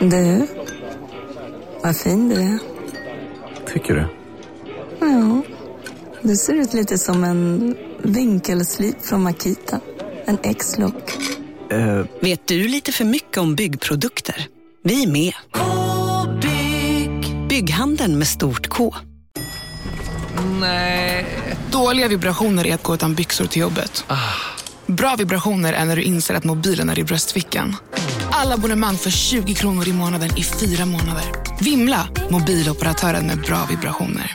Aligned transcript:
Du, 0.00 0.46
vad 1.82 1.96
fin 1.96 2.28
du 2.28 2.34
är. 2.34 2.58
Tycker 3.72 3.94
du? 3.94 4.06
Ja, 5.00 5.42
du 6.22 6.36
ser 6.36 6.54
ut 6.54 6.74
lite 6.74 6.98
som 6.98 7.24
en 7.24 7.76
vinkelslip 8.02 9.02
från 9.06 9.22
Makita. 9.22 9.80
En 10.26 10.38
X-look. 10.42 11.18
Eh, 11.70 12.04
Vet 12.20 12.46
du 12.48 12.68
lite 12.68 12.92
för 12.92 13.04
mycket 13.04 13.38
om 13.38 13.54
byggprodukter? 13.54 14.46
Vi 14.84 15.02
är 15.02 15.06
med. 15.06 15.32
-bygg. 15.52 17.48
Bygghandeln 17.48 18.18
med 18.18 18.26
stort 18.26 18.68
K. 18.68 18.94
Nej. 20.60 21.26
Dåliga 21.70 22.08
vibrationer 22.08 22.66
är 22.66 22.74
att 22.74 22.82
gå 22.82 22.94
utan 22.94 23.14
byxor 23.14 23.46
till 23.46 23.62
jobbet. 23.62 24.04
Bra 24.86 25.16
vibrationer 25.18 25.72
är 25.72 25.84
när 25.84 25.96
du 25.96 26.02
inser 26.02 26.34
att 26.34 26.44
mobilen 26.44 26.90
är 26.90 26.98
i 26.98 27.04
bröstfickan. 27.04 27.76
Alla 28.42 28.54
abonnemang 28.54 28.96
för 28.96 29.10
20 29.10 29.54
kronor 29.54 29.88
i 29.88 29.92
månaden 29.92 30.28
i 30.36 30.42
fyra 30.42 30.86
månader. 30.86 31.24
Vimla! 31.60 32.08
Mobiloperatören 32.30 33.26
med 33.26 33.40
bra 33.40 33.66
vibrationer. 33.70 34.34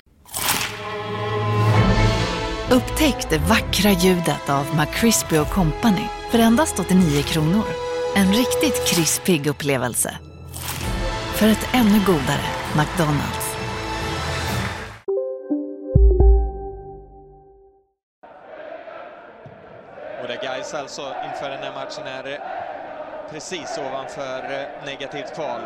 Upptäck 2.72 3.30
det 3.30 3.38
vackra 3.38 3.92
ljudet 3.92 4.50
av 4.50 4.66
McCrispy 4.76 5.38
Company 5.54 6.08
för 6.32 6.40
endast 6.40 6.80
89 6.80 7.24
kronor. 7.24 7.64
En 8.16 8.34
riktigt 8.34 8.88
krispig 8.88 9.48
upplevelse. 9.48 10.18
För 11.36 11.48
ett 11.48 11.68
ännu 11.74 12.00
godare 12.06 12.46
McDonalds. 12.78 13.56
Och 20.22 20.28
där 20.28 20.44
Gais 20.44 20.74
alltså 20.74 21.02
inför 21.02 21.50
den 21.50 21.64
här 21.64 21.74
matchen 21.74 22.08
är 22.08 22.40
precis 23.32 23.78
ovanför 23.78 24.44
eh, 24.52 24.86
negativt 24.86 25.36
kval. 25.36 25.62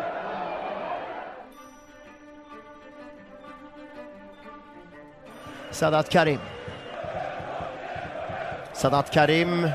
Sadat 5.71 6.09
Karim. 6.09 6.39
Sadat 8.73 9.11
Karim. 9.11 9.69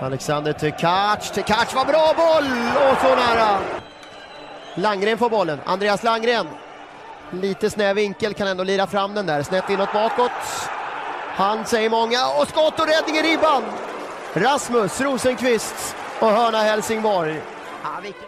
Alexander 0.00 0.52
Tekac. 0.52 1.30
Tekac 1.30 1.74
var 1.74 1.84
bra 1.84 2.12
boll! 2.16 2.50
Och 2.90 2.98
så 3.00 3.16
nära! 3.16 3.58
Langren 4.74 5.18
får 5.18 5.30
bollen. 5.30 5.60
Andreas 5.64 6.02
Langren. 6.02 6.46
Lite 7.30 7.70
snäv 7.70 7.96
vinkel, 7.96 8.34
kan 8.34 8.48
ändå 8.48 8.64
lira 8.64 8.86
fram 8.86 9.14
den 9.14 9.26
där. 9.26 9.42
Snett 9.42 9.70
inåt 9.70 9.92
bakåt. 9.92 10.30
Han 11.28 11.66
säger 11.66 11.90
många. 11.90 12.28
Och 12.28 12.48
skott 12.48 12.80
och 12.80 12.86
räddning 12.86 13.16
i 13.16 13.22
ribban! 13.22 13.62
Rasmus 14.34 15.00
Rosenqvist 15.00 15.96
och 16.20 16.28
hörna 16.30 16.58
Helsingborg. 16.58 17.40
Ja, 17.82 17.90
vilken... 18.02 18.22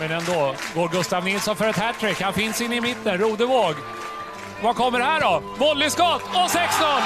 Men 0.00 0.10
ändå 0.10 0.54
går 0.74 0.88
Gustav 0.88 1.24
Nilsson 1.24 1.56
för 1.56 1.68
ett 1.68 1.76
hattrick. 1.76 2.20
Han 2.20 2.32
finns 2.32 2.60
inne 2.60 2.76
i 2.76 2.80
mitten. 2.80 3.18
Rodevåg. 3.18 3.74
Vad 4.62 4.76
kommer 4.76 5.00
här 5.00 5.20
då? 5.20 5.42
Volleyskott 5.58 6.22
och 6.22 6.50
6-0! 6.50 7.00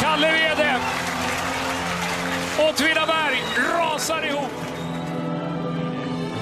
Kalle 0.00 0.32
Wede. 0.32 0.76
Åtvidaberg 2.58 3.42
rasar 3.78 4.26
ihop. 4.26 4.50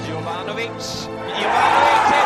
Jovanovic. 0.09 1.09
Jovanovic 1.43 2.18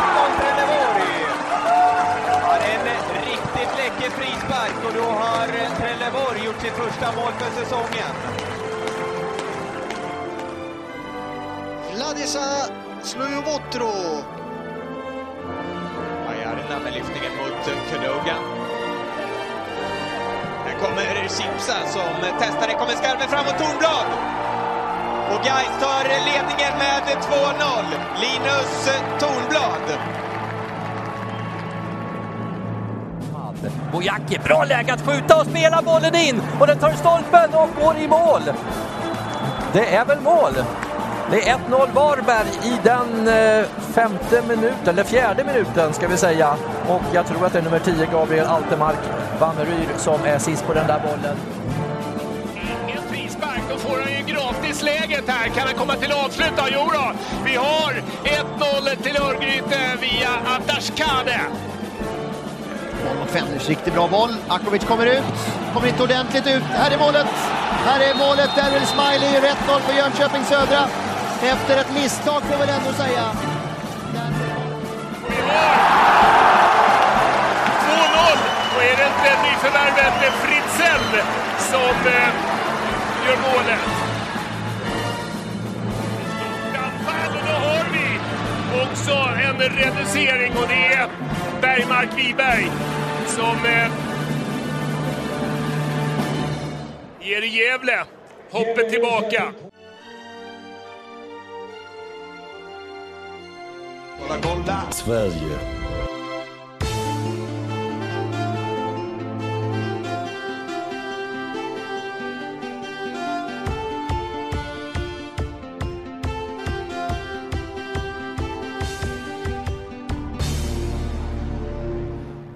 frispark 4.18 4.78
och 4.86 4.94
då 4.94 5.02
har 5.22 5.46
Trelleborg 5.78 6.44
gjort 6.46 6.60
sitt 6.60 6.72
första 6.72 7.12
mål 7.12 7.32
för 7.38 7.50
säsongen. 7.60 8.14
Vladisa 11.94 12.46
Slujovotro. 13.02 13.92
Bajarna 16.26 16.78
med 16.84 16.92
lyftningen 16.94 17.32
mot 17.36 17.64
Kudogan. 17.90 18.44
Här 20.64 20.78
kommer 20.80 21.28
Chipsa 21.28 21.86
som 21.86 22.14
testar, 22.38 22.66
det 22.68 22.74
kommer 22.74 22.92
skarven 22.92 23.28
fram 23.28 23.44
mot 23.44 23.58
Tornblad. 23.58 24.06
Och 25.32 25.44
Gais 25.44 25.74
tar 25.80 26.04
ledningen 26.04 26.78
med 26.78 27.02
2-0. 27.22 27.84
Linus 28.20 28.90
Tornblad. 29.20 29.98
Bojacki, 33.92 34.38
bra 34.44 34.64
läge 34.64 34.92
att 34.92 35.06
skjuta 35.06 35.36
och 35.36 35.46
spela 35.46 35.82
bollen 35.82 36.14
in 36.14 36.42
och 36.60 36.66
den 36.66 36.78
tar 36.78 36.92
stolpen 36.92 37.54
och 37.54 37.68
går 37.82 37.96
i 37.96 38.08
mål. 38.08 38.42
Det 39.72 39.94
är 39.94 40.04
väl 40.04 40.20
mål. 40.20 40.52
Det 41.30 41.48
är 41.48 41.56
1-0 41.56 41.92
Varberg 41.94 42.48
i 42.62 42.78
den 42.82 43.28
eh, 43.28 43.66
femte 43.94 44.42
minuten, 44.48 44.88
eller 44.88 45.04
fjärde 45.04 45.44
minuten 45.44 45.92
ska 45.92 46.08
vi 46.08 46.16
säga. 46.16 46.56
Och 46.88 47.02
jag 47.12 47.26
tror 47.26 47.46
att 47.46 47.52
det 47.52 47.58
är 47.58 47.62
nummer 47.62 47.78
10, 47.78 48.06
Gabriel 48.12 48.46
Altemark 48.46 48.98
Vanneryr, 49.40 49.88
som 49.96 50.24
är 50.24 50.38
sist 50.38 50.66
på 50.66 50.74
den 50.74 50.86
där 50.86 51.00
bollen. 51.00 51.36
Ingen 52.54 53.02
frispark, 53.02 53.62
då 53.70 53.76
får 53.76 54.00
han 54.00 54.12
ju 54.12 54.34
gratisläget 54.34 55.28
här. 55.28 55.48
Kan 55.48 55.66
han 55.66 55.74
komma 55.74 55.94
till 55.94 56.12
avslut 56.12 56.52
då? 56.56 56.64
Jo 56.72 56.90
då. 56.92 57.12
Vi 57.44 57.54
har 57.56 57.92
1-0 58.24 59.02
till 59.02 59.16
Örgryte 59.16 59.78
via 60.00 60.30
Atashkade. 60.56 61.40
Boll 63.04 63.18
mot 63.18 63.30
Fenders, 63.30 63.68
riktigt 63.68 63.94
bra 63.94 64.08
boll. 64.08 64.34
Akovic 64.48 64.84
kommer 64.84 65.06
ut, 65.06 65.22
kommer 65.74 65.88
inte 65.88 66.02
ordentligt 66.02 66.46
ut. 66.46 66.62
Här 66.62 66.90
är 66.90 66.98
målet! 66.98 67.26
Här 67.86 68.00
är 68.00 68.14
målet, 68.14 68.50
Daryl 68.56 68.86
Smiley, 68.86 69.40
1-0 69.40 69.80
för 69.80 69.92
Jönköping 69.92 70.44
Södra. 70.44 70.88
Efter 71.42 71.80
ett 71.80 71.94
misstag 71.94 72.42
får 72.42 72.58
väl 72.58 72.68
ändå 72.68 72.92
säga. 72.92 73.24
Vi 75.28 75.36
har 75.36 75.74
2-0 77.86 78.38
och 78.76 78.82
är 78.82 78.96
det 78.96 79.06
inte 79.12 79.30
nyförvärvet 79.44 80.32
Fritzell 80.42 81.22
som 81.58 81.96
eh, 82.06 82.28
gör 83.26 83.36
målet. 83.36 84.03
Också 88.82 89.12
en 89.44 89.58
reducering 89.60 90.52
och 90.56 90.68
det 90.68 90.86
är 90.94 91.08
Bergmark 91.60 92.18
Wiberg 92.18 92.70
som 93.26 93.56
eh, 93.66 93.90
ger 97.20 97.42
Gävle 97.42 98.04
hoppet 98.50 98.90
tillbaka. 98.90 99.52
Sverige. 104.90 105.58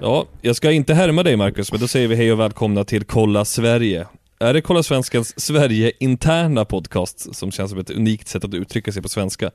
Ja, 0.09 0.27
jag 0.43 0.57
ska 0.57 0.73
inte 0.73 0.95
härma 0.95 1.23
dig 1.23 1.37
Marcus, 1.37 1.73
men 1.73 1.81
då 1.81 1.89
säger 1.89 2.09
vi 2.09 2.17
hej 2.17 2.33
och 2.33 2.41
välkomna 2.41 2.85
till 2.85 3.05
Kolla 3.05 3.45
Sverige. 3.45 4.07
Är 4.41 4.55
det 4.55 4.61
Kolla 4.61 4.83
Svenskans 4.83 5.41
Sverige-interna 5.41 6.65
podcast, 6.65 7.35
som 7.37 7.51
känns 7.51 7.71
som 7.71 7.81
ett 7.81 7.91
unikt 7.91 8.29
sätt 8.29 8.45
att 8.45 8.55
uttrycka 8.55 8.93
sig 8.93 9.03
på 9.03 9.09
svenska? 9.09 9.51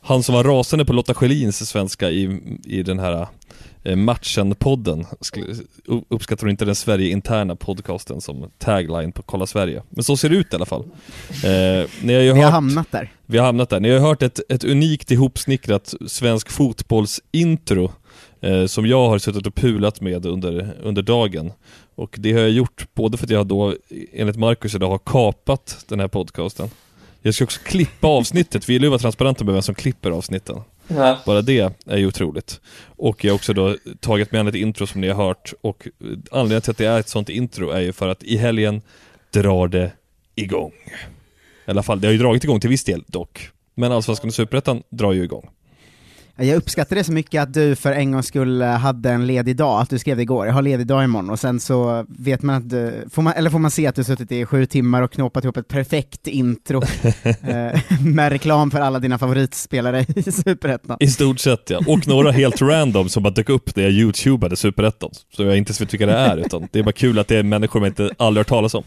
Han 0.00 0.22
som 0.22 0.34
var 0.34 0.44
rasande 0.44 0.84
på 0.84 0.92
Lotta 0.92 1.14
Schelins 1.14 1.68
svenska 1.68 2.10
i, 2.10 2.40
i 2.64 2.82
den 2.82 2.98
här 2.98 3.26
eh, 3.84 3.96
matchen-podden, 3.96 5.06
uppskattar 6.08 6.48
inte 6.48 6.64
den 6.64 6.74
Sverige-interna 6.74 7.56
podcasten 7.56 8.20
som 8.20 8.50
tagline 8.58 9.12
på 9.12 9.22
Kolla 9.22 9.46
Sverige. 9.46 9.82
Men 9.90 10.04
så 10.04 10.16
ser 10.16 10.28
det 10.28 10.36
ut 10.36 10.52
i 10.52 10.56
alla 10.56 10.66
fall. 10.66 10.84
Eh, 11.44 11.88
ni 12.02 12.14
har 12.14 12.20
ju 12.20 12.22
Vi 12.22 12.28
har 12.28 12.36
hört- 12.44 12.52
hamnat 12.52 12.86
där. 12.90 13.12
vi 13.26 13.38
har 13.38 13.46
hamnat 13.46 13.70
där. 13.70 13.80
Ni 13.80 13.90
har 13.90 13.98
hört 13.98 14.22
ett, 14.22 14.40
ett 14.48 14.64
unikt 14.64 15.10
ihopsnickrat 15.10 15.94
svensk 16.06 16.50
fotbollsintro 16.50 17.92
eh, 18.42 18.66
som 18.66 18.86
jag 18.86 19.08
har 19.08 19.18
suttit 19.18 19.46
och 19.46 19.54
pulat 19.54 20.00
med 20.00 20.26
under, 20.26 20.76
under 20.82 21.02
dagen. 21.02 21.52
Och 21.94 22.16
det 22.18 22.32
har 22.32 22.40
jag 22.40 22.50
gjort 22.50 22.86
både 22.94 23.16
för 23.16 23.26
att 23.26 23.30
jag 23.30 23.46
då, 23.46 23.74
enligt 24.12 24.36
Marcus 24.36 24.74
idag, 24.74 24.88
har 24.88 24.98
kapat 24.98 25.84
den 25.88 26.00
här 26.00 26.08
podcasten. 26.08 26.70
Jag 27.22 27.34
ska 27.34 27.44
också 27.44 27.60
klippa 27.64 28.06
avsnittet, 28.08 28.68
vi 28.68 28.72
vill 28.72 28.82
ju 28.82 28.88
vara 28.88 28.98
transparenta 28.98 29.44
med 29.44 29.54
vem 29.54 29.62
som 29.62 29.74
klipper 29.74 30.10
avsnitten. 30.10 30.60
Ja. 30.88 31.18
Bara 31.26 31.42
det 31.42 31.74
är 31.86 31.96
ju 31.96 32.06
otroligt. 32.06 32.60
Och 32.84 33.24
jag 33.24 33.32
har 33.32 33.34
också 33.34 33.52
då 33.52 33.76
tagit 34.00 34.32
med 34.32 34.40
an 34.40 34.46
ett 34.46 34.54
intro 34.54 34.86
som 34.86 35.00
ni 35.00 35.08
har 35.08 35.24
hört 35.24 35.52
och 35.60 35.88
anledningen 36.30 36.62
till 36.62 36.70
att 36.70 36.78
det 36.78 36.86
är 36.86 37.00
ett 37.00 37.08
sånt 37.08 37.28
intro 37.28 37.70
är 37.70 37.80
ju 37.80 37.92
för 37.92 38.08
att 38.08 38.22
i 38.22 38.36
helgen 38.36 38.82
drar 39.32 39.68
det 39.68 39.92
igång. 40.34 40.72
I 41.66 41.70
alla 41.70 41.82
fall, 41.82 42.00
det 42.00 42.08
har 42.08 42.12
ju 42.12 42.18
dragit 42.18 42.44
igång 42.44 42.60
till 42.60 42.70
viss 42.70 42.84
del 42.84 43.04
dock. 43.06 43.50
Men 43.74 43.92
Allsvenskan 43.92 44.28
och 44.28 44.34
Superettan 44.34 44.82
drar 44.88 45.12
ju 45.12 45.24
igång. 45.24 45.50
Jag 46.36 46.56
uppskattar 46.56 46.96
det 46.96 47.04
så 47.04 47.12
mycket 47.12 47.42
att 47.42 47.54
du 47.54 47.76
för 47.76 47.92
en 47.92 48.12
gång 48.12 48.22
skull 48.22 48.62
hade 48.62 49.10
en 49.10 49.26
ledig 49.26 49.56
dag, 49.56 49.80
att 49.80 49.90
du 49.90 49.98
skrev 49.98 50.16
det 50.16 50.22
igår, 50.22 50.46
jag 50.46 50.54
har 50.54 50.62
ledig 50.62 50.86
dag 50.86 51.04
imorgon, 51.04 51.30
och 51.30 51.38
sen 51.38 51.60
så 51.60 52.06
vet 52.08 52.42
man 52.42 52.56
att 52.56 52.70
du, 52.70 53.04
får 53.10 53.22
man, 53.22 53.32
eller 53.32 53.50
får 53.50 53.58
man 53.58 53.70
se 53.70 53.86
att 53.86 53.94
du 53.94 54.04
suttit 54.04 54.32
i 54.32 54.46
sju 54.46 54.66
timmar 54.66 55.02
och 55.02 55.12
knåpat 55.12 55.44
ihop 55.44 55.56
ett 55.56 55.68
perfekt 55.68 56.26
intro 56.26 56.82
eh, 57.22 57.80
med 58.04 58.32
reklam 58.32 58.70
för 58.70 58.80
alla 58.80 58.98
dina 58.98 59.18
favoritspelare 59.18 60.06
i 60.16 60.22
Superettan. 60.32 60.96
I 61.00 61.06
stort 61.08 61.38
sett 61.38 61.70
ja, 61.70 61.80
och 61.86 62.08
några 62.08 62.30
helt 62.30 62.62
random 62.62 63.08
som 63.08 63.22
bara 63.22 63.34
dök 63.34 63.48
upp 63.48 63.76
när 63.76 63.82
jag 63.82 63.92
youtubade 63.92 64.56
Superettan, 64.56 65.10
så 65.36 65.42
jag 65.42 65.56
inte 65.56 65.72
vet 65.80 65.92
vilka 65.92 66.06
det 66.06 66.12
är, 66.12 66.36
utan 66.36 66.68
det 66.72 66.78
är 66.78 66.82
bara 66.82 66.92
kul 66.92 67.18
att 67.18 67.28
det 67.28 67.36
är 67.36 67.42
människor 67.42 67.80
man 67.80 67.86
inte 67.86 68.10
aldrig 68.18 68.40
hört 68.40 68.48
talas 68.48 68.74
om. 68.74 68.84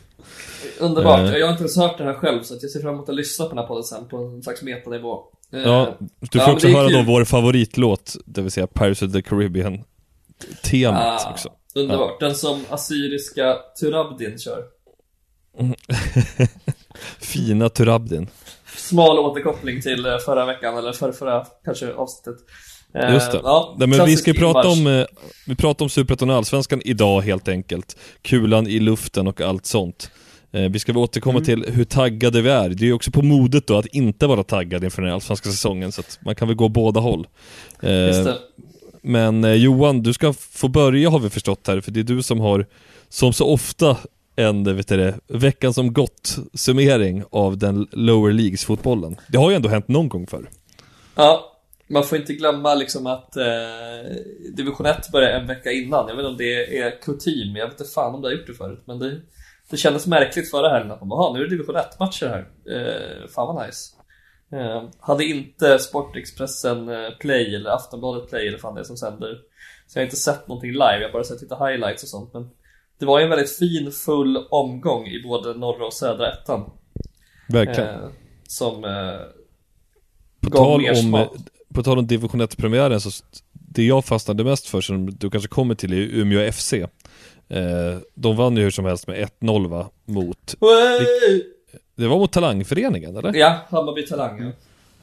Underbart, 0.79 1.19
Eh. 1.19 1.37
jag 1.37 1.45
har 1.45 1.51
inte 1.51 1.63
ens 1.63 1.77
hört 1.77 1.97
det 1.97 2.03
här 2.03 2.13
själv 2.13 2.43
så 2.43 2.57
jag 2.61 2.71
ser 2.71 2.79
fram 2.79 2.93
emot 2.93 3.09
att 3.09 3.15
lyssna 3.15 3.45
på 3.45 3.49
den 3.49 3.57
här 3.57 3.67
podden 3.67 3.83
sen 3.83 4.07
på 4.07 4.17
en 4.17 4.43
slags 4.43 4.61
metanivå. 4.61 5.23
Eh, 5.53 5.59
Ja, 5.59 5.97
du 6.19 6.39
får 6.39 6.41
ja, 6.49 6.53
också 6.53 6.67
höra 6.67 6.83
då 6.83 6.89
kul. 6.89 7.05
vår 7.05 7.25
favoritlåt, 7.25 8.15
det 8.25 8.41
vill 8.41 8.51
säga 8.51 8.67
Pirates 8.67 9.01
of 9.01 9.11
the 9.13 9.21
Caribbean 9.21 9.83
temat 10.63 11.25
Ah, 11.25 11.31
också. 11.31 11.49
Underbart, 11.75 12.19
den 12.19 12.35
som 12.35 12.65
assyriska 12.69 13.57
Turabdin 13.79 14.39
kör. 14.39 14.63
Fina 17.19 17.69
Turabdin. 17.69 18.27
Smal 18.77 19.19
återkoppling 19.19 19.81
till 19.81 20.05
eh, 20.05 20.17
förra 20.25 20.45
veckan, 20.45 20.77
eller 20.77 20.91
förra, 20.93 21.13
förra 21.13 21.45
kanske 21.65 21.93
avsnittet. 21.93 22.41
Eh, 22.93 23.13
Just 23.13 23.31
det. 23.31 23.41
Ja, 23.43 23.75
Nej, 23.79 23.87
men 23.87 24.05
vi 24.05 24.17
ska 24.17 24.31
ju 24.31 24.39
prata 24.39 24.67
om, 24.69 24.87
eh, 24.87 25.05
vi 25.47 25.55
pratar 25.55 25.85
om 25.85 25.89
Superettan 25.89 26.29
och 26.29 26.35
Allsvenskan 26.35 26.81
idag 26.85 27.21
helt 27.21 27.47
enkelt. 27.47 27.97
Kulan 28.21 28.67
i 28.67 28.79
luften 28.79 29.27
och 29.27 29.41
allt 29.41 29.65
sånt. 29.65 30.11
Eh, 30.55 30.69
vi 30.71 30.79
ska 30.79 30.91
väl 30.93 31.01
återkomma 31.01 31.39
Mm. 31.39 31.45
till 31.45 31.73
hur 31.73 31.83
taggade 31.83 32.41
vi 32.41 32.49
är. 32.49 32.69
Det 32.69 32.83
är 32.83 32.87
ju 32.87 32.93
också 32.93 33.11
på 33.11 33.21
modet 33.21 33.67
då 33.67 33.77
att 33.77 33.85
inte 33.85 34.27
vara 34.27 34.43
taggad 34.43 34.83
inför 34.83 35.01
den 35.01 35.09
här 35.09 35.15
allsvenska 35.15 35.49
säsongen, 35.49 35.91
så 35.91 36.01
att 36.01 36.19
man 36.21 36.35
kan 36.35 36.47
väl 36.47 36.57
gå 36.57 36.69
båda 36.69 36.99
håll. 36.99 37.27
Eh. 37.81 38.35
Men 39.01 39.43
eh, 39.43 39.53
Johan, 39.53 40.03
du 40.03 40.13
ska 40.13 40.33
få 40.33 40.67
börja 40.67 41.09
har 41.09 41.19
vi 41.19 41.29
förstått 41.29 41.67
här, 41.67 41.81
för 41.81 41.91
det 41.91 41.99
är 41.99 42.03
du 42.03 42.23
som 42.23 42.39
har, 42.39 42.65
som 43.09 43.33
så 43.33 43.45
ofta, 43.47 43.97
en, 44.35 44.75
vet 44.75 44.87
det, 44.87 45.15
veckan 45.27 45.73
som 45.73 45.93
gått 45.93 46.37
summering 46.53 47.23
av 47.29 47.57
den 47.57 47.87
lower 47.91 48.33
leagues-fotbollen. 48.33 49.15
Det 49.27 49.37
har 49.37 49.49
ju 49.49 49.55
ändå 49.55 49.69
hänt 49.69 49.87
någon 49.87 50.09
gång 50.09 50.27
förr. 50.27 50.49
Ja, 51.15 51.51
man 51.87 52.03
får 52.03 52.17
inte 52.17 52.33
glömma 52.33 52.75
liksom 52.75 53.07
att 53.07 53.37
eh, 53.37 53.43
division 54.53 54.85
1 54.85 55.11
börjar 55.11 55.39
en 55.39 55.47
vecka 55.47 55.71
innan. 55.71 56.07
Jag 56.07 56.15
vet 56.15 56.19
inte 56.25 56.27
om 56.31 56.37
det 56.37 56.77
är 56.77 57.01
kutym, 57.01 57.55
jag 57.55 57.65
vet 57.67 57.79
inte 57.79 57.91
fan 57.93 58.15
om 58.15 58.21
det 58.21 58.27
har 58.27 58.33
gjort 58.33 58.47
det 58.47 58.53
förut. 58.53 58.81
Men 58.85 58.99
det, 58.99 59.21
det 59.69 59.77
kändes 59.77 60.07
märkligt 60.07 60.51
förra 60.51 60.69
helgen 60.69 60.91
att 60.91 60.99
man 60.99 61.09
bara, 61.09 61.23
"Jaha, 61.23 61.33
nu 61.33 61.39
är 61.39 61.43
det 61.43 61.49
division 61.49 61.75
1-matcher 61.75 62.27
här. 62.27 62.47
Eh, 62.75 63.27
fan 63.27 63.55
vad 63.55 63.65
nice. 63.67 63.95
Eh, 64.51 64.83
hade 64.99 65.25
inte 65.25 65.79
Sportexpressen 65.79 66.89
eh, 66.89 67.09
Play 67.19 67.55
eller 67.55 67.69
Aftonbladet 67.69 68.29
Play 68.29 68.47
eller 68.47 68.57
fan 68.57 68.75
det 68.75 68.81
är 68.81 68.83
som 68.83 68.97
sänder. 68.97 69.39
Så 69.87 69.97
jag 69.97 70.01
har 70.01 70.05
inte 70.05 70.15
sett 70.15 70.47
någonting 70.47 70.71
live, 70.71 70.97
jag 70.99 71.07
har 71.07 71.13
bara 71.13 71.23
sett 71.23 71.41
lite 71.41 71.55
highlights 71.55 72.03
och 72.03 72.09
sånt. 72.09 72.33
Men 72.33 72.49
det 72.99 73.05
var 73.05 73.19
ju 73.19 73.23
en 73.23 73.29
väldigt 73.29 73.57
fin, 73.57 73.91
full 73.91 74.37
omgång 74.49 75.07
i 75.07 75.23
både 75.23 75.53
norra 75.53 75.85
och 75.85 75.93
södra 75.93 76.31
ettan. 76.33 76.69
Verkligen. 77.49 77.89
Eh, 77.89 78.09
som 78.47 78.83
eh, 78.83 79.19
På 80.41 80.49
gav 80.49 80.63
tal, 80.63 80.89
om, 80.89 81.27
på 81.73 81.83
tal 81.83 81.97
om 81.97 82.07
division 82.07 82.41
1-premiären 82.41 83.01
så 83.01 83.23
det 83.51 83.83
jag 83.83 84.05
fastnade 84.05 84.43
mest 84.43 84.67
för 84.67 84.81
som 84.81 85.09
du 85.11 85.29
kanske 85.29 85.49
kommer 85.49 85.75
till 85.75 85.93
är 85.93 85.97
Umeå 85.97 86.51
FC. 86.51 86.73
Eh, 87.49 87.97
de 88.13 88.35
vann 88.35 88.57
ju 88.57 88.63
hur 88.63 88.71
som 88.71 88.85
helst 88.85 89.07
med 89.07 89.29
1-0 89.41 89.67
va, 89.67 89.89
mot... 90.05 90.55
Wey! 90.59 91.43
Det 91.97 92.07
var 92.07 92.17
mot 92.17 92.31
Talangföreningen 92.33 93.17
eller? 93.17 93.33
Ja, 93.33 93.59
Hammarby 93.69 94.05
Talang 94.05 94.41
ja. 94.43 94.51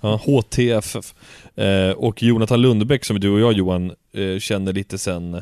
Ja, 0.00 0.20
HTFF. 0.24 1.14
Eh, 1.56 1.90
och 1.90 2.22
Jonathan 2.22 2.60
Lundbäck 2.62 3.04
som 3.04 3.20
du 3.20 3.30
och 3.30 3.40
jag 3.40 3.52
Johan 3.52 3.92
eh, 4.12 4.38
känner 4.38 4.72
lite 4.72 4.98
sen 4.98 5.34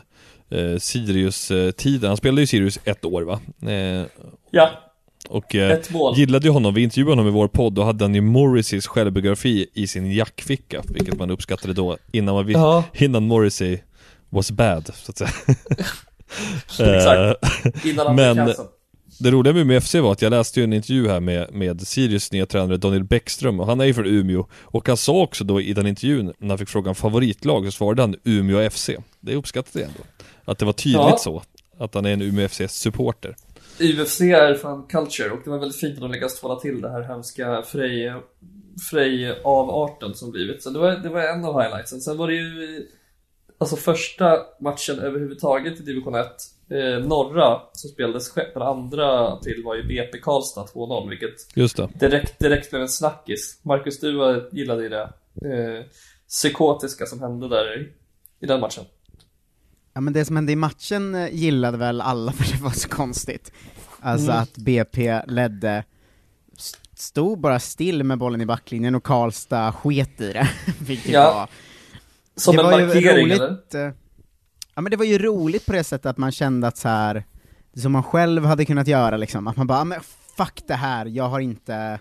eh, 0.51 0.79
Sirius-tiden. 0.79 2.09
Han 2.09 2.17
spelade 2.17 2.41
ju 2.41 2.47
Sirius 2.47 2.79
ett 2.85 3.05
år 3.05 3.23
va? 3.23 3.41
Eh, 3.73 4.07
Ja. 4.51 4.71
och 5.29 5.55
eh, 5.55 5.79
gillade 6.17 6.47
ju 6.47 6.53
honom, 6.53 6.75
vi 6.75 6.83
intervjuade 6.83 7.11
honom 7.11 7.29
i 7.29 7.31
vår 7.31 7.49
podd 7.49 7.79
och 7.79 7.85
hade 7.85 8.05
han 8.05 8.15
ju 8.15 8.21
Morrisseys 8.21 8.87
självbiografi 8.87 9.67
i 9.75 9.87
sin 9.87 10.13
jackficka, 10.13 10.83
vilket 10.89 11.19
man 11.19 11.31
uppskattade 11.31 11.75
då 11.75 11.97
innan, 12.13 12.35
man, 12.35 12.51
Ja. 12.51 12.85
innan 12.95 13.27
Morrissey 13.27 13.79
was 14.29 14.51
bad, 14.51 14.91
så 14.95 15.11
att 15.11 15.19
säga. 15.19 15.31
Exakt. 16.81 17.45
Eh, 17.67 17.91
Innan 17.91 18.07
han 18.07 18.17
Men 18.17 18.55
det 19.19 19.31
roliga 19.31 19.53
med 19.55 19.63
Umeå 19.63 19.81
FC 19.81 19.95
var 19.95 20.13
att 20.13 20.23
jag 20.23 20.31
läste 20.31 20.61
ju 20.61 20.65
en 20.65 20.73
intervju 20.73 21.09
här 21.09 21.21
med, 21.21 21.55
med 21.55 21.81
Sirius 21.87 22.33
nya 22.33 22.47
tränare 22.47 22.77
Daniel 22.77 23.05
Bäckström 23.05 23.61
och 23.61 23.67
han 23.67 23.81
är 23.81 23.85
ju 23.85 23.95
från 23.95 24.07
Umeå 24.07 24.47
och 24.63 24.89
han 24.89 24.97
sa 24.97 25.13
också 25.23 25.45
då 25.45 25.61
i 25.61 25.73
den 25.73 25.87
intervjun 25.87 26.33
när 26.39 26.49
han 26.49 26.59
fick 26.59 26.69
frågan 26.69 26.95
favoritlag 26.95 27.65
så 27.65 27.71
svarade 27.71 28.03
han 28.03 28.17
Umeå 28.25 28.71
FC. 28.71 28.91
Det 29.21 29.35
uppskattade 29.35 29.79
jag 29.81 29.89
ändå. 29.89 30.01
Att 30.45 30.59
det 30.59 30.65
var 30.65 30.73
tydligt 30.73 31.01
Ja. 31.01 31.17
så. 31.19 31.43
Att 31.79 31.95
han 31.95 32.07
är 32.07 32.13
en 32.13 32.23
Umeå 32.23 32.49
FC-supporter. 32.49 33.35
UFC 33.81 34.21
är 34.21 34.55
fan 34.55 34.87
culture 34.87 35.31
och 35.31 35.39
det 35.45 35.51
var 35.51 35.59
väldigt 35.59 35.81
fint 35.81 35.95
att 35.95 36.01
de 36.01 36.11
lyckades 36.13 36.41
tvåla 36.41 36.57
till 36.57 36.81
det 36.81 36.91
här 36.91 37.03
hemska 37.03 37.63
Frej, 37.63 38.15
Frej 38.91 39.41
avarten 39.45 40.15
som 40.15 40.31
blivit. 40.31 40.63
Så 40.63 40.71
det 40.71 40.79
var, 40.79 40.91
det 40.91 41.09
var 41.09 41.21
en 41.21 41.45
av 41.45 41.63
highlightsen. 41.63 42.01
Sen 42.01 42.17
var 42.17 42.29
det 42.29 42.35
ju 42.35 42.87
Alltså 43.61 43.77
första 43.77 44.39
matchen 44.61 44.99
överhuvudtaget 44.99 45.81
i 45.81 45.83
division 45.83 46.15
1 46.15 46.27
eh, 46.71 47.07
Norra 47.09 47.61
som 47.73 47.91
spelades 47.91 48.29
själv, 48.29 48.49
den 48.55 48.63
andra 48.63 49.29
april 49.29 49.63
var 49.65 49.75
ju 49.75 49.83
BP 49.89 50.19
Karlstad 50.19 50.65
2-0 50.75 51.09
vilket 51.09 51.57
Just 51.57 51.77
det. 51.77 51.89
direkt, 51.95 52.39
direkt 52.39 52.71
blev 52.71 52.83
en 52.83 52.89
snackis. 52.89 53.59
Marcus, 53.63 54.01
du 54.01 54.17
var- 54.17 54.49
gillade 54.53 54.83
ju 54.83 54.89
det 54.89 55.03
eh, 55.45 55.85
psykotiska 56.29 57.07
som 57.07 57.21
hände 57.21 57.49
där 57.49 57.79
i, 57.81 57.89
i 58.45 58.47
den 58.47 58.61
matchen. 58.61 58.85
Ja 59.95 60.01
men 60.01 60.13
det 60.13 60.25
som 60.25 60.37
hände 60.37 60.53
i 60.53 60.57
matchen 60.57 61.15
eh, 61.15 61.35
gillade 61.35 61.77
väl 61.79 62.01
alla 62.01 62.33
för 62.39 62.57
det 62.57 62.63
var 62.63 62.71
så 62.71 62.89
konstigt. 62.89 63.53
Alltså 64.01 64.31
Mm. 64.31 64.43
att 64.43 64.57
BP 64.57 65.21
ledde, 65.27 65.85
st- 66.59 66.79
stod 66.95 67.39
bara 67.41 67.61
still 67.61 68.05
med 68.05 68.19
bollen 68.19 68.41
i 68.41 68.47
backlinjen 68.47 68.95
och 68.95 69.03
Karlstad 69.05 69.73
sket 69.73 70.21
i 70.21 70.33
det. 70.33 70.49
Vilket 70.81 71.13
Ja. 71.13 71.33
var... 71.35 71.49
Som 72.37 72.57
det 72.57 72.63
en 72.63 72.71
var 72.71 72.79
ju 72.81 72.87
markering, 72.87 73.27
roligt, 73.27 73.41
eller? 73.75 73.87
eh, 73.87 73.93
Ja 74.75 74.83
men 74.83 74.91
det 74.91 74.97
var 74.97 75.05
ju 75.05 75.19
roligt 75.19 75.67
på 75.67 75.73
det 75.73 75.85
sättet 75.85 76.07
att 76.07 76.19
man 76.19 76.33
kände 76.33 76.67
att 76.67 76.77
så 76.77 76.89
här 76.89 77.25
som 77.77 77.93
man 77.93 78.03
själv 78.03 78.45
hade 78.45 78.65
kunnat 78.65 78.87
göra 78.89 79.17
liksom, 79.17 79.47
att 79.47 79.57
man 79.57 79.67
bara, 79.67 79.79
"Ah, 79.79 79.85
men 79.85 80.01
fuck 80.37 80.63
det 80.69 80.75
här, 80.75 81.07
jag 81.07 81.25
har 81.25 81.41
inte, 81.41 81.99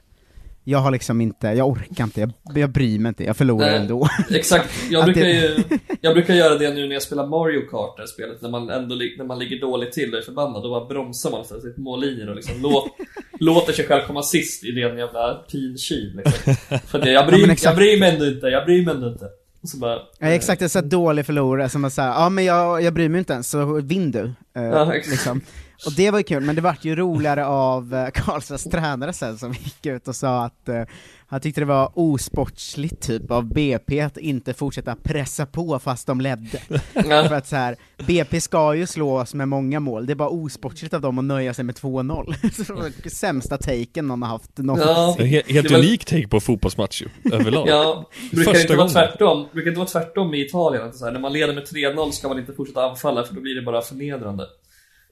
jag 0.63 0.79
har 0.79 0.91
liksom 0.91 1.21
inte, 1.21 1.47
jag 1.47 1.67
orkar 1.67 2.03
inte, 2.03 2.19
jag, 2.21 2.31
jag 2.57 2.69
bryr 2.69 2.99
mig 2.99 3.09
inte, 3.09 3.23
jag 3.23 3.37
förlorar 3.37 3.67
Nej, 3.67 3.75
ändå. 3.77 4.09
Exakt, 4.29 4.69
jag 4.89 5.05
brukar, 5.05 5.21
ju, 5.25 5.63
jag 6.01 6.13
brukar 6.13 6.33
göra 6.33 6.57
det 6.57 6.73
nu 6.73 6.87
när 6.87 6.93
jag 6.93 7.01
spelar 7.01 7.27
Mario 7.27 7.61
Kart, 7.69 7.97
det 7.97 8.01
här 8.01 8.07
spelet, 8.07 8.41
när 8.41 8.49
man 8.49 8.69
ändå 8.69 8.95
när 8.95 9.25
man 9.25 9.39
ligger 9.39 9.61
dåligt 9.61 9.91
till 9.91 10.13
och 10.13 10.19
är 10.19 10.23
förbannad, 10.25 10.63
då 10.63 10.69
bara 10.69 10.85
bromsar 10.85 11.31
man 11.31 11.45
sitt 11.45 11.77
mållinjen 11.77 12.29
och 12.29 12.35
liksom 12.35 12.61
låt, 12.61 12.85
låter 13.39 13.73
sig 13.73 13.85
själv 13.85 14.07
komma 14.07 14.23
sist 14.23 14.63
i 14.63 14.71
den 14.71 14.97
jävla 14.97 15.33
pin 15.51 15.77
liksom. 16.15 16.53
För 16.87 16.99
det, 16.99 17.11
jag, 17.11 17.23
Ja, 17.23 17.27
bryr, 17.27 17.43
exakt. 17.49 17.63
jag 17.63 17.75
bryr 17.75 17.99
mig 17.99 18.13
ändå 18.13 18.25
inte, 18.25 18.47
jag 18.47 18.65
bryr 18.65 18.85
mig 18.85 18.95
ändå 18.95 19.07
inte. 19.07 19.25
Och 19.61 19.69
så 19.69 19.77
bara, 19.77 19.99
Ja, 20.19 20.27
exakt, 20.27 20.59
det 20.59 20.65
är 20.65 20.69
så 20.69 20.79
här 20.79 20.85
dålig 20.85 21.25
förlorare 21.25 21.69
som 21.69 21.85
att 21.85 21.93
säga, 21.93 22.07
ja 22.07 22.29
men 22.29 22.45
jag, 22.45 22.81
jag 22.81 22.93
bryr 22.93 23.09
mig 23.09 23.19
inte 23.19 23.33
ens, 23.33 23.49
så 23.49 23.81
vinn 23.81 24.11
du. 24.11 24.33
Eh, 24.55 24.63
Ja, 24.63 24.93
exakt. 24.93 25.11
liksom. 25.11 25.41
Och 25.85 25.93
det 25.97 26.11
var 26.11 26.17
ju 26.19 26.23
kul, 26.23 26.43
men 26.43 26.55
det 26.55 26.61
vart 26.61 26.85
ju 26.85 26.95
roligare 26.95 27.45
av 27.45 27.93
eh, 27.95 28.09
Karlstads 28.13 28.63
tränare 28.63 29.13
sen 29.13 29.37
som 29.37 29.53
gick 29.53 29.85
ut 29.85 30.07
och 30.07 30.15
sa 30.15 30.45
att 30.45 30.69
eh, 30.69 30.83
han 31.31 31.41
tyckte 31.41 31.61
det 31.61 31.65
var 31.65 31.91
osportsligt 31.93 33.01
typ 33.01 33.31
av 33.31 33.45
BP 33.45 34.01
att 34.01 34.17
inte 34.17 34.53
fortsätta 34.53 34.95
pressa 34.95 35.45
på 35.45 35.79
fast 35.79 36.07
de 36.07 36.21
ledde. 36.21 36.59
För 37.03 37.33
att 37.33 37.47
så 37.47 37.55
här, 37.55 37.75
BP 38.07 38.41
ska 38.41 38.75
ju 38.75 38.87
slå 38.87 39.19
oss 39.19 39.33
med 39.33 39.47
många 39.47 39.79
mål, 39.79 40.05
det 40.05 40.13
är 40.13 40.15
bara 40.15 40.29
osportsligt 40.29 40.93
av 40.93 41.01
dem 41.01 41.19
att 41.19 41.25
nöja 41.25 41.53
sig 41.53 41.65
med 41.65 41.75
2-0. 41.75 42.63
Så 42.65 42.73
det 42.73 42.79
var 42.79 43.09
sämsta 43.09 43.57
taken 43.57 44.07
någon 44.07 44.21
har 44.21 44.29
haft 44.29 44.57
någonsin. 44.57 45.31
Ja. 45.31 45.43
Helt 45.47 45.71
var- 45.71 45.77
unik 45.79 46.05
take 46.05 46.27
på 46.27 46.39
fotbollsmatch 46.39 47.01
ju, 47.01 47.33
överlag. 47.33 47.67
Ja, 47.67 48.09
brukar 48.31 48.51
det 48.51 48.57
Första 48.57 48.61
inte 48.61 48.75
vara 48.75 48.89
tvärtom? 48.89 49.47
Brukar 49.51 49.65
det 49.65 49.69
inte 49.69 49.79
vara 49.79 50.03
tvärtom 50.03 50.33
i 50.33 50.45
Italien? 50.45 50.83
Att 50.87 50.95
så 50.95 51.05
här, 51.05 51.11
när 51.11 51.19
man 51.19 51.33
leder 51.33 51.53
med 51.53 51.63
3-0 51.63 52.11
ska 52.11 52.27
man 52.27 52.39
inte 52.39 52.53
fortsätta 52.53 52.89
anfalla 52.89 53.23
för 53.23 53.35
då 53.35 53.41
blir 53.41 53.55
det 53.55 53.61
bara 53.61 53.81
förnedrande. 53.81 54.45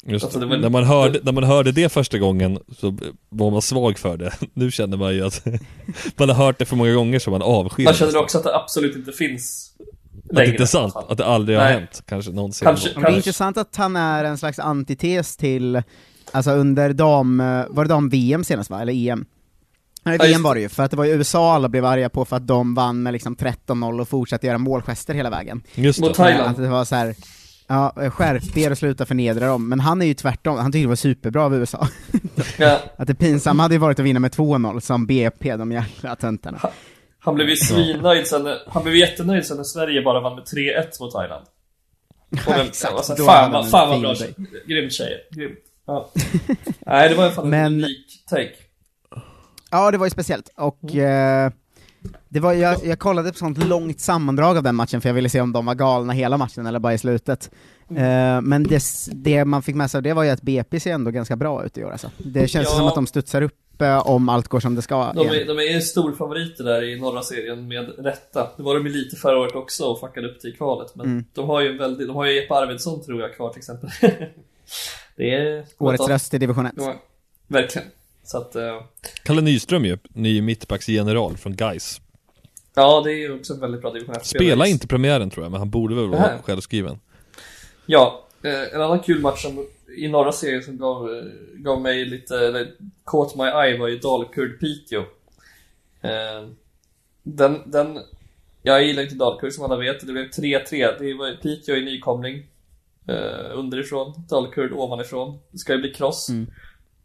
Just 0.05 0.23
Alltså, 0.25 0.39
var- 0.39 0.57
när, 0.57 0.69
man 0.69 0.83
hörde, 0.83 1.19
när 1.23 1.31
man 1.31 1.43
hörde 1.43 1.71
det 1.71 1.89
första 1.89 2.17
gången 2.17 2.59
så 2.79 2.97
var 3.29 3.51
man 3.51 3.61
svag 3.61 3.97
för 3.97 4.17
det. 4.17 4.33
Nu 4.53 4.71
känner 4.71 4.97
man 4.97 5.13
ju 5.13 5.25
att 5.25 5.45
man 6.17 6.29
har 6.29 6.35
hört 6.35 6.59
det 6.59 6.65
för 6.65 6.75
många 6.75 6.93
gånger 6.93 7.19
så 7.19 7.31
man 7.31 7.41
avskyr 7.41 7.83
Man 7.83 7.93
känner 7.93 8.17
också 8.17 8.37
att 8.37 8.43
det 8.43 8.55
absolut 8.55 8.95
inte 8.95 9.11
finns 9.11 9.71
Att 10.29 10.35
det 10.35 10.45
inte 10.47 10.63
är 10.63 10.67
sant, 10.67 10.93
att 10.95 11.17
det 11.17 11.25
aldrig 11.25 11.57
har 11.57 11.65
Nej. 11.65 11.73
hänt, 11.73 12.03
kanske 12.05 12.31
någonsin. 12.31 12.65
Kanske- 12.65 12.89
Men 12.93 13.03
det 13.03 13.09
är 13.09 13.15
intressant 13.15 13.57
att 13.57 13.75
han 13.75 13.95
är 13.95 14.23
en 14.23 14.37
slags 14.37 14.59
antites 14.59 15.37
till, 15.37 15.81
alltså 16.31 16.51
under 16.51 16.93
dam, 16.93 17.37
var 17.69 17.83
det 17.83 17.89
dam-VM 17.89 18.43
senast 18.43 18.69
va, 18.69 18.81
eller 18.81 18.93
EM? 19.09 19.25
Nej, 20.03 20.17
VM 20.17 20.43
var 20.43 20.55
det 20.55 20.61
ju, 20.61 20.69
för 20.69 20.83
att 20.83 20.91
det 20.91 20.97
var 20.97 21.05
ju 21.05 21.11
USA 21.13 21.53
alla 21.55 21.69
blev 21.69 21.85
arga 21.85 22.09
på 22.09 22.25
för 22.25 22.35
att 22.35 22.47
de 22.47 22.75
vann 22.75 23.03
med 23.03 23.13
liksom 23.13 23.35
13-0 23.35 24.01
och 24.01 24.09
fortsatte 24.09 24.47
göra 24.47 24.57
målgester 24.57 25.13
hela 25.13 25.29
vägen. 25.29 25.63
Just 25.75 25.99
Mot 25.99 26.09
det. 26.09 26.15
Thailand. 26.15 26.49
Att 26.49 26.57
det 26.57 26.67
var 26.69 26.85
så 26.85 26.95
här. 26.95 27.15
Ja, 27.67 27.93
skärp 28.09 28.57
er 28.57 28.71
och 28.71 28.77
sluta 28.77 29.05
förnedra 29.05 29.47
dem. 29.47 29.69
Men 29.69 29.79
han 29.79 30.01
är 30.01 30.05
ju 30.05 30.13
tvärtom, 30.13 30.57
han 30.57 30.71
tyckte 30.71 30.83
det 30.83 30.87
var 30.87 30.95
superbra 30.95 31.45
av 31.45 31.55
USA. 31.55 31.87
Ja. 32.57 32.79
Att 32.97 33.07
det 33.07 33.15
pinsamma 33.15 33.63
hade 33.63 33.75
ju 33.75 33.79
varit 33.79 33.99
att 33.99 34.05
vinna 34.05 34.19
med 34.19 34.31
2-0 34.31 34.79
som 34.79 35.05
BP, 35.05 35.55
de 35.55 35.71
jävla 35.71 36.15
töntarna. 36.15 36.59
Han 37.19 37.35
blev 37.35 37.49
ju 37.49 37.55
svinnöjd 37.55 38.27
sen, 38.27 38.47
han 38.67 38.83
blev 38.83 38.95
jättenöjd 38.95 39.45
sen 39.45 39.57
när 39.57 39.63
Sverige 39.63 40.01
bara 40.01 40.19
vann 40.19 40.35
med 40.35 40.43
3-1 40.43 41.01
mot 41.01 41.13
Thailand. 41.13 41.45
Och 42.47 42.53
den, 42.57 42.67
Exakt, 42.67 42.93
alltså, 42.93 43.15
fan, 43.15 43.69
fan 43.69 43.89
vad 43.89 44.01
bra. 44.01 44.13
Grymt 44.67 44.93
tjej. 44.93 45.27
Grymt. 45.31 45.59
Ja. 45.87 46.11
Nej, 46.79 47.09
det 47.09 47.15
var 47.15 47.23
i 47.23 47.25
alla 47.25 47.35
fall 47.35 47.53
en 47.53 47.65
unik 47.65 48.25
take. 48.29 48.53
Ja, 49.71 49.91
det 49.91 49.97
var 49.97 50.05
ju 50.05 50.09
speciellt, 50.09 50.49
och 50.55 50.95
eh, 50.95 51.51
det 52.29 52.39
var, 52.39 52.53
jag, 52.53 52.85
jag 52.85 52.99
kollade 52.99 53.31
på 53.31 53.37
sånt 53.37 53.57
långt 53.57 53.99
sammandrag 53.99 54.57
av 54.57 54.63
den 54.63 54.75
matchen, 54.75 55.01
för 55.01 55.09
jag 55.09 55.13
ville 55.13 55.29
se 55.29 55.41
om 55.41 55.51
de 55.51 55.65
var 55.65 55.75
galna 55.75 56.13
hela 56.13 56.37
matchen 56.37 56.65
eller 56.65 56.79
bara 56.79 56.93
i 56.93 56.97
slutet. 56.97 57.51
Eh, 57.89 58.41
men 58.41 58.63
det, 58.63 58.83
det 59.11 59.45
man 59.45 59.61
fick 59.63 59.75
med 59.75 59.91
sig 59.91 59.97
av 59.99 60.03
det 60.03 60.13
var 60.13 60.23
ju 60.23 60.29
att 60.29 60.41
BP 60.41 60.79
ser 60.79 60.93
ändå 60.93 61.11
ganska 61.11 61.35
bra 61.35 61.65
ut 61.65 61.77
i 61.77 61.83
år 61.83 61.91
alltså. 61.91 62.11
Det 62.17 62.47
känns 62.47 62.67
Ja. 62.71 62.75
som 62.77 62.87
att 62.87 62.95
de 62.95 63.07
studsar 63.07 63.41
upp 63.41 63.81
eh, 63.81 64.07
om 64.07 64.29
allt 64.29 64.47
går 64.47 64.59
som 64.59 64.75
det 64.75 64.81
ska 64.81 65.13
De 65.13 65.21
igen. 65.21 65.35
är, 65.35 65.45
de 65.55 65.75
är 65.75 65.79
storfavoriter 65.79 66.63
där 66.63 66.83
i 66.83 66.99
norra 66.99 67.21
serien 67.21 67.67
med 67.67 67.89
rätta. 68.05 68.47
Det 68.57 68.63
var 68.63 68.75
de 68.75 68.87
ju 68.87 68.93
lite 68.93 69.15
förra 69.15 69.39
året 69.39 69.55
också 69.55 69.85
och 69.85 69.99
fuckade 69.99 70.27
upp 70.29 70.45
i 70.45 70.51
kvalet. 70.51 70.95
Men 70.95 71.05
Mm. 71.05 71.25
de 71.33 71.47
har 71.49 71.61
ju 71.61 71.69
en 71.71 71.77
väldigt, 71.77 72.07
de 72.07 72.15
har 72.15 72.25
ju 72.25 72.41
Jeppe 72.41 72.53
Arvidsson 72.53 73.03
tror 73.03 73.21
jag 73.21 73.35
kvar 73.35 73.49
till 73.49 73.59
exempel. 73.59 73.89
det 75.15 75.33
är... 75.35 75.65
Årets 75.77 76.07
röst 76.07 76.33
i 76.33 76.37
division 76.37 76.65
1. 76.65 76.73
Ja, 76.77 76.95
verkligen. 77.47 77.87
Så 78.27 78.37
att, 78.37 78.55
eh, 78.55 78.81
Kalle 79.23 79.41
Nyström 79.41 79.85
ju, 79.85 79.97
ny 80.09 80.41
mittbacksgeneral 80.41 81.37
från 81.37 81.55
Gais. 81.55 82.01
ja 82.75 83.01
det 83.05 83.11
är 83.11 83.15
ju 83.15 83.39
också 83.39 83.53
en 83.53 83.59
väldigt 83.59 83.81
bra 83.81 83.91
division 83.93 84.15
1 84.15 84.25
Spelar 84.25 84.65
inte 84.65 84.87
premiären 84.87 85.29
tror 85.29 85.45
jag, 85.45 85.51
men 85.51 85.59
han 85.59 85.69
borde 85.69 85.95
väl 85.95 86.07
vara 86.07 86.37
självskriven. 86.43 86.99
Ja, 87.85 88.25
eh, 88.43 88.73
en 88.73 88.81
annan 88.81 88.99
kul 88.99 89.21
match 89.21 89.41
som 89.41 89.67
i 89.97 90.07
norra 90.07 90.31
serien 90.31 90.63
som 90.63 90.77
gav, 90.77 91.13
eh, 91.15 91.23
gav 91.53 91.81
mig 91.81 92.05
lite, 92.05 92.39
eller 92.39 92.71
caught 93.05 93.35
my 93.35 93.43
eye 93.43 93.77
var 93.79 93.87
ju 93.87 93.97
Dalkurd 93.99 94.59
Piteå. 94.59 94.99
Eh, 96.01 96.47
Den, 97.23 97.61
den, 97.65 97.99
jag 98.61 98.83
gillar 98.83 99.03
inte 99.03 99.15
Dalkurd 99.15 99.53
som 99.53 99.65
alla 99.65 99.75
vet, 99.75 99.99
det 100.07 100.13
blev 100.13 100.29
3-3. 100.29 100.95
Det 100.99 101.13
var 101.13 101.41
Piteå 101.41 101.75
i 101.75 101.85
nykomling. 101.85 102.47
Eh, 103.07 103.51
underifrån, 103.57 104.13
Dalkurd 104.29 104.71
ovanifrån. 104.73 105.39
Det 105.51 105.57
ska 105.57 105.73
ju 105.73 105.79
bli 105.79 105.93
kross. 105.93 106.29
Mm. 106.29 106.47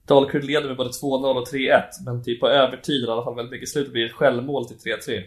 Dalkurd 0.07 0.45
leder 0.45 0.69
med 0.69 0.77
både 0.77 0.91
2-0 0.91 1.37
och 1.37 1.49
3-1, 1.49 1.83
men 2.05 2.25
typ 2.25 2.41
på 2.41 2.49
övertid, 2.49 3.05
i 3.05 3.11
alla 3.11 3.25
fall 3.25 3.35
väldigt 3.35 3.53
mycket 3.53 3.69
i 3.69 3.73
slutet, 3.73 3.93
blir 3.93 4.03
det 4.03 4.09
ett 4.09 4.17
självmål 4.17 4.69
till 4.69 4.77
3-3. 4.77 5.23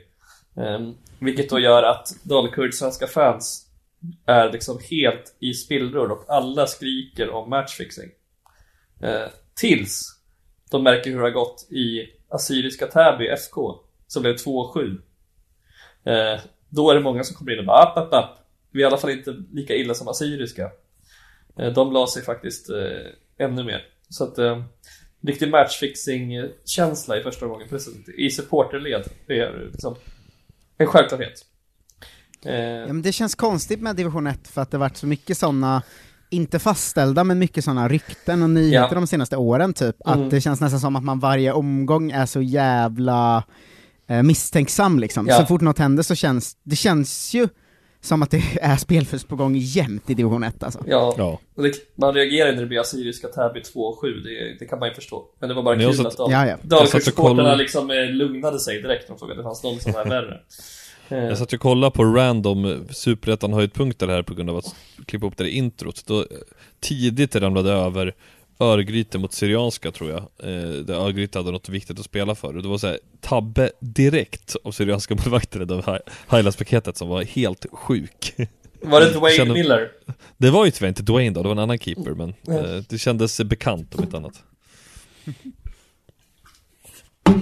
Um, 0.53 0.63
ehm, 0.63 0.95
vilket 1.19 1.49
då 1.49 1.59
gör 1.59 1.83
att 1.83 2.07
Dalkurds 2.23 2.77
svenska 2.77 3.07
fans 3.07 3.67
är 4.25 4.51
liksom 4.51 4.79
helt 4.89 5.35
i 5.39 5.53
spillror 5.53 6.11
och 6.11 6.25
alla 6.27 6.67
skriker 6.67 7.29
om 7.29 7.49
matchfixing. 7.49 8.09
Uh, 9.03 9.27
tills 9.55 10.01
de 10.71 10.83
märker 10.83 11.11
hur 11.11 11.17
det 11.17 11.25
har 11.25 11.31
gått 11.31 11.67
i 11.71 12.09
Assyriska 12.29 12.87
Täby 12.87 13.27
FK, 13.27 13.79
som 14.07 14.21
blev 14.21 14.35
2-7. 14.35 14.79
Uh, 14.79 14.97
ehm, 16.03 16.39
då 16.69 16.89
är 16.89 16.95
det 16.95 17.01
många 17.01 17.23
som 17.23 17.35
kommer 17.35 17.53
in 17.53 17.59
och 17.59 17.65
bara 17.65 17.83
app, 17.83 17.97
app, 17.97 18.13
app. 18.13 18.37
Vi 18.71 18.79
är 18.79 18.83
i 18.83 18.87
alla 18.87 18.97
fall 18.97 19.09
inte 19.09 19.35
lika 19.51 19.75
illa 19.75 19.93
som 19.93 20.07
Assyriska. 20.07 20.71
Uh, 21.59 21.73
de 21.73 21.93
la 21.93 22.07
sig 22.07 22.23
faktiskt 22.23 22.69
eh, 22.69 23.45
ännu 23.45 23.63
mer. 23.63 23.94
Så 24.15 24.23
att 24.23 24.37
eh, 24.37 24.63
riktig 25.27 25.49
matchfixing-känsla 25.51 27.17
i 27.17 27.23
första 27.23 27.45
det 27.69 27.79
sättet, 27.79 28.09
i 28.17 28.29
supporterled, 28.29 29.03
det 29.27 29.39
är 29.39 29.69
liksom 29.71 29.95
en 30.77 30.87
självklarhet. 30.87 31.45
Eh, 32.45 32.55
Ja, 32.55 32.87
men 32.87 33.01
det 33.01 33.11
känns 33.11 33.35
konstigt 33.35 33.81
med 33.81 33.95
division 33.95 34.27
1 34.27 34.47
för 34.47 34.61
att 34.61 34.71
det 34.71 34.77
varit 34.77 34.97
så 34.97 35.07
mycket 35.07 35.37
såna 35.37 35.81
inte 36.29 36.59
fastställda, 36.59 37.23
men 37.23 37.39
mycket 37.39 37.63
sådana 37.63 37.87
rykten 37.87 38.43
och 38.43 38.49
nyheter 38.49 38.87
Ja. 38.89 38.95
de 38.95 39.07
senaste 39.07 39.37
åren 39.37 39.73
typ, 39.73 39.95
Mm. 40.07 40.23
att 40.23 40.31
det 40.31 40.41
känns 40.41 40.61
nästan 40.61 40.79
som 40.79 40.95
att 40.95 41.03
man 41.03 41.19
varje 41.19 41.51
omgång 41.51 42.11
är 42.11 42.25
så 42.25 42.41
jävla 42.41 43.43
eh, 44.07 44.23
misstänksam 44.23 44.99
liksom. 44.99 45.27
Ja. 45.27 45.39
Så 45.39 45.45
fort 45.45 45.61
något 45.61 45.79
händer 45.79 46.03
så 46.03 46.15
känns, 46.15 46.57
det 46.63 46.75
känns 46.75 47.33
ju 47.33 47.47
som 48.05 48.23
att 48.23 48.31
det 48.31 48.41
är 48.61 48.75
spelfusk 48.77 49.27
på 49.27 49.35
gång 49.35 49.55
jämt 49.57 50.09
i 50.09 50.13
division 50.13 50.43
1 50.43 50.63
alltså. 50.63 50.79
Ja, 50.87 51.39
Och 51.55 51.63
det, 51.63 51.73
man 51.95 52.13
reagerar 52.13 52.51
när 52.51 52.61
det 52.61 52.67
blir 52.67 52.79
Assyriska 52.79 53.27
Täby 53.27 53.59
2-7, 53.59 54.23
det, 54.23 54.55
det 54.59 54.65
kan 54.65 54.79
man 54.79 54.89
ju 54.89 54.95
förstå. 54.95 55.25
Men 55.39 55.49
det 55.49 55.55
var 55.55 55.63
bara 55.63 55.79
kul 55.79 55.93
satt- 55.93 56.05
att 56.05 56.17
Dal- 56.17 56.31
Ja, 56.31 56.47
ja. 56.47 56.55
Och 56.61 56.67
Dalkurdsupportrarna 56.67 57.35
kollade- 57.37 57.55
liksom 57.57 57.91
eh, 57.91 58.05
lugnade 58.09 58.59
sig 58.59 58.81
direkt 58.81 59.09
när 59.09 59.15
de 59.15 59.19
såg 59.19 59.31
att 59.31 59.37
det 59.37 59.43
fanns 59.43 59.63
någon 59.63 59.79
som 59.79 59.91
var 59.91 60.05
värre. 60.05 60.39
Eh, 61.09 61.17
Jag 61.17 61.37
satt 61.37 61.53
ju 61.53 61.57
och 61.57 61.61
kollade 61.61 61.91
på 61.91 62.03
random 62.03 62.85
superettan 62.89 63.53
höjdpunkter 63.53 64.07
här 64.07 64.21
på 64.23 64.33
grund 64.33 64.49
av 64.49 64.57
att 64.57 64.75
klippa 65.05 65.25
upp 65.25 65.37
det 65.37 65.47
i 65.49 65.57
introt. 65.57 66.03
Då, 66.05 66.19
eh, 66.19 66.25
tidigt 66.79 67.31
det 67.31 67.39
ramlade 67.39 67.71
över 67.71 68.13
Örgryte 68.59 69.17
mot 69.17 69.33
Syrianska 69.33 69.91
tror 69.91 70.09
jag. 70.09 70.19
Eh, 70.19 70.69
där 70.71 70.93
Örgryte 70.93 71.39
hade 71.39 71.51
något 71.51 71.69
viktigt 71.69 71.99
att 71.99 72.05
spela 72.05 72.35
för. 72.35 72.55
Och 72.57 72.61
det 72.63 72.67
var 72.69 72.77
så 72.77 72.87
här, 72.87 72.99
tabbe 73.21 73.71
direkt 73.79 74.55
av 74.63 74.71
Syrianska 74.71 75.15
målvakten 75.25 75.61
i 75.61 75.65
det 75.65 76.01
highlights-paketet 76.29 76.97
som 76.97 77.07
var 77.09 77.23
helt 77.23 77.65
sjuk. 77.71 78.33
Var 78.81 79.01
det 79.01 79.09
Dwayne 79.13 79.37
Kände- 79.37 79.53
Miller? 79.53 79.91
Det 80.37 80.49
var 80.49 80.65
ju 80.65 80.71
tyvärr 80.71 80.87
inte 80.89 81.03
Dwayne 81.03 81.33
då, 81.35 81.41
det 81.41 81.47
var 81.47 81.55
en 81.55 81.59
annan 81.59 81.79
keeper 81.79 82.11
men 82.11 82.33
Ja. 82.41 82.53
eh, 82.53 82.81
det 82.89 82.97
kändes 82.97 83.41
bekant 83.41 83.95
om 83.95 84.03
inte 84.03 84.17
annat. 84.17 84.43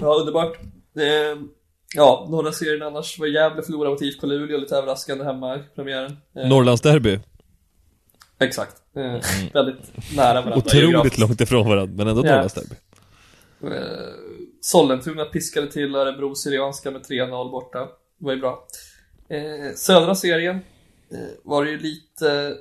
Ja, 0.02 0.14
underbart. 0.20 0.58
Eh, 0.98 1.42
ja, 1.96 2.28
norra 2.32 2.52
serien 2.52 2.82
annars 2.82 3.20
var 3.20 3.28
Gävle 3.28 3.64
förlorade 3.64 3.90
mot 3.94 4.02
IFK 4.02 4.28
Luleå, 4.28 4.58
lite 4.58 4.76
överraskande 4.76 5.24
hemma 5.24 5.56
i 5.56 5.60
premiären. 5.76 6.18
Eh, 6.36 6.48
Norrlandsderby, 6.48 7.20
Exakt. 8.40 8.76
Eh, 8.96 9.22
Väldigt 9.54 10.16
nära 10.16 10.34
varandra 10.42 10.58
otroligt 10.58 11.18
långt 11.18 11.42
ifrån 11.42 11.68
varandra, 11.68 11.94
men 11.98 12.08
ändå 12.08 12.26
Ja. 12.26 12.32
Norrlandsderby. 12.32 12.76
Eh, 13.64 14.14
Sollentuna 14.62 15.26
piskade 15.26 15.72
till 15.72 15.96
Örebro 15.96 16.36
Syrianska 16.36 16.92
med 16.92 17.02
3-0 17.02 17.52
borta. 17.52 17.80
Det 18.18 18.26
var 18.26 18.34
ju 18.34 18.40
bra. 18.40 18.68
Eh, 19.30 19.74
södra 19.76 20.16
serien 20.16 20.56
eh, 21.12 21.20
var 21.44 21.66
det 21.66 21.72
ju 21.72 21.80
lite 21.80 22.54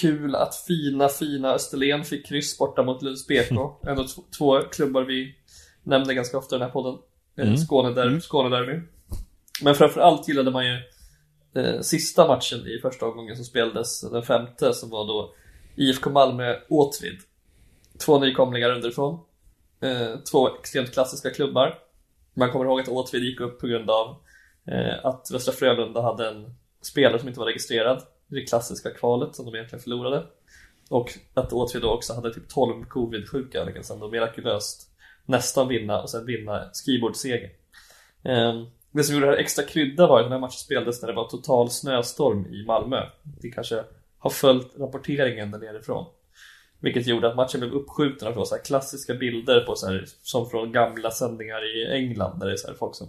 kul 0.00 0.34
att 0.34 0.56
fina, 0.56 1.08
fina 1.08 1.54
Österlen 1.54 2.04
fick 2.04 2.26
kryss 2.26 2.58
borta 2.58 2.82
mot 2.82 3.02
Lunds 3.02 3.26
BK. 3.28 3.50
Ändå 3.86 4.06
två 4.38 4.60
klubbar 4.62 5.02
vi 5.02 5.34
nämner 5.82 6.14
ganska 6.14 6.38
ofta 6.38 6.56
i 6.56 6.58
den 6.58 6.66
här 6.66 6.72
podden. 6.72 6.94
Eh, 7.38 7.44
Mm. 7.44 7.56
Skåne, 7.56 7.90
där, 7.94 8.06
Mm. 8.06 8.20
Skåne 8.20 8.56
derby. 8.56 8.80
Men 9.62 9.74
framförallt 9.74 10.28
gillade 10.28 10.50
man 10.50 10.66
ju 10.66 10.76
eh, 11.56 11.80
sista 11.80 12.26
matchen 12.26 12.58
i 12.66 12.78
första 12.82 13.06
omgången 13.06 13.36
som 13.36 13.44
spelades, 13.44 14.00
den 14.00 14.22
femte, 14.22 14.74
som 14.74 14.90
var 14.90 15.06
då 15.06 15.34
IFK 15.78 16.10
Malmö 16.10 16.56
Åtvid. 16.68 17.18
Två 17.98 18.18
nykomlingar 18.18 18.70
underifrån. 18.70 19.18
Eh, 19.80 20.20
två 20.30 20.56
extremt 20.58 20.92
klassiska 20.92 21.30
klubbar. 21.30 21.78
Man 22.34 22.50
kommer 22.50 22.64
ihåg 22.64 22.80
att 22.80 22.88
Åtvid 22.88 23.24
gick 23.24 23.40
upp 23.40 23.60
på 23.60 23.66
grund 23.66 23.90
av 23.90 24.16
eh, 24.66 25.04
att 25.04 25.30
Västra 25.32 25.52
Frölunda 25.52 26.02
hade 26.02 26.28
en 26.28 26.54
spelare 26.82 27.18
som 27.18 27.28
inte 27.28 27.40
var 27.40 27.46
registrerad 27.46 28.02
i 28.30 28.34
det 28.34 28.42
klassiska 28.42 28.90
kvalet 28.90 29.36
som 29.36 29.46
de 29.46 29.54
egentligen 29.54 29.82
förlorade. 29.82 30.26
Och 30.90 31.18
att 31.34 31.52
Åtvid 31.52 31.82
då 31.82 31.90
också 31.90 32.14
hade 32.14 32.34
typ 32.34 32.48
12 32.48 32.84
covid-sjuka, 32.84 33.64
vilket 33.64 33.86
sen 33.86 34.00
då 34.00 34.08
mirakulöst 34.08 34.90
nästan 35.24 35.68
vinna 35.68 36.02
och 36.02 36.10
sen 36.10 36.26
vinna 36.26 36.68
skrivbordsseger. 36.72 37.50
Eh, 38.22 38.62
det 38.90 39.04
som 39.04 39.14
gjorde 39.14 39.26
det 39.26 39.32
här 39.32 39.38
extra 39.38 39.64
krydda 39.64 40.06
var 40.06 40.18
att 40.18 40.24
den 40.24 40.32
här 40.32 40.38
matchen 40.38 40.58
spelades 40.58 41.02
när 41.02 41.08
det 41.08 41.14
var 41.14 41.28
total 41.28 41.70
snöstorm 41.70 42.46
i 42.46 42.64
Malmö. 42.66 43.06
Det 43.22 43.50
kanske 43.50 43.84
har 44.18 44.30
följt 44.30 44.72
rapporteringen 44.78 45.50
där 45.50 45.58
nerifrån. 45.58 46.06
Vilket 46.80 47.06
gjorde 47.06 47.28
att 47.28 47.36
matchen 47.36 47.60
blev 47.60 47.72
uppskjuten 47.72 48.34
var 48.34 48.44
så 48.44 48.54
här 48.54 48.62
klassiska 48.62 49.14
bilder 49.14 49.60
på 49.60 49.76
så 49.76 49.86
här, 49.86 50.04
som 50.22 50.50
från 50.50 50.72
gamla 50.72 51.10
sändningar 51.10 51.76
i 51.76 51.92
England 51.92 52.38
där 52.40 52.46
det 52.46 52.52
är 52.52 52.56
så 52.56 52.66
här 52.66 52.74
folk 52.74 52.94
som, 52.94 53.08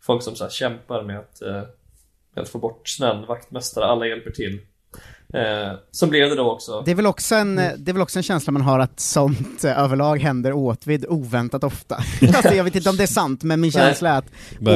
folk 0.00 0.22
som 0.22 0.36
så 0.36 0.44
här 0.44 0.50
kämpar 0.50 1.02
med 1.02 1.18
att, 1.18 1.42
eh, 1.42 1.62
med 2.34 2.42
att 2.42 2.48
få 2.48 2.58
bort 2.58 2.88
snön, 2.88 3.26
vaktmästare, 3.26 3.84
alla 3.84 4.06
hjälper 4.06 4.30
till. 4.30 4.60
Eh, 5.34 5.72
så 5.90 6.06
blev 6.06 6.28
det 6.30 6.34
då 6.36 6.50
också. 6.50 6.82
Det 6.84 6.90
är, 6.90 6.94
väl 6.94 7.06
också 7.06 7.34
en, 7.34 7.56
det 7.56 7.88
är 7.88 7.92
väl 7.92 8.02
också 8.02 8.18
en 8.18 8.22
känsla 8.22 8.52
man 8.52 8.62
har 8.62 8.78
att 8.78 9.00
sånt 9.00 9.64
eh, 9.64 9.78
överlag 9.78 10.20
händer 10.20 10.52
Åtvid 10.52 11.06
oväntat 11.08 11.64
ofta. 11.64 11.94
alltså, 12.34 12.54
jag 12.54 12.64
vet 12.64 12.76
inte 12.76 12.90
om 12.90 12.96
det 12.96 13.02
är 13.02 13.06
sant, 13.06 13.42
men 13.42 13.60
min 13.60 13.72
känsla 13.72 14.10
är 14.10 14.18
att. 14.18 14.30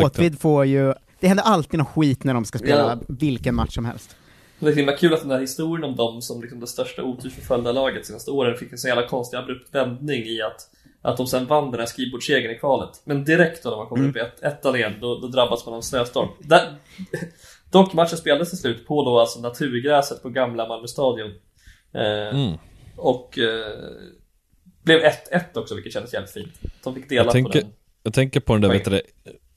Åtvid 0.05 0.41
får 0.41 0.65
ju, 0.65 0.95
det 1.21 1.29
händer 1.29 1.45
alltid 1.45 1.79
någon 1.79 1.87
skit 1.87 2.25
när 2.25 2.35
de 2.35 2.45
ska 2.45 2.59
spela 2.59 2.75
Ja. 2.77 2.99
vilken 3.09 3.55
match 3.55 3.75
som 3.75 3.85
helst. 3.85 4.17
Det 4.59 4.69
är 4.71 4.75
himla 4.75 4.97
kul 4.97 5.15
att 5.15 5.21
den 5.23 5.31
här 5.31 5.41
historien 5.41 5.85
om 5.85 5.97
dem 5.97 6.23
som 6.23 6.41
liksom 6.41 6.61
det 6.61 6.67
största 6.67 7.03
otursförföljda 7.03 7.73
laget 7.73 8.07
senaste 8.07 8.31
åren 8.31 8.57
fick 8.57 8.73
en 8.73 8.79
så 8.79 8.89
jävla 8.89 9.07
konstig 9.09 9.37
abrupt 9.37 9.75
vändning 9.75 10.23
i 10.23 10.43
att 10.43 10.71
att 11.03 11.17
de 11.17 11.27
sen 11.27 11.47
vann 11.47 11.71
den 11.71 11.81
här 11.81 11.87
skrivbordssegern 11.87 12.51
i 12.51 12.59
kvalet. 12.59 13.03
Men 13.05 13.25
direkt 13.25 13.63
då 13.63 13.71
när 13.71 13.77
man 13.77 13.87
kommer 13.87 14.03
Mm. 14.05 14.11
upp 14.11 14.17
i 14.17 14.21
ett, 14.21 14.43
ettan 14.43 14.77
igen, 14.77 14.93
då, 15.01 15.19
då 15.19 15.27
drabbas 15.29 15.67
man 15.67 15.75
av 15.75 15.81
snöstorm. 15.81 16.29
Där, 16.39 16.75
dock, 17.71 17.93
matchen 17.93 18.19
spelades 18.19 18.49
till 18.51 18.59
slut 18.59 18.87
på 18.87 19.05
då 19.05 19.21
alltså 19.21 19.41
naturgräset 19.41 20.23
på 20.23 20.29
gamla 20.29 20.69
Malmö 20.69 20.87
stadion. 20.87 21.31
Eh, 21.95 22.37
Mm. 22.37 22.59
Och 22.97 23.39
eh, 23.39 23.79
blev 24.83 25.01
1-1 25.01 25.13
också, 25.55 25.75
vilket 25.75 25.93
kändes 25.93 26.13
jävligt 26.13 26.31
fint. 26.33 26.53
De 26.85 26.95
fick 26.95 27.09
dela 27.09 27.25
Jag 27.25 27.33
tänker, 27.33 27.61
på 27.61 27.67
den. 27.67 27.75
jag 28.03 28.15
tänker 28.15 28.41
på 28.41 28.53
den 28.53 28.63
där, 28.63 28.69
vet 28.69 28.85
du, 28.85 29.03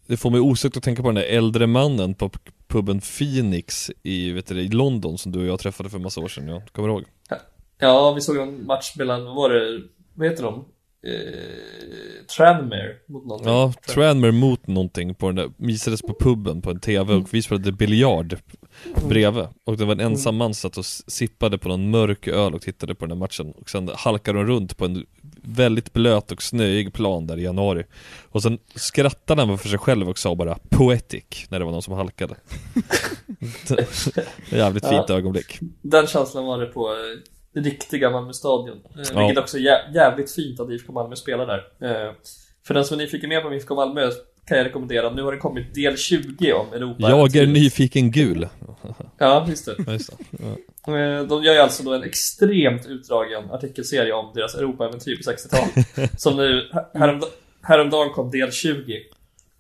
det, 0.08 0.18
får 0.18 0.30
mig 0.30 0.40
osökt 0.40 0.78
att 0.78 0.84
tänka 0.84 1.02
på 1.02 1.08
den 1.08 1.16
där 1.16 1.24
äldre 1.24 1.68
mannen 1.68 2.14
på 2.14 2.32
puben 2.68 3.02
Phoenix 3.02 3.92
i, 4.04 4.32
vet 4.32 4.48
du, 4.48 4.62
i 4.62 4.68
London 4.68 5.18
som 5.18 5.32
du 5.32 5.40
och 5.40 5.46
jag 5.46 5.60
träffade 5.60 5.90
för 5.90 6.00
massa 6.00 6.22
år 6.22 6.28
sedan, 6.28 6.48
ja. 6.48 6.62
Kommer 6.72 6.88
du 6.88 6.94
ihåg? 6.94 7.04
Ja, 7.80 8.14
vi 8.14 8.22
såg 8.22 8.38
en 8.38 8.66
match 8.66 8.96
mellan, 8.96 9.26
vad 9.26 9.36
var 9.36 9.50
det, 9.50 9.82
vad 10.14 10.28
heter 10.28 10.44
de? 10.44 10.66
Eh, 11.08 12.25
Tranmere 12.38 12.96
mot 13.08 13.25
någonting. 13.25 13.51
Ja, 13.54 13.74
Tranmere 13.88 14.32
mot 14.32 14.68
någonting 14.68 15.16
på 15.16 15.27
den 15.27 15.36
där, 15.36 15.51
visades 15.58 16.01
på 16.01 16.16
puben 16.20 16.62
på 16.62 16.70
en 16.72 16.80
TV 16.80 17.13
och 17.13 17.34
vi 17.34 17.42
spelade 17.42 17.72
biljard 17.72 18.38
bredvid. 19.08 19.46
Och 19.66 19.77
det 19.77 19.86
var 19.86 19.94
en 19.94 20.00
ensam 20.00 20.36
man 20.36 20.54
som 20.54 20.70
satt 20.70 20.77
och 20.77 20.86
sippade 20.86 21.58
på 21.58 21.70
någon 21.70 21.89
mörk 21.89 22.27
öl 22.27 22.54
och 22.56 22.62
tittade 22.62 22.96
på 22.96 23.06
den 23.06 23.10
där 23.10 23.25
matchen. 23.25 23.51
Och 23.51 23.70
sen 23.70 23.89
halkade 23.96 24.39
de 24.39 24.46
runt 24.48 24.77
på 24.77 24.86
en 24.86 25.06
väldigt 25.44 25.94
blöt 25.94 26.32
och 26.32 26.42
snöig 26.42 26.94
plan 26.94 27.27
där 27.27 27.38
i 27.38 27.44
januari. 27.44 27.84
Och 28.24 28.44
sen 28.44 28.60
skrattade 28.75 29.42
han 29.46 29.58
för 29.58 29.70
sig 29.70 29.80
själv 29.80 30.10
och 30.10 30.18
sa 30.18 30.36
bara 30.36 30.56
'poetic' 30.70 31.46
när 31.50 31.60
det 31.60 31.66
var 31.66 31.72
någon 31.72 31.82
som 31.82 31.94
halkade. 31.94 32.36
Jävligt 34.51 34.88
fint 34.88 35.06
Ja. 35.08 35.16
ögonblick. 35.16 35.60
Den 35.82 36.08
känslan 36.08 36.46
var 36.46 36.60
det 36.60 36.66
på 36.66 36.89
riktiga 37.64 38.10
Malmö 38.10 38.34
stadion. 38.34 38.78
Eh, 38.96 39.02
Ja. 39.14 39.20
Vilket 39.20 39.44
också 39.44 39.58
är 39.58 39.62
jä- 39.62 39.94
jävligt 39.94 40.32
fint 40.32 40.60
att 40.60 40.70
IFK 40.70 40.94
Malmö 40.94 41.16
spelar 41.16 41.46
där. 41.48 41.64
Eh, 42.08 42.14
för 42.68 42.74
den 42.74 42.86
som 42.86 43.00
är 43.00 43.04
nyfiken 43.04 43.30
mer 43.30 43.42
på 43.42 43.54
IFK 43.54 43.76
Malmö 43.76 44.10
kan 44.48 44.58
jag 44.58 44.66
rekommendera, 44.66 45.10
nu 45.10 45.22
har 45.22 45.32
det 45.32 45.38
kommit 45.38 45.74
del 45.76 45.98
20 45.98 46.54
om 46.54 46.74
Europa. 46.74 47.10
Jag 47.10 47.36
är 47.36 47.48
nyfiken 47.48 48.12
gul 48.12 48.48
Ja, 49.18 49.46
just 49.50 49.66
det. 49.66 49.92
Just 49.94 50.10
det. 50.18 50.38
Ja. 50.88 50.98
Eh, 50.98 51.24
De 51.24 51.44
gör 51.44 51.54
ju 51.54 51.60
alltså 51.60 51.84
då 51.84 51.94
en 51.94 52.04
extremt 52.04 52.86
utdragen 52.86 53.52
artikelserie 53.52 54.14
om 54.14 54.32
deras 54.36 54.56
Europa-äventyr 54.56 55.16
på 55.16 55.32
60-talet. 55.32 56.12
Som 56.22 56.36
nu, 56.38 56.70
härom, 56.94 57.22
häromdagen 57.62 58.10
kom 58.14 58.32
del 58.32 58.52
20. 58.52 59.02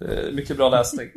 Eh, 0.01 0.31
Mycket 0.31 0.57
bra 0.57 0.69
läsning. 0.69 1.07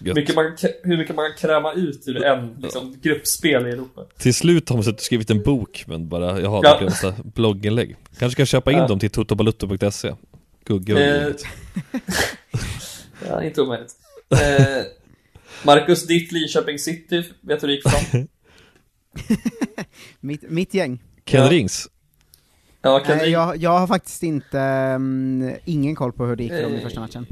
Mycket 0.00 0.34
man, 0.34 0.56
kan- 0.56 0.70
hur 0.82 0.96
mycket 0.96 1.16
man 1.16 1.30
kan 1.30 1.48
kräma 1.48 1.72
ut 1.72 2.02
ur 2.08 2.24
en 2.24 2.54
liksom, 2.58 2.96
gruppspel 3.02 3.66
i 3.66 3.70
Europa. 3.70 4.04
Till 4.18 4.34
slut 4.34 4.68
har 4.68 4.76
man 4.76 4.92
och 4.94 5.00
skrivit 5.00 5.30
en 5.30 5.42
bok 5.42 5.84
men 5.86 6.08
bara, 6.08 6.40
jaha, 6.40 6.60
Ja. 6.64 6.72
det 6.72 6.78
blev 6.78 6.90
massa 6.90 7.14
blogginlägg 7.24 7.96
Kanske 8.18 8.34
ska 8.36 8.46
köpa 8.46 8.72
in 8.72 8.78
Ja. 8.78 8.86
dem 8.88 8.98
till 8.98 9.10
totobalutto.se 9.10 10.14
Gugge 10.64 10.94
och 10.94 11.00
Eh. 11.00 11.32
Ja, 13.28 13.42
inte 13.42 13.62
omöjligt. 13.62 13.92
Eh, 14.30 14.84
Marcus, 15.64 16.06
ditt 16.06 16.32
Linköping 16.32 16.78
City, 16.78 17.22
vet 17.40 17.60
du 17.60 17.66
hur 17.66 17.68
det 17.68 17.74
gick 17.74 17.82
för 17.90 18.18
dem? 18.18 18.28
Mitt, 20.20 20.42
mitt 20.50 20.74
gäng. 20.74 21.02
Ken 21.24 21.42
Ja. 21.42 21.50
Rings 21.50 21.88
Ja, 22.82 23.02
Ken 23.06 23.18
Nej, 23.18 23.30
jag, 23.30 23.56
jag 23.56 23.78
har 23.78 23.86
faktiskt 23.86 24.22
inte, 24.22 24.60
mm, 24.60 25.54
ingen 25.64 25.94
koll 25.94 26.12
på 26.12 26.26
hur 26.26 26.36
det 26.36 26.42
gick 26.42 26.52
för 26.52 26.62
dem 26.62 26.72
i 26.72 26.76
Eh, 26.76 26.82
första 26.82 27.00
matchen. 27.00 27.26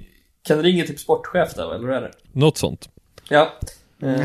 Ken 0.46 0.62
Ring 0.62 0.78
är 0.80 0.86
typ 0.86 0.98
sportchef 1.00 1.54
där, 1.54 1.74
eller 1.74 1.86
hur 1.86 1.92
är 1.94 2.00
det? 2.00 2.10
Något 2.32 2.58
sånt 2.58 2.88
Ja. 3.28 3.52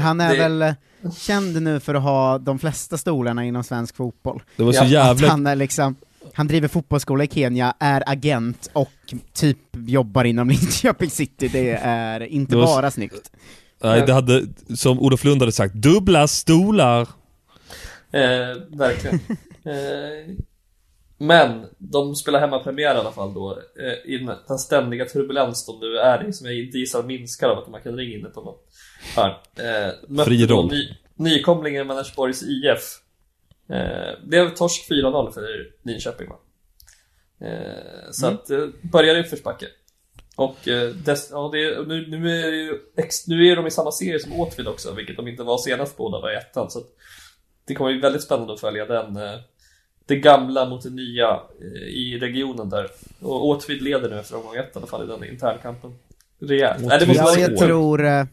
Han 0.02 0.22
är 0.22 0.32
det- 0.34 0.38
väl 0.40 0.62
eh, 0.62 0.74
känd 1.18 1.62
nu 1.62 1.80
för 1.80 1.96
att 1.96 2.04
ha 2.04 2.38
de 2.38 2.60
flesta 2.60 2.98
stolarna 2.98 3.46
inom 3.46 3.64
svensk 3.64 3.96
fotboll. 3.96 4.42
Det 4.56 4.64
var 4.64 4.72
så 4.72 4.78
Ja, 4.78 4.84
Att 4.84 4.92
jävla 4.92 5.28
han 5.28 5.48
är 5.48 5.56
liksom, 5.56 5.96
han 6.34 6.48
driver 6.48 6.68
fotbollsskola 6.68 7.24
i 7.24 7.28
Kenya, 7.28 7.74
är 7.80 8.04
agent 8.10 8.70
och 8.74 8.92
typ 9.34 9.58
jobbar 9.74 10.24
inom 10.24 10.50
Linköping 10.50 11.10
City, 11.10 11.48
det 11.48 11.72
är 11.84 12.24
inte 12.24 12.52
Det 12.52 12.58
var 12.60 12.66
bara 12.66 12.92
snyggt. 12.92 13.32
Nej, 13.84 14.04
det 14.08 14.14
hade, 14.14 14.44
som 14.76 15.00
Olof 15.00 15.24
Lund 15.24 15.42
hade 15.42 15.52
sagt, 15.52 15.74
dubbla 15.74 16.28
stolar 16.28 17.08
Eh, 18.12 18.22
verkligen. 18.70 19.16
eh, 19.64 20.36
men 21.18 21.66
de 21.78 22.16
spelar 22.16 22.40
hemmapremiär 22.40 22.96
i 22.96 22.98
alla 22.98 23.12
fall 23.12 23.34
då, 23.34 23.52
eh, 23.80 24.12
i 24.14 24.18
den- 24.48 24.58
ständiga 24.60 25.06
turbulens 25.06 25.66
de 25.66 25.80
nu 25.80 25.98
är 25.98 26.28
i, 26.30 26.34
som 26.34 26.48
jag 26.48 26.60
inte 26.60 26.78
gissar 26.78 27.04
minskar 27.04 27.50
av 27.50 27.58
att 27.58 27.68
man 27.70 27.82
kan 27.82 27.96
ringa 27.98 28.18
inne 28.18 28.30
på 28.30 28.42
något 28.42 28.68
hörn. 29.16 29.34
Eh, 30.18 30.24
Fri 30.26 30.46
roll. 30.48 30.68
Ny, 30.72 30.90
nykomlingen 31.16 31.88
Vänersborgs 31.88 32.44
IF. 32.44 33.00
Eh, 33.70 34.24
blev 34.28 34.50
torsk 34.56 34.88
4-0 34.90 35.32
för 35.32 35.48
Linköping 35.84 36.30
va? 36.30 36.36
Eh, 37.48 38.12
så 38.12 38.26
Mm. 38.28 38.38
att, 38.38 38.50
eh, 38.50 38.66
börjar 38.92 39.16
i 39.16 39.22
uppförsbacke. 39.22 39.66
Och 40.36 40.68
eh, 40.68 40.90
dess, 40.90 41.30
ja, 41.32 41.50
det, 41.54 41.88
nu, 41.88 42.08
nu, 42.08 42.40
är 42.44 42.52
det 42.52 42.58
ju 42.58 42.80
ex, 42.98 43.28
nu 43.28 43.48
är 43.48 43.56
de 43.56 43.68
i 43.68 43.72
samma 43.72 43.92
serie 43.92 44.20
som 44.20 44.40
Åtvid 44.40 44.68
också, 44.68 44.94
vilket 44.94 45.16
de 45.18 45.28
inte 45.28 45.44
var 45.44 45.58
senast 45.58 45.98
båda 45.98 46.20
var 46.22 46.32
i 46.32 46.36
ettan. 46.36 46.72
Så 46.72 46.80
att 46.80 46.86
det 47.68 47.76
kommer 47.76 47.92
bli 47.92 48.00
väldigt 48.02 48.24
spännande 48.24 48.54
att 48.54 48.60
följa 48.60 48.86
den. 48.86 49.18
Det 50.08 50.16
gamla 50.16 50.70
mot 50.70 50.84
det 50.84 50.90
nya 50.90 51.30
eh, 51.62 51.88
i 51.88 52.18
regionen 52.22 52.70
där. 52.70 52.88
Och 53.22 53.48
Åtvid 53.48 53.82
leder 53.82 54.10
nu 54.10 54.20
efter 54.20 54.36
omgång 54.36 54.56
ett 54.56 54.76
i 54.76 54.78
alla 54.78 54.88
fall 54.88 55.04
i 55.04 55.08
den 55.08 55.24
internkampen. 55.24 55.92
Rejält. 56.42 56.86
Nej, 56.86 57.00
det 57.00 57.08
måste 57.08 57.22
Ja, 57.22 57.26
vara 57.26 57.40
jag 57.40 57.50
riktigt 57.50 57.68
tror, 57.68 58.06
eh, 58.06 58.26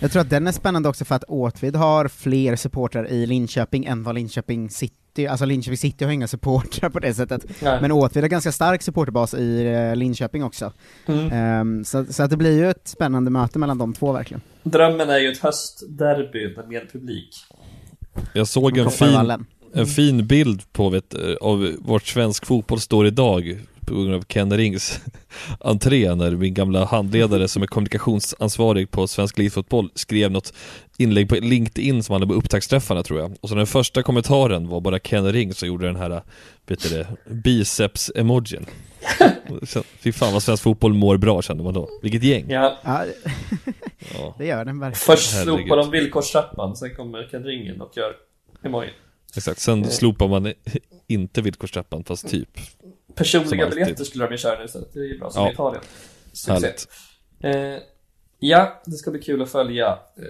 jag 0.00 0.12
tror 0.12 0.22
att 0.22 0.30
den 0.30 0.46
är 0.46 0.52
spännande 0.52 0.88
också 0.88 1.04
för 1.04 1.14
att 1.14 1.24
Åtvid 1.24 1.76
har 1.76 2.08
fler 2.08 2.56
supportrar 2.56 3.08
i 3.08 3.26
Linköping 3.26 3.84
än 3.84 4.02
vad 4.02 4.14
Linköping 4.14 4.70
City, 4.70 5.26
alltså 5.26 5.44
Linköping 5.44 5.76
City 5.76 6.04
har 6.04 6.12
inga 6.12 6.28
supportrar 6.28 6.90
på 6.90 6.98
det 6.98 7.14
sättet. 7.14 7.46
Nej. 7.62 7.78
Men 7.80 7.92
Åtvid 7.92 8.24
har 8.24 8.28
ganska 8.28 8.52
stark 8.52 8.82
supporterbas 8.82 9.34
i 9.34 9.66
eh, 9.66 9.96
Linköping 9.96 10.44
också. 10.44 10.72
Mm. 11.06 11.32
Ehm, 11.32 11.84
så, 11.84 12.04
så 12.04 12.22
att 12.22 12.30
det 12.30 12.36
blir 12.36 12.58
ju 12.58 12.70
ett 12.70 12.88
spännande 12.88 13.30
möte 13.30 13.58
mellan 13.58 13.78
de 13.78 13.94
två 13.94 14.12
verkligen. 14.12 14.40
Drömmen 14.62 15.10
är 15.10 15.18
ju 15.18 15.32
ett 15.32 15.38
höstderby 15.38 16.56
med 16.56 16.68
mer 16.68 16.88
publik. 16.92 17.30
Jag 18.32 18.48
såg 18.48 18.78
en 18.78 18.90
fin. 18.90 19.44
En 19.74 19.86
fin 19.86 20.26
bild 20.26 20.72
på 20.72 20.88
vet, 20.88 21.14
eh, 21.14 21.34
av 21.40 21.76
vart 21.78 22.06
svensk 22.06 22.46
fotboll 22.46 22.80
står 22.80 23.06
idag 23.06 23.58
på 23.86 23.94
grund 23.94 24.14
av 24.14 24.22
Ken 24.22 24.56
Rings 24.56 25.00
entré 25.60 26.14
när 26.14 26.30
min 26.30 26.54
gamla 26.54 26.84
handledare 26.84 27.48
som 27.48 27.62
är 27.62 27.66
kommunikationsansvarig 27.66 28.90
på 28.90 29.06
Svensk 29.06 29.38
Elitfotboll 29.38 29.90
skrev 29.94 30.30
något 30.30 30.52
inlägg 30.98 31.28
på 31.28 31.34
LinkedIn 31.34 32.02
som 32.02 32.12
handlade 32.12 32.32
om 32.32 32.38
upptaktsträffarna 32.38 33.02
tror 33.02 33.20
jag. 33.20 33.36
Och 33.40 33.48
så 33.48 33.54
den 33.54 33.66
första 33.66 34.02
kommentaren 34.02 34.68
var 34.68 34.80
bara 34.80 34.98
Ken 34.98 35.32
Ring 35.32 35.54
som 35.54 35.68
gjorde 35.68 35.86
den 35.86 35.96
här, 35.96 36.22
vet 36.66 36.82
du 36.82 36.88
det, 36.88 37.06
biceps-emojin. 37.24 38.66
Fy 39.98 40.12
fan 40.12 40.32
vad 40.32 40.42
svensk 40.42 40.62
fotboll 40.62 40.94
mår 40.94 41.16
bra 41.16 41.42
kände 41.42 41.64
man 41.64 41.74
då. 41.74 41.88
Vilket 42.02 42.22
gäng. 42.22 42.44
Ja. 42.48 42.78
Ja, 42.82 44.34
det 44.38 44.46
gör 44.46 44.64
den 44.64 44.80
verkligen. 44.80 45.16
Först 45.16 45.42
slopar 45.42 45.76
de 45.76 45.90
villkorstrappan, 45.90 46.76
sen 46.76 46.94
kommer 46.94 47.28
Ken 47.30 47.44
Ringen 47.44 47.80
och 47.80 47.92
gör 47.96 48.12
emojin. 48.64 48.90
Exakt, 49.36 49.60
sen 49.60 49.90
slopar 49.90 50.28
man 50.28 50.52
inte 51.06 51.42
villkorstrappan 51.42 52.04
fast 52.04 52.28
typ. 52.28 52.48
Personliga 53.14 53.68
biljetter 53.70 54.04
skulle 54.04 54.24
de 54.26 54.32
ju 54.32 54.38
köra 54.38 54.58
nu 54.58 54.64
istället, 54.64 54.92
det 54.92 54.98
är 55.00 55.04
ju 55.04 55.18
bra, 55.18 55.30
som 55.30 55.42
Ja. 55.42 55.50
i 55.50 55.52
Italien. 55.52 55.82
Succé. 56.32 56.72
Eh, 57.40 57.78
ja, 58.38 58.82
det 58.86 58.92
ska 58.96 59.10
bli 59.10 59.22
kul 59.22 59.42
att 59.42 59.50
följa 59.50 59.86
eh, 59.88 60.24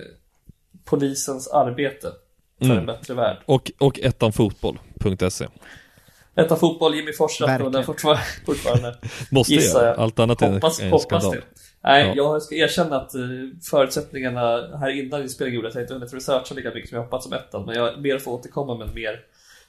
polisens 0.85 1.49
arbete 1.49 2.13
för 2.59 2.65
Mm. 2.65 2.79
en 2.79 2.87
bättre 2.87 3.15
värld. 3.15 3.37
Och, 3.47 3.71
och 3.79 3.99
ettanfotboll.se 3.99 5.47
Detta 6.35 6.57
fotboll, 6.57 6.95
Jimmy 6.95 7.13
Forsrath 7.13 7.65
och 7.65 7.73
den 7.73 7.85
fortfarande, 7.85 8.23
fortfarande 8.47 8.99
Måste 9.31 9.53
gissar 9.55 9.81
jag. 9.85 9.89
jag. 9.95 9.99
Allt 10.01 10.19
annat 10.19 10.43
är 10.43 10.47
en, 10.47 10.53
hoppas, 10.53 10.81
en 10.81 10.91
hoppas 10.91 11.03
skandal. 11.23 11.37
det. 11.37 11.60
Nej, 11.85 12.07
Ja. 12.07 12.15
jag 12.17 12.43
ska 12.43 12.55
erkänna 12.55 12.97
att 12.97 13.15
eh, 13.15 13.21
förutsättningarna 13.71 14.41
här 14.79 14.91
innan 14.91 15.23
inspelningen 15.23 15.57
gjorde 15.57 15.69
att 15.69 15.75
jag 15.75 15.85
inte 15.85 15.95
hunnit 15.95 16.15
researcha 16.15 16.55
lika 16.55 16.71
mycket 16.75 16.89
som 16.91 16.97
jag 16.97 17.03
hoppats 17.05 17.27
om 17.27 17.33
ettan, 17.33 17.65
men 17.67 17.75
jag 17.75 18.03
ber 18.03 18.15
att 18.17 18.23
få 18.23 18.33
återkomma 18.35 18.75
med 18.75 18.89
en 18.89 18.95
mer, 18.95 19.21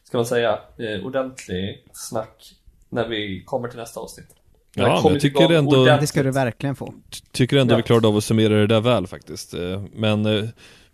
ska 0.04 0.18
man 0.18 0.26
säga, 0.26 0.60
eh, 0.78 1.06
ordentlig 1.06 1.84
snack 1.94 2.52
när 2.90 3.08
vi 3.08 3.44
kommer 3.46 3.68
till 3.68 3.80
nästa 3.80 4.00
avsnitt. 4.00 4.28
Ja, 4.76 5.02
men 5.04 5.12
jag 5.14 5.22
tycker 5.22 5.52
ändå- 5.52 5.72
ordentligt. 5.82 6.02
Det 6.02 6.08
ska 6.08 6.24
du 6.24 6.32
verkligen 6.32 6.76
få. 6.76 6.94
Tycker 7.32 7.58
ändå 7.58 7.74
Ja. 7.74 7.78
vi 7.78 7.84
klarade 7.84 8.08
av 8.08 8.18
att 8.18 8.24
summera 8.24 8.54
det 8.54 8.68
där 8.68 8.82
väl 8.82 9.08
faktiskt. 9.08 9.54
Eh, 9.54 9.84
Men 9.96 10.52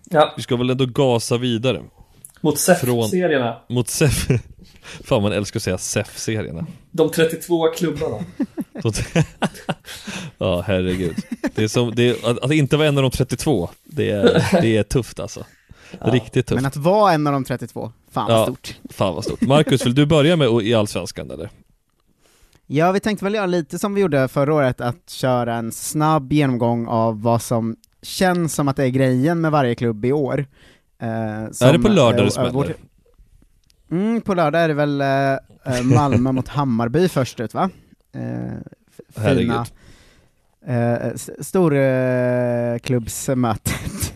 Ja, 0.09 0.33
vi 0.37 0.43
ska 0.43 0.55
väl 0.55 0.69
ändå 0.69 0.85
gasa 0.85 1.37
vidare. 1.37 1.81
mot 2.41 2.57
SEF-serierna. 2.59 3.57
Mot 3.69 3.87
SEF. 3.89 4.27
Fan 5.03 5.21
man 5.21 5.31
älskar 5.31 5.59
att 5.59 5.63
säga 5.63 5.77
SEF-serierna. 5.77 6.65
De 6.91 7.09
32 7.09 7.67
klubbarna. 7.67 8.17
Ja, 10.37 10.63
herregud. 10.67 11.15
Det 11.55 11.63
är 11.63 11.67
som, 11.67 11.95
det 11.95 12.09
är, 12.09 12.29
att, 12.31 12.39
att 12.39 12.51
inte 12.51 12.77
vara 12.77 12.87
en 12.87 12.97
av 12.97 13.03
de 13.03 13.11
32, 13.11 13.69
det 13.83 14.09
är, 14.11 14.61
det 14.61 14.77
är 14.77 14.83
tufft 14.83 15.19
alltså. 15.19 15.45
Riktigt 16.01 16.47
tufft. 16.47 16.55
Men 16.55 16.65
att 16.65 16.75
vara 16.75 17.13
en 17.13 17.27
av 17.27 17.33
de 17.33 17.43
32, 17.43 17.91
fan 18.11 18.27
vad 18.27 18.39
Ja. 18.39 18.43
stort. 18.43 18.75
Fan 18.89 19.15
vad 19.15 19.23
stort. 19.23 19.41
Marcus, 19.41 19.85
vill 19.85 19.95
du 19.95 20.05
börja 20.05 20.35
med 20.35 20.61
i 20.63 20.73
Allsvenskan 20.73 21.31
eller? 21.31 21.49
Ja, 22.67 22.91
vi 22.91 22.99
tänkte 22.99 23.25
väl 23.25 23.33
göra 23.33 23.45
lite 23.45 23.79
som 23.79 23.93
vi 23.93 24.01
gjorde 24.01 24.27
förra 24.27 24.53
året, 24.53 24.81
att 24.81 25.09
köra 25.09 25.55
en 25.55 25.71
snabb 25.71 26.33
genomgång 26.33 26.87
av 26.87 27.21
vad 27.21 27.41
som 27.41 27.75
känns 28.01 28.55
som 28.55 28.67
att 28.67 28.75
det 28.75 28.83
är 28.83 28.89
grejen 28.89 29.41
med 29.41 29.51
varje 29.51 29.75
klubb 29.75 30.05
i 30.05 30.11
år. 30.11 30.45
Eh, 31.01 31.51
som, 31.51 31.67
är 31.67 31.73
det 31.73 31.79
på 31.79 31.87
lördag 31.87 32.19
det 32.19 32.23
eh, 32.23 32.29
smäller? 32.29 32.75
Mm, 33.91 34.21
på 34.21 34.33
lördag 34.33 34.61
är 34.61 34.67
det 34.67 34.73
väl 34.73 35.01
eh, 35.01 35.33
eh, 35.75 35.83
Malmö 35.83 36.31
mot 36.31 36.47
Hammarby 36.47 37.09
först 37.09 37.39
ut 37.39 37.53
va? 37.53 37.69
Eh, 38.13 38.53
fina 39.15 39.65
eh, 40.65 41.13
storklubbsmötet. 41.41 44.13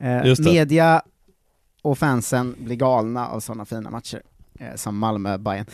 eh, 0.00 0.22
det. 0.22 0.44
media 0.44 1.02
och 1.82 1.98
fansen 1.98 2.56
blir 2.58 2.76
galna 2.76 3.28
av 3.28 3.40
sådana 3.40 3.64
fina 3.64 3.90
matcher, 3.90 4.22
eh, 4.60 4.74
som 4.74 4.98
malmö 4.98 5.38
bayern 5.38 5.66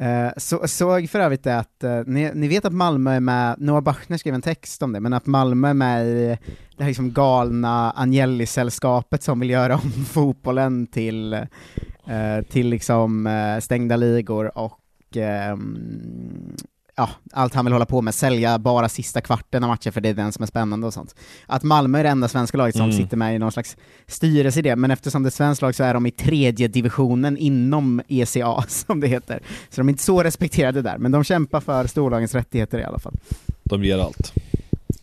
Eh, 0.00 0.30
så, 0.36 0.68
såg 0.68 1.10
för 1.10 1.20
övrigt 1.20 1.44
det 1.44 1.58
att, 1.58 1.84
eh, 1.84 2.00
ni, 2.06 2.30
ni 2.34 2.48
vet 2.48 2.64
att 2.64 2.72
Malmö 2.72 3.12
är 3.12 3.20
med, 3.20 3.54
Noah 3.58 3.80
Bachner 3.80 4.16
skrev 4.16 4.34
en 4.34 4.42
text 4.42 4.82
om 4.82 4.92
det, 4.92 5.00
men 5.00 5.12
att 5.12 5.26
Malmö 5.26 5.68
är 5.68 5.74
med 5.74 6.06
i 6.06 6.38
det 6.76 6.82
här 6.82 6.90
liksom 6.90 7.12
galna 7.12 7.90
Agnelli-sällskapet 7.96 9.22
som 9.22 9.40
vill 9.40 9.50
göra 9.50 9.74
om 9.84 9.90
fotbollen 9.90 10.86
till, 10.86 11.32
eh, 11.32 12.42
till 12.50 12.68
liksom 12.68 13.26
eh, 13.26 13.58
stängda 13.58 13.96
ligor 13.96 14.58
och 14.58 15.16
ehm, 15.16 16.56
ja, 16.98 17.08
allt 17.32 17.54
han 17.54 17.64
vill 17.64 17.72
hålla 17.72 17.86
på 17.86 18.02
med, 18.02 18.14
sälja 18.14 18.58
bara 18.58 18.88
sista 18.88 19.20
kvarten 19.20 19.64
av 19.64 19.68
matchen 19.68 19.92
för 19.92 20.00
det 20.00 20.08
är 20.08 20.14
den 20.14 20.32
som 20.32 20.42
är 20.42 20.46
spännande 20.46 20.86
och 20.86 20.94
sånt. 20.94 21.14
Att 21.46 21.62
Malmö 21.62 21.98
är 21.98 22.02
det 22.02 22.08
enda 22.10 22.28
svenska 22.28 22.58
laget 22.58 22.74
som 22.76 22.84
Mm. 22.84 22.96
sitter 22.96 23.16
med 23.16 23.34
i 23.34 23.38
någon 23.38 23.52
slags 23.52 23.76
styrelse 24.06 24.58
i 24.58 24.62
det, 24.62 24.76
men 24.76 24.90
eftersom 24.90 25.22
det 25.22 25.28
är 25.28 25.30
svenskt 25.30 25.62
lag 25.62 25.74
så 25.74 25.84
är 25.84 25.94
de 25.94 26.06
i 26.06 26.10
tredje 26.10 26.68
divisionen 26.68 27.36
inom 27.36 28.02
ECA, 28.08 28.64
som 28.68 29.00
det 29.00 29.06
heter. 29.06 29.40
Så 29.70 29.80
de 29.80 29.88
är 29.88 29.90
inte 29.92 30.02
så 30.04 30.22
respekterade 30.22 30.82
där, 30.82 30.98
men 30.98 31.12
de 31.12 31.24
kämpar 31.24 31.60
för 31.60 31.86
storlagens 31.86 32.34
rättigheter 32.34 32.78
i 32.78 32.84
alla 32.84 32.98
fall. 32.98 33.14
De 33.64 33.84
ger 33.84 33.98
allt. 33.98 34.32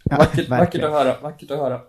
Ja, 0.04 0.18
Vackert, 0.18 0.50
vackert 0.50 0.84
att 0.84 0.92
höra, 0.92 1.16
vackert 1.22 1.52
att 1.52 1.58
höra. 1.58 1.80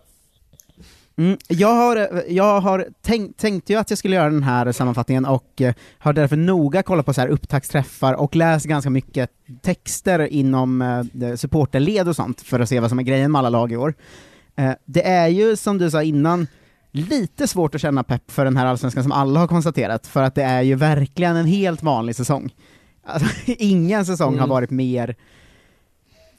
Mm, 1.19 1.39
jag 1.49 1.75
har, 1.75 2.23
jag 2.29 2.61
har 2.61 2.87
tänkt, 3.03 3.39
tänkte 3.41 3.73
ju 3.73 3.79
att 3.79 3.91
jag 3.91 3.99
skulle 3.99 4.17
göra 4.17 4.31
den 4.31 4.43
här 4.43 4.73
sammanfattningen 4.73 5.25
och 5.25 5.61
eh, 5.61 5.75
har 5.99 6.13
därför 6.13 6.37
noga 6.37 6.83
kollat 6.83 7.07
på 7.07 7.15
så 7.15 7.21
här 7.21 7.29
upptaktsträffar 7.29 8.15
och 8.15 8.37
läst 8.37 8.67
ganska 8.67 8.91
mycket 8.91 9.31
texter 9.63 10.19
inom 10.27 10.83
eh, 10.83 11.35
supporterled 11.37 12.09
och 12.09 12.17
sånt 12.17 12.41
för 12.41 12.61
att 12.61 12.69
se 12.69 12.81
vad 12.81 12.89
som 12.91 12.99
är 12.99 13.03
grejen 13.03 13.33
med 13.33 13.39
alla 13.39 13.49
lag 13.49 13.73
i 13.73 13.77
år. 13.77 13.95
Eh, 14.57 14.73
det 14.85 15.07
är 15.09 15.29
ju, 15.29 15.57
som 15.57 15.79
du 15.79 15.91
sa 15.91 16.03
innan, 16.03 16.47
lite 16.91 17.49
svårt 17.49 17.75
att 17.75 17.81
känna 17.81 18.03
pepp 18.05 18.31
för 18.31 18.45
den 18.45 18.57
här 18.57 18.67
allsvenskan 18.67 19.03
som 19.03 19.13
alla 19.13 19.41
har 19.41 19.47
konstaterat, 19.47 20.07
för 20.07 20.23
att 20.23 20.35
det 20.35 20.43
är 20.43 20.63
ju 20.63 20.75
verkligen 20.75 21.37
en 21.37 21.47
helt 21.47 21.83
vanlig 21.83 22.17
säsong. 22.17 22.55
Alltså, 23.05 23.29
ingen 23.47 24.07
säsong 24.07 24.33
har 24.33 24.39
Mm. 24.39 24.49
varit 24.49 24.71
mer... 24.71 25.17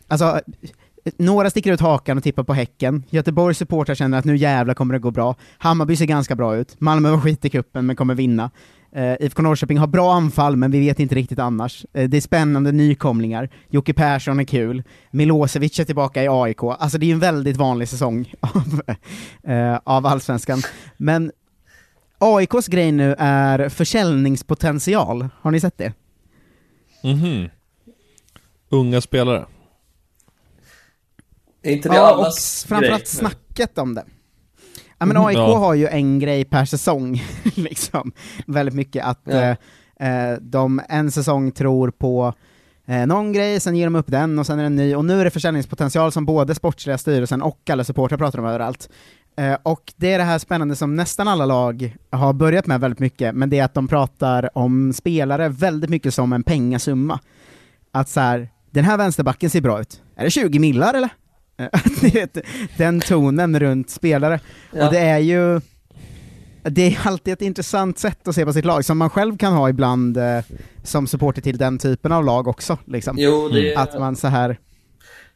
Alltså, 0.08 0.42
några 1.18 1.50
sticker 1.50 1.74
ut 1.74 1.82
hakan 1.82 2.18
och 2.18 2.24
tippar 2.24 2.44
på 2.44 2.54
Häcken. 2.54 3.04
Göteborgs 3.10 3.58
supportrar 3.58 3.96
känner 3.96 4.18
att 4.18 4.26
nu 4.26 4.36
jävlar 4.36 4.74
kommer 4.74 4.94
det 4.94 5.00
gå 5.00 5.12
bra. 5.12 5.36
Hammarby 5.58 5.96
ser 5.96 6.06
ganska 6.06 6.36
bra 6.36 6.56
ut. 6.56 6.82
Malmö 6.82 7.12
var 7.12 7.18
skit 7.18 7.46
i 7.46 7.50
kuppen 7.50 7.86
men 7.86 7.96
kommer 7.96 8.16
vinna. 8.16 8.52
Eh, 8.92 9.04
uh, 9.04 9.16
IFK 9.20 9.42
Norrköping 9.42 9.78
har 9.78 9.88
bra 9.88 10.14
anfall, 10.14 10.56
men 10.56 10.72
vi 10.72 10.80
vet 10.80 11.00
inte 11.00 11.16
riktigt 11.16 11.40
annars. 11.40 11.86
Uh, 11.98 12.04
det 12.04 12.18
är 12.18 12.22
spännande 12.22 12.72
nykomlingar. 12.72 13.50
Jocke 13.70 13.94
Persson 13.94 14.40
är 14.40 14.44
kul. 14.44 14.84
Milosevic 15.12 15.80
är 15.80 15.84
tillbaka 15.84 16.24
i 16.24 16.28
AIK. 16.30 16.64
Alltså 16.64 16.98
det 16.98 17.06
är 17.06 17.08
ju 17.08 17.14
en 17.14 17.20
väldigt 17.20 17.58
vanlig 17.58 17.88
säsong 17.88 18.34
av, 18.40 18.82
uh, 19.50 19.80
av 19.84 20.06
allsvenskan. 20.06 20.62
Men 20.98 21.32
AIKs 22.20 22.68
grej 22.68 22.92
nu 22.92 23.16
är 23.18 23.70
försäljningspotential. 23.70 25.28
Har 25.42 25.52
ni 25.52 25.60
sett 25.60 25.78
det? 25.78 25.94
Mhm. 27.04 27.50
Unga 28.70 29.02
spelare. 29.02 29.46
Är 31.64 31.72
inte 31.72 31.90
det 31.90 31.96
Ja, 31.96 32.12
och 32.14 32.18
allas 32.20 32.66
framförallt 32.68 33.04
grej? 33.04 33.08
snacket 33.08 33.78
om 33.78 33.94
det. 33.96 34.04
Ja 34.98 35.06
men 35.06 35.18
Mhm. 35.18 35.26
AIK 35.26 35.38
Ja. 35.38 35.58
har 35.58 35.74
ju 35.74 35.88
en 35.88 36.20
grej 36.20 36.46
per 36.46 36.66
säsong, 36.66 37.24
liksom. 37.56 38.12
Väldigt 38.48 38.76
mycket 38.76 39.06
att 39.06 39.22
Ja. 39.24 39.56
eh, 40.00 40.32
eh, 40.32 40.38
de 40.42 40.82
en 40.90 41.12
säsong 41.12 41.52
tror 41.52 41.92
på 41.92 42.34
eh, 42.88 43.06
någon 43.08 43.34
grej, 43.34 43.60
sen 43.60 43.76
ger 43.76 43.86
de 43.86 43.96
upp 43.96 44.08
den 44.08 44.40
och 44.40 44.46
sen 44.46 44.60
är 44.60 44.64
det 44.64 44.68
en 44.68 44.76
ny, 44.76 44.96
och 44.96 45.06
nu 45.06 45.20
är 45.20 45.24
det 45.24 45.30
försäljningspotential 45.32 46.12
som 46.12 46.26
både 46.26 46.56
sportsliga 46.56 46.98
styrelsen 46.98 47.42
och 47.42 47.70
alla 47.70 47.84
supportrar 47.84 48.18
pratar 48.18 48.40
om 48.40 48.46
överallt. 48.46 48.90
Eh, 49.38 49.58
och 49.64 49.94
det 49.96 50.14
är 50.14 50.18
det 50.18 50.24
här 50.24 50.40
spännande 50.40 50.76
som 50.76 50.96
nästan 50.96 51.28
alla 51.28 51.46
lag 51.46 51.96
har 52.12 52.34
börjat 52.34 52.68
med 52.68 52.80
väldigt 52.80 53.00
mycket, 53.00 53.36
men 53.36 53.50
det 53.50 53.60
är 53.60 53.64
att 53.66 53.74
de 53.74 53.88
pratar 53.88 54.58
om 54.58 54.94
spelare 54.94 55.50
väldigt 55.50 55.90
mycket 55.90 56.14
som 56.14 56.34
en 56.34 56.44
pengasumma. 56.44 57.20
Att 57.92 58.10
så 58.10 58.20
här, 58.20 58.50
den 58.72 58.86
här 58.86 58.98
vänsterbacken 58.98 59.50
ser 59.50 59.62
bra 59.62 59.82
ut. 59.82 60.02
Är 60.16 60.24
det 60.24 60.32
20 60.32 60.60
millar 60.60 60.94
eller? 60.94 61.10
Är 62.04 62.18
ett- 62.18 62.38
den 62.78 63.00
tonen 63.00 63.60
runt 63.60 63.90
spelare. 63.90 64.40
Ja. 64.74 64.88
Och 64.88 64.94
det 64.94 65.00
är 65.00 65.18
ju, 65.20 65.62
det 66.64 66.82
är 66.82 67.00
alltid 67.08 67.34
ett 67.34 67.42
intressant 67.42 68.00
sätt 68.00 68.28
att 68.28 68.36
se 68.36 68.46
på 68.46 68.54
sitt 68.54 68.66
lag, 68.66 68.86
som 68.86 68.98
man 68.98 69.10
själv 69.10 69.38
kan 69.38 69.54
ha 69.54 69.70
ibland 69.70 70.18
eh, 70.18 70.40
som 70.84 71.08
supporter 71.08 71.42
till 71.42 71.58
den 71.58 71.78
typen 71.78 72.12
av 72.12 72.26
lag 72.26 72.48
också. 72.48 72.78
Liksom. 72.86 73.16
Jo, 73.20 73.50
det 73.50 73.74
är 73.74 73.80
Att 73.80 74.00
man 74.00 74.16
så 74.16 74.28
här 74.28 74.60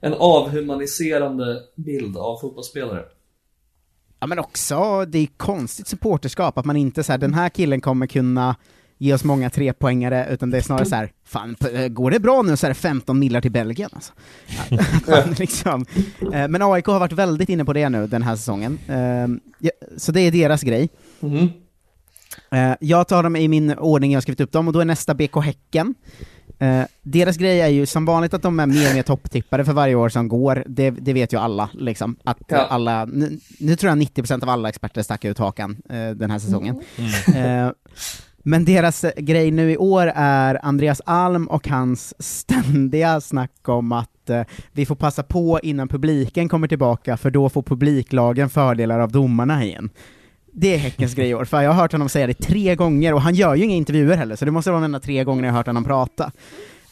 en 0.04 0.14
avhumaniserande 0.14 1.60
bild 1.76 2.18
av 2.18 2.38
fotbollsspelare. 2.42 3.04
Ja 4.20 4.28
men 4.28 4.40
också, 4.40 5.06
det 5.06 5.18
är 5.20 5.28
konstigt 5.38 5.88
supporterskap, 5.88 6.58
att 6.58 6.66
man 6.66 6.76
inte 6.76 7.04
säger 7.04 7.18
den 7.18 7.34
här 7.34 7.50
killen 7.50 7.82
kommer 7.82 8.08
kunna 8.08 8.56
ge 9.02 9.14
oss 9.14 9.24
många 9.24 9.50
trepoängare, 9.50 10.28
utan 10.32 10.50
det 10.50 10.58
är 10.58 10.62
snarare 10.62 10.86
så 10.86 10.96
här, 10.96 11.12
fan, 11.26 11.56
p- 11.60 11.90
går 11.90 12.12
det 12.12 12.20
bra 12.20 12.42
nu 12.42 12.58
så 12.58 12.66
är 12.66 12.70
det 12.70 12.76
15 12.76 13.20
millar 13.20 13.42
till 13.42 13.52
Belgien 13.52 13.90
alltså. 13.94 14.14
Man 15.08 15.32
liksom, 15.40 15.86
eh, 16.34 16.48
men 16.48 16.62
AIK 16.62 16.86
har 16.86 17.00
varit 17.00 17.12
väldigt 17.14 17.50
inne 17.50 17.66
på 17.66 17.74
det 17.74 17.90
nu 17.90 18.08
den 18.08 18.24
här 18.24 18.36
säsongen, 18.36 18.80
Eh, 18.88 19.28
ja, 19.60 19.72
så 19.98 20.12
det 20.12 20.22
är 20.22 20.32
deras 20.32 20.62
grej. 20.62 20.90
Eh, 22.52 22.74
Jag 22.80 23.08
tar 23.08 23.24
dem 23.24 23.36
i 23.36 23.48
min 23.48 23.78
ordning 23.78 24.12
jag 24.12 24.18
har 24.18 24.22
skrivit 24.22 24.40
upp 24.42 24.52
dem, 24.52 24.68
och 24.68 24.74
då 24.74 24.80
är 24.80 24.86
nästa 24.86 25.14
BK 25.14 25.36
Häcken. 25.44 25.96
Eh, 26.60 26.84
deras 27.02 27.38
grej 27.38 27.62
är 27.62 27.68
ju 27.68 27.86
som 27.86 28.06
vanligt 28.06 28.34
att 28.34 28.42
de 28.42 28.60
är 28.60 28.66
mer 28.66 28.90
och 28.90 28.96
mer 28.96 29.04
topptippare 29.04 29.66
för 29.66 29.74
varje 29.74 29.96
år 29.96 30.10
som 30.10 30.28
går, 30.28 30.64
det, 30.68 30.90
det 30.92 31.14
vet 31.14 31.34
ju 31.34 31.38
alla 31.40 31.70
liksom. 31.74 32.16
Att 32.24 32.38
Ja. 32.48 32.58
eh, 32.58 32.72
alla, 32.74 33.06
nu, 33.06 33.40
nu 33.60 33.76
tror 33.76 33.90
jag 33.90 33.98
90% 34.00 34.44
av 34.44 34.50
alla 34.50 34.70
experter 34.70 35.02
stack 35.02 35.26
ut 35.26 35.38
hakan 35.38 35.78
eh, 35.90 36.10
den 36.10 36.32
här 36.32 36.40
säsongen. 36.40 36.82
Eh, 37.36 37.70
men 38.44 38.66
deras 38.66 39.04
eh, 39.04 39.12
grej 39.18 39.52
nu 39.52 39.72
i 39.72 39.78
år 39.78 40.12
är 40.16 40.66
Andreas 40.66 41.02
Alm 41.06 41.48
och 41.48 41.68
hans 41.68 42.14
ständiga 42.20 43.22
snack 43.22 43.70
om 43.70 43.92
att 43.92 44.30
eh, 44.30 44.42
vi 44.72 44.86
får 44.86 44.96
passa 44.96 45.24
på 45.24 45.60
innan 45.64 45.88
publiken 45.88 46.50
kommer 46.50 46.68
tillbaka, 46.68 47.18
för 47.18 47.32
då 47.32 47.50
får 47.50 47.64
publiklagen 47.64 48.50
fördelar 48.50 49.00
av 49.00 49.12
domarna 49.12 49.64
igen. 49.64 49.90
Det 50.54 50.74
är 50.74 50.78
Häckens 50.78 51.16
grej 51.16 51.30
i 51.30 51.34
år, 51.34 51.46
för 51.46 51.62
jag 51.62 51.72
har 51.72 51.82
hört 51.82 51.92
honom 51.92 52.10
säga 52.10 52.28
det 52.28 52.34
tre 52.34 52.76
gånger, 52.76 53.14
och 53.14 53.22
han 53.22 53.36
gör 53.36 53.56
ju 53.56 53.64
inga 53.64 53.76
intervjuer 53.76 54.18
heller, 54.18 54.36
så 54.36 54.46
det 54.46 54.52
måste 54.52 54.72
vara 54.72 54.82
de 54.82 54.86
enda 54.86 55.00
tre 55.00 55.24
gångerna 55.24 55.48
jag 55.48 55.54
har 55.54 55.58
hört 55.58 55.68
honom 55.68 55.84
prata. 55.84 56.32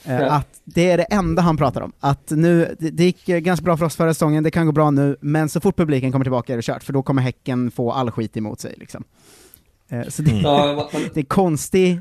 Eh. 0.04 0.34
Att 0.34 0.62
det 0.64 0.92
är 0.92 0.98
det 0.98 1.04
enda 1.04 1.42
han 1.42 1.58
pratar 1.58 1.82
om. 1.82 1.92
Att 2.00 2.32
nu, 2.32 2.76
det, 2.80 2.90
det 2.90 3.04
gick 3.04 3.30
eh, 3.30 3.40
ganska 3.40 3.64
bra 3.64 3.78
för 3.78 3.86
oss 3.86 3.96
förra 3.96 4.14
säsongen, 4.14 4.44
det 4.44 4.52
kan 4.52 4.66
gå 4.66 4.72
bra 4.72 4.92
nu, 4.92 5.18
men 5.22 5.50
så 5.50 5.60
fort 5.60 5.78
publiken 5.78 6.12
kommer 6.12 6.26
tillbaka 6.26 6.54
är 6.54 6.58
det 6.58 6.64
kört, 6.64 6.84
för 6.84 6.94
då 6.94 7.04
kommer 7.04 7.22
Häcken 7.22 7.72
få 7.72 7.92
all 7.92 8.12
skit 8.12 8.38
emot 8.38 8.60
sig. 8.60 8.76
Liksom. 8.78 9.04
Eh, 9.90 10.08
Så 10.08 10.22
det, 10.22 10.32
Ja, 10.32 10.90
man, 10.94 11.10
det 11.14 11.20
är 11.20 11.26
konstigt, 11.26 12.00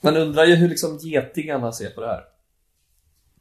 man 0.00 0.16
undrar 0.16 0.44
ju 0.44 0.54
hur 0.54 0.68
liksom 0.68 0.98
getingarna 0.98 1.72
ser 1.72 1.90
på 1.90 2.00
det 2.00 2.06
här. 2.06 2.20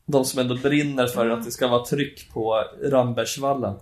De 0.08 0.26
som 0.26 0.40
ändå 0.40 0.56
brinner 0.58 1.08
för 1.08 1.30
att 1.30 1.46
det 1.46 1.52
ska 1.52 1.68
vara 1.68 1.86
tryck 1.86 2.30
på 2.34 2.64
Rambergsvallen. 2.84 3.76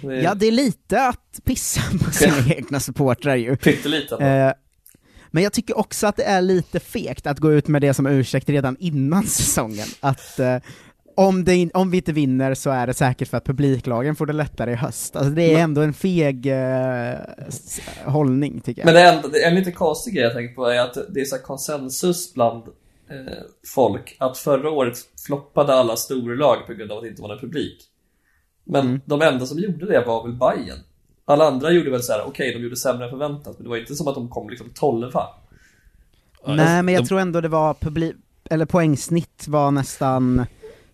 Det 0.00 0.06
är 0.06 0.22
ja 0.22 0.34
det 0.34 0.46
är 0.46 0.52
lite 0.52 1.02
att 1.06 1.40
pissa 1.44 1.80
på 2.04 2.10
sina 2.10 2.54
egna 2.54 2.80
supportrar 2.80 3.36
ju. 3.36 3.56
pyttelite. 3.56 4.14
ändå. 4.14 4.26
Eh, 4.26 4.52
men 5.30 5.42
jag 5.42 5.52
tycker 5.52 5.78
också 5.78 6.06
att 6.06 6.16
det 6.16 6.24
är 6.24 6.42
lite 6.42 6.80
fegt 6.80 7.26
att 7.26 7.38
gå 7.38 7.52
ut 7.52 7.68
med 7.68 7.82
det 7.82 7.94
som 7.94 8.06
ursäkt 8.06 8.48
redan 8.48 8.76
innan 8.80 9.22
säsongen. 9.26 9.88
Att 10.00 10.38
eh, 10.38 10.56
om, 11.18 11.44
det 11.44 11.70
om 11.74 11.90
vi 11.90 11.96
inte 11.96 12.12
vinner 12.12 12.54
så 12.54 12.70
är 12.70 12.86
det 12.86 12.94
säkert 12.94 13.28
för 13.28 13.36
att 13.36 13.44
publiklagen 13.44 14.16
får 14.16 14.26
det 14.26 14.32
lättare 14.32 14.72
i 14.72 14.74
höst. 14.74 15.16
Alltså 15.16 15.30
det 15.32 15.42
är 15.42 15.52
Men- 15.54 15.62
ändå 15.62 15.80
en 15.80 15.92
feg 15.92 16.46
eh, 16.46 17.18
hållning 18.04 18.60
tycker 18.60 18.80
jag. 18.82 18.86
Men 18.86 18.94
det 18.94 19.00
är, 19.00 19.22
det 19.32 19.42
är 19.42 19.48
en 19.48 19.54
lite 19.54 19.72
konstig 19.72 20.14
grej 20.14 20.22
jag 20.24 20.32
tänker 20.32 20.54
på 20.54 20.66
är 20.66 20.80
att 20.80 20.96
det 21.14 21.20
är 21.20 21.24
så 21.24 21.36
här 21.36 21.42
konsensus 21.42 22.34
bland 22.34 22.62
eh, 23.10 23.32
folk 23.74 24.16
att 24.20 24.38
förra 24.38 24.70
året 24.70 24.98
floppade 25.26 25.74
alla 25.74 25.96
storlag 25.96 26.66
på 26.66 26.74
grund 26.74 26.92
av 26.92 26.98
att 26.98 27.04
det 27.04 27.08
inte 27.08 27.22
var 27.22 27.28
någon 27.28 27.38
publik. 27.40 27.78
Men 28.64 28.86
Mm. 28.86 29.00
de 29.04 29.22
enda 29.22 29.46
som 29.46 29.58
gjorde 29.58 29.86
det 29.86 30.04
var 30.06 30.22
väl 30.26 30.32
Bayern. 30.36 30.78
Alla 31.24 31.44
andra 31.46 31.70
gjorde 31.70 31.90
väl 31.90 32.02
så 32.02 32.12
här: 32.12 32.22
okej 32.26 32.52
de 32.54 32.58
gjorde 32.62 32.76
sämre 32.76 33.04
än 33.04 33.10
förväntat, 33.10 33.54
men 33.58 33.62
det 33.64 33.68
var 33.70 33.76
inte 33.76 33.94
som 33.94 34.08
att 34.08 34.14
de 34.14 34.28
kom 34.28 34.50
liksom 34.50 34.70
12 34.74 35.12
Nej 36.46 36.82
men 36.82 36.94
jag 36.94 37.02
de- 37.02 37.06
tror 37.08 37.20
ändå 37.20 37.40
det 37.40 37.48
var 37.48 37.74
publik, 37.74 38.14
eller 38.50 38.66
poängsnitt 38.66 39.44
var 39.48 39.70
nästan 39.70 40.46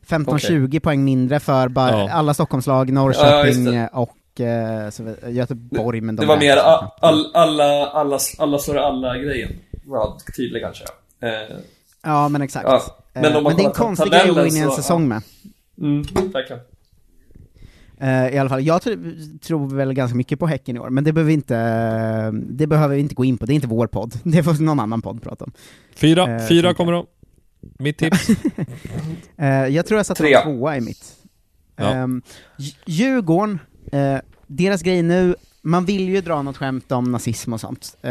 15-20 0.09 0.81
poäng 0.81 1.05
mindre 1.05 1.41
för 1.41 1.69
bara 1.69 1.91
Ja. 1.91 2.11
alla 2.11 2.35
Stockholmslag, 2.35 2.89
Ja, 2.91 2.95
Norrköping 2.95 3.65
just 3.65 3.73
det. 3.73 3.89
och 3.93 4.41
eh, 4.41 4.91
Göteborg, 5.35 6.01
men 6.01 6.17
de 6.17 6.21
Det 6.23 6.27
var 6.29 6.37
mer 6.37 6.57
räknas 6.57 6.67
a, 6.67 6.79
knappt. 6.79 7.05
all, 7.05 7.31
alla, 7.35 7.87
alla, 7.87 8.19
alla 8.39 8.59
slår 8.59 8.77
alla 8.77 9.19
grejen. 9.19 9.51
Var 9.85 10.13
tydlig 10.37 10.63
kanske. 10.63 10.85
Eh, 11.23 11.57
Ja 12.07 12.29
men 12.29 12.43
exakt. 12.43 12.67
Ja, 12.69 12.81
men 13.13 13.23
men, 13.23 13.33
man 13.33 13.43
men 13.43 13.57
det 13.57 13.63
är 13.63 13.67
en 13.67 13.73
konstig 13.73 14.11
grej 14.13 14.29
att 14.29 14.35
gå 14.37 14.47
in 14.47 14.57
i 14.57 14.59
en 14.61 14.71
så- 14.71 14.77
säsong 14.77 15.03
ja. 15.03 15.09
med. 15.09 15.23
mm, 15.81 16.03
verkligen. 16.33 16.63
Eh, 18.01 18.35
I 18.35 18.39
alla 18.39 18.49
fall, 18.49 18.63
jag 18.67 18.81
tr- 18.81 19.39
tror 19.39 19.75
väl 19.77 19.93
ganska 19.95 20.17
mycket 20.17 20.39
på 20.39 20.47
Häcken 20.47 20.77
i 20.77 20.79
år, 20.79 20.91
men 20.91 21.05
det 21.05 21.13
behöver 21.13 21.29
vi 21.29 21.35
inte, 21.35 21.57
eh, 21.57 22.33
det 22.33 22.67
behöver 22.67 22.95
vi 22.95 23.01
inte 23.01 23.15
gå 23.15 23.25
in 23.25 23.39
på, 23.39 23.47
det 23.47 23.53
är 23.53 23.55
inte 23.55 23.67
vår 23.67 23.87
podd. 23.87 24.15
Det 24.25 24.43
får 24.43 24.63
någon 24.63 24.81
annan 24.81 25.03
podd 25.03 25.23
prata 25.23 25.45
om. 25.45 25.53
Fyra, 25.97 26.27
Eh, 26.37 26.47
fyra 26.47 26.75
kommer 26.75 26.93
de. 26.93 27.07
Mitt 27.79 27.99
tips. 27.99 28.29
Eh, 29.37 29.49
jag 29.49 29.87
tror 29.87 29.99
jag 29.99 30.07
satte 30.07 30.23
Trea. 30.23 30.43
tvåa 30.43 30.77
i 30.77 30.81
mitt. 30.81 31.15
Ja. 31.77 32.03
Um, 32.03 32.23
Djurgården, 32.87 33.59
eh, 33.93 34.17
deras 34.47 34.83
grej 34.83 35.03
nu, 35.03 35.35
man 35.63 35.85
vill 35.85 36.09
ju 36.09 36.21
dra 36.21 36.43
något 36.43 36.57
skämt 36.57 36.93
om 36.93 37.13
nazism 37.13 37.53
och 37.53 37.61
sånt, 37.61 37.97
eh, 38.03 38.11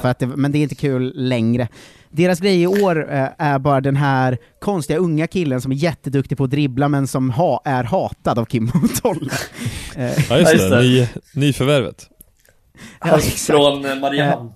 för 0.00 0.06
att 0.06 0.18
det, 0.18 0.26
men 0.26 0.52
det 0.52 0.58
är 0.58 0.62
inte 0.62 0.74
kul 0.74 1.12
längre. 1.14 1.68
Deras 2.10 2.40
grej 2.40 2.62
i 2.62 2.66
år 2.66 3.12
eh, 3.12 3.28
är 3.38 3.58
bara 3.58 3.80
den 3.80 3.96
här 3.96 4.38
konstiga 4.60 4.98
unga 4.98 5.26
killen 5.26 5.60
som 5.60 5.72
är 5.72 5.76
jätteduktig 5.76 6.38
på 6.38 6.44
att 6.44 6.50
dribbla 6.50 6.88
men 6.88 7.06
som 7.06 7.30
ha, 7.30 7.62
är 7.64 7.84
hatad 7.84 8.38
av 8.38 8.44
Kim 8.44 8.64
Motolla. 8.74 9.32
Eh, 9.96 10.04
Ja 10.04 10.12
Ja, 10.30 10.38
just 10.38 10.70
det. 10.70 10.80
Ny, 10.80 11.08
nyförvärvet. 11.34 12.08
Ja, 13.00 13.18
från 13.46 13.84
eh, 13.84 13.94
Mariehamn. 13.98 14.52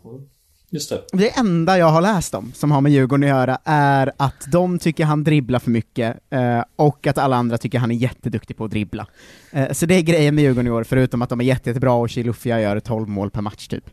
Just 0.72 0.90
det. 0.90 1.00
Det 1.12 1.38
enda 1.38 1.78
jag 1.78 1.86
har 1.86 2.00
läst 2.00 2.34
om, 2.34 2.52
som 2.54 2.70
har 2.70 2.80
med 2.80 2.92
Djurgården 2.92 3.24
att 3.24 3.28
göra, 3.28 3.58
är 3.64 4.12
att 4.16 4.44
de 4.52 4.78
tycker 4.78 5.04
han 5.04 5.24
dribblar 5.24 5.58
för 5.58 5.70
mycket, 5.70 6.16
eh, 6.30 6.64
och 6.76 7.06
att 7.06 7.18
alla 7.18 7.36
andra 7.36 7.58
tycker 7.58 7.78
han 7.78 7.90
är 7.90 7.94
jätteduktig 7.94 8.56
på 8.56 8.64
att 8.64 8.70
dribbla. 8.70 9.06
Eh, 9.50 9.72
så 9.72 9.86
det 9.86 9.94
är 9.94 10.02
grejen 10.02 10.34
med 10.34 10.44
Djurgården 10.44 10.66
i 10.66 10.70
år, 10.70 10.84
förutom 10.84 11.22
att 11.22 11.28
de 11.28 11.40
är 11.40 11.44
jätte, 11.44 11.70
jättebra 11.70 11.92
och 11.92 12.10
Chilufya 12.10 12.60
gör 12.60 12.80
12 12.80 13.08
mål 13.08 13.30
per 13.30 13.40
match 13.42 13.66
typ. 13.68 13.84
Eh, 13.86 13.90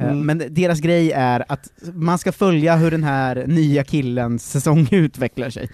Mm. 0.00 0.26
Men 0.26 0.42
deras 0.50 0.80
grej 0.80 1.12
är 1.12 1.44
att 1.48 1.70
man 1.94 2.18
ska 2.18 2.32
följa 2.32 2.76
hur 2.76 2.90
den 2.90 3.04
här 3.04 3.44
nya 3.46 3.84
killens 3.84 4.50
säsong 4.50 4.88
utvecklar 4.90 5.50
sig. 5.50 5.70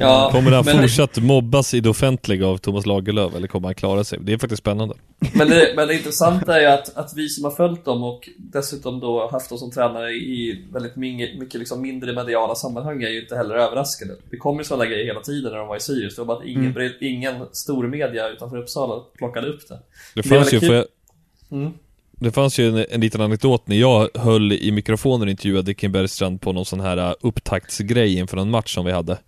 Ja, 0.00 0.28
kommer 0.32 0.50
han 0.52 0.64
men- 0.64 0.80
fortsatt 0.82 1.16
mobbas 1.22 1.74
i 1.74 1.80
det 1.80 1.88
offentliga 1.88 2.46
av 2.46 2.56
Thomas 2.58 2.86
Lagerlöf, 2.86 3.34
eller 3.36 3.48
kommer 3.48 3.68
han 3.68 3.74
klara 3.74 4.04
sig? 4.04 4.18
Det 4.22 4.32
är 4.32 4.38
faktiskt 4.38 4.60
spännande. 4.62 4.94
Men 5.34 5.48
det, 5.48 5.72
men 5.76 5.88
det 5.88 5.94
intressanta 5.94 6.56
är 6.56 6.60
ju 6.60 6.66
att, 6.66 6.96
att 6.96 7.12
vi 7.16 7.28
som 7.28 7.44
har 7.44 7.50
följt 7.50 7.84
dem 7.84 8.02
och 8.04 8.28
dessutom 8.38 9.00
då 9.00 9.28
haft 9.32 9.48
dem 9.48 9.58
som 9.58 9.70
tränare 9.70 10.10
i 10.12 10.64
väldigt 10.72 10.96
mycket, 10.96 11.38
mycket 11.38 11.58
liksom 11.60 11.82
mindre 11.82 12.12
mediala 12.12 12.54
sammanhang 12.54 13.02
är 13.02 13.08
ju 13.08 13.20
inte 13.22 13.36
heller 13.36 13.54
överraskade. 13.54 14.16
Det 14.30 14.36
kommer 14.36 14.60
ju 14.60 14.64
sådana 14.64 14.86
grejer 14.86 15.04
hela 15.04 15.20
tiden 15.20 15.52
när 15.52 15.58
de 15.58 15.68
var 15.68 15.76
i 15.76 15.80
Sirius. 15.80 16.14
Det 16.16 16.20
var 16.22 16.26
bara 16.26 16.38
att 16.38 16.44
ingen, 16.46 16.76
Mm. 16.76 16.92
ingen 17.00 17.34
stor 17.52 17.86
media 17.88 18.28
utanför 18.28 18.56
Uppsala 18.56 19.02
plockade 19.18 19.46
upp 19.48 19.68
det. 19.68 19.78
Det 20.14 20.22
fanns 20.22 20.52
ju, 20.54 20.60
får 20.60 20.74
jag, 20.74 20.84
kul. 20.84 21.58
Mm. 21.58 21.72
det 22.10 22.30
fanns 22.32 22.58
ju 22.58 22.68
en, 22.68 22.86
en 22.90 23.00
liten 23.00 23.20
anekdot 23.20 23.68
när 23.68 23.76
jag 23.76 24.08
höll 24.14 24.52
i 24.52 24.70
mikrofonen 24.72 25.22
och 25.22 25.30
intervjuade 25.30 25.74
Kim 25.74 25.92
Bergstrand 25.92 26.40
på 26.40 26.52
någon 26.52 26.64
sån 26.64 26.80
här 26.80 26.96
uh, 26.98 27.12
upptaktsgrej 27.20 28.18
inför 28.18 28.36
en 28.36 28.50
match 28.50 28.74
som 28.74 28.84
vi 28.84 28.92
hade 28.92 29.18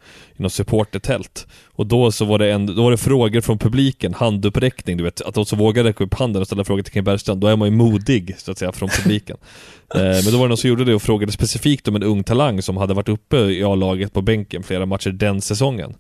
något 0.43 0.53
supportertält. 0.53 1.47
Och 1.75 1.87
då 1.87 2.13
så 2.13 2.25
var 2.25 2.39
det 2.39 2.53
en, 2.53 2.67
då 2.67 2.83
var 2.83 2.91
det 2.91 2.97
frågor 2.97 3.41
från 3.41 3.59
publiken, 3.59 4.15
handuppräckning 4.15 4.97
du 4.97 5.05
vet, 5.05 5.21
att 5.21 5.35
de 5.35 5.47
som 5.47 5.59
vågade 5.59 5.89
räcka 5.89 6.05
upp 6.05 6.15
handen 6.15 6.43
och 6.43 6.47
ställa 6.47 6.65
frågor 6.65 6.83
till 6.83 6.93
Kim 6.93 7.05
Bergstrand, 7.05 7.41
då 7.41 7.47
är 7.47 7.57
man 7.57 7.69
ju 7.69 7.75
modig 7.75 8.35
så 8.39 8.53
att 8.53 8.59
säga 8.59 8.73
från 8.73 8.89
publiken. 8.89 9.37
eh, 9.95 10.01
men 10.01 10.25
då 10.25 10.39
var 10.39 10.45
det 10.45 10.49
någon 10.49 10.57
som 10.57 10.71
gjorde 10.71 10.85
det 10.85 10.95
och 10.95 11.03
frågade 11.03 11.33
specifikt 11.33 11.89
om 11.89 11.97
en 11.97 12.03
ung 12.03 12.25
talang 12.25 12.63
som 12.63 12.77
hade 12.77 12.95
varit 12.95 13.09
uppe 13.09 13.37
i 13.37 13.65
A-laget 13.65 14.13
på 14.13 14.23
bänken 14.23 14.63
flera 14.63 14.87
matcher 14.87 15.11
den 15.11 15.41
säsongen. 15.41 15.95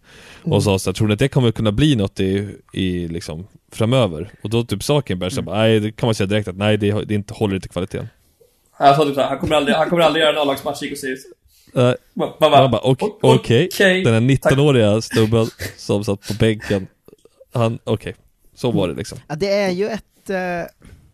Mm. 0.45 0.53
Och 0.53 0.63
sa 0.63 0.79
så 0.79 0.91
här, 0.91 0.95
tror 0.95 1.09
ni 1.09 1.13
att 1.13 1.19
det 1.19 1.29
kommer 1.29 1.53
kunna 1.53 1.73
bli 1.73 1.97
något 1.97 2.21
i, 2.21 2.49
i 2.73 3.09
liksom 3.09 3.47
framöver? 3.73 4.31
Och 4.43 4.51
då 4.51 4.65
typ 4.65 4.83
sa 4.83 5.01
Kim 5.01 5.19
Bergstrand, 5.19 5.47
bara, 5.47 5.57
nej 5.57 5.81
det 5.81 5.93
kan 5.93 6.07
man 6.07 6.15
säga 6.15 6.27
direkt 6.27 6.49
att 6.49 6.57
nej 6.57 6.77
det, 6.77 7.05
det 7.05 7.15
inte 7.15 7.35
håller 7.35 7.55
inte 7.55 7.69
kvaliteten. 7.69 8.09
Jag 8.79 8.97
sa 8.97 9.05
typ 9.05 9.15
såhär, 9.15 9.29
han 9.29 9.39
kommer 9.39 9.57
aldrig, 9.57 9.77
han 9.77 9.89
kommer 9.89 10.03
aldrig 10.03 10.23
göra 10.23 10.33
en 10.33 10.39
A-lagsmatch 10.39 10.83
i 10.83 11.17
Va- 11.73 11.97
va- 12.15 12.37
va? 12.41 12.49
man 12.51 12.71
bara, 12.71 12.81
ok- 12.83 13.03
O- 13.03 13.19
okej, 13.23 13.69
okej, 13.73 14.05
den 14.05 14.15
här 14.15 14.21
19-åriga 14.21 15.01
snubben 15.01 15.47
som 15.77 16.05
satt 16.05 16.29
på 16.29 16.35
bänken, 16.35 16.87
han, 17.55 17.79
okej, 17.85 18.15
så 18.55 18.71
var 18.71 18.89
det 18.89 18.95
liksom. 18.95 19.19
Ja, 19.29 19.35
det 19.35 19.53
är 19.53 19.71
ju 19.71 19.89
ett, 19.89 20.31
eh, 20.31 20.37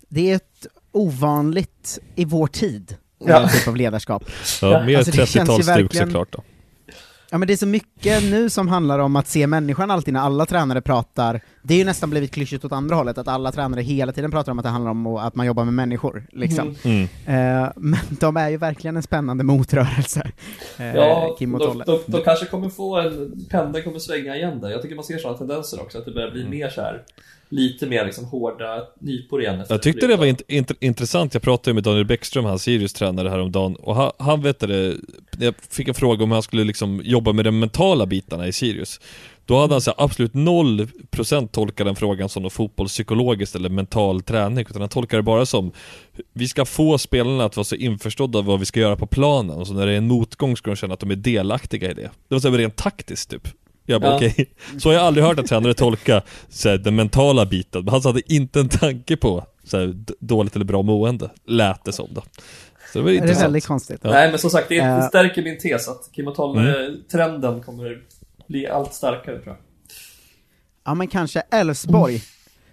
det 0.08 0.30
är 0.30 0.36
ett 0.36 0.66
ovanligt 0.92 1.98
i 2.14 2.24
vår 2.24 2.46
tid, 2.46 2.96
Ja. 3.26 3.48
typ 3.48 3.68
av 3.68 3.76
ledarskap. 3.76 4.24
Ja, 4.62 4.84
mer 4.84 4.96
Alltså, 4.98 5.10
det 5.10 5.16
känns 5.16 5.36
ju 5.36 5.40
30-talsstuk 5.40 5.66
verkligen- 5.82 6.06
såklart 6.06 6.32
då. 6.32 6.42
Ja 7.30 7.38
men 7.38 7.48
det 7.48 7.54
är 7.54 7.56
så 7.56 7.66
mycket 7.66 8.22
nu 8.22 8.50
som 8.50 8.68
handlar 8.68 8.98
om 8.98 9.16
att 9.16 9.26
se 9.26 9.46
människan 9.46 9.90
alltid 9.90 10.14
när 10.14 10.20
alla 10.20 10.46
tränare 10.46 10.80
pratar, 10.80 11.40
det 11.62 11.74
är 11.74 11.78
ju 11.78 11.84
nästan 11.84 12.10
blivit 12.10 12.30
klyschigt 12.32 12.64
åt 12.64 12.72
andra 12.72 12.96
hållet, 12.96 13.18
att 13.18 13.28
alla 13.28 13.52
tränare 13.52 13.80
hela 13.80 14.12
tiden 14.12 14.30
pratar 14.30 14.52
om 14.52 14.58
att 14.58 14.62
det 14.62 14.68
handlar 14.68 14.90
om 14.90 15.06
att 15.06 15.34
man 15.34 15.46
jobbar 15.46 15.64
med 15.64 15.74
människor, 15.74 16.26
liksom. 16.32 16.74
Mm. 16.84 17.02
Eh, 17.26 17.70
men 17.76 18.00
de 18.10 18.36
är 18.36 18.48
ju 18.48 18.56
verkligen 18.56 18.96
en 18.96 19.02
spännande 19.02 19.44
motrörelse, 19.44 20.30
eh, 20.78 20.94
Ja, 20.94 21.36
Kim 21.38 21.54
och 21.54 21.60
de, 21.60 21.66
Tolle. 21.66 21.84
de, 21.86 21.98
de 22.06 22.20
kanske 22.24 22.46
kommer 22.46 22.68
få 22.68 22.96
en, 22.98 23.46
pendeln 23.50 23.84
kommer 23.84 23.98
svänga 23.98 24.36
igen 24.36 24.60
där. 24.60 24.68
Jag 24.70 24.82
tycker 24.82 24.94
man 24.96 25.04
ser 25.04 25.18
sådana 25.18 25.38
tendenser 25.38 25.80
också, 25.82 25.98
att 25.98 26.04
det 26.04 26.10
börjar 26.12 26.30
bli 26.30 26.40
Mm. 26.40 26.50
mer 26.50 26.68
så 26.70 26.80
här 26.80 27.02
lite 27.48 27.86
mer 27.86 28.04
liksom 28.04 28.24
hårda 28.24 28.82
nypor 29.00 29.42
igen. 29.42 29.60
efter 29.60 29.74
Jag 29.74 29.82
tyckte 29.82 30.06
det 30.06 30.16
var 30.16 30.26
int 30.26 30.42
int 30.48 30.72
intressant, 30.80 31.34
jag 31.34 31.42
pratade 31.42 31.70
ju 31.70 31.74
med 31.74 31.82
Daniel 31.82 32.04
Bäckström, 32.04 32.44
han 32.44 32.58
Sirius 32.58 32.92
tränare 32.92 33.28
häromdagen, 33.28 33.76
och 33.76 33.94
han, 33.94 34.12
han 34.18 34.42
vet 34.42 34.60
det, 34.60 34.96
jag 35.38 35.54
fick 35.70 35.88
en 35.88 35.94
fråga 35.94 36.24
om 36.24 36.30
hur 36.30 36.34
han 36.34 36.42
skulle 36.42 36.64
liksom 36.64 37.00
jobba 37.04 37.32
med 37.32 37.44
de 37.44 37.58
mentala 37.58 38.06
bitarna 38.06 38.46
i 38.46 38.52
Sirius. 38.52 39.00
Då 39.44 39.58
hade 39.58 39.74
han 39.74 39.80
så 39.80 39.94
absolut 39.96 40.32
0% 40.32 41.48
tolkat 41.48 41.86
den 41.86 41.96
frågan 41.96 42.28
som 42.28 42.42
något 42.42 42.52
fotbollspsykologiskt 42.52 43.54
eller 43.54 43.68
mental 43.68 44.22
träning, 44.22 44.66
utan 44.70 44.80
han 44.80 44.88
tolkar 44.88 45.16
det 45.16 45.22
bara 45.22 45.46
som 45.46 45.72
vi 46.32 46.48
ska 46.48 46.64
få 46.64 46.98
spelarna 46.98 47.44
att 47.44 47.56
vara 47.56 47.64
så 47.64 47.74
införstådda 47.74 48.38
av 48.38 48.44
vad 48.44 48.58
vi 48.58 48.64
ska 48.64 48.80
göra 48.80 48.96
på 48.96 49.06
planen, 49.06 49.56
och 49.56 49.66
så 49.66 49.74
när 49.74 49.86
det 49.86 49.92
är 49.92 49.96
en 49.96 50.08
motgång 50.08 50.56
ska 50.56 50.70
de 50.70 50.76
känna 50.76 50.94
att 50.94 51.00
de 51.00 51.10
är 51.10 51.16
delaktiga 51.16 51.90
i 51.90 51.94
det. 51.94 52.10
Det 52.28 52.34
var 52.34 52.40
så 52.40 52.50
rent 52.50 52.76
taktiskt 52.76 53.30
typ. 53.30 53.48
Jag 53.90 54.00
bara 54.00 54.10
Ja. 54.10 54.16
okej, 54.16 54.50
så 54.78 54.88
har 54.88 54.94
jag 54.94 55.02
aldrig 55.02 55.26
hört 55.26 55.38
en 55.38 55.44
tränare 55.44 55.74
tolka 55.74 56.22
så 56.48 56.68
här, 56.68 56.78
den 56.78 56.96
mentala 56.96 57.46
biten, 57.46 57.84
men 57.84 57.92
han 57.94 58.02
hade 58.02 58.32
inte 58.34 58.60
en 58.60 58.68
tanke 58.68 59.16
på 59.16 59.44
så 59.64 59.78
här, 59.78 59.94
dåligt 60.20 60.56
eller 60.56 60.64
bra 60.64 60.82
mående, 60.82 61.30
lät 61.46 61.84
det 61.84 61.92
som 61.92 62.08
då. 62.14 62.20
Så 62.92 62.98
det 62.98 63.04
var 63.04 63.10
Det 63.10 63.18
är 63.18 63.40
väldigt 63.40 63.66
konstigt. 63.66 64.00
Ja. 64.02 64.10
Nej 64.10 64.30
men 64.30 64.38
som 64.38 64.50
sagt, 64.50 64.68
det, 64.68 64.74
det 64.74 64.80
Eh. 64.84 65.08
stärker 65.08 65.42
min 65.42 65.58
tes 65.58 65.88
att 65.88 66.12
och 66.26 66.26
Mm. 66.26 66.34
Tolle-trenden 66.34 67.62
kommer 67.62 67.98
bli 68.48 68.66
allt 68.66 68.94
starkare 68.94 69.34
tror 69.42 69.46
jag. 69.46 69.56
Ja 70.86 70.94
men 70.94 71.08
kanske 71.08 71.40
Elfsborg. 71.50 72.22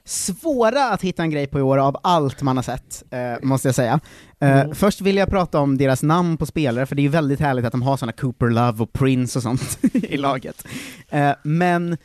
Svåra 0.06 0.90
att 0.90 1.02
hitta 1.02 1.24
en 1.24 1.30
grej 1.30 1.48
på 1.48 1.60
i 1.60 1.62
år 1.62 1.78
av 1.78 1.98
allt 2.04 2.42
man 2.42 2.56
har 2.58 2.64
sett, 2.64 3.04
eh, 3.12 3.20
måste 3.48 3.68
jag 3.68 3.76
säga. 3.76 4.00
Eh, 4.40 4.72
Först 4.74 5.02
vill 5.02 5.18
jag 5.18 5.30
prata 5.30 5.60
om 5.60 5.78
deras 5.78 6.04
namn 6.04 6.38
på 6.38 6.46
spelare, 6.46 6.86
för 6.86 6.96
det 6.96 7.00
är 7.02 7.04
ju 7.04 7.10
väldigt 7.10 7.40
härligt 7.40 7.66
att 7.66 7.72
de 7.72 7.82
har 7.82 7.98
såna 7.98 8.12
Cooper 8.12 8.50
Love 8.50 8.84
och 8.84 8.94
Prince 8.94 9.40
och 9.40 9.44
sånt 9.44 9.78
i 9.94 10.18
laget. 10.18 10.68
Eh, 11.10 11.32
men 11.44 11.98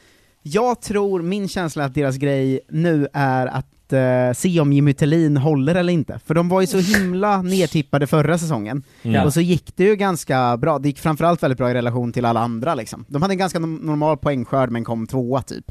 jag 0.42 0.80
tror, 0.82 1.22
min 1.22 1.48
känsla 1.48 1.84
att 1.84 1.94
deras 1.94 2.16
grej 2.16 2.60
nu 2.68 3.08
är 3.12 3.46
att 3.46 3.92
eh, 3.92 4.32
se 4.34 4.60
om 4.60 4.72
Jimmy 4.72 4.92
Tillin 4.94 5.36
håller 5.36 5.74
eller 5.74 5.92
inte. 5.92 6.20
För 6.26 6.34
de 6.34 6.48
var 6.48 6.60
ju 6.60 6.66
så 6.66 6.78
himla 6.78 7.42
nedtippade 7.42 8.06
förra 8.06 8.38
säsongen, 8.38 8.82
Mm. 9.02 9.24
och 9.26 9.34
så 9.34 9.40
gick 9.40 9.76
det 9.76 9.84
ju 9.84 9.96
ganska 9.96 10.56
bra. 10.56 10.78
Det 10.78 10.88
gick 10.88 10.98
framförallt 10.98 11.42
väldigt 11.42 11.58
bra 11.58 11.70
i 11.70 11.74
relation 11.74 12.12
till 12.12 12.24
alla 12.24 12.40
andra 12.40 12.74
liksom. 12.74 13.04
De 13.08 13.22
hade 13.22 13.34
en 13.34 13.38
ganska 13.38 13.58
normal 13.58 14.16
poängskörd 14.16 14.70
men 14.70 14.84
kom 14.84 15.06
tvåa 15.06 15.42
typ. 15.42 15.64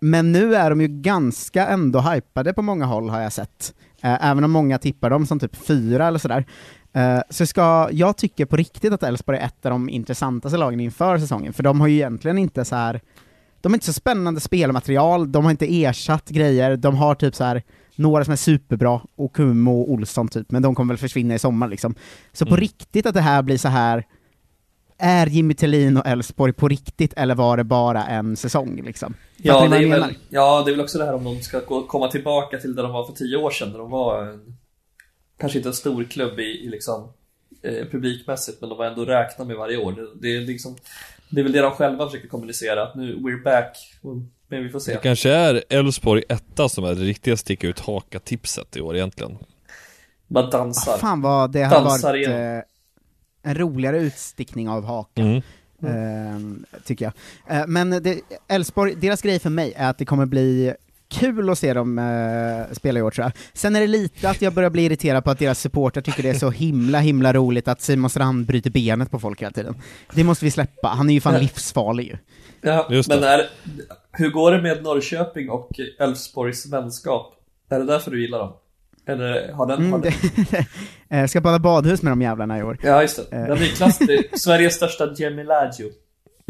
Men 0.00 0.32
nu 0.32 0.54
är 0.54 0.70
de 0.70 0.80
ju 0.80 0.88
ganska 0.88 1.66
ändå 1.66 2.00
hypade 2.00 2.52
på 2.52 2.62
många 2.62 2.86
håll 2.86 3.10
har 3.10 3.20
jag 3.20 3.32
sett. 3.32 3.74
Eh, 4.02 4.26
även 4.30 4.44
om 4.44 4.50
många 4.50 4.78
tippar 4.78 5.10
dem 5.10 5.26
som 5.26 5.40
typ 5.40 5.56
fyra 5.56 6.06
eller 6.08 6.18
sådär. 6.18 6.44
Eh, 6.92 7.20
så 7.30 7.46
ska, 7.46 7.88
jag 7.92 8.16
tycker 8.16 8.46
på 8.46 8.56
riktigt 8.56 8.92
att 8.92 9.02
Elfsborg 9.02 9.38
är 9.38 9.46
ett 9.46 9.66
av 9.66 9.70
de 9.70 9.88
intressantaste 9.88 10.58
lagen 10.58 10.80
inför 10.80 11.18
säsongen, 11.18 11.52
för 11.52 11.62
de 11.62 11.80
har 11.80 11.88
ju 11.88 11.94
egentligen 11.94 12.38
inte 12.38 12.64
så 12.64 12.76
här. 12.76 13.00
de 13.60 13.72
har 13.72 13.76
inte 13.76 13.86
så 13.86 13.92
spännande 13.92 14.40
spelmaterial, 14.40 15.32
de 15.32 15.44
har 15.44 15.50
inte 15.50 15.82
ersatt 15.84 16.28
grejer, 16.28 16.76
de 16.76 16.96
har 16.96 17.14
typ 17.14 17.34
så 17.34 17.44
här 17.44 17.62
några 17.96 18.24
som 18.24 18.32
är 18.32 18.36
superbra, 18.36 19.00
Okumo 19.16 19.80
och 19.80 19.90
Olsson 19.92 20.28
typ, 20.28 20.50
men 20.50 20.62
de 20.62 20.74
kommer 20.74 20.94
väl 20.94 20.98
försvinna 20.98 21.34
i 21.34 21.38
sommar 21.38 21.68
liksom. 21.68 21.94
Så 22.32 22.44
på 22.44 22.54
Mm. 22.54 22.60
riktigt 22.60 23.06
att 23.06 23.14
det 23.14 23.20
här 23.20 23.42
blir 23.42 23.58
så 23.58 23.68
här 23.68 24.04
är 24.98 25.26
Jimmy 25.26 25.54
Tillin 25.54 25.96
och 25.96 26.06
Elfsborg 26.06 26.52
på 26.52 26.68
riktigt, 26.68 27.12
eller 27.16 27.34
var 27.34 27.56
det 27.56 27.64
bara 27.64 28.06
en 28.06 28.36
säsong 28.36 28.82
liksom? 28.84 29.14
Ja 29.36 29.68
det, 29.68 29.76
är 29.76 29.88
väl, 29.88 30.14
ja, 30.28 30.62
det 30.64 30.70
är 30.70 30.72
väl 30.72 30.80
också 30.80 30.98
det 30.98 31.04
här 31.04 31.14
om 31.14 31.24
de 31.24 31.40
ska 31.42 31.60
gå, 31.60 31.86
komma 31.86 32.08
tillbaka 32.08 32.58
till 32.58 32.74
där 32.74 32.82
de 32.82 32.92
var 32.92 33.06
för 33.06 33.12
tio 33.12 33.36
år 33.36 33.50
sedan, 33.50 33.72
där 33.72 33.78
de 33.78 33.90
var 33.90 34.22
en, 34.22 34.56
kanske 35.40 35.58
inte 35.58 35.68
en 35.68 35.74
stor 35.74 36.04
klubb 36.04 36.40
i, 36.40 36.42
i 36.42 36.68
liksom, 36.68 37.12
eh, 37.62 37.86
publikmässigt, 37.90 38.60
men 38.60 38.70
de 38.70 38.78
var 38.78 38.86
ändå 38.86 39.04
räkna 39.04 39.44
med 39.44 39.56
varje 39.56 39.76
år. 39.76 39.92
Det, 39.92 40.06
det, 40.20 40.36
är 40.36 40.40
liksom, 40.40 40.76
det 41.30 41.40
är 41.40 41.42
väl 41.42 41.52
det 41.52 41.60
de 41.60 41.72
själva 41.72 42.06
försöker 42.06 42.28
kommunicera, 42.28 42.82
att 42.82 42.94
nu, 42.94 43.16
we're 43.16 43.42
back, 43.42 43.76
men 44.48 44.62
vi 44.62 44.68
får 44.68 44.80
se. 44.80 44.92
Det 44.92 44.98
kanske 44.98 45.30
är 45.30 45.64
Elfsborg 45.68 46.22
etta 46.28 46.68
som 46.68 46.84
är 46.84 46.94
det 46.94 47.00
riktiga 47.00 47.36
sticka 47.36 47.68
ut 47.68 47.80
haka-tipset 47.80 48.76
i 48.76 48.80
år 48.80 48.96
egentligen. 48.96 49.38
Bara 50.26 50.50
dansar. 50.50 50.94
Ah, 50.94 50.98
fan 50.98 51.22
vad 51.22 51.52
det 51.52 51.62
har 51.62 51.70
Dansar 51.70 52.08
varit 52.08 52.26
igen. 52.28 52.62
En 53.42 53.54
roligare 53.54 53.98
utstickning 53.98 54.68
av 54.68 54.84
hakan. 54.84 55.42
Mm. 55.82 56.64
Eh, 56.74 56.80
tycker 56.84 57.04
jag. 57.04 57.12
Eh, 57.60 57.66
men 57.66 58.02
Elfsborg, 58.48 58.94
deras 58.94 59.22
grej 59.22 59.38
för 59.38 59.50
mig 59.50 59.72
är 59.76 59.90
att 59.90 59.98
det 59.98 60.04
kommer 60.04 60.26
bli 60.26 60.74
kul 61.08 61.50
att 61.50 61.58
se 61.58 61.74
dem 61.74 61.98
eh, 61.98 62.74
spela 62.74 62.98
i 62.98 63.02
år 63.02 63.10
tror 63.10 63.24
jag. 63.24 63.32
Sen 63.52 63.76
är 63.76 63.80
det 63.80 63.86
lite 63.86 64.30
att 64.30 64.42
jag 64.42 64.52
börjar 64.54 64.70
bli 64.70 64.84
irriterad 64.84 65.24
på 65.24 65.30
att 65.30 65.38
deras 65.38 65.60
supportrar 65.60 66.02
tycker 66.02 66.22
det 66.22 66.28
är 66.30 66.34
så 66.34 66.50
himla 66.50 66.98
himla 67.00 67.32
roligt 67.32 67.68
att 67.68 67.80
Simon 67.80 68.10
Strand 68.10 68.46
bryter 68.46 68.70
benet 68.70 69.10
på 69.10 69.18
folk 69.18 69.42
hela 69.42 69.52
tiden. 69.52 69.74
Det 70.14 70.24
måste 70.24 70.44
vi 70.44 70.50
släppa, 70.50 70.88
han 70.88 71.10
är 71.10 71.14
ju 71.14 71.20
fan 71.20 71.34
Ja. 71.34 71.40
livsfarlig 71.40 72.04
ju. 72.06 72.16
Ja, 72.60 72.86
Just 72.90 73.08
men 73.08 73.24
är, 73.24 73.46
hur 74.12 74.30
går 74.30 74.52
det 74.52 74.62
med 74.62 74.82
Norrköping 74.82 75.50
och 75.50 75.70
Elfsborgs 75.98 76.66
vänskap? 76.72 77.34
Är 77.70 77.78
det 77.78 77.84
därför 77.86 78.10
du 78.10 78.20
gillar 78.22 78.38
dem? 78.38 78.52
Eller 79.08 79.52
har 79.52 79.66
den... 79.66 79.92
har 79.92 79.98
Mm, 79.98 80.00
den... 80.00 80.12
det, 81.08 81.16
eh, 81.16 81.26
ska 81.26 81.40
bada 81.40 81.58
badhus 81.58 82.02
med 82.02 82.12
de 82.12 82.22
jävlarna 82.22 82.58
i 82.58 82.62
år. 82.62 82.78
Ja, 82.82 83.02
just 83.02 83.30
det. 83.30 83.36
Eh. 83.36 83.56
Klass, 83.76 83.98
det 83.98 84.14
är 84.14 84.38
Sveriges 84.38 84.74
största 84.74 85.14
Gemilaggio. 85.14 85.90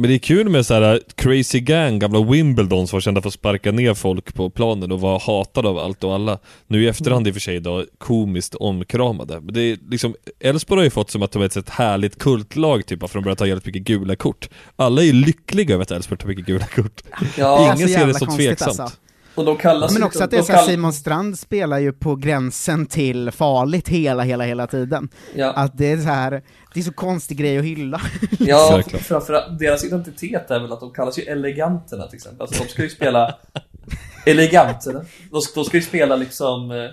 Men 0.00 0.10
det 0.10 0.16
är 0.16 0.18
kul 0.18 0.48
med 0.48 0.66
så 0.66 0.74
här 0.74 0.94
uh, 0.94 1.00
crazy 1.14 1.60
gang, 1.60 1.98
gamla 1.98 2.22
Wimbledon 2.22 2.88
som 2.88 2.96
var 2.96 3.00
kända 3.00 3.20
för 3.22 3.28
att 3.28 3.34
sparka 3.34 3.72
ner 3.72 3.94
folk 3.94 4.34
på 4.34 4.50
planen 4.50 4.92
och 4.92 5.00
var 5.00 5.20
hatade 5.20 5.68
av 5.68 5.78
allt 5.78 6.04
och 6.04 6.14
alla. 6.14 6.38
Nu 6.66 6.84
i 6.84 6.88
efterhand 6.88 7.28
i 7.28 7.30
och 7.30 7.34
för 7.34 7.40
sig 7.40 7.60
då, 7.60 7.84
komiskt 7.98 8.54
omkramade. 8.54 9.40
Men 9.40 9.54
det 9.54 9.60
är 9.60 9.78
liksom, 9.90 10.14
Elfsborg 10.40 10.78
har 10.78 10.84
ju 10.84 10.90
fått 10.90 11.10
som 11.10 11.22
att 11.22 11.32
de 11.32 11.42
är 11.42 11.58
ett 11.58 11.68
härligt 11.68 12.18
kultlag 12.18 12.86
typ, 12.86 13.00
för 13.00 13.06
att 13.06 13.12
de 13.12 13.22
börjar 13.22 13.36
ta 13.36 13.46
jävligt 13.46 13.66
mycket 13.66 13.82
gula 13.82 14.16
kort. 14.16 14.48
Alla 14.76 15.02
är 15.02 15.06
ju 15.06 15.12
lyckliga 15.12 15.74
över 15.74 15.82
att 15.82 15.90
Elfsborg 15.90 16.18
tar 16.18 16.28
mycket 16.28 16.46
gula 16.46 16.66
kort. 16.66 17.02
Ja, 17.38 17.74
Ingen 17.76 17.88
ser 17.88 18.06
det 18.06 18.12
konstigt, 18.12 18.36
tveksamt. 18.36 18.80
alltså. 18.80 18.96
Och 19.38 19.44
de 19.44 19.56
kallas 19.56 19.92
Men 19.92 20.02
också 20.02 20.24
att 20.24 20.30
det 20.30 20.36
de 20.36 20.40
är 20.40 20.44
så 20.44 20.52
kall- 20.52 20.66
Simon 20.66 20.92
Strand 20.92 21.38
spelar 21.38 21.78
ju 21.78 21.92
på 21.92 22.16
gränsen 22.16 22.86
till 22.86 23.30
farligt 23.30 23.88
hela, 23.88 24.22
hela, 24.22 24.44
hela 24.44 24.66
tiden. 24.66 25.08
Ja. 25.34 25.52
Att 25.52 25.78
det 25.78 25.92
är 25.92 25.96
så 25.96 26.02
här, 26.08 26.42
det 26.74 26.80
är 26.80 26.84
så 26.84 26.92
konstig 26.92 27.38
grej 27.38 27.58
att 27.58 27.64
hylla. 27.64 28.00
Ja, 28.38 28.82
framförallt 29.00 29.58
deras 29.58 29.84
identitet 29.84 30.50
är 30.50 30.60
väl 30.60 30.72
att 30.72 30.80
de 30.80 30.92
kallas 30.92 31.18
ju 31.18 31.22
eleganterna 31.22 32.06
till 32.06 32.16
exempel. 32.16 32.40
Alltså 32.40 32.62
de 32.62 32.68
ska 32.68 32.82
ju 32.82 32.88
spela 32.90 33.34
eleganterna. 34.26 35.04
De, 35.30 35.40
de 35.54 35.64
ska 35.64 35.76
ju 35.76 35.82
spela 35.82 36.16
liksom 36.16 36.70
eh, 36.70 36.88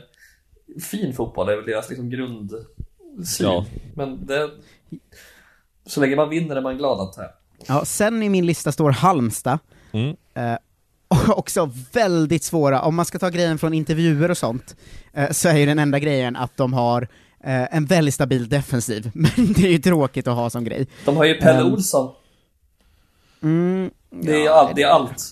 fin 0.81 1.13
fotboll, 1.13 1.49
är 1.49 1.55
väl 1.55 1.65
deras 1.65 1.89
liksom 1.89 2.10
grundsyn. 2.10 2.65
Ja. 3.39 3.65
Men 3.95 4.25
det, 4.25 4.49
så 5.86 6.01
länge 6.01 6.15
man 6.15 6.29
vinner 6.29 6.55
är 6.55 6.62
man 6.62 6.77
glad 6.77 6.99
antar 6.99 7.21
jag. 7.21 7.31
Ja, 7.67 7.86
sen 7.86 8.23
i 8.23 8.29
min 8.29 8.45
lista 8.45 8.71
står 8.71 8.91
Halmstad. 8.91 9.60
Mm. 9.91 10.15
Och 11.15 11.38
också 11.38 11.71
väldigt 11.93 12.43
svåra, 12.43 12.82
om 12.82 12.95
man 12.95 13.06
ska 13.06 13.19
ta 13.19 13.30
grejen 13.30 13.58
från 13.58 13.73
intervjuer 13.73 14.32
och 14.32 14.38
sånt, 14.38 14.75
eh, 15.13 15.32
så 15.32 15.49
är 15.49 15.56
ju 15.58 15.65
den 15.65 15.80
enda 15.80 15.99
grejen 15.99 16.36
att 16.36 16.58
de 16.58 16.73
har 16.73 17.01
eh, 17.43 17.75
en 17.75 17.86
väldigt 17.86 18.13
stabil 18.13 18.49
defensiv, 18.49 19.12
men 19.13 19.32
det 19.54 19.63
är 19.63 19.71
ju 19.71 19.78
tråkigt 19.78 20.28
att 20.28 20.36
ha 20.36 20.49
som 20.49 20.63
grej. 20.63 20.88
De 21.06 21.17
har 21.17 21.25
ju 21.25 21.34
Pelle 21.34 21.60
Ehm, 21.60 21.73
Olsson. 21.73 22.13
Mm, 23.43 23.91
Det 24.10 24.45
är, 24.45 24.49
all, 24.49 24.75
det 24.75 24.82
är 24.82 24.88
allt. 24.88 25.23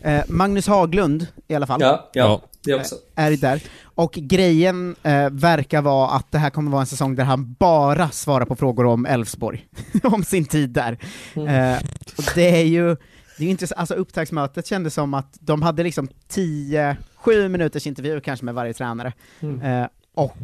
Eh, 0.00 0.22
Magnus 0.28 0.66
Haglund 0.66 1.26
i 1.48 1.54
alla 1.54 1.66
fall. 1.66 1.80
Ja, 1.80 2.10
ja, 2.12 2.40
det 2.64 2.74
också. 2.74 2.94
Är 3.14 3.30
där. 3.30 3.62
Och 3.96 4.12
grejen 4.12 4.96
eh, 5.02 5.30
verkar 5.30 5.82
vara 5.82 6.08
att 6.10 6.32
det 6.32 6.38
här 6.38 6.50
kommer 6.50 6.70
vara 6.70 6.80
en 6.80 6.86
säsong 6.86 7.14
där 7.14 7.24
han 7.24 7.56
bara 7.58 8.10
svarar 8.10 8.44
på 8.44 8.56
frågor 8.56 8.86
om 8.86 9.06
Elfsborg, 9.06 9.66
om 10.02 10.24
sin 10.24 10.44
tid 10.44 10.70
där. 10.70 10.98
Mm. 11.34 11.48
Eh, 11.48 11.78
och 12.16 12.24
det 12.34 12.60
är 12.60 12.64
ju, 12.64 12.96
det 13.38 13.44
är 13.44 13.48
intressant, 13.50 13.78
alltså 13.78 13.94
upptaktsmötet 13.94 14.66
kändes 14.66 14.94
som 14.94 15.14
att 15.14 15.36
de 15.40 15.62
hade 15.62 15.82
liksom 15.82 16.08
10, 16.28 16.96
7 17.16 17.48
minuters 17.48 17.86
intervju 17.86 18.20
kanske 18.20 18.44
med 18.44 18.54
varje 18.54 18.72
tränare, 18.72 19.12
Mm. 19.40 19.60
eh, 19.82 19.88
och 20.14 20.36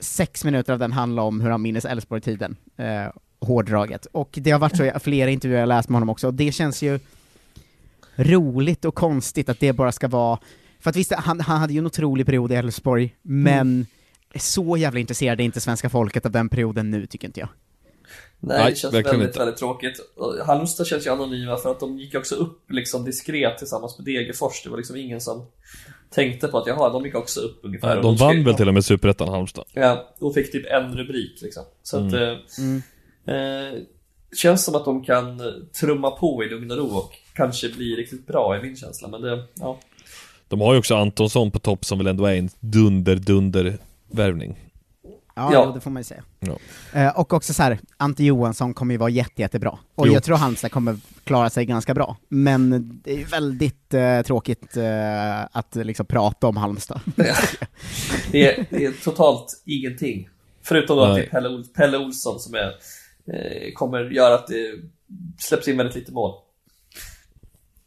sex 0.00 0.44
minuter 0.44 0.72
av 0.72 0.78
den 0.78 0.92
handlar 0.92 1.22
om 1.22 1.40
hur 1.40 1.50
han 1.50 1.62
minns 1.62 1.84
Elfsborg-tiden, 1.84 2.56
eh, 2.76 3.12
hårdraget. 3.40 4.06
Och 4.12 4.30
det 4.32 4.50
har 4.50 4.58
varit 4.58 4.76
så 4.76 4.84
i 4.84 4.92
flera 5.00 5.30
intervjuer 5.30 5.60
jag 5.60 5.68
läst 5.68 5.88
med 5.88 5.94
honom 5.96 6.08
också, 6.08 6.26
och 6.26 6.34
det 6.34 6.52
känns 6.52 6.82
ju 6.82 7.00
roligt 8.16 8.84
och 8.84 8.94
konstigt 8.94 9.48
att 9.48 9.60
det 9.60 9.72
bara 9.72 9.92
ska 9.92 10.08
vara, 10.08 10.38
för 10.80 10.90
att 10.90 10.96
visst, 10.96 11.12
han, 11.12 11.40
han 11.40 11.60
hade 11.60 11.72
ju 11.72 11.78
en 11.78 11.86
otrolig 11.86 12.26
period 12.26 12.52
i 12.52 12.54
Elfsborg, 12.54 13.14
men 13.22 13.86
så 14.36 14.76
jävla 14.76 15.00
intresserade 15.00 15.42
är 15.42 15.44
inte 15.44 15.60
svenska 15.60 15.88
folket 15.90 16.26
av 16.26 16.32
den 16.32 16.48
perioden 16.48 16.90
nu, 16.90 17.06
tycker 17.06 17.28
inte 17.28 17.40
jag. 17.40 17.48
Nej, 18.42 18.58
Nej, 18.58 18.70
det 18.70 18.76
känns 18.76 18.94
väldigt, 18.94 19.12
inte. 19.12 19.38
väldigt 19.38 19.56
tråkigt. 19.56 20.00
Halmstad 20.46 20.86
känns 20.86 21.06
ju 21.06 21.10
anonyma 21.10 21.56
för 21.56 21.70
att 21.70 21.80
de 21.80 21.98
gick 21.98 22.14
också 22.14 22.34
upp 22.34 22.70
liksom 22.70 23.04
diskret 23.04 23.58
tillsammans 23.58 23.98
med 23.98 24.04
Degerfors. 24.04 24.62
Det 24.64 24.70
var 24.70 24.76
liksom 24.76 24.96
ingen 24.96 25.20
som 25.20 25.46
tänkte 26.10 26.48
på 26.48 26.58
att 26.58 26.66
jaha, 26.66 26.90
de 26.92 27.04
gick 27.04 27.14
också 27.14 27.40
upp 27.40 27.58
ungefär. 27.62 27.94
Nej, 27.94 28.02
de 28.02 28.12
ju- 28.14 28.18
vann 28.18 28.44
väl 28.44 28.54
till 28.54 28.68
och 28.68 28.74
med 28.74 28.84
Superettan 28.84 29.28
Halmstad? 29.28 29.64
Ja, 29.72 30.14
och 30.18 30.34
fick 30.34 30.52
typ 30.52 30.66
en 30.66 30.96
rubrik 30.96 31.42
liksom. 31.42 31.64
Så 31.82 31.96
att, 31.96 32.12
Mm. 32.12 32.82
eh, 33.26 33.34
eh, 33.34 33.74
känns 34.36 34.64
som 34.64 34.74
att 34.74 34.84
de 34.84 35.04
kan 35.04 35.40
eh, 35.40 35.46
trumma 35.80 36.10
på 36.10 36.44
i 36.44 36.48
lugn 36.48 36.70
och 36.70 36.76
ro 36.76 36.86
och 36.86 37.12
kanske 37.34 37.68
bli 37.68 37.96
riktigt 37.96 38.26
bra 38.26 38.58
i 38.58 38.62
min 38.62 38.76
känsla, 38.76 39.08
men 39.08 39.20
det, 39.22 39.44
ja. 39.54 39.78
De 40.48 40.60
har 40.60 40.72
ju 40.72 40.78
också 40.78 40.94
Antonsson 40.94 41.50
på 41.50 41.58
topp 41.58 41.84
som 41.84 41.98
väl 41.98 42.06
ändå 42.06 42.26
är 42.26 42.34
en 42.34 42.48
dunder-dunder-värvning. 42.60 44.58
Ja, 45.34 45.52
Ja. 45.52 45.62
Jo, 45.66 45.72
det 45.72 45.80
får 45.80 45.90
man 45.90 46.00
ju 46.00 46.04
säga. 46.04 46.22
Ja. 46.40 46.58
Eh, 47.00 47.18
och 47.18 47.32
också 47.32 47.54
så 47.54 47.62
här, 47.62 47.78
Ante 47.96 48.24
Johansson 48.24 48.74
kommer 48.74 48.94
ju 48.94 48.98
vara 48.98 49.10
jätte, 49.10 49.42
jättebra. 49.42 49.78
Och 49.94 50.06
Jo. 50.06 50.12
jag 50.12 50.22
tror 50.22 50.36
Halmstad 50.36 50.72
kommer 50.72 50.96
klara 51.24 51.50
sig 51.50 51.66
ganska 51.66 51.94
bra. 51.94 52.16
Men 52.28 52.70
det 53.04 53.12
är 53.12 53.16
ju 53.18 53.24
väldigt 53.24 53.94
eh, 53.94 54.22
tråkigt 54.22 54.76
eh, 54.76 55.40
att 55.52 55.74
liksom 55.74 56.06
prata 56.06 56.46
om 56.46 56.56
Halmstad. 56.56 57.00
Det 58.32 58.46
är, 58.58 58.66
det 58.70 58.84
är 58.84 59.04
totalt 59.04 59.62
ingenting. 59.66 60.28
Förutom 60.62 60.96
då 60.96 61.02
att 61.02 61.08
det 61.08 61.14
Nej. 61.14 61.26
är 61.26 61.30
Pelle, 61.30 61.48
Ol- 61.48 61.64
Pelle 61.74 61.98
Olsson 61.98 62.40
som 62.40 62.54
är, 62.54 62.68
eh, 63.26 63.72
kommer 63.74 64.10
göra 64.10 64.34
att 64.34 64.46
det 64.46 64.74
släpps 65.38 65.68
in 65.68 65.76
väldigt 65.76 65.96
lite 65.96 66.12
mål. 66.12 66.34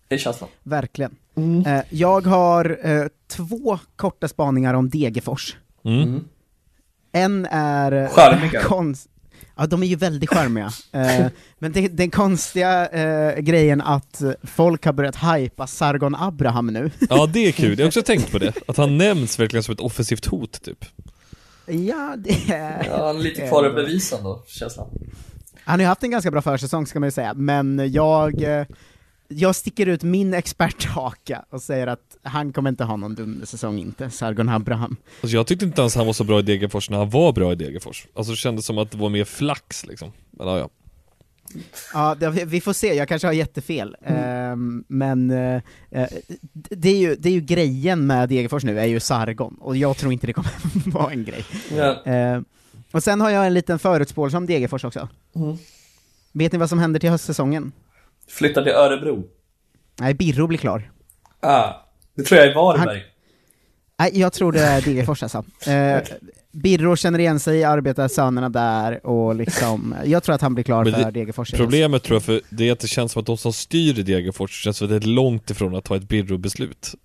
Det 0.08 0.16
är 0.16 0.20
känslan. 0.20 0.50
Verkligen. 0.64 1.16
Eh, 1.66 1.82
jag 1.90 2.22
har 2.26 2.80
eh, 2.88 3.06
två 3.28 3.80
korta 3.96 4.28
spaningar 4.28 4.74
om 4.74 4.90
Degerfors. 4.90 5.56
Mm. 5.86 6.26
En 7.16 7.46
är... 7.52 7.92
eh, 7.92 8.10
Charmiga. 8.10 8.62
Konst... 8.64 9.10
Ja, 9.56 9.66
de 9.66 9.84
är 9.84 9.88
ju 9.88 9.96
väldigt 9.96 10.30
charmiga. 10.30 10.72
Eh, 10.92 11.28
men 11.60 11.72
det, 11.72 11.88
den 11.88 12.12
konstiga 12.12 12.88
eh, 12.88 13.40
grejen 13.40 13.82
att 13.82 14.22
folk 14.44 14.86
har 14.86 14.94
börjat 14.94 15.16
hypa 15.16 15.68
Sargon 15.68 16.16
Abraham 16.16 16.68
nu. 16.68 16.92
Ja, 17.10 17.26
det 17.26 17.48
är 17.48 17.52
kul. 17.52 17.80
Jag 17.80 17.86
har 17.86 17.88
också 17.88 18.02
tänkt 18.06 18.32
på 18.32 18.38
det. 18.38 18.54
Att 18.68 18.78
han 18.78 18.98
nämns 18.98 19.40
verkligen 19.40 19.64
som 19.64 19.74
ett 19.74 19.80
offensivt 19.80 20.26
hot, 20.26 20.62
typ. 20.62 20.86
ja, 21.66 22.16
det 22.18 22.54
är... 22.54 22.86
Ja, 22.90 23.08
han 23.08 23.18
är 23.18 23.24
lite 23.24 23.48
kvar 23.48 23.64
att 23.64 23.76
bevisa 23.76 24.18
ändå, 24.18 24.44
känslan. 24.48 24.88
Han 25.64 25.80
har 25.80 25.84
ju 25.84 25.88
haft 25.88 26.04
en 26.04 26.12
ganska 26.12 26.32
bra 26.32 26.42
försäsong 26.42 26.88
ska 26.88 27.00
man 27.00 27.08
ju 27.08 27.12
säga, 27.12 27.34
men 27.34 27.92
jag, 27.92 28.42
eh, 28.44 28.66
jag 29.36 29.56
sticker 29.56 29.86
ut 29.86 30.04
min 30.04 30.34
experthaka 30.34 31.46
och 31.50 31.62
säger 31.62 31.88
att 31.88 32.18
han 32.24 32.54
kommer 32.54 32.70
inte 32.70 32.84
ha 32.84 32.96
någon 32.98 33.16
dundersäsong 33.16 33.80
inte, 33.80 34.10
Sargon 34.10 34.50
Abraham. 34.50 34.96
Alltså 35.22 35.36
jag 35.38 35.48
tyckte 35.48 35.66
inte 35.66 35.82
ens 35.82 35.96
han 35.96 36.06
var 36.06 36.14
så 36.14 36.24
bra 36.24 36.40
i 36.40 36.42
Degerfors 36.42 36.90
när 36.90 36.98
han 36.98 37.10
var 37.10 37.34
bra 37.34 37.52
i 37.52 37.56
Degerfors. 37.56 38.08
Alltså 38.16 38.32
det 38.32 38.38
kändes 38.38 38.66
som 38.66 38.78
att 38.78 38.92
det 38.92 38.98
var 38.98 39.10
mer 39.10 39.26
flax 39.26 39.86
liksom. 39.86 40.12
Men 40.32 40.48
ja, 40.48 40.58
ja. 40.60 40.70
Ja, 41.94 42.16
det, 42.16 42.30
vi- 42.30 42.62
får 42.62 42.74
se, 42.74 42.94
jag 42.94 43.08
kanske 43.08 43.28
har 43.28 43.34
jättefel. 43.34 43.96
Ehm, 44.06 44.84
men 44.88 45.32
eh, 45.32 45.62
eh, 45.92 46.08
det, 46.54 46.90
är 46.90 46.98
ju, 46.98 47.16
det 47.16 47.30
är 47.30 47.34
ju 47.34 47.42
grejen 47.42 48.08
med 48.08 48.30
Degerfors 48.30 48.64
nu, 48.64 48.80
är 48.80 48.86
ju 48.86 49.00
Sargon, 49.00 49.58
och 49.62 49.78
jag 49.78 49.98
tror 49.98 50.14
inte 50.14 50.28
det 50.28 50.34
kommer 50.34 50.52
vara 50.92 51.12
en 51.12 51.24
grej. 51.24 51.46
Ja. 51.78 52.04
Ehm, 52.06 52.46
och 52.92 53.04
sen 53.04 53.22
har 53.22 53.30
jag 53.30 53.48
en 53.48 53.54
liten 53.54 53.80
förutspåelse 53.80 54.38
om 54.38 54.46
Degerfors 54.46 54.84
också. 54.86 55.08
Mm. 55.36 55.58
Vet 56.32 56.52
ni 56.52 56.58
vad 56.58 56.70
som 56.70 56.80
händer 56.80 57.00
till 57.00 57.10
höstsäsongen? 57.10 57.72
Flyttar 58.30 58.64
till 58.64 58.72
Örebro. 58.72 59.24
Nej, 60.00 60.14
Birro 60.14 60.48
blir 60.48 60.58
klar. 60.58 60.92
Ah, 61.40 61.74
det 62.16 62.24
tror 62.24 62.40
jag 62.42 62.50
är 62.50 62.56
Varberg. 62.56 63.04
Nej, 64.00 64.12
jag 64.20 64.34
tror 64.34 64.52
det 64.52 64.60
är 64.62 64.82
Degerfors 64.82 65.24
alltså. 65.24 65.44
Eh, 65.72 66.02
Birro 66.52 66.96
känner 66.96 67.20
igen 67.20 67.40
sig 67.40 67.58
i 67.58 67.64
arbetarsönerna 67.64 68.50
där, 68.50 69.06
och 69.06 69.36
liksom, 69.36 69.96
jag 70.06 70.24
tror 70.24 70.36
att 70.36 70.42
han 70.42 70.54
blir 70.54 70.64
klar 70.64 70.84
Men 70.84 70.94
för 70.94 71.04
det- 71.04 71.12
Degerfors. 71.12 71.52
Problemet 71.52 72.04
tror 72.04 72.16
jag 72.16 72.24
för 72.24 72.42
det 72.50 72.68
är 72.68 72.72
att 72.72 72.80
det 72.80 72.88
känns 72.88 73.12
som 73.12 73.20
att 73.20 73.26
de 73.26 73.38
som 73.38 73.54
styr 73.54 73.94
Degerfors 73.94 74.64
känns 74.64 74.82
väldigt 74.82 75.06
långt 75.06 75.50
ifrån 75.50 75.76
att 75.76 75.84
ta 75.84 75.96
ett 75.96 76.04
Birro-beslut. 76.08 76.96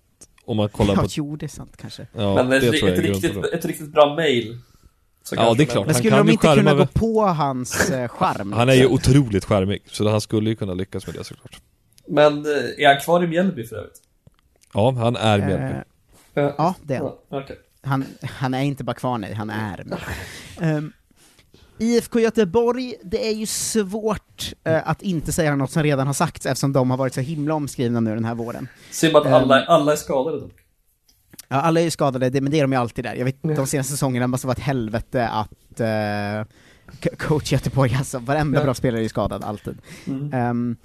Om 0.45 0.57
man 0.57 0.69
kollar 0.69 0.93
Ja, 0.95 1.01
på... 1.01 1.07
jo, 1.11 1.35
det 1.35 1.45
är 1.45 1.47
sant 1.47 1.73
kanske. 1.81 2.07
Ja, 2.13 2.35
Men 2.35 2.51
ett, 2.53 2.61
det 2.61 2.71
tror 2.79 2.89
jag 2.89 2.99
ett, 2.99 3.05
är 3.05 3.13
riktigt, 3.13 3.45
ett 3.53 3.65
riktigt 3.65 3.89
bra 3.91 4.15
mail. 4.15 4.57
Så 5.23 5.35
Ja, 5.35 5.53
det 5.57 5.63
är 5.63 5.65
klart. 5.65 5.85
Men 5.85 5.95
Han 5.95 5.95
skulle 5.95 6.15
kan 6.17 6.25
de 6.25 6.31
inte 6.31 6.47
kunna 6.55 6.73
gå 6.73 6.85
på 6.85 7.21
hans 7.25 7.89
eh, 7.89 8.07
charm? 8.07 8.53
Han 8.53 8.69
är 8.69 8.73
ju 8.73 8.87
otroligt 8.87 9.45
charmig, 9.45 9.81
så 9.91 10.09
han 10.09 10.21
skulle 10.21 10.49
ju 10.49 10.55
kunna 10.55 10.73
lyckas 10.73 11.07
med 11.07 11.15
det 11.15 11.23
såklart. 11.23 11.61
Men 12.07 12.45
eh, 12.45 12.51
är 12.85 12.87
han 12.93 13.01
kvar 13.01 13.23
i 13.23 13.27
Mjällby 13.27 13.65
för 13.67 13.75
övrigt? 13.75 14.01
Ja, 14.73 14.91
han 14.91 15.15
är 15.15 15.37
Mjällby. 15.37 15.79
Ja, 16.33 16.75
det 16.83 16.95
är 16.95 16.99
han. 16.99 17.11
Okej. 17.41 17.57
han. 17.83 18.05
Han 18.21 18.53
är 18.53 18.61
inte 18.61 18.83
bara 18.83 18.93
kvar 18.93 19.17
nej, 19.17 19.33
han 19.33 19.49
är 19.49 19.83
med. 19.85 19.99
Ehm, 20.61 20.93
IFK 21.77 22.19
Göteborg, 22.19 22.95
det 23.03 23.27
är 23.27 23.33
ju 23.33 23.45
svårt 23.45 24.53
eh, 24.63 24.89
att 24.89 25.01
inte 25.01 25.31
säga 25.33 25.55
något 25.55 25.71
som 25.71 25.83
redan 25.83 26.07
har 26.07 26.13
sagts 26.13 26.45
eftersom 26.45 26.73
de 26.73 26.89
har 26.89 26.97
varit 26.97 27.13
så 27.13 27.21
himla 27.21 27.53
omskrivna 27.53 27.99
nu 27.99 28.15
den 28.15 28.25
här 28.25 28.35
våren. 28.35 28.67
Synd 28.91 29.15
att 29.15 29.25
Ehm. 29.25 29.33
alla, 29.33 29.65
alla 29.65 29.91
är 29.91 29.95
skadade 29.95 30.39
dock. 30.39 30.53
Ja, 31.51 31.61
alla 31.61 31.79
är 31.79 31.83
ju 31.83 31.91
skadade, 31.91 32.29
det, 32.29 32.41
men 32.41 32.51
det 32.51 32.57
är 32.57 32.61
de 32.61 32.71
ju 32.71 32.77
alltid 32.79 33.05
där. 33.05 33.15
Jag 33.15 33.25
vet, 33.25 33.41
de 33.41 33.67
senaste 33.67 33.91
säsongerna 33.93 34.27
måste 34.27 34.47
vara 34.47 34.55
ett 34.57 34.63
helvete 34.63 35.27
att 35.27 35.81
co- 37.03 37.15
coach 37.17 37.51
Göteborg, 37.51 37.95
alltså 37.95 38.19
varenda 38.19 38.59
Ja. 38.59 38.63
bra 38.63 38.73
spelare 38.73 39.01
är 39.01 39.03
ju 39.03 39.09
skadad, 39.09 39.43
alltid. 39.43 39.77
Mm. 40.07 40.33
Ehm, 40.33 40.75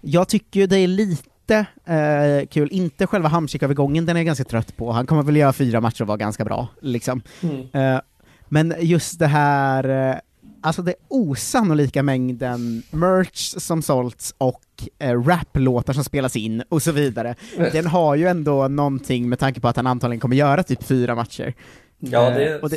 jag 0.00 0.28
tycker 0.28 0.60
ju 0.60 0.66
det 0.66 0.78
är 0.78 0.86
lite 0.88 1.66
eh, 1.84 2.46
kul, 2.50 2.68
inte 2.72 3.06
själva 3.06 3.28
Hamsik-övergången, 3.28 4.06
den 4.06 4.16
är 4.16 4.20
jag 4.20 4.26
ganska 4.26 4.44
trött 4.44 4.76
på. 4.76 4.92
Han 4.92 5.06
kommer 5.06 5.22
väl 5.22 5.36
göra 5.36 5.52
fyra 5.52 5.80
matcher 5.80 6.02
och 6.02 6.08
vara 6.08 6.16
ganska 6.18 6.44
bra, 6.44 6.68
liksom. 6.80 7.22
Mm. 7.42 7.66
Eh, 7.94 8.00
men 8.48 8.74
just 8.80 9.18
det 9.18 9.26
här, 9.26 10.20
alltså 10.64 10.82
det 10.82 10.94
osannolika 11.08 12.02
mängden 12.02 12.82
merch 12.90 13.54
som 13.58 13.82
sålts 13.82 14.34
och 14.38 14.62
eh, 14.98 15.22
raplåtar 15.22 15.92
som 15.92 16.04
spelas 16.04 16.36
in 16.36 16.62
och 16.68 16.82
så 16.82 16.92
vidare. 16.92 17.34
Den 17.56 17.86
har 17.86 18.14
ju 18.14 18.26
ändå 18.26 18.68
någonting 18.68 19.28
med 19.28 19.38
tanke 19.38 19.60
på 19.60 19.68
att 19.68 19.76
han 19.76 19.86
antagligen 19.86 20.20
kommer 20.20 20.36
göra 20.36 20.62
typ 20.62 20.82
fyra 20.82 21.14
matcher. 21.14 21.54
Ja, 21.98 22.30
Eh, 22.30 22.36
det, 22.36 22.60
och 22.60 22.70
det, 22.70 22.76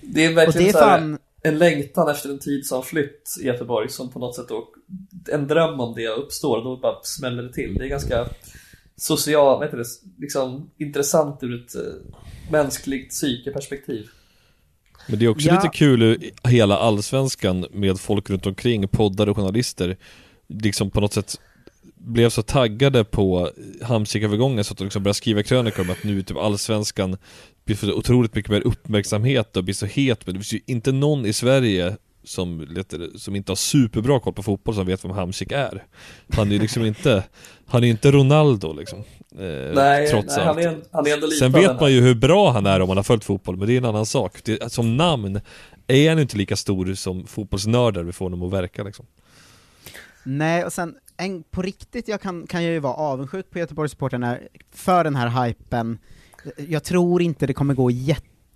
det 0.00 0.24
är 0.24 0.30
och 0.30 0.36
verkligen 0.36 0.72
det 0.72 0.78
är 0.78 0.82
fan, 0.82 1.18
en 1.42 1.58
längtan 1.58 2.10
efter 2.10 2.30
en 2.30 2.38
tid 2.38 2.66
som 2.66 2.82
flytt 2.82 3.36
i 3.42 3.46
Göteborg 3.46 3.88
som 3.88 4.10
på 4.10 4.18
något 4.18 4.36
sätt 4.36 4.48
då, 4.48 4.68
en 5.32 5.46
dröm 5.46 5.80
om 5.80 5.94
det 5.94 6.08
uppstår 6.08 6.64
då 6.64 6.76
bara 6.76 7.02
smäller 7.02 7.42
det 7.42 7.52
till. 7.52 7.74
Det 7.74 7.84
är 7.84 7.88
ganska 7.88 8.26
social, 8.96 9.62
heter 9.62 9.76
det, 9.76 9.84
liksom 10.18 10.70
intressant 10.78 11.42
ur 11.42 11.64
ett 11.64 11.74
eh, 11.74 12.50
mänskligt 12.50 13.10
psykeperspektiv. 13.10 14.08
Men 15.06 15.18
det 15.18 15.24
är 15.24 15.28
också 15.28 15.48
Ja. 15.48 15.54
lite 15.54 15.68
kul 15.68 16.02
ur 16.02 16.30
hela 16.48 16.78
allsvenskan 16.78 17.66
med 17.72 18.00
folk 18.00 18.30
runt 18.30 18.46
omkring, 18.46 18.88
poddar 18.88 19.28
och 19.28 19.36
journalister, 19.36 19.96
liksom 20.48 20.90
på 20.90 21.00
något 21.00 21.12
sätt 21.12 21.40
blev 21.96 22.30
så 22.30 22.42
taggade 22.42 23.04
på 23.04 23.50
Hamsik-övergången 23.82 24.64
så 24.64 24.72
att 24.72 24.78
de 24.78 24.84
liksom 24.84 25.02
började 25.02 25.14
skriva 25.16 25.42
krönikor 25.42 25.80
om 25.84 25.90
att 25.90 26.04
nu 26.04 26.22
typ 26.22 26.36
allsvenskan 26.36 27.16
blir 27.64 27.76
så 27.76 27.92
otroligt 27.92 28.34
mycket 28.34 28.50
mer 28.50 28.60
uppmärksamhet 28.66 29.56
och 29.56 29.64
blir 29.64 29.74
så 29.74 29.86
het, 29.86 30.26
men 30.26 30.34
det 30.34 30.38
finns 30.40 30.52
ju 30.52 30.60
inte 30.66 30.92
någon 30.92 31.26
i 31.26 31.32
Sverige 31.32 31.96
som, 32.24 32.66
som 33.16 33.36
inte 33.36 33.50
har 33.52 33.56
superbra 33.56 34.20
koll 34.20 34.32
på 34.32 34.42
fotboll 34.42 34.74
som 34.74 34.86
vet 34.86 35.04
vem 35.04 35.10
Hamsik 35.10 35.52
är. 35.52 35.84
Han 36.32 36.48
är 36.48 36.52
ju 36.52 36.58
liksom 36.58 36.84
inte, 36.84 37.24
han 37.66 37.84
är 37.84 37.88
inte 37.88 38.10
Ronaldo 38.12 38.72
liksom. 38.72 38.98
Eh, 39.38 39.74
Nej, 39.74 40.08
trots 40.08 40.36
nej, 40.36 40.46
allt. 40.46 40.56
han 40.56 40.58
är- 40.74 40.82
han 40.92 41.06
är 41.06 41.14
ändå 41.14 41.26
lite 41.26 41.38
Sen 41.38 41.52
vet 41.52 41.80
man 41.80 41.92
ju 41.92 42.00
hur 42.00 42.14
bra 42.14 42.50
han 42.50 42.66
är 42.66 42.80
om 42.80 42.88
man 42.88 42.96
har 42.96 43.04
följt 43.04 43.24
fotboll, 43.24 43.56
men 43.56 43.66
det 43.68 43.74
är 43.74 43.78
en 43.78 43.84
annan 43.84 44.06
sak. 44.06 44.40
Det, 44.44 44.72
som 44.72 44.96
namn 44.96 45.40
är 45.86 46.08
han 46.08 46.18
inte 46.18 46.36
lika 46.36 46.56
stor 46.56 46.94
som 46.94 47.26
fotbollsnördar 47.26 48.02
vi 48.02 48.12
får 48.12 48.24
honom 48.24 48.42
att 48.42 48.52
verka 48.52 48.82
liksom. 48.82 49.06
Nej, 50.24 50.64
och 50.64 50.72
sen 50.72 50.94
en, 51.16 51.42
på 51.42 51.62
riktigt 51.62 52.08
jag 52.08 52.20
kan, 52.20 52.46
kan 52.46 52.64
jag 52.64 52.72
ju 52.72 52.78
vara 52.78 52.94
avundsjuk 52.94 53.50
på 53.50 53.58
Göteborgssupportrarna 53.58 54.38
för 54.74 55.04
den 55.04 55.16
här 55.16 55.46
hypen. 55.46 55.98
Jag 56.68 56.84
tror 56.84 57.22
inte 57.22 57.46
det 57.46 57.54
kommer 57.54 57.74
gå 57.74 57.90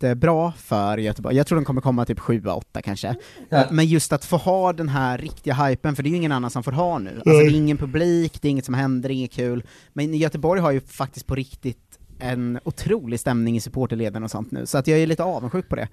jättebra 0.01 0.53
för 0.57 0.99
Göteborg, 0.99 1.37
jag 1.37 1.47
tror 1.47 1.57
de 1.57 1.65
kommer 1.65 1.81
komma 1.81 2.05
typ 2.05 2.19
7-8 2.19 2.63
kanske. 2.85 3.15
Ja. 3.49 3.65
Men 3.71 3.87
just 3.87 4.13
att 4.13 4.25
få 4.25 4.37
ha 4.37 4.73
den 4.73 4.89
här 4.89 5.19
riktiga 5.19 5.55
hypen, 5.55 5.97
för 5.97 6.03
det 6.03 6.09
är 6.09 6.11
ju 6.11 6.17
ingen 6.17 6.33
annan 6.33 6.51
som 6.51 6.63
får 6.63 6.73
ha 6.73 6.99
nu. 6.99 7.11
Alltså 7.11 7.31
det 7.31 7.47
är 7.47 7.55
ingen 7.55 7.77
publik, 7.77 8.43
det 8.43 8.49
är 8.49 8.51
inget 8.51 8.65
som 8.65 8.75
händer, 8.75 9.09
det 9.09 9.15
är 9.15 9.17
inget 9.17 9.33
kul. 9.33 9.63
Men 9.93 10.15
Göteborg 10.15 10.61
har 10.61 10.71
ju 10.71 10.81
faktiskt 10.81 11.27
på 11.27 11.35
riktigt 11.35 11.79
en 12.19 12.59
otrolig 12.65 13.21
stämning 13.21 13.57
i 13.57 13.61
supporterleden 13.61 14.25
och 14.25 14.31
sånt 14.31 14.51
nu, 14.51 14.67
så 14.67 14.79
att 14.79 14.87
jag 14.87 14.99
är 14.99 15.07
lite 15.07 15.23
avundsjuk 15.23 15.69
på 15.69 15.77
det. 15.77 15.89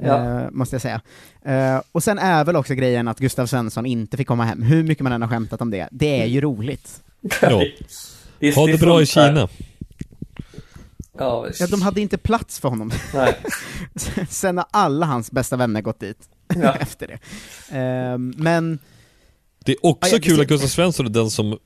Ja. 0.00 0.40
eh, 0.40 0.50
måste 0.50 0.74
jag 0.74 0.82
säga. 0.82 1.00
Eh, 1.42 1.82
och 1.92 2.02
sen 2.02 2.18
är 2.18 2.44
väl 2.44 2.56
också 2.56 2.74
grejen 2.74 3.08
att 3.08 3.18
Gustav 3.18 3.46
Svensson 3.46 3.86
inte 3.86 4.16
fick 4.16 4.26
komma 4.26 4.44
hem, 4.44 4.62
hur 4.62 4.84
mycket 4.84 5.02
man 5.02 5.12
än 5.12 5.22
har 5.22 5.28
skämtat 5.28 5.60
om 5.60 5.70
det, 5.70 5.88
det 5.90 6.22
är 6.22 6.26
ju 6.26 6.40
roligt. 6.40 7.02
Ja. 7.42 7.62
Ha 8.54 8.66
det 8.66 8.80
bra 8.80 9.02
i. 9.02 9.06
Kina. 9.06 9.48
Ja. 11.18 11.46
Ja, 11.60 11.66
de 11.66 11.82
hade 11.82 12.00
inte 12.00 12.18
plats 12.18 12.60
för 12.60 12.68
honom. 12.68 12.90
Nej. 13.14 13.36
sen 14.28 14.56
har 14.58 14.66
alla 14.70 15.06
hans 15.06 15.30
bästa 15.30 15.56
vänner 15.56 15.80
gått 15.80 16.00
dit 16.00 16.28
Ja. 16.54 16.74
efter 16.80 17.06
det. 17.06 17.18
Eh, 17.78 18.18
men 18.18 18.78
Det 19.64 19.72
är 19.72 19.86
också 19.86 20.14
Ja, 20.16 20.20
kul 20.22 20.36
det- 20.36 20.42
att 20.42 20.48
Gustav 20.48 20.68
Svensson 20.68 21.06
är 21.06 21.10
den 21.10 21.30
som, 21.30 21.58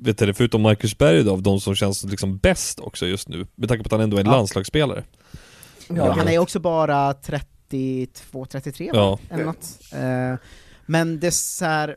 vet 0.00 0.18
du, 0.18 0.34
förutom 0.34 0.62
Marcus 0.62 0.98
Berg 0.98 1.24
då, 1.24 1.32
av 1.32 1.42
de 1.42 1.60
som 1.60 1.74
känns 1.74 2.04
liksom 2.04 2.38
bäst 2.38 2.80
också 2.80 3.06
just 3.06 3.28
nu, 3.28 3.46
med 3.54 3.68
tanke 3.68 3.82
på 3.84 3.86
att 3.88 3.92
han 3.92 4.00
ändå 4.00 4.16
är 4.16 4.20
en 4.20 4.26
Ja. 4.26 4.32
landslagsspelare. 4.32 5.04
Ja, 5.88 6.12
han 6.12 6.28
är 6.28 6.38
också 6.38 6.58
bara 6.60 7.14
32, 7.14 8.46
33 8.46 8.92
va? 8.92 8.98
Ja. 8.98 9.18
Eller 9.34 9.44
något. 9.44 9.78
Eh, 9.92 10.46
men 10.86 11.20
det 11.20 11.26
är 11.26 11.30
så 11.30 11.64
här, 11.64 11.96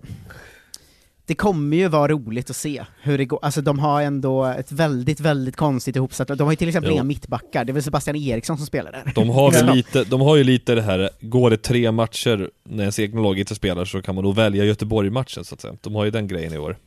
det 1.30 1.36
kommer 1.36 1.78
ju 1.78 1.88
vara 1.88 2.08
roligt 2.12 2.50
att 2.50 2.56
se 2.56 2.86
hur 3.02 3.18
det 3.18 3.26
går, 3.26 3.40
alltså 3.42 3.62
de 3.62 3.80
har 3.80 4.02
ändå 4.02 4.46
ett 4.46 4.72
väldigt, 4.72 5.20
väldigt 5.20 5.56
konstigt 5.56 5.96
ihopsatt, 5.96 6.28
de 6.28 6.40
har 6.40 6.52
ju 6.52 6.56
till 6.56 6.68
exempel 6.68 6.90
Jo. 6.92 6.96
inga 6.96 7.04
mittbackar, 7.04 7.66
det 7.66 7.72
är 7.72 7.74
väl 7.74 7.84
Sebastian 7.84 8.16
Eriksson 8.16 8.58
som 8.58 8.66
spelar 8.66 8.92
där. 8.92 9.12
De 9.16 9.30
har 9.30 9.52
väl 9.52 9.68
Ja. 9.68 9.74
lite, 9.74 10.04
de 10.04 10.22
har 10.22 10.36
ju 10.36 10.44
lite 10.44 10.76
det 10.76 10.82
här, 10.82 11.10
går 11.22 11.50
det 11.50 11.58
tre 11.58 11.92
matcher 11.92 12.50
när 12.70 12.84
ens 12.84 13.00
egna 13.00 13.22
lag 13.22 13.40
inte 13.40 13.56
spelar 13.56 13.86
så 13.86 14.02
kan 14.02 14.16
man 14.16 14.24
nog 14.24 14.36
välja 14.36 14.64
Göteborg-matchen 14.66 15.44
så 15.46 15.56
att 15.56 15.62
säga. 15.62 15.74
De 15.82 15.96
har 15.96 16.06
ju 16.06 16.12
den 16.12 16.28
grejen 16.28 16.54
i 16.54 16.58
år. 16.58 16.78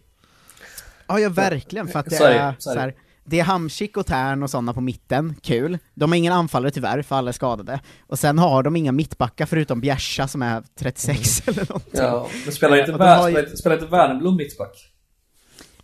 Ja, 1.06 1.18
ja 1.20 1.28
verkligen, 1.28 1.88
för 1.88 1.98
att 1.98 2.06
det 2.10 2.16
Så 2.16 2.24
är 2.24 2.30
är 2.30 2.54
så 2.58 2.78
här, 2.78 2.94
det 3.24 3.40
är 3.40 3.44
Hamsik 3.44 3.96
och 3.96 4.06
Tern 4.06 4.42
och 4.42 4.50
sådana 4.50 4.74
på 4.74 4.80
mitten, 4.80 5.34
kul. 5.42 5.78
De 5.94 6.10
har 6.10 6.16
ingen 6.16 6.32
anfallare 6.32 6.70
tyvärr, 6.70 7.02
för 7.02 7.16
alla 7.16 7.28
är 7.28 7.32
skadade. 7.32 7.80
Och 8.06 8.18
sen 8.18 8.38
har 8.38 8.62
de 8.62 8.76
inga 8.76 8.92
mittbackar 8.92 9.46
förutom 9.46 9.80
Bjärsa 9.80 10.28
som 10.28 10.42
är 10.42 10.62
36 10.78 11.48
eller 11.48 11.66
någonting. 11.68 11.90
Ja, 12.00 12.28
men 12.44 12.52
spelar 12.54 12.76
inte, 12.76 12.92
Och 12.92 12.98
de 12.98 13.04
Vär, 13.04 13.16
ju- 13.28 13.32
spelar 13.32 13.44
inte, 13.46 13.56
spelar 13.56 13.76
inte 13.76 13.88
Wernbloom 13.88 14.36
mittback? 14.36 14.88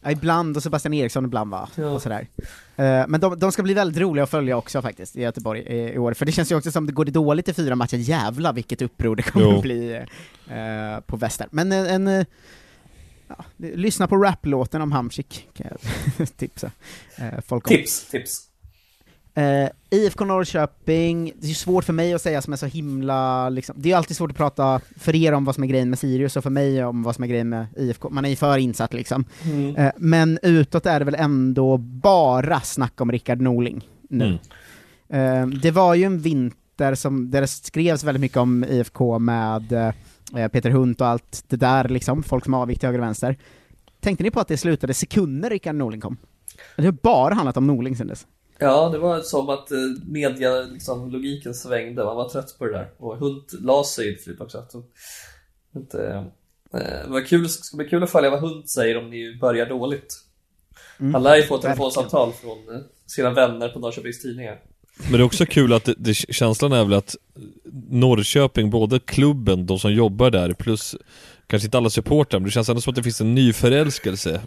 Ja, 0.03 0.11
ibland, 0.11 0.57
och 0.57 0.63
Sebastian 0.63 0.95
Eriksson 0.95 1.25
ibland 1.25 1.51
va, 1.51 1.69
Ja. 1.75 1.87
och 1.87 2.03
sådär. 2.03 2.27
Eh, 2.77 3.05
men 3.09 3.21
de, 3.21 3.39
de 3.39 3.53
ska 3.53 3.63
bli 3.63 3.75
väldigt 3.75 4.03
roliga 4.03 4.25
att 4.25 4.31
följa 4.31 4.57
också 4.57 4.83
faktiskt, 4.83 5.17
i 5.17 5.21
Göteborg 5.23 5.61
i, 5.61 5.93
i 5.95 5.99
år, 5.99 6.15
för 6.15 6.27
det 6.27 6.33
känns 6.33 6.53
ju 6.53 6.57
också 6.57 6.71
som 6.73 6.87
det 6.87 6.93
går 6.93 7.05
det 7.05 7.11
dåligt 7.11 7.49
i 7.49 7.53
fyra 7.55 7.75
matcher, 7.77 7.97
jävla 7.97 8.53
vilket 8.53 8.83
uppror 8.83 9.17
det 9.17 9.23
kommer 9.23 9.47
Jo. 9.47 9.57
att 9.57 9.63
bli 9.63 9.93
eh, 10.51 11.01
på 11.07 11.17
väster. 11.17 11.47
Men 11.51 11.73
en, 11.73 11.87
en 11.87 12.21
eh, 12.21 12.27
ja, 13.29 13.45
lyssna 13.57 14.07
på 14.07 14.17
raplåten 14.17 14.83
om 14.83 14.93
Hamsik, 14.93 15.49
kan 15.55 15.67
jag 15.71 16.29
tipsa 16.37 16.71
eh, 17.17 17.41
folk 17.47 17.71
om. 17.71 17.77
Tips, 17.77 18.11
tips. 18.11 18.49
Eh, 19.39 19.69
IFK 19.91 20.25
Norrköping, 20.25 21.33
det 21.37 21.51
är 21.51 21.55
svårt 21.55 21.85
för 21.85 21.93
mig 21.93 22.15
att 22.15 22.23
säga 22.23 22.43
som 22.43 22.53
är 22.53 22.57
så 22.57 22.67
himla, 22.67 23.49
liksom, 23.49 23.77
det 23.79 23.93
är 23.93 23.97
alltid 23.97 24.17
svårt 24.17 24.31
att 24.31 24.37
prata 24.37 24.81
för 24.97 25.17
er 25.17 25.33
om 25.33 25.45
vad 25.45 25.55
som 25.55 25.65
är 25.65 25.69
grejen 25.69 25.91
med 25.91 25.99
Sirius 25.99 26.37
och 26.37 26.43
för 26.43 26.51
mig 26.51 26.85
om 26.85 27.03
vad 27.03 27.15
som 27.15 27.25
är 27.25 27.29
grejen 27.29 27.49
med 27.49 27.67
IFK, 27.77 28.11
man 28.11 28.25
är 28.25 28.29
ju 28.29 28.37
för 28.37 28.59
insatt 28.59 28.95
liksom. 28.95 29.25
Mm. 29.45 29.77
Eh, 29.77 29.93
men 29.97 30.39
utåt 30.43 30.87
är 30.87 30.99
det 30.99 31.05
väl 31.05 31.15
ändå 31.15 31.77
bara 31.79 32.61
snack 32.61 33.01
om 33.01 33.13
Rickard 33.13 33.41
Norling 33.41 33.89
nu. 34.09 34.39
Mm. 35.09 35.53
Eh, 35.53 35.61
det 35.61 35.71
var 35.71 35.95
ju 35.95 36.05
en 36.05 36.19
vinter 36.19 36.95
som, 36.95 37.31
där 37.31 37.41
det 37.41 37.47
skrevs 37.47 38.05
väldigt 38.05 38.21
mycket 38.21 38.39
om 38.39 38.65
IFK 38.65 39.19
med 39.19 39.95
Peter 40.33 40.71
Hunt 40.71 41.01
och 41.01 41.07
allt 41.07 41.45
det 41.49 41.57
där 41.57 41.89
liksom, 41.89 42.23
folk 42.23 42.45
som 42.45 42.55
avgick 42.55 42.79
till 42.79 42.87
höger 42.87 42.99
och 42.99 43.05
vänster. 43.05 43.39
Tänkte 44.01 44.25
ni 44.25 44.31
på 44.31 44.41
att 44.41 44.49
det 44.49 44.57
slutade 44.57 44.95
sekunder 44.95 45.51
Rickard 45.51 45.75
Norling 45.75 46.01
kom? 46.01 46.17
Det 46.77 46.85
har 46.85 46.93
bara 46.93 47.35
handlat 47.35 47.57
om 47.57 47.67
Norling 47.67 47.97
sen 47.97 48.07
dess. 48.07 48.27
Ja, 48.59 48.89
det 48.89 48.99
var 48.99 49.21
som 49.21 49.49
att 49.49 49.71
eh, 49.71 49.79
media, 50.07 50.61
liksom, 50.61 51.11
logiken 51.11 51.55
svängde, 51.55 52.05
man 52.05 52.17
var 52.17 52.29
trött 52.29 52.57
på 52.59 52.65
det 52.65 52.73
där. 52.73 52.91
Och 52.97 53.17
Hunt 53.17 53.53
la 53.61 53.85
sig 53.85 54.15
till 54.15 54.25
slut 54.25 54.41
också. 54.41 54.65
Så, 54.69 54.83
inte, 55.77 56.25
eh, 56.73 57.11
var 57.11 57.27
kul, 57.27 57.49
ska 57.49 57.77
bli 57.77 57.89
kul 57.89 58.03
att 58.03 58.11
följa 58.11 58.31
vad 58.31 58.41
Hunt 58.41 58.71
säger 58.71 58.99
om 58.99 59.11
ni 59.11 59.39
börjar 59.41 59.67
dåligt. 59.67 60.15
Mm, 61.01 61.15
Han 61.15 61.23
lär 61.23 61.37
ju 61.37 61.43
få 61.43 61.59
telefonsamtal 61.59 62.33
från 62.33 62.75
eh, 62.75 62.81
sina 63.07 63.31
vänner 63.31 63.69
på 63.69 63.79
Norrköpings 63.79 64.23
Tidningar. 64.23 64.61
Men 65.03 65.13
det 65.13 65.19
är 65.19 65.23
också 65.23 65.47
kul 65.47 65.73
att 65.73 65.85
det, 65.85 65.95
det, 65.99 66.15
känslan 66.15 66.73
är 66.73 66.85
väl 66.85 66.99
att 66.99 67.17
Norrköping, 67.91 68.71
både 68.71 68.99
klubben, 68.99 69.67
de 69.67 69.79
som 69.79 69.93
jobbar 69.93 70.31
där, 70.31 70.53
plus 70.53 70.97
kanske 71.47 71.67
inte 71.67 71.79
alla 71.79 71.91
supportrar, 71.91 72.41
men 72.41 72.45
det 72.45 72.51
känns 72.51 72.69
ändå 72.69 72.81
som 72.81 72.91
att 72.91 72.97
det 72.97 73.03
finns 73.03 73.21
en 73.21 73.35
ny 73.35 73.53
förälskelse 73.53 74.41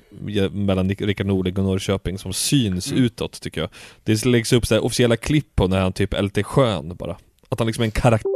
mellan 0.51 0.89
Rickard 0.89 1.27
Norling 1.27 1.57
och 1.57 1.63
Norrköping 1.63 2.17
som 2.17 2.33
syns 2.33 2.91
utåt 2.91 3.41
tycker 3.41 3.61
jag. 3.61 3.69
Det 4.03 4.25
läggs 4.25 4.53
upp 4.53 4.65
så 4.65 4.75
här 4.75 4.83
officiella 4.83 5.17
klipp 5.17 5.55
på 5.55 5.67
när 5.67 5.79
han 5.79 5.93
typ 5.93 6.13
är 6.13 6.21
lite 6.21 6.43
skön 6.43 6.95
bara. 6.95 7.17
Att 7.49 7.59
han 7.59 7.67
liksom 7.67 7.81
är 7.81 7.85
en 7.85 7.91
karaktär. 7.91 8.31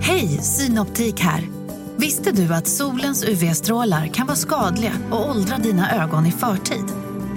Hej, 0.00 0.28
Synoptik 0.28 1.20
här. 1.20 1.42
Visste 1.96 2.32
du 2.32 2.54
att 2.54 2.66
solens 2.66 3.24
UV-strålar 3.24 4.06
kan 4.06 4.26
vara 4.26 4.36
skadliga 4.36 4.92
och 5.10 5.30
åldra 5.30 5.58
dina 5.58 6.02
ögon 6.02 6.26
i 6.26 6.32
förtid? 6.32 7.13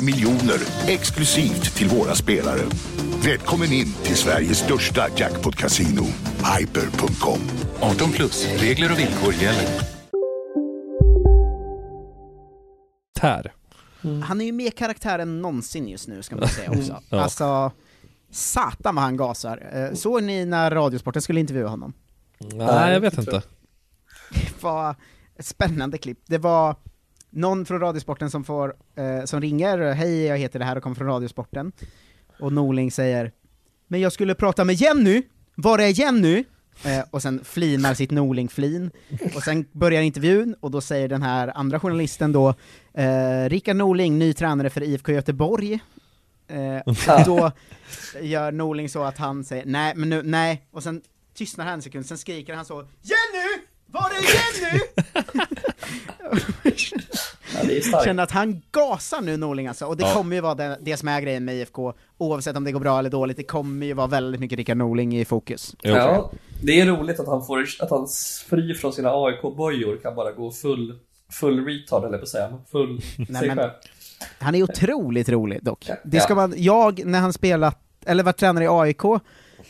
miljoner 0.00 0.58
exklusivt 0.86 1.74
till 1.76 1.88
våra 1.88 2.14
spelare. 2.14 2.60
Välkommen 3.24 3.72
in 3.72 3.92
till 4.02 4.16
Sveriges 4.16 4.58
största 4.58 5.08
jackpot-kasino, 5.16 6.04
hyper.com. 6.58 7.38
18 7.80 8.12
plus, 8.12 8.46
regler 8.60 8.92
och 8.92 8.98
villkor 8.98 9.32
gäller. 9.34 9.68
Tär. 13.20 13.52
Han 14.24 14.40
är 14.40 14.44
ju 14.44 14.52
mer 14.52 14.70
karaktär 14.70 15.18
än 15.18 15.42
någonsin 15.42 15.88
just 15.88 16.08
nu, 16.08 16.22
ska 16.22 16.36
man 16.36 16.48
säga 16.48 16.70
också. 16.78 17.02
Ja. 17.08 17.20
Alltså, 17.20 17.70
satan 18.30 18.94
vad 18.94 19.04
han 19.04 19.16
gasar. 19.16 19.68
Eh, 19.72 19.94
Såg 19.94 20.22
ni 20.22 20.44
när 20.44 20.70
Radiosporten 20.70 21.22
skulle 21.22 21.40
intervjua 21.40 21.68
honom? 21.68 21.92
Nej, 22.54 22.92
jag 22.92 23.00
vet 23.00 23.18
inte. 23.18 23.42
Det 24.30 24.62
var 24.62 24.96
ett 25.38 25.46
spännande 25.46 25.98
klipp. 25.98 26.18
Det 26.26 26.38
var 26.38 26.76
någon 27.32 27.64
från 27.66 27.80
Radiosporten 27.80 28.30
som, 28.30 28.44
får, 28.44 28.74
eh, 28.96 29.24
som 29.24 29.40
ringer, 29.40 29.92
hej 29.92 30.24
jag 30.24 30.38
heter 30.38 30.58
det 30.58 30.64
här 30.64 30.76
och 30.76 30.82
kommer 30.82 30.96
från 30.96 31.06
Radiosporten. 31.06 31.72
Och 32.40 32.52
Norling 32.52 32.90
säger, 32.90 33.32
men 33.88 34.00
jag 34.00 34.12
skulle 34.12 34.34
prata 34.34 34.64
med 34.64 34.74
Jenny, 34.74 35.22
var 35.54 35.78
är 35.78 35.88
Jenny? 35.88 36.44
Eh, 36.84 37.04
och 37.10 37.22
sen 37.22 37.44
flinar 37.44 37.94
sitt 37.94 38.10
Norling-flin. 38.10 38.90
Och 39.34 39.42
sen 39.42 39.64
börjar 39.72 40.02
intervjun, 40.02 40.54
och 40.60 40.70
då 40.70 40.80
säger 40.80 41.08
den 41.08 41.22
här 41.22 41.52
andra 41.54 41.80
journalisten 41.80 42.32
då, 42.32 42.54
eh, 42.94 43.48
Rickard 43.48 43.76
Norling, 43.76 44.18
ny 44.18 44.32
tränare 44.34 44.70
för 44.70 44.82
IFK 44.82 45.12
Göteborg. 45.12 45.80
Eh, 46.48 47.24
då 47.26 47.52
gör 48.20 48.52
Norling 48.52 48.88
så 48.88 49.02
att 49.02 49.18
han 49.18 49.44
säger 49.44 49.66
nej, 49.66 49.92
men 49.96 50.08
nu, 50.08 50.22
nej, 50.22 50.66
och 50.70 50.82
sen 50.82 51.02
tystnar 51.34 51.64
han 51.64 51.74
en 51.74 51.82
sekund, 51.82 52.06
sen 52.06 52.18
skriker 52.18 52.54
han 52.54 52.64
så 52.64 52.74
Jenny! 53.02 53.66
Var? 53.92 54.02
Ja, 57.54 57.60
det 57.64 57.76
är 57.76 57.80
starkt. 57.80 58.04
Känner 58.04 58.22
att 58.22 58.30
han 58.30 58.62
gasar 58.72 59.20
nu 59.20 59.36
Norling 59.36 59.66
alltså, 59.66 59.86
och 59.86 59.96
det 59.96 60.02
Ja. 60.04 60.12
kommer 60.14 60.36
ju 60.36 60.42
vara 60.42 60.54
det, 60.54 60.78
det 60.80 60.96
som 60.96 61.08
är 61.08 61.20
grejen 61.20 61.44
med 61.44 61.54
IFK, 61.56 61.92
oavsett 62.18 62.56
om 62.56 62.64
det 62.64 62.72
går 62.72 62.80
bra 62.80 62.98
eller 62.98 63.10
dåligt, 63.10 63.36
det 63.36 63.42
kommer 63.42 63.86
ju 63.86 63.92
vara 63.94 64.06
väldigt 64.06 64.40
mycket 64.40 64.56
Rickard 64.56 64.76
Norling 64.76 65.16
i 65.18 65.24
fokus. 65.24 65.74
Ja, 65.82 66.30
det 66.62 66.80
är 66.80 66.86
roligt 66.86 67.20
att 67.20 67.26
han 67.26 67.46
får, 67.46 67.66
att 67.80 67.90
han 67.90 68.08
fri 68.48 68.74
från 68.74 68.92
sina 68.92 69.10
AIK-bojor 69.10 69.96
kan 70.02 70.14
bara 70.14 70.32
gå 70.32 70.50
full, 70.50 70.98
full 71.40 71.64
retard 71.66 72.04
eller 72.04 72.18
på 72.18 72.22
att 72.22 72.28
säga, 72.28 72.58
full 72.72 73.00
Nej, 73.28 73.54
men-. 73.54 73.70
Han 74.38 74.54
är 74.54 74.62
otroligt 74.62 75.28
rolig 75.28 75.64
dock. 75.64 75.86
Det 76.04 76.16
Ja. 76.16 76.22
ska 76.22 76.34
man, 76.34 76.54
jag, 76.56 77.06
när 77.06 77.20
han 77.20 77.32
spelat, 77.32 77.78
eller 78.06 78.22
var 78.22 78.32
tränare 78.32 78.64
i 78.64 78.68
AIK 78.70 79.04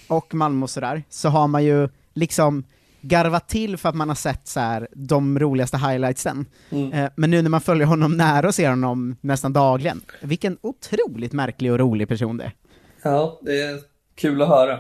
och 0.09 0.35
Malmö 0.35 0.63
och 0.65 0.71
sådär, 0.71 1.03
så 1.11 1.29
har 1.29 1.49
man 1.49 1.65
ju 1.65 1.89
liksom 2.15 2.65
garvat 3.03 3.49
till 3.49 3.77
för 3.77 3.89
att 3.89 3.95
man 3.95 4.09
har 4.09 4.17
sett 4.17 4.49
så 4.49 4.61
här, 4.61 4.89
de 4.93 5.39
roligaste 5.39 5.77
highlightsen. 5.77 6.47
Mm. 6.71 6.93
Eh, 6.93 7.11
men 7.17 7.31
nu 7.31 7.43
när 7.43 7.51
man 7.51 7.61
följer 7.61 7.87
honom 7.87 8.17
nära 8.17 8.49
och 8.49 8.55
ser 8.55 8.71
honom 8.71 9.17
nästan 9.21 9.53
dagligen, 9.53 10.01
vilken 10.21 10.59
otroligt 10.61 11.33
märklig 11.33 11.73
och 11.73 11.79
rolig 11.79 12.09
person 12.09 12.37
det 12.37 12.45
är. 12.45 12.53
Ja, 13.03 13.41
det 13.43 13.63
är 13.63 13.81
kul 14.15 14.43
att 14.43 14.49
höra. 14.49 14.79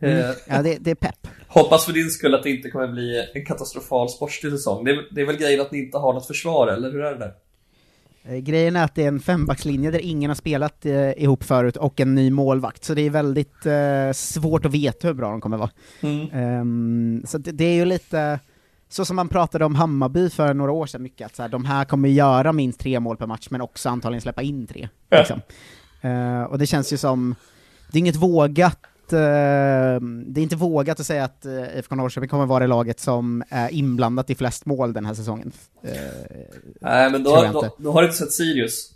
Mm. 0.00 0.18
Eh, 0.18 0.30
Ja, 0.46 0.62
det, 0.62 0.76
det 0.80 0.90
är 0.90 0.94
pepp. 0.94 1.28
Hoppas 1.48 1.84
för 1.84 1.92
din 1.92 2.10
skull 2.10 2.34
att 2.34 2.42
det 2.42 2.50
inte 2.50 2.70
kommer 2.70 2.88
bli 2.88 3.26
en 3.34 3.44
katastrofal 3.44 4.08
sportslig 4.08 4.52
säsong. 4.52 4.84
Det 4.84 4.90
är, 4.90 5.14
det 5.14 5.20
är 5.20 5.26
väl 5.26 5.36
grejen 5.36 5.60
att 5.60 5.72
ni 5.72 5.78
inte 5.78 5.98
har 5.98 6.12
något 6.12 6.26
försvar, 6.26 6.68
eller 6.68 6.92
hur 6.92 7.00
är 7.00 7.12
det 7.12 7.18
där? 7.18 7.32
Eh, 8.28 8.36
Grejen 8.36 8.76
är 8.76 8.84
att 8.84 8.94
det 8.94 9.04
är 9.04 9.08
en 9.08 9.20
fembackslinje 9.20 9.90
där 9.90 9.98
ingen 9.98 10.30
har 10.30 10.34
spelat 10.34 10.86
eh, 10.86 11.22
ihop 11.22 11.44
förut 11.44 11.76
och 11.76 12.00
en 12.00 12.14
ny 12.14 12.30
målvakt, 12.30 12.84
så 12.84 12.94
det 12.94 13.02
är 13.02 13.10
väldigt 13.10 13.66
eh, 13.66 14.12
svårt 14.12 14.64
att 14.64 14.72
veta 14.72 15.06
hur 15.06 15.14
bra 15.14 15.30
de 15.30 15.40
kommer 15.40 15.56
vara. 15.56 15.70
Mm. 16.00 16.28
Ehm, 16.32 17.22
så 17.26 17.38
det, 17.38 17.52
det 17.52 17.64
är 17.64 17.74
ju 17.74 17.84
lite, 17.84 18.40
så 18.88 19.04
som 19.04 19.16
man 19.16 19.28
pratade 19.28 19.64
om 19.64 19.74
Hammarby 19.74 20.30
för 20.30 20.54
några 20.54 20.72
år 20.72 20.86
sedan 20.86 21.02
mycket, 21.02 21.26
att 21.26 21.36
så 21.36 21.42
här, 21.42 21.48
de 21.48 21.64
här 21.64 21.84
kommer 21.84 22.08
göra 22.08 22.52
minst 22.52 22.80
tre 22.80 23.00
mål 23.00 23.16
per 23.16 23.26
match, 23.26 23.48
men 23.50 23.60
också 23.60 23.88
antagligen 23.88 24.20
släppa 24.20 24.42
in 24.42 24.66
tre. 24.66 24.88
Liksom. 25.10 25.40
Eh, 26.00 26.42
och 26.42 26.58
det 26.58 26.66
känns 26.66 26.92
ju 26.92 26.96
som, 26.96 27.34
det 27.90 27.98
är 27.98 28.00
inget 28.00 28.16
vågat, 28.16 28.78
eh, 29.12 30.00
det 30.26 30.40
är 30.40 30.42
inte 30.42 30.56
vågat 30.56 31.00
att 31.00 31.06
säga 31.06 31.24
att 31.24 31.46
uh, 31.46 31.78
IFK 31.78 31.94
Norrköping 31.94 32.28
kommer 32.28 32.46
vara 32.46 32.60
det 32.60 32.66
laget 32.66 33.00
som 33.00 33.42
är 33.48 33.72
inblandat 33.72 34.30
i 34.30 34.34
flest 34.34 34.66
mål 34.66 34.92
den 34.92 35.06
här 35.06 35.14
säsongen. 35.14 35.52
Eh, 35.82 35.92
Nej, 36.80 37.10
men 37.10 37.22
då, 37.22 37.50
då, 37.52 37.76
då 37.78 37.92
har 37.92 38.02
du 38.02 38.08
inte 38.08 38.18
sett 38.18 38.32
Sirius. 38.32 38.92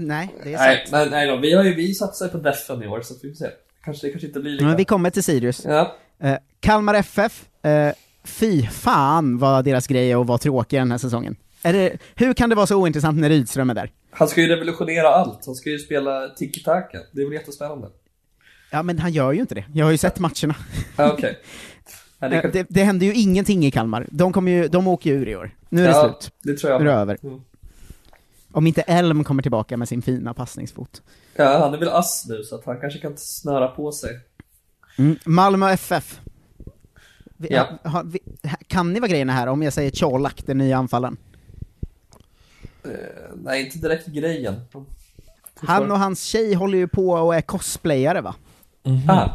Nej, 0.00 0.34
det 0.44 0.54
är 0.54 0.58
Nej, 0.58 0.76
sant. 0.76 0.90
men, 0.90 1.08
nej 1.08 1.28
då, 1.28 1.36
vi 1.36 1.52
har 1.52 1.64
ju 1.64 1.74
vi 1.74 1.94
satsar 1.94 2.28
på 2.28 2.38
defen 2.38 2.82
i 2.82 2.86
år, 2.86 3.00
så 3.00 3.14
vi 3.22 3.28
får 3.28 3.36
se. 3.36 3.50
Kanske, 3.84 4.06
det 4.06 4.10
kanske 4.10 4.26
inte 4.26 4.40
blir 4.40 4.52
lika... 4.52 4.64
Men 4.64 4.76
vi 4.76 4.84
kommer 4.84 5.10
till 5.10 5.22
Sirius. 5.22 5.64
Ja. 5.64 5.96
Eh, 6.20 6.36
Kalmar 6.60 6.94
FF, 6.94 7.44
eh, 7.62 7.92
fy 8.24 8.66
fan 8.66 9.38
vad 9.38 9.64
deras 9.64 9.86
grej 9.86 10.12
är 10.12 10.20
att 10.20 10.26
vara 10.26 10.38
tråkiga 10.38 10.80
den 10.80 10.90
här 10.90 10.98
säsongen. 10.98 11.36
Det, 11.62 11.98
hur 12.14 12.34
kan 12.34 12.50
det 12.50 12.56
vara 12.56 12.66
så 12.66 12.76
ointressant 12.76 13.20
när 13.20 13.28
Rydström 13.28 13.70
är 13.70 13.74
där? 13.74 13.90
Han 14.10 14.28
ska 14.28 14.40
ju 14.40 14.48
revolutionera 14.48 15.08
allt. 15.08 15.46
Han 15.46 15.54
ska 15.54 15.70
ju 15.70 15.78
spela 15.78 16.28
tiki-taka. 16.28 16.98
Det 17.12 17.20
är 17.22 17.24
väl 17.24 17.34
jättespännande. 17.34 17.88
Ja 18.70 18.82
men 18.82 18.98
han 18.98 19.12
gör 19.12 19.32
ju 19.32 19.40
inte 19.40 19.54
det, 19.54 19.64
jag 19.74 19.84
har 19.86 19.90
ju 19.92 19.98
sett 19.98 20.18
matcherna. 20.18 20.54
Okej. 20.98 21.38
Ja, 22.18 22.28
det 22.28 22.36
Eh, 22.36 22.42
kan- 22.42 22.50
det, 22.50 22.66
det 22.70 22.84
händer 22.84 23.06
ju 23.06 23.14
ingenting 23.14 23.66
i 23.66 23.70
Kalmar, 23.70 24.06
de, 24.10 24.32
kommer 24.32 24.52
ju, 24.52 24.68
de 24.68 24.86
åker 24.88 25.10
ju 25.10 25.16
ur 25.16 25.28
i 25.28 25.36
år. 25.36 25.50
Nu 25.68 25.82
är 25.82 25.86
det 25.88 25.92
Ja, 25.94 26.02
slut. 26.20 26.32
det 26.42 26.56
tror 26.58 26.72
jag 26.72 26.82
Nu 26.82 26.90
är 26.90 26.94
det 26.94 27.00
över. 27.00 27.18
Mm. 27.22 27.40
Om 28.52 28.66
inte 28.66 28.80
Elm 28.82 29.24
kommer 29.24 29.42
tillbaka 29.42 29.76
med 29.76 29.88
sin 29.88 30.02
fina 30.02 30.34
passningsfot. 30.34 31.02
Ja, 31.34 31.58
han 31.58 31.74
är 31.74 31.78
väl 31.78 31.88
ass 31.88 32.24
nu, 32.28 32.42
så 32.42 32.54
att 32.54 32.64
han 32.64 32.80
kanske 32.80 32.98
kan 32.98 33.16
snöra 33.16 33.68
på 33.68 33.92
sig. 33.92 34.20
Mm. 34.98 35.16
Malmö 35.24 35.70
FF. 35.70 36.20
Vi, 37.36 37.48
Ja. 37.50 37.68
har, 37.84 38.04
vi, 38.04 38.18
kan 38.66 38.92
ni 38.92 39.00
vad 39.00 39.10
grejerna 39.10 39.32
här 39.32 39.46
om 39.46 39.62
jag 39.62 39.72
säger 39.72 39.90
Colak, 39.90 40.42
den 40.46 40.58
nya 40.58 40.76
anfallaren? 40.76 41.16
Eh, 42.84 42.90
nej, 43.34 43.64
inte 43.64 43.78
direkt 43.78 44.06
grejen. 44.06 44.60
Han 45.54 45.90
och 45.90 45.98
hans 45.98 46.22
tjej 46.22 46.54
håller 46.54 46.78
ju 46.78 46.88
på 46.88 47.10
och 47.10 47.34
är 47.34 47.40
cosplayare 47.40 48.20
va? 48.20 48.34
Ah, 49.08 49.28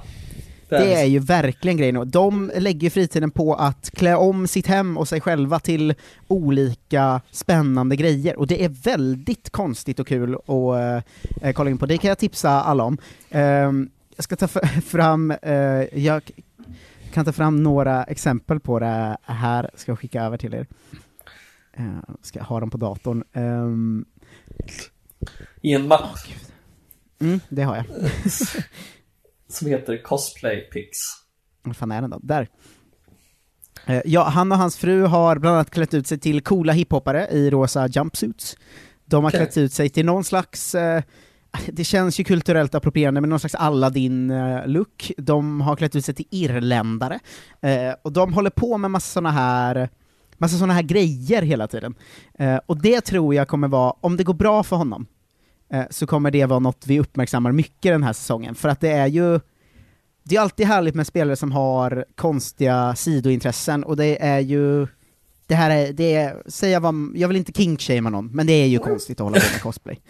Det 0.69 0.93
är 0.93 1.05
ju 1.05 1.19
verkligen 1.19 1.77
grejen. 1.77 2.09
De 2.11 2.51
lägger 2.55 2.89
fritiden 2.89 3.31
på 3.31 3.53
att 3.55 3.91
klä 3.93 4.15
om 4.15 4.47
sitt 4.47 4.67
hem 4.67 4.97
och 4.97 5.07
sig 5.07 5.21
själva 5.21 5.59
till 5.59 5.93
olika 6.27 7.21
spännande 7.31 7.95
grejer, 7.95 8.39
och 8.39 8.47
det 8.47 8.63
är 8.65 8.69
väldigt 8.69 9.49
konstigt 9.49 9.99
och 9.99 10.07
kul 10.07 10.35
att 10.35 11.03
eh, 11.41 11.51
kolla 11.53 11.69
in 11.69 11.77
på. 11.77 11.85
Det 11.85 11.97
kan 11.97 12.07
jag 12.07 12.17
tipsa 12.17 12.49
alla 12.49 12.83
om. 12.83 12.97
Ehm, 13.29 13.89
jag 14.15 14.23
ska 14.23 14.35
ta 14.35 14.47
fram, 14.85 15.31
eh, 15.31 15.53
jag 15.99 16.31
kan 17.13 17.25
ta 17.25 17.31
fram 17.31 17.63
några 17.63 18.03
exempel 18.03 18.59
på 18.59 18.79
det 18.79 19.17
här, 19.23 19.69
ska 19.75 19.91
jag 19.91 19.99
skicka 19.99 20.23
över 20.23 20.37
till 20.37 20.53
er. 20.53 20.67
Ska 22.21 22.43
ha 22.43 22.59
dem 22.59 22.69
på 22.69 22.77
datorn. 22.77 23.23
Ehm, 23.33 24.05
I 25.61 25.73
en 25.73 25.87
mapp 25.87 26.17
mm, 27.19 27.39
det 27.49 27.63
har 27.63 27.75
jag. 27.75 27.85
som 29.53 29.67
heter 29.67 30.03
Cosplay 30.03 30.61
Pics. 30.61 30.97
Vad 31.63 31.77
fan 31.77 31.91
är 31.91 32.01
den 32.01 32.09
då? 32.09 32.19
Där. 32.23 32.47
Eh, 33.85 34.01
Ja, 34.05 34.23
han 34.23 34.51
och 34.51 34.57
hans 34.57 34.77
fru 34.77 35.03
har 35.03 35.37
bland 35.39 35.55
annat 35.55 35.71
klätt 35.71 35.93
ut 35.93 36.07
sig 36.07 36.19
till 36.19 36.41
coola 36.41 36.73
hiphoppare 36.73 37.27
i 37.27 37.49
rosa 37.49 37.87
jumpsuits. 37.87 38.57
De 39.05 39.23
har 39.23 39.31
Okej. 39.31 39.39
klätt 39.39 39.57
ut 39.57 39.73
sig 39.73 39.89
till 39.89 40.05
någon 40.05 40.23
slags, 40.23 40.75
eh, 40.75 41.03
det 41.67 41.83
känns 41.83 42.19
ju 42.19 42.23
kulturellt 42.23 42.75
approprierande, 42.75 43.21
men 43.21 43.29
någon 43.29 43.39
slags 43.39 43.55
Aladdin-look. 43.55 45.11
De 45.17 45.61
har 45.61 45.75
klätt 45.75 45.95
ut 45.95 46.05
sig 46.05 46.15
till 46.15 46.27
irländare. 46.31 47.19
Eh, 47.61 47.93
och 48.01 48.11
de 48.11 48.33
håller 48.33 48.49
på 48.49 48.77
med 48.77 48.91
massa 48.91 49.13
såna 49.13 49.31
här 49.31 49.89
massa 50.37 50.57
såna 50.57 50.73
här 50.73 50.81
grejer 50.81 51.41
hela 51.41 51.67
tiden. 51.67 51.95
Eh, 52.39 52.59
och 52.65 52.81
det 52.81 53.01
tror 53.01 53.35
jag 53.35 53.47
kommer 53.47 53.67
vara, 53.67 53.91
om 54.01 54.17
det 54.17 54.23
går 54.23 54.33
bra 54.33 54.63
för 54.63 54.75
honom, 54.75 55.01
eh, 55.01 55.07
så 55.89 56.07
kommer 56.07 56.31
det 56.31 56.45
vara 56.45 56.59
något 56.59 56.87
vi 56.87 56.99
uppmärksammar 56.99 57.51
mycket 57.51 57.91
den 57.91 58.03
här 58.03 58.13
säsongen, 58.13 58.55
för 58.55 58.69
att 58.69 58.79
det 58.79 58.91
är 58.91 59.07
ju 59.07 59.39
det 60.23 60.35
är 60.35 60.41
alltid 60.41 60.65
härligt 60.67 60.95
med 60.95 61.07
spelare 61.07 61.35
som 61.35 61.51
har 61.51 62.05
konstiga 62.15 62.95
sidointressen, 62.95 63.83
och 63.83 63.97
det 63.97 64.23
är 64.23 64.39
ju 64.39 64.87
det 65.47 65.55
här 65.55 65.69
är, 65.69 65.93
det 65.93 66.15
är, 66.15 66.43
säga 66.45 66.79
vad, 66.79 67.11
jag 67.15 67.27
vill 67.27 67.37
inte 67.37 67.51
kinkshamea 67.51 68.09
någon, 68.09 68.27
men 68.27 68.47
det 68.47 68.53
är 68.53 68.67
ju 68.67 68.79
konstigt 68.79 69.19
att 69.19 69.23
hålla 69.23 69.39
på 69.39 69.45
med 69.53 69.61
cosplay. 69.61 69.99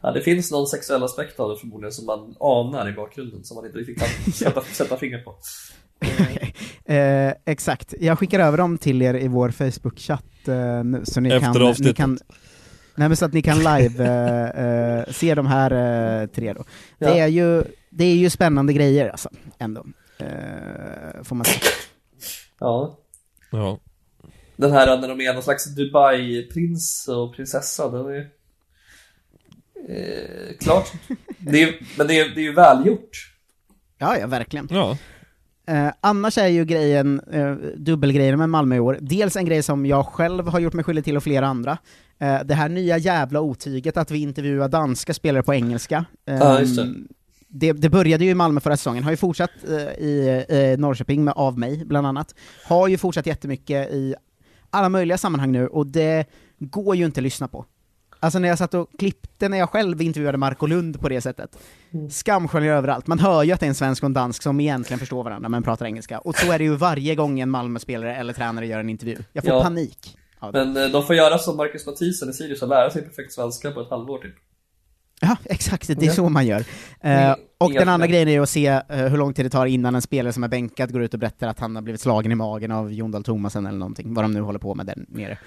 Ja, 0.00 0.12
det 0.12 0.20
finns 0.20 0.50
någon 0.50 0.66
sexuell 0.66 1.02
aspekt 1.02 1.40
av 1.40 1.50
det 1.50 1.56
förmodligen 1.56 1.92
som 1.92 2.06
man 2.06 2.34
anar 2.40 2.88
i 2.88 2.92
bakgrunden, 2.92 3.44
som 3.44 3.54
man 3.54 3.66
inte 3.66 3.78
riktigt 3.78 3.98
kan 3.98 4.32
sätta, 4.32 4.60
sätta 4.60 4.96
fingret 4.96 5.24
på. 5.24 5.34
Eh, 6.86 7.32
exakt, 7.44 7.94
jag 8.00 8.18
skickar 8.18 8.40
över 8.40 8.58
dem 8.58 8.78
till 8.78 9.02
er 9.02 9.14
i 9.14 9.28
vår 9.28 9.48
Facebook-chatt 9.48 10.48
eh, 10.48 10.84
nu, 10.84 11.00
så 11.04 11.20
ni 11.20 11.28
Efter 11.28 11.52
kan, 11.52 11.62
ni 11.62 11.68
avsnittet. 11.68 11.96
kan 11.96 12.18
Nej 12.96 13.08
men 13.08 13.16
så 13.16 13.24
att 13.24 13.32
ni 13.32 13.42
kan 13.42 13.58
live 13.58 14.04
eh, 14.04 14.64
eh, 14.64 15.04
se 15.10 15.34
de 15.34 15.46
här 15.46 15.70
eh, 16.22 16.26
tre 16.26 16.52
då. 16.52 16.64
Det, 16.98 17.06
Ja. 17.06 17.14
är 17.14 17.26
ju, 17.26 17.64
det 17.90 18.04
är 18.04 18.14
ju 18.16 18.30
spännande 18.30 18.72
grejer 18.72 19.08
alltså, 19.08 19.30
ändå. 19.58 19.86
Eh, 20.18 21.22
får 21.22 21.36
man 21.36 21.44
säga. 21.44 21.60
Ja. 22.60 22.98
Ja. 23.50 23.78
Den 24.56 24.72
här 24.72 25.00
när 25.00 25.08
de 25.08 25.20
är 25.20 25.32
någon 25.34 25.42
slags 25.42 25.66
Dubai-prins 25.76 27.08
och 27.08 27.34
prinsessa, 27.36 27.90
den 27.90 28.06
är... 28.06 28.28
Eh, 29.88 30.56
klart. 30.60 30.92
Det 31.38 31.62
är, 31.62 31.74
men 31.98 32.06
det 32.06 32.20
är, 32.20 32.28
det 32.34 32.40
är 32.40 32.44
ju 32.44 32.54
välgjort. 32.54 33.30
Ja, 33.98 34.18
ja 34.18 34.26
verkligen. 34.26 34.68
Ja. 34.70 34.98
Eh, 35.66 35.88
annars 36.00 36.38
är 36.38 36.48
ju 36.48 36.64
grejen, 36.64 37.20
eh, 37.32 37.52
dubbelgrejen 37.76 38.38
med 38.38 38.48
Malmö 38.48 38.76
i 38.76 38.80
år, 38.80 38.98
dels 39.00 39.36
en 39.36 39.44
grej 39.44 39.62
som 39.62 39.86
jag 39.86 40.06
själv 40.06 40.48
har 40.48 40.60
gjort 40.60 40.72
mig 40.72 40.84
skyldig 40.84 41.04
till 41.04 41.16
och 41.16 41.22
flera 41.22 41.46
andra, 41.46 41.78
eh, 42.18 42.38
det 42.44 42.54
här 42.54 42.68
nya 42.68 42.98
jävla 42.98 43.40
otyget 43.40 43.96
att 43.96 44.10
vi 44.10 44.18
intervjuar 44.18 44.68
danska 44.68 45.14
spelare 45.14 45.42
på 45.42 45.54
engelska. 45.54 46.04
Eh, 46.26 46.56
just 46.60 46.76
det. 46.76 46.94
Det, 47.48 47.72
det 47.72 47.90
började 47.90 48.24
ju 48.24 48.30
i 48.30 48.34
Malmö 48.34 48.60
förra 48.60 48.76
säsongen, 48.76 49.04
har 49.04 49.10
ju 49.10 49.16
fortsatt 49.16 49.50
eh, 49.68 50.04
i 50.04 50.44
eh, 50.48 50.78
Norrköping 50.78 51.24
med 51.24 51.34
Av 51.36 51.58
mig, 51.58 51.84
bland 51.86 52.06
annat. 52.06 52.34
Har 52.66 52.88
ju 52.88 52.98
fortsatt 52.98 53.26
jättemycket 53.26 53.90
i 53.92 54.14
alla 54.70 54.88
möjliga 54.88 55.18
sammanhang 55.18 55.52
nu, 55.52 55.66
och 55.66 55.86
det 55.86 56.26
går 56.58 56.96
ju 56.96 57.04
inte 57.04 57.20
att 57.20 57.24
lyssna 57.24 57.48
på. 57.48 57.64
Alltså 58.24 58.38
när 58.38 58.48
jag 58.48 58.58
satt 58.58 58.74
och 58.74 58.88
klippte 58.98 59.48
när 59.48 59.58
jag 59.58 59.70
själv 59.70 60.02
intervjuade 60.02 60.38
Marco 60.38 60.66
Lund 60.66 61.00
på 61.00 61.08
det 61.08 61.20
sättet, 61.20 61.58
skamsköljer 62.10 62.72
överallt. 62.72 63.06
Man 63.06 63.18
hör 63.18 63.42
ju 63.42 63.52
att 63.52 63.60
det 63.60 63.66
är 63.66 63.68
en 63.68 63.74
svensk 63.74 64.02
och 64.02 64.06
en 64.06 64.12
dansk 64.12 64.42
som 64.42 64.60
egentligen 64.60 64.98
förstår 64.98 65.24
varandra 65.24 65.48
men 65.48 65.62
pratar 65.62 65.86
engelska. 65.86 66.18
Och 66.18 66.36
så 66.36 66.52
är 66.52 66.58
det 66.58 66.64
ju 66.64 66.76
varje 66.76 67.14
gång 67.14 67.40
en 67.40 67.50
Malmö-spelare 67.50 68.16
eller 68.16 68.32
tränare 68.32 68.66
gör 68.66 68.80
en 68.80 68.88
intervju. 68.90 69.16
Jag 69.32 69.44
får 69.44 69.52
Ja. 69.54 69.62
panik. 69.62 70.16
Men 70.52 70.76
eh, 70.76 70.88
de 70.88 71.06
får 71.06 71.16
göra 71.16 71.38
som 71.38 71.56
Marcus 71.56 71.86
Mathisen 71.86 72.30
i 72.30 72.32
Sirius 72.32 72.62
och 72.62 72.68
lära 72.68 72.90
sig 72.90 73.02
perfekt 73.02 73.32
svenska 73.32 73.70
på 73.70 73.80
ett 73.80 73.90
halvår 73.90 74.18
typ. 74.18 74.34
Ja, 75.20 75.36
exakt, 75.44 75.86
det 75.86 76.02
är 76.02 76.06
Ja. 76.06 76.12
så 76.12 76.28
man 76.28 76.46
gör. 76.46 76.60
Eh, 76.60 76.64
Inga- 77.00 77.36
och 77.58 77.72
den 77.72 77.88
andra 77.88 78.06
grejen 78.06 78.28
är 78.28 78.32
ju 78.32 78.42
att 78.42 78.48
se 78.48 78.66
eh, 78.66 78.82
hur 78.88 79.16
lång 79.18 79.34
tid 79.34 79.44
det 79.44 79.50
tar 79.50 79.66
innan 79.66 79.94
en 79.94 80.02
spelare 80.02 80.32
som 80.32 80.44
är 80.44 80.48
bänkad 80.48 80.92
går 80.92 81.02
ut 81.02 81.14
och 81.14 81.20
berättar 81.20 81.48
att 81.48 81.58
han 81.60 81.74
har 81.76 81.82
blivit 81.82 82.00
slagen 82.00 82.32
i 82.32 82.34
magen 82.34 82.70
av 82.70 82.92
Jon 82.92 83.10
Dahl 83.10 83.24
Tomasen 83.24 83.66
eller 83.66 83.78
någonting, 83.78 84.14
vad 84.14 84.24
de 84.24 84.32
nu 84.32 84.40
håller 84.40 84.58
på 84.58 84.74
med 84.74 84.86
där 84.86 85.04
nere. 85.08 85.38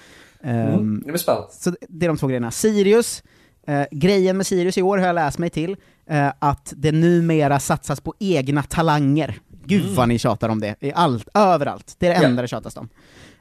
Mm, 0.42 0.74
Ehm, 0.74 1.00
det 1.04 1.12
blir 1.12 1.18
spännande. 1.18 1.48
Så 1.50 1.70
det 1.88 2.06
är 2.06 2.08
de 2.08 2.18
två 2.18 2.26
grejerna. 2.26 2.50
Sirius, 2.50 3.22
Eh, 3.66 3.84
grejen 3.90 4.36
med 4.36 4.46
Sirius 4.46 4.78
i 4.78 4.82
år 4.82 4.98
har 4.98 5.06
jag 5.06 5.14
läst 5.14 5.38
mig 5.38 5.50
till, 5.50 5.76
eh, 6.10 6.28
att 6.38 6.72
det 6.76 6.92
numera 6.92 7.60
satsas 7.60 8.00
på 8.00 8.14
egna 8.18 8.62
talanger. 8.62 9.38
Gud 9.64 9.82
Mm. 9.82 9.94
vad 9.94 10.08
ni 10.08 10.18
tjatar 10.18 10.48
om 10.48 10.60
det, 10.60 10.74
i 10.80 10.92
allt, 10.94 11.28
överallt. 11.34 11.94
Det 11.98 12.06
är 12.06 12.20
det 12.20 12.26
enda 12.26 12.42
det 12.42 12.48
tjatas 12.48 12.76
om. 12.76 12.88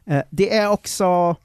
Eh, 0.05 0.21
det 0.29 0.53
är 0.57 0.69
också, 0.69 1.35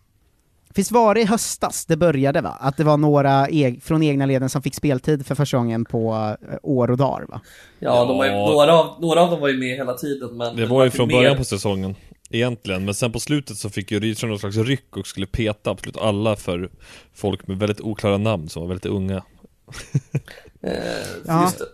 Visst 0.74 0.90
var 0.92 1.14
det 1.14 1.20
i 1.20 1.24
höstas 1.24 1.86
det 1.86 1.96
började 1.96 2.40
va? 2.40 2.56
Att 2.60 2.76
det 2.76 2.84
var 2.84 2.96
några 2.96 3.46
eg- 3.46 3.80
från 3.82 4.02
egna 4.02 4.26
leden 4.26 4.48
som 4.48 4.62
fick 4.62 4.74
speltid 4.74 5.26
för 5.26 5.34
första 5.34 5.56
gången 5.56 5.84
på 5.84 6.36
eh, 6.50 6.56
år 6.62 6.90
och 6.90 6.96
dagar 6.96 7.26
va? 7.28 7.40
Ja, 7.78 8.04
de 8.04 8.18
var 8.18 8.24
ju, 8.24 8.32
några, 8.32 8.74
av, 8.78 9.00
några 9.00 9.20
av 9.22 9.30
dem 9.30 9.40
var 9.40 9.48
ju 9.48 9.58
med 9.58 9.76
hela 9.76 9.94
tiden 9.94 10.36
men 10.36 10.56
Det 10.56 10.66
var 10.66 10.84
ju 10.84 10.90
från 10.90 11.08
mer. 11.08 11.14
början 11.16 11.36
på 11.36 11.44
säsongen 11.44 11.94
Egentligen, 12.32 12.84
men 12.84 12.94
sen 12.94 13.12
på 13.12 13.20
slutet 13.20 13.56
så 13.56 13.70
fick 13.70 13.90
ju 13.90 14.00
Rydström 14.00 14.30
någon 14.30 14.38
slags 14.38 14.56
ryck 14.56 14.96
och 14.96 15.06
skulle 15.06 15.26
peta 15.26 15.70
absolut 15.70 15.96
alla 15.96 16.36
för 16.36 16.70
folk 17.14 17.46
med 17.46 17.58
väldigt 17.58 17.80
oklara 17.80 18.18
namn 18.18 18.48
som 18.48 18.62
var 18.62 18.68
väldigt 18.68 18.86
unga 18.86 19.22
Eh, 20.62 20.72
Ja. 21.26 21.42
just 21.42 21.58
det. 21.58 21.64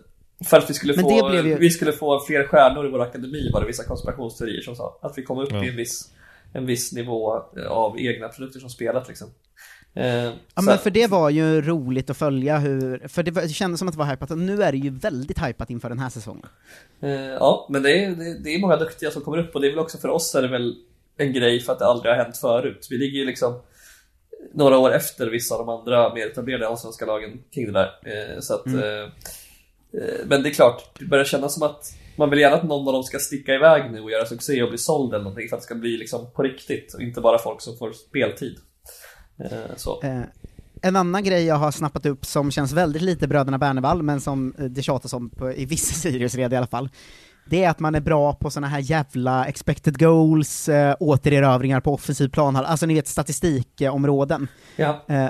För 0.44 0.56
att 0.56 0.70
vi 0.70 0.74
skulle, 0.74 0.96
Men 0.96 1.04
få, 1.04 1.34
ju- 1.34 1.58
vi 1.58 1.70
skulle 1.70 1.92
få 1.92 2.20
fler 2.26 2.44
stjärnor 2.46 2.86
i 2.86 2.90
vår 2.90 3.02
akademi 3.02 3.50
var 3.52 3.60
det 3.60 3.66
vissa 3.66 3.84
konspirationsteorier 3.84 4.60
som 4.62 4.76
sa. 4.76 4.98
Att 5.02 5.18
vi 5.18 5.22
kom 5.22 5.38
upp 5.38 5.52
Ja. 5.52 5.64
i 5.64 5.68
en 5.68 5.76
viss, 5.76 6.10
en 6.52 6.66
viss 6.66 6.92
nivå 6.92 7.42
av 7.68 8.00
egna 8.00 8.28
produkter 8.28 8.60
som 8.60 8.70
spelat 8.70 9.08
liksom. 9.08 9.28
Eh, 9.98 10.32
Ja 10.54 10.62
men 10.62 10.78
för 10.78 10.90
det 10.90 11.06
var 11.06 11.30
ju 11.30 11.62
roligt 11.62 12.10
att 12.10 12.16
följa 12.16 12.58
hur, 12.58 13.08
för 13.08 13.22
det, 13.22 13.30
var, 13.30 13.42
det 13.42 13.48
kändes 13.48 13.78
som 13.78 13.88
att 13.88 13.94
det 13.94 13.98
var 13.98 14.06
hypat, 14.06 14.30
nu 14.30 14.62
är 14.62 14.72
det 14.72 14.78
ju 14.78 14.90
väldigt 14.90 15.38
hypat 15.38 15.70
inför 15.70 15.88
den 15.88 15.98
här 15.98 16.08
säsongen. 16.08 16.46
Eh, 17.00 17.10
ja, 17.10 17.66
men 17.70 17.82
det 17.82 18.04
är, 18.04 18.10
det, 18.10 18.38
det 18.38 18.54
är 18.54 18.58
många 18.58 18.76
duktiga 18.76 19.10
som 19.10 19.22
kommer 19.22 19.38
upp 19.38 19.54
och 19.54 19.60
det 19.60 19.66
är 19.66 19.70
väl 19.70 19.78
också 19.78 19.98
för 19.98 20.08
oss 20.08 20.34
är 20.34 20.42
det 20.42 20.48
väl 20.48 20.74
en 21.16 21.32
grej 21.32 21.60
för 21.60 21.72
att 21.72 21.78
det 21.78 21.86
aldrig 21.86 22.12
har 22.14 22.24
hänt 22.24 22.36
förut. 22.36 22.86
Vi 22.90 22.98
ligger 22.98 23.18
ju 23.18 23.26
liksom 23.26 23.60
några 24.54 24.78
år 24.78 24.94
efter 24.94 25.26
vissa 25.26 25.54
av 25.54 25.66
de 25.66 25.68
andra 25.78 26.14
mer 26.14 26.26
etablerade 26.26 26.68
allsvenska 26.68 27.06
lagen 27.06 27.42
kring 27.54 27.66
det 27.66 27.72
där. 27.72 27.90
Eh, 28.04 28.40
så 28.40 28.54
att, 28.54 28.66
Mm. 28.66 28.80
eh, 28.80 29.00
eh, 29.92 30.14
men 30.26 30.42
det 30.42 30.48
är 30.48 30.54
klart, 30.54 30.98
det 30.98 31.04
börjar 31.04 31.24
kännas 31.24 31.54
som 31.54 31.62
att 31.62 31.84
man 32.16 32.30
vill 32.30 32.38
gärna 32.38 32.56
att 32.56 32.64
någon 32.64 32.86
av 32.88 32.92
dem 32.92 33.02
ska 33.02 33.18
sticka 33.18 33.54
iväg 33.54 33.92
nu 33.92 34.00
och 34.00 34.10
göra 34.10 34.26
succé 34.26 34.62
och 34.62 34.68
bli 34.68 34.78
såld 34.78 35.14
eller 35.14 35.24
någonting 35.24 35.48
för 35.48 35.56
att 35.56 35.62
det 35.62 35.66
ska 35.66 35.74
bli 35.74 35.96
liksom 35.96 36.30
på 36.30 36.42
riktigt 36.42 36.94
och 36.94 37.00
inte 37.02 37.20
bara 37.20 37.38
folk 37.38 37.60
som 37.60 37.76
får 37.76 37.92
speltid. 37.92 38.56
Eh, 39.38 39.76
så. 39.76 40.02
Eh, 40.02 40.20
en 40.82 40.96
annan 40.96 41.24
grej 41.24 41.44
jag 41.44 41.54
har 41.54 41.70
snappat 41.70 42.06
upp 42.06 42.26
som 42.26 42.50
känns 42.50 42.72
väldigt 42.72 43.02
lite 43.02 43.28
Bröderna 43.28 43.58
Bernevall, 43.58 44.02
men 44.02 44.20
som 44.20 44.54
eh, 44.58 44.64
det 44.64 44.82
tjatas 44.82 45.12
om 45.12 45.30
på, 45.30 45.52
i 45.52 45.64
vissa 45.64 45.94
Sirius-red 46.08 46.52
i 46.52 46.56
alla 46.56 46.66
fall, 46.66 46.88
det 47.50 47.64
är 47.64 47.70
att 47.70 47.80
man 47.80 47.94
är 47.94 48.00
bra 48.00 48.32
på 48.32 48.50
såna 48.50 48.66
här 48.66 48.78
jävla 48.78 49.44
expected 49.44 49.98
goals, 49.98 50.68
eh, 50.68 50.96
återerövringar 51.00 51.80
på 51.80 51.94
offensiv 51.94 52.28
planhall, 52.28 52.64
alltså 52.64 52.86
ni 52.86 52.94
vet 52.94 53.08
statistikområden. 53.08 54.48
Ja. 54.76 55.04
Eh, 55.08 55.28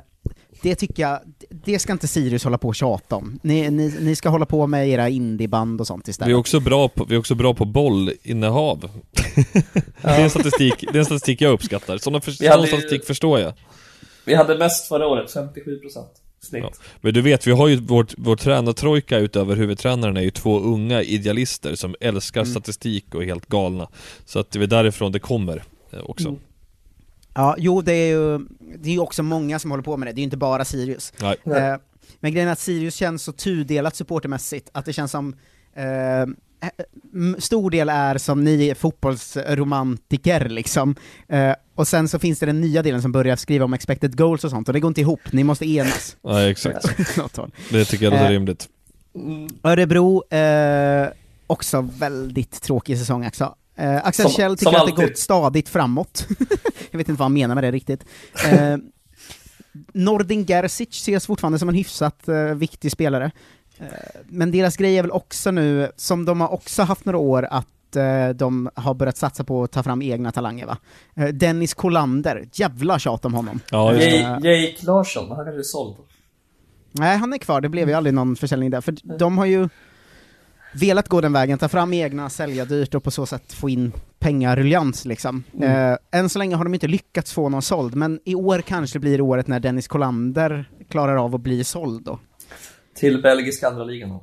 det 0.63 0.75
tycker 0.75 1.03
jag, 1.03 1.19
det 1.51 1.79
ska 1.79 1.93
inte 1.93 2.09
Sirius 2.09 2.45
hålla 2.45 2.59
på 2.59 2.69
och 2.69 2.75
tjata 2.75 3.17
om. 3.17 3.39
Ni, 3.43 3.71
ni, 3.71 3.95
ni 4.01 4.17
ska 4.17 4.29
hålla 4.29 4.47
på 4.47 4.67
med 4.67 4.89
era 4.89 5.09
indieband 5.09 5.81
och 5.81 5.87
sånt 5.87 6.09
istället. 6.09 6.29
Vi 6.29 6.33
är 6.33 6.39
också 6.39 6.61
bra 6.61 6.89
på, 6.89 7.05
vi 7.05 7.15
är 7.15 7.19
också 7.19 7.35
bra 7.35 7.55
på 7.55 7.65
bollinnehav 7.65 8.81
Det 10.03 10.09
är 10.09 10.23
en 10.23 10.31
statistik, 10.31 10.85
det 10.93 10.99
är 10.99 10.99
en 10.99 11.05
statistik 11.05 11.41
jag 11.41 11.53
uppskattar, 11.53 11.99
sådana 11.99 12.21
för, 12.21 12.49
hade 12.51 12.67
statistik 12.67 13.05
förstår 13.05 13.41
jag 13.41 13.53
Vi 14.29 14.35
hade 14.35 14.59
mest 14.59 14.89
förra 14.89 15.07
året, 15.07 15.35
57% 15.35 16.05
snitt. 16.41 16.63
Ja. 16.65 16.71
Men 17.01 17.15
du 17.15 17.23
vet, 17.23 17.47
vi 17.47 17.53
har 17.53 17.69
ju 17.69 17.77
vårt, 17.77 18.15
vår 18.17 18.37
tränartrojka 18.37 19.19
utöver 19.19 19.57
huvudtränaren 19.57 20.17
är 20.17 20.21
ju 20.21 20.31
två 20.31 20.61
unga 20.61 21.03
idealister 21.03 21.75
som 21.75 21.95
älskar 22.01 22.41
Mm. 22.41 22.51
statistik 22.51 23.15
och 23.15 23.23
är 23.23 23.27
helt 23.27 23.47
galna 23.47 23.89
Så 24.25 24.39
att 24.39 24.51
det 24.51 24.63
är 24.63 24.67
därifrån 24.67 25.13
det 25.13 25.19
kommer 25.19 25.63
eh, 25.91 26.01
också 26.01 26.29
Mm. 26.29 26.41
Ja, 27.35 27.55
jo 27.59 27.83
det 27.83 27.93
är 27.93 28.09
ju, 28.09 28.39
det 28.79 28.89
är 28.89 28.93
ju 28.93 28.99
också 28.99 29.23
många 29.23 29.59
som 29.59 29.71
håller 29.71 29.85
på 29.85 29.97
med 29.97 30.09
det, 30.09 30.13
det 30.13 30.19
är 30.19 30.23
ju 30.23 30.25
inte 30.25 30.37
bara 30.37 30.65
Sirius. 30.65 31.13
Nej. 31.21 31.37
Eh, 31.47 31.77
men 32.21 32.33
grejen 32.33 32.49
är 32.49 32.53
att 32.53 32.59
Sirius 32.59 32.95
känns 32.95 33.23
så 33.23 33.33
tudelat 33.33 33.97
supportermässigt, 33.97 34.71
att 34.73 34.85
det 34.85 34.93
känns 34.93 35.11
som 35.11 35.35
eh, 35.75 36.23
m- 37.15 37.37
stor 37.39 37.71
del 37.71 37.89
är 37.89 38.19
som 38.19 38.45
ni 38.45 38.69
är 38.69 38.75
fotbollsromantiker 38.75 40.49
liksom. 40.49 40.95
Eh, 41.29 41.53
och 41.79 41.89
sen 41.89 42.09
så 42.09 42.19
finns 42.19 42.39
det 42.39 42.47
den 42.47 42.61
nya 42.61 42.83
delen 42.83 43.03
som 43.03 43.13
börjar 43.13 43.37
skriva 43.37 43.65
om 43.65 43.75
expected 43.75 44.17
goals 44.17 44.45
och 44.45 44.51
sånt, 44.51 44.69
och 44.69 44.75
det 44.75 44.81
går 44.81 44.89
inte 44.89 45.01
ihop, 45.01 45.21
ni 45.31 45.45
måste 45.45 45.67
enas. 45.67 46.17
Nej 46.25 46.51
exakt, 46.51 46.99
Något 47.17 47.37
håll. 47.37 47.51
det 47.71 47.85
tycker 47.85 48.05
jag 48.05 48.11
låter 48.13 48.25
Eh, 48.25 48.31
rimligt 48.31 48.69
Örebro, 49.63 50.35
eh, 50.35 51.09
också 51.47 51.81
väldigt 51.99 52.63
tråkig 52.63 52.99
säsong 52.99 53.27
också. 53.27 53.55
Eh, 53.77 53.97
Axel 53.97 54.23
Som- 54.23 54.33
Kjell 54.33 54.57
tycker 54.57 54.77
att 54.77 54.97
det 54.97 55.07
gått 55.07 55.19
stadigt 55.19 55.69
framåt. 55.69 56.27
jag 56.91 56.99
vet 56.99 57.09
inte 57.09 57.13
vad 57.19 57.25
han 57.25 57.33
menar 57.33 57.55
med 57.55 57.65
det 57.65 57.71
riktigt. 57.71 58.05
Eh, 58.51 58.77
Nordin 59.93 60.45
Gerzic 60.47 60.89
ses 60.89 61.27
fortfarande 61.27 61.59
som 61.59 61.69
en 61.69 61.75
hyfsat 61.75 62.29
eh, 62.29 62.45
viktig 62.45 62.93
spelare. 62.93 63.31
Eh, 63.79 63.87
men 64.29 64.51
deras 64.51 64.77
grej 64.77 64.99
är 64.99 65.03
väl 65.03 65.11
också 65.11 65.51
nu, 65.51 65.91
som 65.97 66.25
de 66.25 66.41
har 66.41 66.49
också 66.53 66.83
haft 66.83 67.05
några 67.05 67.19
år, 67.19 67.49
att 67.51 67.67
eh, 67.97 68.29
de 68.29 68.71
har 68.75 68.95
börjat 68.95 69.17
satsa 69.17 69.45
på 69.45 69.63
att 69.63 69.73
ta 69.73 69.83
fram 69.83 70.03
egna 70.03 70.33
talanger 70.33 70.67
va. 70.67 70.79
Eh, 71.15 71.27
Dennis 71.29 71.75
Kolander, 71.75 72.49
jävla 72.53 72.99
tjat 72.99 73.25
om 73.25 73.35
honom. 73.35 73.61
Ja, 73.71 73.95
Jake, 73.95 74.87
Larsson, 74.87 75.37
han 75.37 75.47
är 75.49 75.63
såld. 75.63 75.97
Nej, 76.93 77.19
han 77.19 77.33
är 77.33 77.39
kvar, 77.39 77.61
det 77.61 77.69
blev 77.69 77.89
ju 77.89 77.95
aldrig 77.95 78.15
någon 78.15 78.37
försäljning 78.37 78.71
där, 78.71 78.81
för 78.81 79.19
de 79.19 79.39
har 79.39 79.47
ju 79.47 79.69
velat 80.75 81.09
gå 81.09 81.21
den 81.21 81.33
vägen, 81.33 81.59
ta 81.59 81.69
fram 81.69 81.93
egna, 81.93 82.31
sälja 82.31 82.65
dyrt 82.65 82.95
och 82.95 83.05
på 83.05 83.11
så 83.11 83.27
sätt 83.27 83.53
få 83.53 83.69
in 83.69 83.93
pengaruljans 84.19 85.05
liksom. 85.05 85.45
Mm. 85.55 85.93
Eh, 85.93 85.99
än 86.11 86.29
så 86.29 86.39
länge 86.39 86.57
har 86.57 86.65
de 86.65 86.75
inte 86.75 86.87
lyckats 86.87 87.33
få 87.33 87.49
någon 87.49 87.63
såld, 87.63 87.95
men 87.95 88.21
i 88.25 88.35
år 88.35 88.61
kanske 88.61 88.99
det 88.99 89.01
blir 89.01 89.21
året 89.21 89.47
när 89.47 89.61
Dennis 89.61 89.89
Kolander 89.89 90.71
klarar 90.89 91.25
av 91.25 91.35
att 91.35 91.41
bli 91.41 91.65
såld 91.65 92.05
då. 92.05 92.19
Till 92.95 93.23
belgiska 93.23 93.69
andra 93.69 93.85
ligan 93.85 94.09
då. 94.09 94.23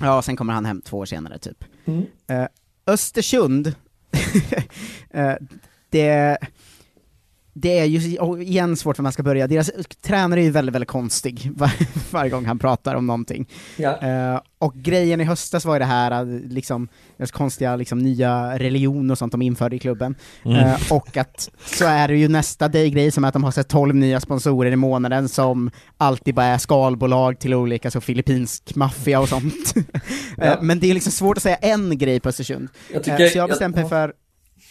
Ja, 0.00 0.22
sen 0.22 0.36
kommer 0.36 0.52
han 0.52 0.64
hem 0.64 0.82
två 0.82 0.98
år 0.98 1.04
senare 1.06 1.38
typ. 1.38 1.64
Mm. 1.84 2.06
Eh, 2.26 2.46
Östersund, 2.86 3.74
eh, 5.10 5.34
det, 5.90 6.38
det 7.58 7.78
är 7.78 7.84
ju 7.84 7.98
igen 8.42 8.76
svårt 8.76 8.98
var 8.98 9.02
man 9.02 9.12
ska 9.12 9.22
börja. 9.22 9.46
Deras 9.46 9.70
tränare 10.02 10.40
är 10.40 10.44
ju 10.44 10.50
väldigt, 10.50 10.74
väldigt 10.74 10.88
konstig 10.88 11.50
var, 11.56 11.70
varje 12.12 12.30
gång 12.30 12.44
han 12.46 12.58
pratar 12.58 12.94
om 12.94 13.06
någonting. 13.06 13.46
Ja. 13.76 13.98
Eh, 14.02 14.40
och 14.58 14.74
grejen 14.74 15.20
i 15.20 15.24
höstas 15.24 15.64
var 15.64 15.74
ju 15.74 15.78
det 15.78 15.84
här, 15.84 16.24
liksom, 16.48 16.88
deras 17.16 17.30
konstiga 17.30 17.76
liksom, 17.76 17.98
nya 17.98 18.58
religion 18.58 19.10
och 19.10 19.18
sånt 19.18 19.32
de 19.32 19.42
införde 19.42 19.76
i 19.76 19.78
klubben. 19.78 20.14
Mm. 20.44 20.56
Eh, 20.56 20.76
och 20.90 21.16
att 21.16 21.50
så 21.66 21.84
är 21.86 22.08
det 22.08 22.16
ju 22.16 22.28
nästa 22.28 22.68
day-grej 22.68 23.10
som 23.10 23.24
är 23.24 23.28
att 23.28 23.34
de 23.34 23.44
har 23.44 23.50
sett 23.50 23.68
12 23.68 23.94
nya 23.94 24.20
sponsorer 24.20 24.70
i 24.72 24.76
månaden 24.76 25.28
som 25.28 25.70
alltid 25.96 26.34
bara 26.34 26.46
är 26.46 26.58
skalbolag 26.58 27.38
till 27.38 27.54
olika 27.54 27.90
så 27.90 28.00
filippinsk 28.00 28.74
maffia 28.74 29.20
och 29.20 29.28
sånt. 29.28 29.74
Eh, 30.38 30.46
Ja. 30.46 30.58
Men 30.62 30.80
det 30.80 30.90
är 30.90 30.94
liksom 30.94 31.12
svårt 31.12 31.36
att 31.36 31.42
säga 31.42 31.56
en 31.56 31.98
grej 31.98 32.20
på 32.20 32.28
Östersund. 32.28 32.68
Jag 32.92 33.04
tycker- 33.04 33.28
så 33.28 33.38
jag 33.38 33.42
har 33.42 33.48
bestämt 33.48 33.76
mig 33.76 33.88
för 33.88 34.12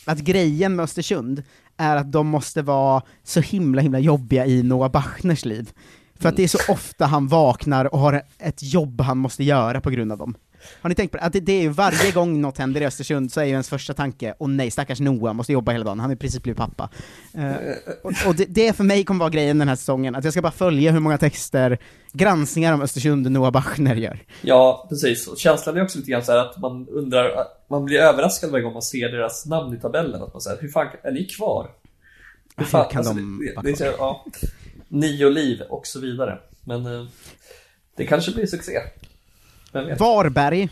att 0.05 0.19
grejen 0.19 0.75
med 0.75 0.83
Östersund 0.83 1.43
är 1.77 1.95
att 1.95 2.11
de 2.11 2.27
måste 2.27 2.61
vara 2.61 3.01
så 3.23 3.41
himla 3.41 3.81
himla 3.81 3.99
jobbiga 3.99 4.45
i 4.45 4.63
Noah 4.63 4.91
Bachners 4.91 5.45
liv. 5.45 5.71
För 6.19 6.29
att 6.29 6.35
det 6.35 6.43
är 6.43 6.47
så 6.47 6.71
ofta 6.73 7.05
han 7.05 7.27
vaknar 7.27 7.93
och 7.93 7.99
har 7.99 8.21
ett 8.37 8.63
jobb 8.73 9.01
han 9.01 9.17
måste 9.17 9.43
göra 9.43 9.81
på 9.81 9.89
grund 9.89 10.11
av 10.11 10.17
dem. 10.17 10.35
Har 10.81 10.89
ni 10.89 10.95
tänkt 10.95 11.11
på 11.11 11.17
det? 11.17 11.23
Att 11.23 11.33
det, 11.33 11.39
det 11.39 11.53
är 11.53 11.61
ju 11.61 11.69
varje 11.69 12.11
gång 12.11 12.41
något 12.41 12.57
händer 12.57 12.81
i 12.81 12.85
Östersund 12.85 13.31
så 13.31 13.39
är 13.39 13.45
ju 13.45 13.51
ens 13.51 13.69
första 13.69 13.93
tanke, 13.93 14.33
åh 14.39 14.49
nej 14.49 14.71
stackars 14.71 14.99
Noah, 14.99 15.33
måste 15.33 15.53
jobba 15.53 15.71
hela 15.71 15.83
dagen, 15.83 15.99
han 15.99 16.09
är 16.09 16.15
i 16.15 16.17
princip 16.17 16.43
blivit 16.43 16.57
pappa. 16.57 16.89
Eh, 17.33 17.55
och 18.03 18.11
och 18.27 18.35
det, 18.35 18.45
det 18.45 18.73
för 18.73 18.83
mig 18.83 19.03
kommer 19.03 19.19
vara 19.19 19.29
grejen 19.29 19.59
den 19.59 19.67
här 19.67 19.75
säsongen, 19.75 20.15
att 20.15 20.23
jag 20.23 20.33
ska 20.33 20.41
bara 20.41 20.51
följa 20.51 20.91
hur 20.91 20.99
många 20.99 21.17
texter, 21.17 21.77
granskningar 22.13 22.73
om 22.73 22.81
Östersund 22.81 23.31
Noah 23.31 23.51
Bachner 23.51 23.95
gör. 23.95 24.19
Ja, 24.41 24.85
precis. 24.89 25.27
Och 25.27 25.37
känslan 25.37 25.77
är 25.77 25.83
också 25.83 25.97
lite 25.97 26.11
grann 26.11 26.23
så 26.23 26.31
att 26.31 26.57
man 26.57 26.87
undrar, 26.89 27.47
man 27.69 27.85
blir 27.85 27.97
överraskad 27.97 28.51
varje 28.51 28.63
gång 28.63 28.73
man 28.73 28.81
ser 28.81 29.11
deras 29.11 29.45
namn 29.45 29.77
i 29.77 29.79
tabellen. 29.79 30.23
Att 30.23 30.33
man 30.33 30.41
säger, 30.41 30.61
hur 30.61 30.69
fan, 30.69 30.87
är 31.03 31.11
ni 31.11 31.25
kvar? 31.25 31.69
Hur 32.57 32.65
Hur 32.65 32.89
kan 32.91 33.03
de 33.03 33.41
det, 33.63 33.69
det, 33.69 33.77
så, 33.77 33.83
ja, 33.83 34.25
Nio 34.87 35.29
liv 35.29 35.61
och 35.69 35.87
så 35.87 35.99
vidare. 35.99 36.39
Men 36.63 36.85
eh, 36.85 37.05
det 37.95 38.05
kanske 38.05 38.31
blir 38.31 38.45
succé. 38.45 38.79
Vem 39.75 39.85
vet? 39.85 39.99
Varberg, 39.99 40.69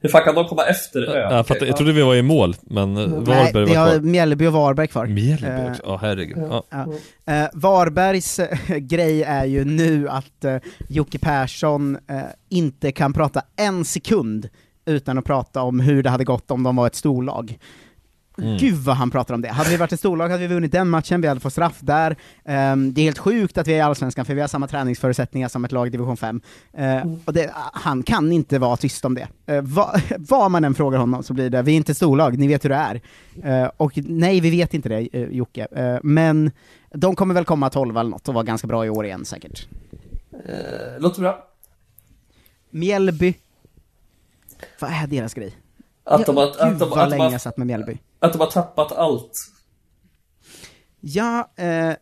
Hur 0.00 0.08
fan 0.08 0.24
kan 0.24 0.34
de 0.34 0.48
komma 0.48 0.64
efter 0.64 1.08
Ö? 1.08 1.18
jag, 1.18 1.46
fattar, 1.46 1.66
jag 1.66 1.76
trodde 1.76 1.92
vi 1.92 2.02
var 2.02 2.14
i 2.14 2.22
mål, 2.22 2.56
men 2.62 2.96
eh, 2.96 3.06
nej 3.08 3.20
Varberg 3.20 3.64
vi 3.64 3.74
var 3.74 3.80
har 3.80 3.90
kvar 3.90 4.00
Mjällby 4.00 4.46
och 4.46 4.52
Varberg 4.52 4.86
kvar. 4.88 5.06
Mjällby 5.06 5.46
Eh, 5.46 5.70
också, 5.70 5.82
ja 5.84 5.98
herregud 6.02 6.38
ja. 6.50 6.64
Ja. 6.70 6.86
Eh, 7.34 7.48
Varbergs 7.52 8.38
eh, 8.38 8.76
grej 8.78 9.22
är 9.22 9.44
ju 9.44 9.64
nu 9.64 10.08
att 10.08 10.44
eh, 10.44 10.56
Jocke 10.88 11.18
Persson 11.18 11.98
eh, 12.10 12.20
inte 12.48 12.92
kan 12.92 13.12
prata 13.12 13.42
en 13.56 13.84
sekund 13.84 14.48
utan 14.86 15.18
att 15.18 15.24
prata 15.24 15.62
om 15.62 15.80
hur 15.80 16.02
det 16.02 16.10
hade 16.10 16.24
gått 16.24 16.50
om 16.50 16.62
de 16.62 16.76
var 16.76 16.86
ett 16.86 16.94
storlag. 16.94 17.58
Mm. 18.38 18.56
Gud 18.56 18.74
vad 18.74 18.96
han 18.96 19.10
pratar 19.10 19.34
om 19.34 19.42
det. 19.42 19.48
Hade 19.48 19.70
vi 19.70 19.76
varit 19.76 19.92
ett 19.92 19.98
storlag 19.98 20.28
hade 20.28 20.46
vi 20.46 20.54
vunnit 20.54 20.72
den 20.72 20.88
matchen, 20.88 21.20
vi 21.20 21.28
hade 21.28 21.40
fått 21.40 21.52
straff 21.52 21.78
där. 21.80 22.16
Ehm, 22.44 22.94
det 22.94 23.00
är 23.00 23.04
helt 23.04 23.18
sjukt 23.18 23.58
att 23.58 23.66
vi 23.68 23.72
är 23.72 23.76
i 23.76 23.80
Allsvenskan, 23.80 24.24
för 24.24 24.34
vi 24.34 24.40
har 24.40 24.48
samma 24.48 24.68
träningsförutsättningar 24.68 25.48
som 25.48 25.64
ett 25.64 25.72
lag 25.72 25.86
i 25.86 25.90
division 25.90 26.16
5. 26.16 26.40
Uh, 26.78 27.14
och 27.24 27.32
det, 27.32 27.50
han 27.72 28.02
kan 28.02 28.32
inte 28.32 28.58
vara 28.58 28.76
tyst 28.76 29.04
om 29.04 29.14
det. 29.14 29.28
Uh, 29.54 29.60
va, 29.60 29.94
vad 30.18 30.50
man 30.50 30.64
än 30.64 30.74
frågar 30.74 30.98
honom 30.98 31.22
så 31.22 31.34
blir 31.34 31.50
det, 31.50 31.62
vi 31.62 31.72
är 31.72 31.76
inte 31.76 31.92
ett 31.92 31.96
storlag, 31.96 32.38
ni 32.38 32.48
vet 32.48 32.64
hur 32.64 32.70
det 32.70 32.76
är. 32.76 33.00
Uh, 33.62 33.70
och 33.76 33.92
nej, 33.96 34.40
vi 34.40 34.50
vet 34.50 34.74
inte 34.74 34.88
det, 34.88 35.08
uh, 35.18 35.32
Jocke. 35.32 35.66
Uh, 35.78 35.98
men 36.02 36.50
de 36.94 37.16
kommer 37.16 37.34
väl 37.34 37.44
komma 37.44 37.70
12 37.70 37.96
eller 37.96 38.10
något 38.10 38.28
och 38.28 38.34
vara 38.34 38.44
ganska 38.44 38.66
bra 38.66 38.86
i 38.86 38.90
år 38.90 39.06
igen 39.06 39.24
säkert. 39.24 39.68
Eh, 40.32 41.00
låter 41.00 41.20
bra. 41.20 41.48
Mjällby. 42.70 43.34
Vad 44.78 44.90
är 44.90 45.06
deras 45.06 45.34
grej? 45.34 45.56
Att 46.04 46.26
de 46.26 46.36
har- 46.36 46.46
Gud 46.46 46.56
att 46.60 46.78
de- 46.78 46.88
vad 46.90 46.98
att 46.98 47.10
de 47.10 47.20
har- 47.20 47.38
satt 47.38 47.56
med 47.56 47.66
Mjällby. 47.66 47.98
Att 48.18 48.32
de 48.32 48.38
har 48.38 48.46
tappat 48.50 48.92
allt. 48.92 49.32
Ja, 51.00 51.50
eh, 51.56 51.92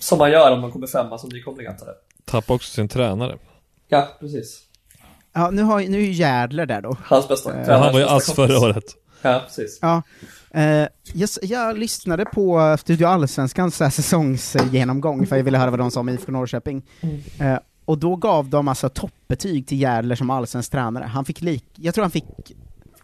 Som 0.00 0.18
man 0.18 0.30
gör 0.30 0.52
om 0.52 0.60
man 0.60 0.72
kommer 0.72 0.86
femma 0.86 1.18
som 1.18 1.28
nykomling 1.28 1.66
antar 1.66 1.86
jag. 1.86 1.94
Tappade 2.24 2.56
också 2.56 2.70
sin 2.74 2.88
tränare. 2.88 3.38
Ja, 3.88 4.08
precis. 4.20 4.60
ja 5.32 5.50
nu, 5.50 5.62
har, 5.62 5.80
nu 5.80 5.96
är 5.98 6.02
ju 6.04 6.12
Järdler 6.12 6.66
där 6.66 6.80
då. 6.80 6.96
Hans 7.04 7.28
bästa 7.28 7.60
Eh, 7.60 7.80
han 7.80 7.92
var 7.92 8.00
ju 8.00 8.06
ass 8.06 8.32
förra 8.32 8.58
året. 8.60 8.84
Ja, 9.22 9.42
precis. 9.46 9.78
Ja. 9.82 10.02
Eh, 10.50 10.88
jag, 11.14 11.28
jag 11.42 11.78
lyssnade 11.78 12.24
på 12.24 12.76
Studio 12.80 13.06
Allsvenskans 13.06 13.80
här 13.80 13.90
säsongsgenomgång, 13.90 15.26
för 15.26 15.36
jag 15.36 15.44
ville 15.44 15.58
höra 15.58 15.70
vad 15.70 15.78
de 15.78 15.90
sa 15.90 16.00
om 16.00 16.08
IFK 16.08 16.32
Norrköping. 16.32 16.82
Eh, 17.40 17.58
och 17.84 17.98
då 17.98 18.16
gav 18.16 18.48
de 18.48 18.68
alltså 18.68 18.88
toppbetyg 18.88 19.66
till 19.66 19.80
Järdler 19.80 20.14
som 20.16 20.30
allsvensk 20.30 20.70
tränare. 20.72 21.04
Han 21.04 21.24
fick 21.24 21.40
lik, 21.40 21.64
jag 21.76 21.94
tror 21.94 22.04
han 22.04 22.10
fick 22.10 22.24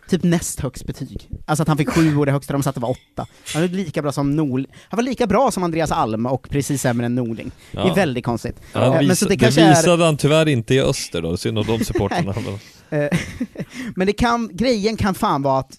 typ 0.09 0.23
näst 0.23 0.61
högst 0.61 0.87
betyg. 0.87 1.29
Alltså 1.47 1.63
att 1.63 1.69
han 1.69 1.77
fick 1.77 1.91
sju 1.91 2.17
och 2.17 2.27
det 2.27 2.33
högsta 2.33 2.53
de 2.53 2.63
satte 2.63 2.81
var 2.81 2.91
åtta. 2.91 3.27
Han 3.55 3.63
var 3.63 3.69
lika 3.69 4.03
bra 4.03 4.13
som 4.13 4.37
Nol 4.37 4.67
Han 4.89 4.97
var 4.97 5.03
lika 5.05 5.27
bra 5.27 5.51
som 5.51 5.63
Andreas 5.63 5.91
Alm 5.93 6.27
och 6.27 6.49
precis 6.51 6.83
sämre 6.83 7.07
än 7.07 7.15
Norling. 7.15 7.51
Det 7.73 7.79
är 7.79 7.87
Ja. 7.87 7.95
väldigt 7.95 8.25
konstigt. 8.25 8.57
Ja, 8.73 9.01
Eh, 9.01 9.07
men 9.07 9.17
så 9.17 9.25
det 9.25 9.35
det, 9.35 9.39
kanske 9.39 9.61
är... 9.63 9.69
visade 9.69 10.05
han 10.05 10.17
tyvärr 10.17 10.49
inte 10.49 10.75
i 10.75 10.81
öster 10.81 11.23
då, 11.23 11.37
synd 11.37 11.59
om 11.59 11.65
de 11.67 11.85
supportrarna. 11.85 12.35
Men- 12.35 12.59
Eh, 13.01 13.19
Men 13.97 14.07
det 14.07 14.13
kan, 14.13 14.51
grejen 14.53 14.97
kan 14.97 15.15
fan 15.15 15.43
vara 15.43 15.59
att 15.59 15.73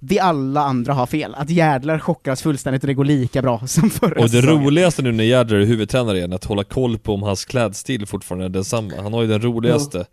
vi 0.00 0.18
alla 0.18 0.60
andra 0.60 0.92
har 0.94 1.06
fel, 1.06 1.34
att 1.34 1.50
Järdlar 1.50 1.98
chockar 1.98 2.32
oss 2.32 2.42
fullständigt 2.42 2.82
och 2.82 2.86
det 2.86 2.94
går 2.94 3.04
lika 3.04 3.42
bra 3.42 3.66
som 3.66 3.90
förra 3.90 4.20
Och 4.20 4.28
det 4.30 4.42
säsongen. 4.42 4.64
roligaste 4.64 5.02
nu 5.02 5.12
när 5.12 5.24
Järdler 5.24 5.56
är 5.58 5.64
huvudtränare 5.66 6.16
igen, 6.18 6.32
att 6.32 6.44
hålla 6.44 6.64
koll 6.64 6.98
på 6.98 7.14
om 7.14 7.22
hans 7.22 7.44
klädstil 7.44 8.06
fortfarande 8.06 8.44
är 8.44 8.48
densamma. 8.48 8.92
Han 9.02 9.12
har 9.12 9.22
ju 9.22 9.28
den 9.28 9.42
roligaste, 9.42 10.04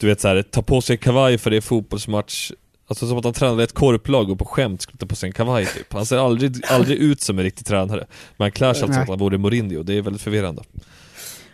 du 0.00 0.06
vet 0.06 0.20
såhär, 0.20 0.42
ta 0.42 0.62
på 0.62 0.80
sig 0.80 0.96
kavaj 0.96 1.38
för 1.38 1.50
det 1.50 1.56
är 1.56 1.60
fotbollsmatch 1.60 2.52
Alltså 2.94 3.08
som 3.08 3.18
att 3.18 3.24
han 3.24 3.32
tränade 3.32 3.64
ett 3.64 3.72
korplag 3.72 4.30
och 4.30 4.38
på 4.38 4.44
skämt 4.44 4.82
skulle 4.82 4.98
ta 4.98 5.06
på 5.06 5.16
sig 5.16 5.26
en 5.26 5.32
kavaj 5.32 5.66
typ. 5.66 5.92
Han 5.92 6.06
ser 6.06 6.16
aldrig, 6.16 6.64
aldrig 6.68 6.98
ut 6.98 7.20
som 7.20 7.38
en 7.38 7.44
riktig 7.44 7.66
tränare. 7.66 8.06
Men 8.36 8.44
han 8.44 8.52
klär 8.52 8.74
sig 8.74 8.82
alltså 8.82 8.94
som 8.94 9.02
att 9.02 9.08
han 9.08 9.18
vore 9.18 9.38
Mourinho, 9.38 9.82
det 9.82 9.94
är 9.94 10.02
väldigt 10.02 10.22
förvirrande. 10.22 10.62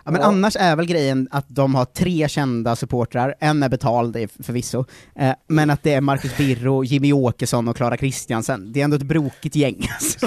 Ja, 0.05 0.11
men 0.11 0.23
annars 0.23 0.57
är 0.57 0.77
väl 0.77 0.87
grejen 0.87 1.29
att 1.31 1.45
de 1.49 1.75
har 1.75 1.85
tre 1.85 2.29
kända 2.29 2.77
supportrar, 2.77 3.35
en 3.41 3.63
är 3.63 3.69
betald 3.69 4.17
förvisso, 4.43 4.85
eh, 5.17 5.33
men 5.47 5.71
att 5.71 5.83
det 5.83 5.95
är 5.95 6.01
Marcus 6.01 6.37
Birro, 6.37 6.85
Jimmy 6.85 7.13
Åkesson 7.13 7.69
och 7.69 7.77
Klara 7.77 7.97
Kristiansen. 7.97 8.73
Det 8.73 8.81
är 8.81 8.85
ändå 8.85 8.97
ett 8.97 9.03
brokigt 9.03 9.57
gäng 9.57 9.89
alltså. 9.95 10.27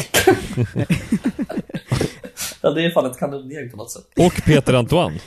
Ja, 2.61 2.69
det 2.71 2.85
är 2.85 2.91
fan 2.91 3.05
ett 3.05 3.19
kanongäng 3.19 3.69
på 3.71 3.77
något 3.77 3.91
sätt. 3.91 4.05
Och 4.17 4.41
Peter 4.45 4.73
Antoine. 4.73 5.19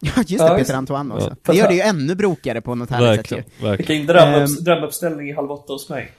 Ja 0.00 0.10
just 0.16 0.28
det, 0.28 0.34
Ja, 0.44 0.56
Peter 0.56 0.72
det. 0.72 0.78
Antoine 0.78 1.12
också. 1.12 1.36
Ja. 1.44 1.52
Det 1.52 1.58
gör 1.58 1.68
det 1.68 1.74
ju 1.74 1.80
ännu 1.80 2.14
brokigare 2.14 2.60
på 2.60 2.74
något 2.74 2.90
härligt 2.90 3.28
sätt 3.28 3.44
ju. 3.60 3.76
Vilken 3.76 4.16
Ehm. 4.16 4.54
drömuppställning 4.64 5.28
i 5.28 5.32
Halv 5.32 5.50
åtta 5.50 5.72
hos 5.72 5.88
mig. 5.88 6.12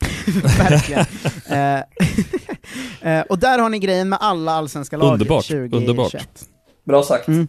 Verkligen. 0.58 1.06
Eh, 1.48 1.80
eh, 3.18 3.20
och 3.28 3.38
där 3.38 3.58
har 3.58 3.68
ni 3.68 3.78
grejen 3.78 4.08
med 4.08 4.18
alla 4.22 4.52
allsvenska 4.52 4.96
lag 4.96 5.12
Underbart, 5.12 5.44
2021. 5.46 5.72
underbart. 5.74 6.14
Bra 6.84 7.02
sagt. 7.02 7.28
Mm. 7.28 7.48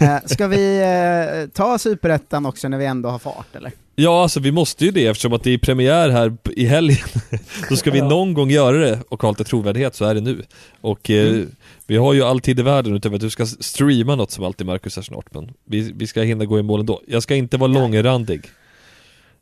Eh, 0.00 0.16
ska 0.24 0.46
vi 0.46 1.48
ta 1.54 1.78
superettan 1.78 2.46
också 2.46 2.68
när 2.68 2.78
vi 2.78 2.84
ändå 2.84 3.08
har 3.08 3.18
fart 3.18 3.56
eller? 3.56 3.72
Ja, 3.98 4.22
alltså 4.22 4.40
vi 4.40 4.52
måste 4.52 4.84
ju 4.84 4.90
det 4.90 5.06
eftersom 5.06 5.32
att 5.32 5.42
det 5.42 5.50
är 5.54 5.58
premiär 5.58 6.08
här 6.08 6.36
i 6.56 6.66
helgen. 6.66 7.06
Då 7.68 7.76
ska 7.76 7.90
vi 7.90 8.00
någon 8.02 8.34
gång 8.34 8.50
göra 8.50 8.76
det 8.76 9.00
och 9.08 9.22
ha 9.22 9.30
lite 9.30 9.44
trovärdighet, 9.44 9.94
så 9.94 10.04
är 10.04 10.14
det 10.14 10.20
nu. 10.20 10.42
Och 10.80 11.10
eh, 11.10 11.42
vi 11.86 11.96
har 11.96 12.14
ju 12.14 12.22
all 12.22 12.40
tid 12.40 12.60
i 12.60 12.62
världen 12.62 12.96
utöver 12.96 13.16
att 13.16 13.20
du 13.22 13.30
ska 13.30 13.46
streama 13.46 14.16
något 14.16 14.30
som 14.30 14.44
alltid 14.44 14.66
Marcus 14.66 14.96
här 14.96 15.02
snart, 15.02 15.34
men 15.34 15.50
vi, 15.64 15.92
vi 15.92 16.06
ska 16.06 16.22
hinna 16.22 16.44
gå 16.44 16.58
i 16.58 16.62
mål 16.62 16.80
ändå. 16.80 17.02
Jag 17.06 17.22
ska 17.22 17.34
inte 17.34 17.56
vara 17.56 17.68
långrandig. 17.68 18.40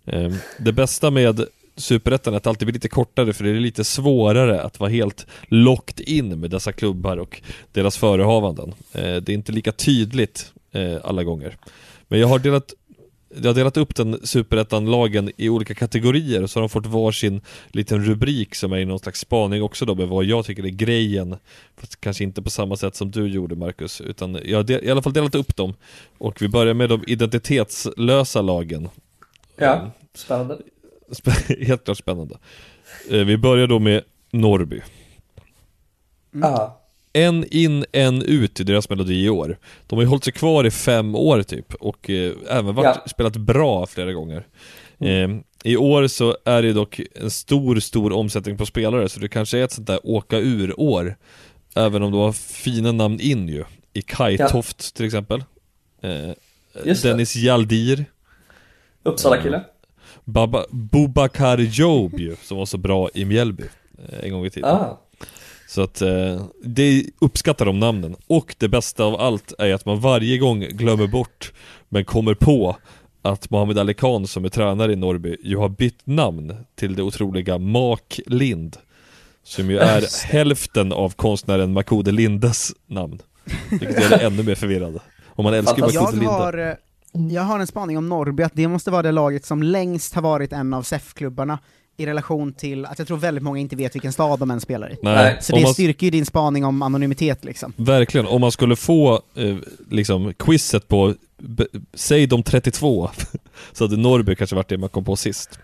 Eh, 0.05 0.33
det 0.59 0.73
bästa 0.73 1.11
med 1.11 1.47
Superettan 1.77 2.35
är 2.35 2.37
att 2.37 2.43
det 2.43 2.51
alltid 2.51 2.67
blir 2.67 2.75
lite 2.75 2.89
kortare 2.89 3.33
för 3.33 3.45
det 3.45 3.51
är 3.51 3.55
lite 3.55 3.85
svårare 3.85 4.63
att 4.63 4.81
vara 4.81 4.91
helt 4.91 5.27
locked 5.49 6.09
in 6.09 6.41
med 6.41 6.51
dessa 6.51 6.73
klubbar 6.73 7.17
och 7.17 7.43
deras 7.73 7.97
förehavanden. 7.97 8.75
Eh, 8.93 9.17
det 9.17 9.29
är 9.29 9.35
inte 9.35 9.53
lika 9.53 9.73
tydligt 9.73 10.53
eh, 10.73 10.97
alla 11.05 11.25
gånger. 11.25 11.57
Men 12.09 12.21
jag 12.21 12.29
har 12.29 12.39
delat 12.39 12.75
jag 13.43 13.45
har 13.47 13.55
delat 13.55 13.77
upp 13.77 13.95
den 13.95 14.21
superettan-lagen 14.27 15.31
i 15.37 15.49
olika 15.49 15.75
kategorier 15.75 16.43
och 16.43 16.51
så 16.51 16.59
har 16.59 16.63
de 16.63 16.69
fått 16.69 16.87
varsin 16.87 17.41
liten 17.73 18.05
rubrik 18.05 18.55
som 18.55 18.73
är 18.73 18.77
i 18.79 18.85
någon 18.85 18.99
slags 18.99 19.21
spaning 19.21 19.63
också 19.63 19.85
då 19.85 19.95
med 19.95 20.09
vad 20.09 20.25
jag 20.25 20.45
tycker 20.45 20.65
är 20.65 20.69
grejen. 20.69 21.37
Fast 21.77 22.01
kanske 22.01 22.25
inte 22.25 22.43
på 22.43 22.51
samma 22.51 22.77
sätt 22.77 22.97
som 22.97 23.11
du 23.11 23.27
gjorde 23.27 23.55
Marcus 23.57 24.01
Utan 24.01 24.39
jag 24.45 24.59
har 24.59 24.63
del- 24.65 24.85
i 24.85 24.91
alla 24.91 25.03
fall 25.03 25.13
delat 25.13 25.35
upp 25.35 25.57
dem. 25.57 25.75
Och 26.19 26.43
vi 26.43 26.49
börjar 26.49 26.75
med 26.75 26.89
de 26.89 27.05
identitetslösa 27.07 28.43
lagen. 28.43 28.89
Ja, 29.57 29.91
spännande. 30.15 30.59
Sp- 31.09 31.65
Helt 31.67 31.85
klart 31.85 31.99
spännande. 31.99 32.39
Eh, 33.11 33.19
Vi 33.25 33.37
börjar 33.37 33.67
då 33.67 33.79
med 33.79 34.03
Norrby. 34.31 34.81
Aha. 36.43 36.81
En 37.17 37.45
in, 37.51 37.85
en 37.93 38.23
ut 38.23 38.61
i 38.61 38.65
deras 38.65 38.89
melodi 38.91 39.25
i 39.25 39.29
år. 39.29 39.59
De 39.87 39.97
har 39.97 40.03
ju 40.03 40.09
hållit 40.09 40.25
sig 40.25 40.33
kvar 40.33 40.65
i 40.67 40.71
fem 40.71 41.15
år 41.15 41.43
typ 41.43 41.75
och 41.75 42.11
eh, 42.11 42.33
även 42.51 42.75
varit, 42.75 42.97
Ja. 42.97 43.03
spelat 43.11 43.37
bra 43.37 43.87
flera 43.87 44.13
gånger. 44.13 44.47
Eh, 44.99 45.29
I 45.65 45.77
år 45.77 46.07
så 46.07 46.37
är 46.45 46.63
det 46.63 46.73
dock 46.73 47.01
en 47.15 47.31
stor, 47.31 47.81
stor 47.81 48.13
omsättning 48.13 48.57
på 48.59 48.67
spelare 48.67 49.09
så 49.09 49.21
det 49.21 49.29
kanske 49.29 49.59
är 49.59 49.65
ett 49.65 49.73
sånt 49.73 49.87
där 49.87 50.01
åka 50.07 50.39
ur-år. 50.39 51.17
Även 51.77 52.03
om 52.03 52.13
de 52.13 52.21
har 52.21 52.33
fina 52.33 52.93
namn 52.93 53.21
in 53.21 53.49
ju. 53.49 53.65
I 53.93 54.03
Kajtoft 54.03 54.95
till 54.97 55.07
exempel. 55.07 55.45
Eh. 56.03 56.31
Dennis 57.03 57.37
Jaldir. 57.37 58.05
Uppsala-kille. 59.03 59.61
Baba, 60.25 60.65
Bubakar 60.71 61.59
Job 61.59 62.19
ju, 62.19 62.37
som 62.43 62.57
var 62.59 62.67
så 62.67 62.79
bra 62.79 63.11
i 63.15 63.25
Mjällby 63.25 63.63
eh, 64.09 64.25
en 64.25 64.33
gång 64.33 64.47
i 64.47 64.51
tiden. 64.51 64.71
Ah. 64.71 65.01
Så 65.75 65.83
att 65.83 66.03
eh, 66.03 66.45
det 66.65 67.05
uppskattar 67.21 67.67
de 67.67 67.81
namnen. 67.81 68.17
Och 68.27 68.55
det 68.59 68.69
bästa 68.69 69.05
av 69.05 69.21
allt 69.21 69.53
är 69.59 69.75
att 69.75 69.87
man 69.87 70.01
varje 70.01 70.39
gång 70.39 70.61
glömmer 70.61 71.07
bort, 71.07 71.53
men 71.89 72.05
kommer 72.05 72.35
på 72.35 72.77
att 73.23 73.51
Mohamed 73.51 73.79
Ali 73.79 73.95
Khan 73.95 74.27
som 74.27 74.45
är 74.45 74.49
tränare 74.49 74.93
i 74.93 74.97
Norrby 74.97 75.37
ju 75.43 75.57
har 75.57 75.69
bytt 75.69 76.01
namn 76.05 76.57
till 76.75 76.97
det 76.97 77.03
otroliga 77.03 77.59
Mak 77.59 78.21
Lind. 78.27 78.77
Som 79.45 79.71
ju 79.71 79.79
är 79.79 80.27
hälften 80.27 80.93
av 80.93 81.11
konstnären 81.11 81.73
Makode 81.73 82.13
Lindes 82.13 82.73
namn. 82.87 83.23
Vilket 83.71 84.03
gör 84.03 84.11
det 84.11 84.17
ännu 84.17 84.43
mer 84.43 84.55
förvirrande. 84.55 85.01
Och 85.29 85.45
man 85.45 85.55
älskar 85.55 85.77
ju 85.77 85.83
Makode 85.83 86.17
Linde. 86.17 86.33
har, 86.33 86.59
eh, 86.59 86.75
jag 87.31 87.43
har 87.43 87.59
en 87.61 87.67
spaning 87.67 87.99
om 87.99 88.09
Norrby, 88.09 88.43
att 88.43 88.55
det 88.55 88.69
måste 88.69 88.91
vara 88.91 89.03
det 89.03 89.13
laget 89.13 89.45
som 89.45 89.63
längst 89.63 90.15
har 90.15 90.23
varit 90.23 90.53
en 90.53 90.75
av 90.75 90.83
SEF-klubbarna 90.83 91.59
i 91.97 92.07
relation 92.07 92.53
till 92.53 92.87
att 92.87 92.99
jag 92.99 93.09
tror 93.09 93.17
väldigt 93.17 93.45
många 93.45 93.59
inte 93.61 93.77
vet 93.77 93.95
vilken 93.95 94.13
stad 94.13 94.39
de 94.39 94.51
än 94.51 94.61
spelar 94.61 94.93
i. 94.93 94.97
Nej, 95.03 95.39
Så 95.41 95.53
om 95.53 95.59
det 95.61 95.65
man- 95.67 95.75
styrker 95.75 96.07
ju 96.07 96.11
din 96.11 96.27
spaning 96.27 96.65
om 96.65 96.83
anonymitet 96.83 97.45
liksom. 97.45 97.73
Verkligen, 97.77 98.27
om 98.27 98.41
man 98.41 98.53
skulle 98.53 98.77
få 98.77 99.15
eh, 99.35 99.57
liksom 99.91 100.35
quizet 100.35 100.89
på, 100.89 101.15
b- 101.39 101.65
säg 101.95 102.27
de 102.27 102.43
32, 102.43 103.11
så 103.73 103.85
hade 103.85 103.97
Norrby 103.97 104.37
kanske 104.37 104.57
varit 104.57 104.69
det 104.69 104.79
man 104.79 104.89
kom 104.89 105.05
på 105.05 105.17
sist. 105.17 105.59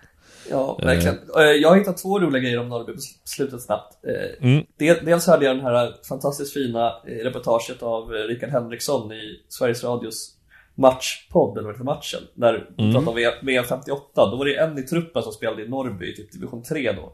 Ja, 0.51 0.79
verkligen. 0.83 1.15
Eh, 1.37 1.43
Jag 1.43 1.69
har 1.69 1.77
hittat 1.77 1.99
två 2.03 2.19
roliga 2.19 2.43
grejer 2.43 2.59
om 2.61 2.69
Norrby 2.69 2.93
på 2.93 2.99
slutet 3.25 3.63
snabbt. 3.63 3.95
Eh, 4.07 4.47
Mm. 4.51 4.65
del- 4.79 5.05
Dels 5.05 5.27
hörde 5.27 5.45
jag 5.45 5.57
den 5.57 5.65
här 5.65 5.93
fantastiskt 6.09 6.53
fina 6.53 6.87
eh, 7.07 7.25
reportaget 7.25 7.83
av 7.83 8.15
eh, 8.15 8.19
Rickard 8.19 8.51
Henriksson 8.51 9.13
i 9.13 9.21
Sveriges 9.49 9.85
Radios 9.85 10.31
matchpodd, 10.75 11.59
eller 11.59 11.67
vad 11.67 11.75
heter 11.75 11.85
matchen, 11.85 12.21
där 12.35 12.73
de 12.77 12.83
Mm. 12.83 12.95
pratade 13.05 13.31
om 13.31 13.47
VM 13.47 13.65
58. 13.65 14.31
Då 14.31 14.37
var 14.37 14.45
det 14.45 14.55
en 14.57 14.79
i 14.79 14.83
truppen 14.83 15.23
som 15.23 15.33
spelade 15.33 15.63
i 15.65 15.69
Norrby, 15.69 16.07
i 16.13 16.17
typ 16.17 16.33
division 16.33 16.63
3 16.63 16.93
då. 16.93 17.13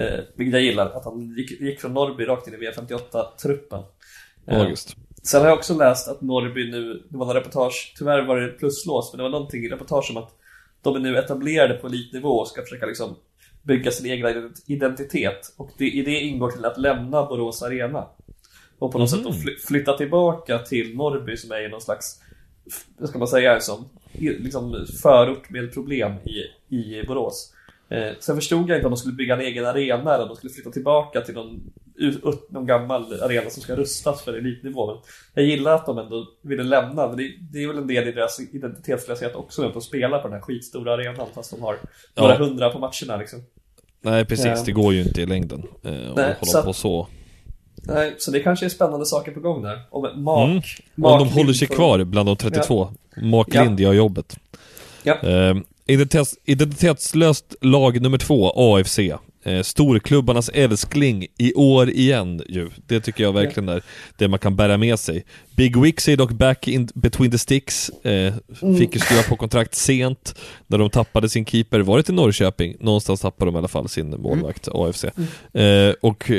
Eh, 0.00 0.20
vilket 0.36 0.52
jag 0.54 0.62
gillar, 0.62 0.86
att 0.90 1.04
han 1.04 1.34
gick, 1.36 1.60
gick 1.60 1.80
från 1.80 1.94
Norrby 1.94 2.24
rakt 2.24 2.48
in 2.48 2.54
i 2.54 2.56
VM 2.56 2.74
58-truppen. 2.74 3.82
Magiskt. 4.46 4.96
Sen 5.22 5.40
har 5.40 5.48
jag 5.48 5.58
också 5.58 5.74
läst 5.78 6.08
att 6.08 6.20
Norrby 6.20 6.70
nu, 6.70 7.02
det 7.08 7.16
var 7.18 7.26
några 7.26 7.38
reportage, 7.40 7.94
tyvärr 7.98 8.22
var 8.26 8.36
det 8.40 8.48
pluslås, 8.48 9.12
men 9.12 9.16
det 9.18 9.22
var 9.22 9.30
någonting 9.30 9.64
i 9.64 9.68
reportage 9.68 10.10
om 10.10 10.16
att 10.16 10.30
de 10.82 10.96
är 10.96 11.00
nu 11.00 11.16
etablerade 11.18 11.74
på 11.74 11.86
elitnivå 11.86 12.28
och 12.28 12.48
ska 12.48 12.62
försöka 12.62 12.86
liksom 12.86 13.16
bygga 13.62 13.90
sin 13.90 14.06
egen 14.06 14.26
ident- 14.26 14.62
identitet. 14.66 15.54
Och 15.56 15.70
det, 15.78 15.84
i 15.90 16.02
det 16.02 16.20
ingår 16.20 16.50
till 16.50 16.64
att 16.64 16.78
lämna 16.78 17.26
Borås 17.26 17.62
Arena. 17.62 18.06
Och 18.78 18.92
på 18.92 18.98
något 18.98 19.12
Mhm. 19.14 19.32
sätt 19.32 19.42
fly, 19.42 19.56
flytta 19.58 19.96
tillbaka 19.96 20.58
till 20.58 20.96
Norrby 20.96 21.36
som 21.36 21.52
är 21.52 21.64
i 21.64 21.68
någon 21.68 21.80
slags, 21.80 22.20
vad 22.98 23.08
ska 23.08 23.18
man 23.18 23.28
säga, 23.28 23.60
som 23.60 23.88
liksom 24.12 24.86
förort 25.02 25.50
med 25.50 25.74
problem 25.74 26.12
i, 26.24 26.76
i 26.76 27.04
Borås. 27.06 27.52
Eh, 27.88 28.12
sen 28.20 28.36
förstod 28.36 28.70
jag 28.70 28.78
inte 28.78 28.86
om 28.86 28.90
de 28.90 28.96
skulle 28.96 29.14
bygga 29.14 29.34
en 29.34 29.40
egen 29.40 29.66
arena 29.66 30.14
eller 30.14 30.22
om 30.22 30.28
de 30.28 30.36
skulle 30.36 30.52
flytta 30.52 30.70
tillbaka 30.70 31.20
till 31.20 31.34
någon, 31.34 31.60
ut- 31.96 32.50
någon 32.50 32.66
gammal 32.66 33.20
arena 33.22 33.50
som 33.50 33.62
ska 33.62 33.76
rustas 33.76 34.22
för 34.22 34.32
elitnivå. 34.38 34.86
Men 35.34 35.44
jag 35.44 35.44
gillar 35.44 35.74
att 35.74 35.86
de 35.86 35.98
ändå 35.98 36.26
ville 36.42 36.62
lämna, 36.62 37.08
men 37.08 37.16
det, 37.16 37.30
det 37.52 37.62
är 37.62 37.68
väl 37.68 37.78
en 37.78 37.86
del 37.86 38.08
i 38.08 38.12
deras 38.12 38.40
identitetslöshet 38.52 39.34
också, 39.34 39.66
att 39.66 39.72
de 39.72 39.82
spelar 39.82 40.18
på 40.18 40.28
den 40.28 40.32
här 40.34 40.40
skitstora 40.40 40.94
arenan 40.94 41.26
fast 41.34 41.50
de 41.50 41.62
har 41.62 41.78
Ja. 42.14 42.22
några 42.22 42.36
hundra 42.36 42.70
på 42.70 42.78
matcherna 42.78 43.16
liksom. 43.20 43.42
Nej 44.00 44.24
precis, 44.24 44.46
Ja. 44.46 44.62
det 44.66 44.72
går 44.72 44.92
ju 44.94 45.00
inte 45.02 45.22
i 45.22 45.26
längden. 45.26 45.62
Eh, 45.82 45.90
om 45.92 45.96
Nej, 45.96 46.08
hålla 46.16 46.34
så- 46.44 46.62
på 46.62 46.72
så. 46.72 47.08
Nej, 47.86 48.14
så 48.18 48.30
det 48.30 48.40
kanske 48.40 48.64
är 48.66 48.70
spännande 48.70 49.06
saker 49.06 49.32
på 49.32 49.40
gång 49.40 49.62
där. 49.62 49.78
Om 49.90 50.02
Mark, 50.24 50.48
Mm. 50.48 50.62
Mark 50.94 51.20
Om 51.20 51.28
de 51.28 51.34
håller 51.34 51.52
sig 51.52 51.68
kvar 51.68 52.04
bland 52.04 52.28
de 52.28 52.36
32. 52.36 52.88
Mark 53.22 53.48
Ja. 53.50 53.64
Lind 53.64 53.80
gör 53.80 53.92
jobbet. 53.92 54.36
Ja. 55.02 55.14
Eh, 55.22 55.56
identitets, 55.86 56.34
identitetslöst 56.44 57.54
lag 57.60 58.00
nummer 58.00 58.18
två, 58.18 58.52
AFC. 58.56 58.98
Eh, 59.44 59.62
storklubbarnas 59.62 60.48
älskling 60.54 61.26
i 61.38 61.54
år 61.54 61.90
igen 61.90 62.42
ju. 62.48 62.70
Det 62.86 63.00
tycker 63.00 63.24
jag 63.24 63.32
verkligen 63.32 63.68
är 63.68 63.82
det 64.16 64.28
man 64.28 64.38
kan 64.38 64.56
bära 64.56 64.76
med 64.76 64.98
sig. 64.98 65.24
Big 65.56 65.76
Wicks 65.80 66.08
är 66.08 66.16
dock 66.16 66.32
back 66.32 66.68
in 66.68 66.88
between 66.94 67.30
the 67.30 67.38
sticks. 67.38 67.88
Eh, 67.88 68.34
Mm. 68.62 68.76
Fick 68.78 68.94
ju 68.94 69.00
skriva 69.00 69.22
på 69.22 69.36
kontrakt 69.36 69.74
sent 69.74 70.34
när 70.66 70.78
de 70.78 70.90
tappade 70.90 71.28
sin 71.28 71.46
keeper. 71.46 71.80
Var 71.80 71.96
det 71.96 72.02
till 72.02 72.14
Norrköping? 72.14 72.76
Någonstans 72.80 73.20
tappade 73.20 73.50
de 73.50 73.54
i 73.54 73.58
alla 73.58 73.68
fall 73.68 73.88
sin 73.88 74.20
målvakt, 74.20 74.68
AFC. 74.72 75.04
Eh, 75.04 75.94
och 76.00 76.30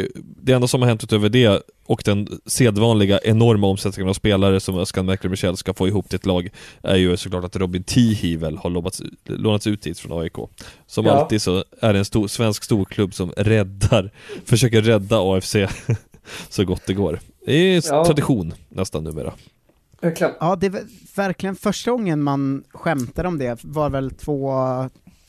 det 0.44 0.54
enda 0.54 0.68
som 0.68 0.82
har 0.82 0.90
hänt 0.90 1.04
utöver 1.04 1.30
det 1.30 1.62
och 1.86 2.02
den 2.06 2.28
sedvanliga 2.46 3.20
enorma 3.24 3.68
omsättningen 3.68 4.10
av 4.10 4.14
spelare 4.14 4.60
som 4.60 4.78
Özcan 4.80 5.06
Mäkler 5.06 5.56
ska 5.56 5.74
få 5.74 5.88
ihop 5.88 6.10
till 6.10 6.16
ett 6.16 6.26
lag 6.26 6.50
är 6.82 6.96
ju 6.96 7.18
såklart 7.18 7.44
att 7.44 7.56
Robin 7.56 7.84
Tihivel 7.84 8.58
har 8.58 8.70
lånats, 8.70 9.02
lånats 9.26 9.68
ut 9.68 9.82
dit 9.82 10.00
från 10.00 10.22
AIK. 10.22 10.34
Som 10.88 11.06
Ja. 11.06 11.12
alltid 11.12 11.42
så 11.42 11.64
är 11.80 11.94
det 11.94 12.00
en 12.00 12.06
stor, 12.06 12.28
svensk 12.28 12.64
storklubb 12.64 13.14
som 13.14 13.32
räddar, 13.38 14.12
försöker 14.46 14.82
rädda 14.82 15.18
AFC 15.36 15.56
så 16.50 16.66
gott 16.66 16.82
det 16.88 16.94
går. 16.94 17.20
Det 17.46 17.54
är 17.54 17.82
Ja. 17.88 18.06
tradition 18.06 18.54
nästan 18.70 19.04
numera. 19.04 19.34
Ja, 20.40 20.56
det 20.56 20.66
är 20.66 20.70
väl 20.70 20.84
verkligen 21.16 21.56
första 21.56 21.92
gången 21.92 22.24
man 22.24 22.64
skämtade 22.74 23.28
om 23.28 23.38
det 23.38 23.60
var 23.64 23.90
väl 23.90 24.12
två, 24.12 24.54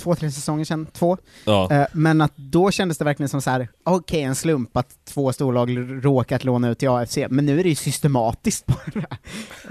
två, 0.07 0.15
tre 0.15 0.31
säsonger 0.31 0.65
sedan, 0.65 0.87
två. 0.93 1.17
Ja. 1.45 1.73
Eh, 1.73 1.87
Men 1.93 2.21
att 2.21 2.33
då 2.37 2.71
kändes 2.71 2.99
det 2.99 3.05
verkligen 3.05 3.29
som 3.29 3.43
så 3.43 3.51
här: 3.51 3.69
okej 3.85 4.23
en 4.23 4.35
slump 4.35 4.77
att 4.77 4.89
två 5.05 5.33
storlag 5.33 5.77
råkat 6.05 6.45
låna 6.45 6.69
ut 6.71 6.79
till 6.79 6.89
AFC, 6.89 7.19
men 7.31 7.47
nu 7.47 7.59
är 7.61 7.63
det 7.63 7.69
ju 7.69 7.75
systematiskt 7.75 8.67
bara, 8.67 9.07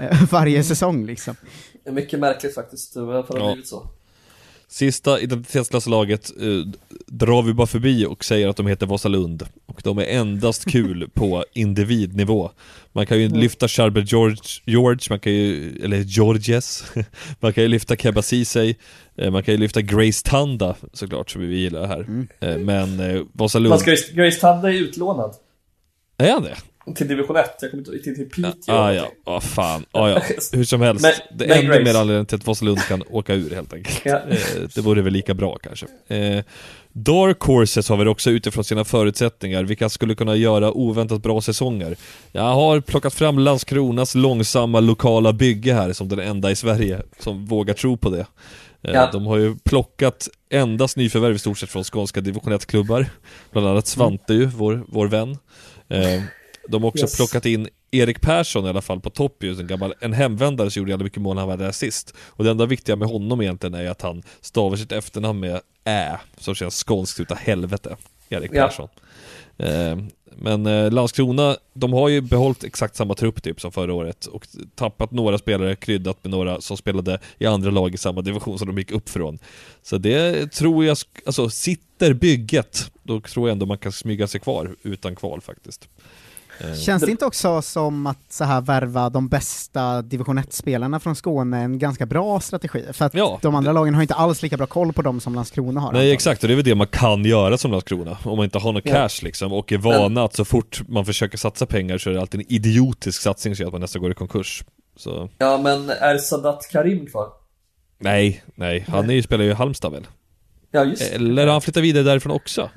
eh, 0.00 0.22
varje 0.30 0.64
säsong 0.64 1.06
liksom. 1.06 1.36
Det 1.84 1.90
är 1.90 1.94
mycket 1.94 2.20
märkligt 2.20 2.54
faktiskt, 2.54 2.96
varför 2.96 3.34
det 3.34 3.40
har 3.40 3.48
Ja. 3.48 3.52
blivit 3.54 3.68
så. 3.68 3.88
Sista 4.68 5.20
identitetslösa 5.20 5.90
laget 5.90 6.30
eh, 6.40 6.72
drar 7.06 7.42
vi 7.42 7.52
bara 7.54 7.66
förbi 7.66 8.06
och 8.06 8.24
säger 8.24 8.48
att 8.48 8.56
de 8.56 8.66
heter 8.66 8.86
Vasalund. 8.86 9.42
Och 9.66 9.80
de 9.84 9.98
är 9.98 10.02
endast 10.04 10.64
kul 10.70 11.10
på 11.14 11.44
individnivå. 11.52 12.50
Man 12.92 13.06
kan 13.06 13.18
ju 13.18 13.26
Mm. 13.26 13.38
lyfta 13.40 13.68
Charbel 13.68 14.04
George, 14.06 14.36
George, 14.64 15.00
man 15.10 15.20
kan 15.20 15.32
ju, 15.32 15.76
eller 15.84 15.96
Georges, 15.98 16.84
man 17.40 17.52
kan 17.52 17.62
ju 17.62 17.68
lyfta 17.68 17.96
Keba 17.96 18.22
Ceesay, 18.22 18.74
eh, 19.16 19.30
man 19.30 19.42
kan 19.42 19.54
ju 19.54 19.60
lyfta 19.60 19.82
Grace 19.82 20.22
Tanda 20.24 20.76
såklart, 20.92 21.30
som 21.30 21.40
vi 21.48 21.56
gillar 21.56 21.86
här. 21.86 22.26
Eh, 22.40 22.58
men 22.58 23.00
eh, 23.00 23.22
Vasalund, 23.32 23.74
Fast 23.74 23.86
Grace, 23.86 24.12
Grace 24.12 24.40
Tanda 24.40 24.68
är 24.68 24.74
utlånad 24.74 25.34
är 26.18 26.32
han 26.32 26.42
det? 26.42 26.56
Till 26.94 27.08
division 27.08 27.36
1, 27.36 27.50
jag 27.60 27.70
kommer 27.70 27.80
inte 27.88 28.04
till, 28.04 28.14
till 28.16 28.28
Piteå. 28.30 28.74
Ah, 28.74 28.92
ja, 28.92 29.06
ah, 29.24 29.40
fan. 29.40 29.84
Ah, 29.92 30.08
ja. 30.08 30.22
Hur 30.52 30.64
som 30.64 30.80
helst, 30.80 31.02
Men- 31.02 31.38
det 31.38 31.44
är 31.44 31.58
ännu 31.58 31.84
mer 31.84 31.94
anledning 31.94 32.26
till 32.26 32.36
att 32.36 32.46
Vasalund 32.46 32.78
kan 32.88 33.02
åka 33.10 33.34
ur 33.34 33.50
helt 33.54 33.72
enkelt. 33.72 34.00
Ja. 34.04 34.16
Eh, 34.30 34.36
det 34.74 34.80
vore 34.80 35.02
väl 35.02 35.12
lika 35.12 35.34
bra 35.34 35.58
kanske. 35.62 35.86
Eh, 36.16 36.44
Dark 36.92 37.40
Horses 37.40 37.88
har 37.88 37.96
vi 37.96 38.06
också 38.06 38.30
utifrån 38.30 38.64
sina 38.64 38.84
förutsättningar, 38.84 39.64
vilka 39.64 39.88
skulle 39.88 40.14
kunna 40.14 40.36
göra 40.36 40.72
oväntat 40.72 41.22
bra 41.22 41.40
säsonger. 41.40 41.96
Jag 42.32 42.42
har 42.42 42.80
plockat 42.80 43.14
fram 43.14 43.38
Landskronas 43.38 44.14
långsamma 44.14 44.80
lokala 44.80 45.32
bygge 45.32 45.74
här 45.74 45.92
som 45.92 46.08
den 46.08 46.18
enda 46.18 46.50
i 46.50 46.56
Sverige 46.56 47.02
som 47.18 47.46
vågar 47.46 47.74
tro 47.74 47.96
på 47.96 48.10
det. 48.10 48.20
Eh, 48.20 48.26
Ja. 48.94 49.08
De 49.12 49.26
har 49.26 49.36
ju 49.36 49.56
plockat 49.64 50.28
endast 50.50 50.96
nyförvärv 50.96 51.34
i 51.34 51.38
stort 51.38 51.58
sett 51.58 51.70
från 51.70 51.84
skånska 51.84 52.20
division 52.20 52.52
1-klubbar. 52.52 53.06
Bland 53.52 53.66
annat 53.68 53.86
Svante 53.86 54.34
ju, 54.34 54.46
vår, 54.46 54.84
vår 54.88 55.06
vän. 55.08 55.38
Eh, 55.88 56.22
De 56.68 56.82
har 56.82 56.88
också 56.88 57.04
Yes. 57.04 57.16
plockat 57.16 57.46
in 57.46 57.68
Erik 57.90 58.20
Persson 58.20 58.66
i 58.66 58.68
alla 58.68 58.82
fall 58.82 59.00
på 59.00 59.10
topp 59.10 59.42
ju, 59.42 59.50
en 59.60 59.66
gammal, 59.66 59.94
en 60.00 60.12
hemvändare 60.12 60.70
som 60.70 60.80
gjorde 60.80 60.90
jävligt 60.90 61.04
mycket 61.04 61.22
mål 61.22 61.34
när 61.34 61.42
han 61.42 61.48
var 61.48 61.56
där 61.56 61.72
sist. 61.72 62.14
Och 62.18 62.44
det 62.44 62.50
enda 62.50 62.66
viktiga 62.66 62.96
med 62.96 63.08
honom 63.08 63.40
egentligen 63.40 63.74
är 63.74 63.90
att 63.90 64.02
han 64.02 64.22
stavar 64.40 64.76
sitt 64.76 64.92
efternamn 64.92 65.40
med 65.40 65.60
Ä, 65.84 66.18
som 66.38 66.54
känns 66.54 66.84
skånskt 66.84 67.20
utav 67.20 67.36
helvete. 67.38 67.96
Erik 68.28 68.50
Ja. 68.54 68.66
Persson. 68.66 68.88
Eh, 69.58 69.96
men 70.38 70.66
eh, 70.66 70.90
Landskrona, 70.92 71.56
de 71.74 71.92
har 71.92 72.08
ju 72.08 72.20
behållit 72.20 72.64
exakt 72.64 72.96
samma 72.96 73.14
trupp 73.14 73.42
typ 73.42 73.60
som 73.60 73.72
förra 73.72 73.94
året 73.94 74.26
och 74.26 74.46
tappat 74.74 75.10
några 75.10 75.38
spelare, 75.38 75.76
kryddat 75.76 76.24
med 76.24 76.30
några 76.30 76.60
som 76.60 76.76
spelade 76.76 77.18
i 77.38 77.46
andra 77.46 77.70
lag 77.70 77.94
i 77.94 77.98
samma 77.98 78.20
division 78.22 78.58
som 78.58 78.68
de 78.68 78.78
gick 78.78 78.90
upp 78.90 79.08
från. 79.08 79.38
Så 79.82 79.98
det 79.98 80.52
tror 80.52 80.84
jag, 80.84 80.96
alltså 81.26 81.48
sitter 81.50 82.12
bygget, 82.14 82.90
då 83.02 83.20
tror 83.20 83.48
jag 83.48 83.52
ändå 83.52 83.66
man 83.66 83.78
kan 83.78 83.92
smyga 83.92 84.26
sig 84.26 84.40
kvar 84.40 84.76
utan 84.82 85.16
kval 85.16 85.40
faktiskt. 85.40 85.88
Eh, 86.60 86.74
Känns 86.74 87.02
det 87.02 87.10
inte 87.10 87.24
också 87.26 87.62
som 87.62 88.06
att 88.06 88.18
så 88.28 88.44
här 88.44 88.60
värva 88.60 89.10
de 89.10 89.28
bästa 89.28 90.02
division 90.02 90.38
1-spelarna 90.38 91.00
från 91.00 91.16
Skåne 91.16 91.58
är 91.58 91.64
en 91.64 91.78
ganska 91.78 92.06
bra 92.06 92.40
strategi? 92.40 92.84
För 92.92 93.04
att 93.04 93.14
Ja. 93.14 93.38
de 93.42 93.54
andra 93.54 93.72
lagen 93.72 93.94
har 93.94 94.02
inte 94.02 94.14
alls 94.14 94.42
lika 94.42 94.56
bra 94.56 94.66
koll 94.66 94.92
på 94.92 95.02
dem 95.02 95.20
som 95.20 95.34
Landskrona 95.34 95.80
har. 95.80 95.92
Nej 95.92 96.12
exakt, 96.12 96.42
och 96.42 96.48
det 96.48 96.54
är 96.54 96.56
väl 96.56 96.64
det 96.64 96.74
man 96.74 96.86
kan 96.86 97.24
göra 97.24 97.58
som 97.58 97.70
Landskrona, 97.70 98.18
om 98.24 98.36
man 98.36 98.44
inte 98.44 98.58
har 98.58 98.72
någon 98.72 98.82
Ja. 98.84 98.92
cash 98.92 99.22
liksom, 99.24 99.52
och 99.52 99.72
är 99.72 99.78
vana 99.78 100.24
att 100.24 100.34
så 100.36 100.44
fort 100.44 100.82
man 100.88 101.06
försöker 101.06 101.38
satsa 101.38 101.66
pengar 101.66 101.98
så 101.98 102.10
är 102.10 102.14
det 102.14 102.20
alltid 102.20 102.40
en 102.40 102.52
idiotisk 102.52 103.22
satsning 103.22 103.56
som 103.56 103.62
gör 103.62 103.68
att 103.68 103.72
man 103.72 103.80
nästan 103.80 104.02
går 104.02 104.10
i 104.10 104.14
konkurs. 104.14 104.64
Så, 104.96 105.28
Ja, 105.38 105.58
men 105.62 105.90
är 105.90 106.18
Sadat 106.18 106.68
Karim 106.72 107.06
kvar? 107.06 107.28
nej, 107.98 108.42
nej, 108.54 108.84
han 108.88 109.10
är 109.10 109.14
ju, 109.14 109.22
spelar 109.22 109.44
ju 109.44 109.50
i 109.50 109.54
Halmstad 109.54 109.92
väl? 109.92 110.06
Ja, 110.70 110.84
just. 110.84 111.02
Eller 111.12 111.46
har 111.46 111.52
han 111.52 111.62
flyttat 111.62 111.82
vidare 111.82 112.04
därifrån 112.04 112.32
också? 112.32 112.70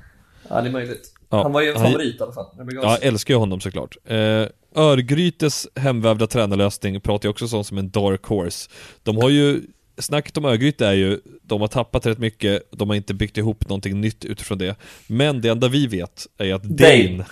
Ja, 0.49 0.61
det 0.61 0.67
är 0.69 0.71
möjligt. 0.71 1.13
Ja, 1.29 1.43
han 1.43 1.51
var 1.51 1.61
ju 1.61 1.69
en 1.69 1.77
han- 1.77 1.91
favorit 1.91 2.15
i 2.19 2.23
alla 2.23 2.31
fall. 2.33 2.45
Ja, 2.83 2.97
sig. 2.97 3.07
älskar 3.07 3.33
ju 3.33 3.37
honom 3.37 3.61
såklart. 3.61 3.97
Eh, 4.05 4.45
Örgrytes 4.75 5.67
hemvävda 5.75 6.27
tränarlösning 6.27 7.01
pratar 7.01 7.27
jag 7.27 7.31
också 7.31 7.57
om 7.57 7.63
som 7.63 7.77
en 7.77 7.89
dark 7.89 8.25
horse. 8.25 8.69
De 9.03 9.17
har 9.17 9.29
ju, 9.29 9.61
snacket 9.97 10.37
om 10.37 10.45
Örgryte 10.45 10.87
är 10.87 10.93
ju, 10.93 11.19
de 11.43 11.61
har 11.61 11.67
tappat 11.67 12.05
rätt 12.05 12.17
mycket, 12.17 12.63
de 12.71 12.89
har 12.89 12.95
inte 12.95 13.13
byggt 13.13 13.37
ihop 13.37 13.69
någonting 13.69 14.01
nytt 14.01 14.25
utifrån 14.25 14.57
det. 14.57 14.75
Men 15.07 15.41
det 15.41 15.49
enda 15.49 15.67
vi 15.67 15.87
vet 15.87 16.27
är 16.37 16.45
ju 16.45 16.51
att 16.51 16.63
Dane, 16.63 17.07
Dane. 17.07 17.25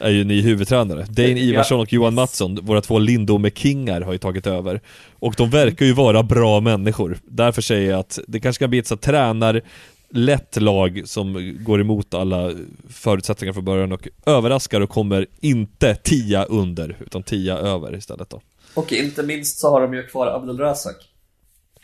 är 0.00 0.10
ju 0.10 0.24
ny 0.24 0.40
huvudtränare. 0.40 1.02
Dane. 1.10 1.28
Ivarsson 1.28 1.80
och 1.80 1.92
Johan 1.92 2.14
Mattsson, 2.14 2.54
våra 2.62 2.80
två 2.80 2.98
Lindome-kingar 2.98 4.00
har 4.00 4.12
ju 4.12 4.18
tagit 4.18 4.46
över. 4.46 4.80
Och 5.18 5.34
de 5.36 5.50
verkar 5.50 5.86
ju 5.86 5.92
vara 5.92 6.22
bra 6.22 6.60
människor. 6.60 7.18
Därför 7.24 7.62
säger 7.62 7.90
jag 7.90 8.00
att 8.00 8.18
det 8.26 8.40
kanske 8.40 8.62
kan 8.62 8.70
bli 8.70 8.78
ett 8.78 8.86
så 8.86 8.96
tränar 8.96 9.62
lätt 10.10 10.60
lag 10.60 11.02
som 11.04 11.56
går 11.64 11.80
emot 11.80 12.14
alla 12.14 12.52
förutsättningar 12.88 13.52
från 13.52 13.64
början 13.64 13.92
och 13.92 14.08
överraskar 14.26 14.80
och 14.80 14.90
kommer 14.90 15.26
inte 15.40 15.94
tia 15.94 16.44
under, 16.44 16.96
utan 17.00 17.22
tia 17.22 17.56
över 17.56 17.96
istället 17.96 18.30
då. 18.30 18.40
Och 18.74 18.92
inte 18.92 19.22
minst 19.22 19.58
så 19.58 19.70
har 19.70 19.80
de 19.80 19.94
ju 19.94 20.02
kvar 20.06 20.26
Abdelrazak. 20.26 20.96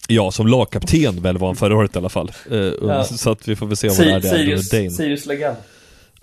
Ja, 0.08 0.30
som 0.30 0.46
lagkapten 0.46 1.22
väl 1.22 1.38
var 1.38 1.48
han 1.48 1.56
förra 1.56 1.76
året 1.76 1.94
i 1.94 1.98
alla 1.98 2.08
fall. 2.08 2.32
Eh, 2.50 2.56
Ja. 2.58 3.04
Så 3.04 3.30
att 3.30 3.48
vi 3.48 3.56
får 3.56 3.66
väl 3.66 3.76
se 3.76 3.88
vad 3.88 3.98
det 3.98 4.10
är 4.12 4.20
där 4.20 4.30
Sirius. 4.30 4.96
Sirius. 4.96 5.26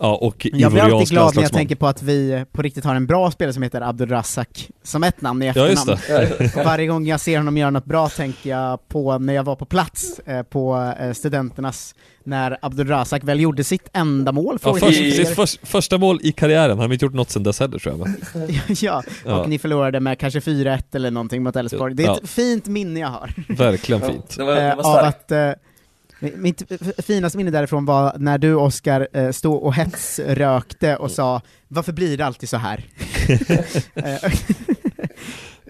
Ja, 0.04 0.16
och 0.16 0.48
Jag 0.54 0.72
blir 0.72 0.82
alltid 0.82 1.08
glad 1.10 1.36
när 1.36 1.42
jag 1.44 1.52
tänker 1.54 1.76
på 1.76 1.88
att 1.88 2.04
vi 2.04 2.46
på 2.52 2.62
riktigt 2.62 2.84
har 2.86 2.96
en 2.96 3.08
bra 3.08 3.32
spelare 3.32 3.54
som 3.54 3.64
heter 3.64 3.82
Abdulrazak 3.82 4.70
som 4.84 5.04
ett 5.04 5.22
namn 5.22 5.42
i 5.44 5.52
Ja, 5.56 5.68
just 5.68 5.90
efternamn. 5.90 6.34
det. 6.40 6.56
Och 6.56 6.66
Varje 6.66 6.88
gång 6.88 7.06
jag 7.08 7.20
ser 7.20 7.38
honom 7.38 7.58
göra 7.58 7.70
något 7.70 7.86
bra 7.86 8.10
tänker 8.10 8.50
jag 8.50 8.88
på 8.88 9.18
när 9.18 9.34
jag 9.34 9.44
var 9.44 9.56
på 9.56 9.66
plats 9.66 10.20
eh, 10.20 10.44
på 10.44 10.94
eh, 11.00 11.12
studenternas, 11.14 11.96
när 12.24 12.58
Abdulrazak 12.62 13.24
väl 13.24 13.40
gjorde 13.40 13.64
sitt 13.64 13.90
enda 13.94 14.32
mål. 14.32 14.58
Ja, 14.64 14.74
först, 14.74 14.86
för 14.86 14.92
sitt 14.92 15.30
först, 15.36 15.68
första 15.68 15.98
mål 15.98 16.20
i 16.24 16.32
karriären, 16.32 16.70
han 16.70 16.80
har 16.88 16.94
inte 16.94 17.06
gjort 17.06 17.14
något 17.14 17.30
sen 17.30 17.44
dess 17.44 17.60
heller 17.60 17.80
tror 17.80 17.98
jag 18.00 18.16
ja, 18.82 18.98
och 19.26 19.32
Ja. 19.32 19.46
ni 19.48 19.60
förlorade 19.60 20.00
med 20.00 20.20
kanske 20.20 20.40
4-1 20.40 20.84
eller 20.94 21.12
någonting 21.12 21.44
mot 21.44 21.56
Elfsborg. 21.56 21.94
Det 21.96 22.04
är 22.06 22.12
ett 22.12 22.20
Ja. 22.22 22.28
fint 22.28 22.66
minne 22.68 23.00
jag 23.00 23.08
har. 23.08 23.34
Verkligen 23.58 24.02
fint. 24.02 24.38
Det 24.38 24.44
var, 24.44 24.56
det 24.56 24.62
Eh, 24.62 24.76
var 24.76 24.84
av 24.84 24.98
starkt. 24.98 25.32
att 25.32 25.32
eh, 25.32 25.52
mitt 26.36 26.64
finaste 26.98 27.38
minne 27.38 27.52
därifrån 27.52 27.86
var 27.86 28.14
när 28.18 28.38
du 28.38 28.56
Oskar 28.56 29.08
eh, 29.14 29.32
stod 29.32 29.64
och 29.64 29.76
hetsrökte 29.76 30.96
och 30.96 31.12
sa 31.12 31.42
”Varför 31.68 31.92
blir 31.94 32.18
det 32.18 32.26
alltid 32.26 32.50
så 32.50 32.58
här?” 32.58 32.84
Eh, 33.96 34.32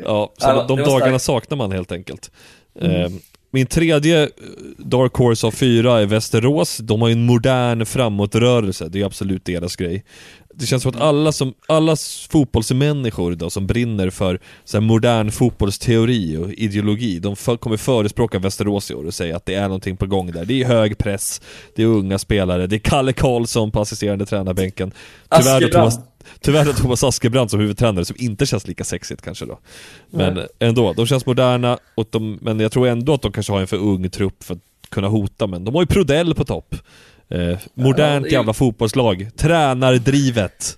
Ja, 0.05 0.33
så 0.37 0.47
Ja, 0.47 0.65
de, 0.67 0.77
dagarna 0.77 1.19
starkt. 1.19 1.23
saknar 1.23 1.57
man 1.57 1.71
helt 1.71 1.91
enkelt. 1.91 2.31
Mm. 2.81 3.01
Eh, 3.01 3.11
min 3.51 3.65
tredje 3.67 4.29
Dark 4.77 5.13
Horse 5.15 5.47
av 5.47 5.51
fyra 5.51 6.01
är 6.01 6.05
Västerås. 6.05 6.77
De 6.77 7.01
har 7.01 7.07
ju 7.07 7.11
en 7.13 7.25
modern 7.25 7.85
framåtrörelse, 7.85 8.89
det 8.89 9.01
är 9.01 9.05
absolut 9.05 9.45
deras 9.45 9.75
grej. 9.75 10.03
Det 10.53 10.65
känns 10.65 10.83
som 10.83 10.89
att 10.89 11.01
alla, 11.01 11.31
som, 11.31 11.53
alla 11.67 11.95
fotbollsmänniskor 12.29 13.35
då, 13.35 13.49
som 13.49 13.67
brinner 13.67 14.09
för 14.09 14.39
så 14.65 14.77
här, 14.77 14.81
modern 14.81 15.31
fotbollsteori 15.31 16.37
och 16.37 16.53
ideologi, 16.53 17.19
de 17.19 17.35
för, 17.35 17.57
kommer 17.57 17.77
förespråka 17.77 18.39
Västerås 18.39 18.91
i 18.91 18.93
år 18.93 19.05
och 19.05 19.13
säga 19.13 19.35
att 19.35 19.45
det 19.45 19.55
är 19.55 19.63
någonting 19.63 19.97
på 19.97 20.05
gång 20.05 20.31
där. 20.31 20.45
Det 20.45 20.61
är 20.61 20.67
hög 20.67 20.97
press, 20.97 21.41
det 21.75 21.81
är 21.81 21.87
unga 21.87 22.19
spelare, 22.19 22.67
det 22.67 22.75
är 22.75 22.79
Kalle 22.79 23.13
Karlsson 23.13 23.71
på 23.71 23.81
assisterande 23.81 24.25
tränarbänken. 24.25 24.91
Tyvärr 25.29 25.55
Askebrand. 25.55 25.71
Thomas, 25.71 25.99
tyvärr 26.39 26.73
Thomas 26.73 27.03
Askebrand 27.03 27.51
som 27.51 27.59
huvudtränare 27.59 28.05
som 28.05 28.15
inte 28.19 28.45
känns 28.45 28.67
lika 28.67 28.83
sexigt 28.83 29.21
kanske 29.21 29.45
då. 29.45 29.59
Men 30.09 30.33
Nej. 30.33 30.47
ändå, 30.59 30.93
de 30.93 31.05
känns 31.05 31.25
moderna, 31.25 31.77
och 31.95 32.07
de, 32.09 32.39
men 32.41 32.59
jag 32.59 32.71
tror 32.71 32.87
ändå 32.87 33.13
att 33.13 33.21
de 33.21 33.31
kanske 33.31 33.53
har 33.53 33.61
en 33.61 33.67
för 33.67 33.77
ung 33.77 34.09
trupp 34.09 34.43
för 34.43 34.53
att 34.53 34.61
kunna 34.89 35.07
hota, 35.07 35.47
men 35.47 35.65
de 35.65 35.75
har 35.75 35.81
ju 35.81 35.87
Prodell 35.87 36.35
på 36.35 36.45
topp. 36.45 36.75
Eh, 37.31 37.57
modernt 37.73 38.23
det 38.23 38.29
är- 38.29 38.33
jävla 38.33 38.53
fotbollslag, 38.53 39.29
tränardrivet. 39.35 40.77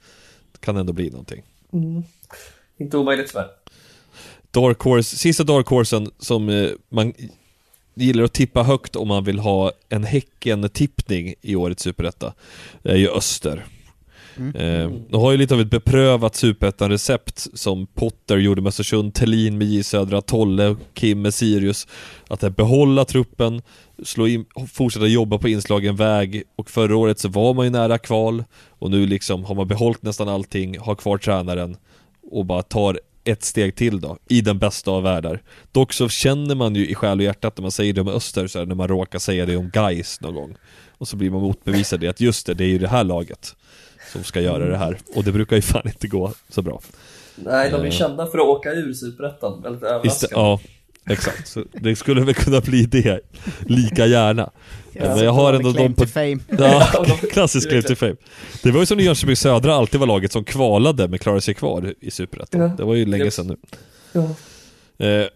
Kan 0.60 0.78
ändå 0.78 0.94
bli 0.94 1.10
någonting. 1.10 1.44
Mm. 1.74 2.04
Inte 2.78 2.98
omöjligt 2.98 3.28
tyvärr. 3.32 3.48
Dark 4.52 4.80
Horse, 4.80 5.16
sista 5.18 5.44
Dark 5.44 5.68
Horsen 5.68 6.12
som 6.20 6.50
eh, 6.50 6.70
man 6.90 7.14
gillar 7.94 8.24
att 8.24 8.34
tippa 8.34 8.64
högt 8.64 8.96
om 8.96 9.08
man 9.08 9.24
vill 9.24 9.40
ha 9.40 9.72
en 9.90 10.04
Häcken-tippning 10.04 11.34
i 11.42 11.56
årets 11.56 11.84
Superetta, 11.84 12.34
är 12.84 12.96
ju 12.96 13.10
Öster. 13.10 13.66
Mm. 14.38 14.56
Eh, 14.56 14.92
de 15.10 15.22
har 15.22 15.32
ju 15.32 15.38
lite 15.38 15.54
av 15.54 15.62
ett 15.62 15.70
beprövat 15.70 16.36
Superettan-recept 16.36 17.48
som 17.54 17.88
Potter 17.88 18.38
gjorde 18.38 18.62
med 18.62 18.70
Östersund, 18.70 19.14
Thelin 19.14 19.58
med 19.58 19.68
J 19.68 19.84
Södra, 19.84 20.22
Tolle 20.22 20.76
Kim 20.94 21.22
med 21.22 21.34
Sirius. 21.34 21.88
Att 22.28 22.56
behålla 22.56 23.06
truppen, 23.06 23.62
slå 24.04 24.28
in, 24.28 24.46
fortsätta 24.74 25.08
jobba 25.08 25.38
på 25.38 25.50
inslagen 25.50 25.96
väg 25.96 26.44
och 26.56 26.70
förra 26.70 26.98
året 26.98 27.20
så 27.20 27.30
var 27.30 27.54
man 27.54 27.66
ju 27.66 27.72
nära 27.72 27.98
kval 27.98 28.44
och 28.70 28.92
nu 28.92 29.06
liksom 29.06 29.46
har 29.46 29.56
man 29.56 29.68
behållit 29.68 30.02
nästan 30.02 30.30
allting, 30.30 30.80
har 30.80 30.96
kvar 30.96 31.18
tränaren 31.18 31.78
och 32.32 32.46
bara 32.46 32.62
tar 32.62 33.00
ett 33.24 33.44
steg 33.44 33.76
till 33.76 34.02
då, 34.02 34.18
i 34.28 34.42
den 34.42 34.60
bästa 34.60 34.92
av 34.92 35.04
världar. 35.04 35.42
Dock 35.72 35.94
så 35.94 36.10
känner 36.10 36.56
man 36.56 36.76
ju 36.76 36.88
i 36.88 36.96
själ 36.96 37.20
och 37.20 37.24
hjärta 37.24 37.48
att 37.48 37.58
när 37.58 37.62
man 37.62 37.72
säger 37.72 37.94
det 37.94 38.02
om 38.02 38.08
Öster, 38.08 38.48
så 38.48 38.60
här, 38.60 38.66
när 38.66 38.76
man 38.76 38.88
råkar 38.88 39.20
säga 39.20 39.46
det 39.46 39.58
om 39.58 39.70
Gais 39.70 40.22
någon 40.22 40.36
gång. 40.36 40.56
Och 40.98 41.08
så 41.08 41.18
blir 41.18 41.30
man 41.30 41.42
motbevisad 41.42 42.04
i 42.04 42.08
att 42.08 42.22
just 42.22 42.46
det, 42.46 42.54
det 42.54 42.64
är 42.64 42.68
ju 42.68 42.78
det 42.78 42.88
här 42.88 43.04
laget 43.04 43.56
som 44.14 44.24
ska 44.24 44.42
göra 44.42 44.66
det 44.66 44.78
här. 44.78 44.98
Och 45.16 45.24
det 45.24 45.32
brukar 45.32 45.56
ju 45.56 45.62
fan 45.62 45.82
inte 45.88 46.08
gå 46.08 46.34
så 46.50 46.62
bra. 46.62 46.82
Nej, 47.36 47.70
de 47.72 47.82
är 47.82 47.86
Eh, 47.86 47.92
kända 47.92 48.28
för 48.28 48.38
att 48.38 48.46
åka 48.46 48.72
ur 48.72 48.94
Superettan, 48.94 49.62
väldigt 49.62 49.84
överraskande. 49.84 50.36
ja, 50.36 50.60
exakt. 51.10 51.48
Så 51.48 51.64
det 51.74 51.96
skulle 51.96 52.22
väl 52.22 52.34
kunna 52.36 52.62
bli 52.62 52.84
det 52.86 53.20
lika 53.68 54.06
gärna. 54.06 54.50
Ja, 54.92 55.16
Men 55.16 55.24
jag 55.24 55.32
har 55.32 55.54
ändå 55.54 55.72
dem 55.72 55.94
på... 55.94 56.06
fame. 56.06 56.40
Ja, 56.58 57.06
klassisk 57.32 57.70
claim 57.70 57.84
to 57.84 57.96
fame. 57.96 58.16
Det 58.64 58.72
var 58.72 58.80
ju 58.80 58.86
som 58.86 58.98
när 58.98 59.04
Jönköping 59.04 59.36
Södra 59.36 59.76
alltid 59.76 60.00
var 60.00 60.08
laget 60.08 60.32
som 60.32 60.44
kvalade 60.44 61.08
men 61.08 61.20
klarade 61.20 61.42
sig 61.42 61.54
kvar 61.54 61.94
i 62.00 62.12
Superettan. 62.12 62.62
Ja. 62.62 62.68
Det 62.78 62.84
var 62.84 62.96
ju 62.96 63.06
länge 63.06 63.32
sedan 63.32 63.48
nu. 63.48 63.56
Ja. 64.12 64.22
Eh, 65.08 65.28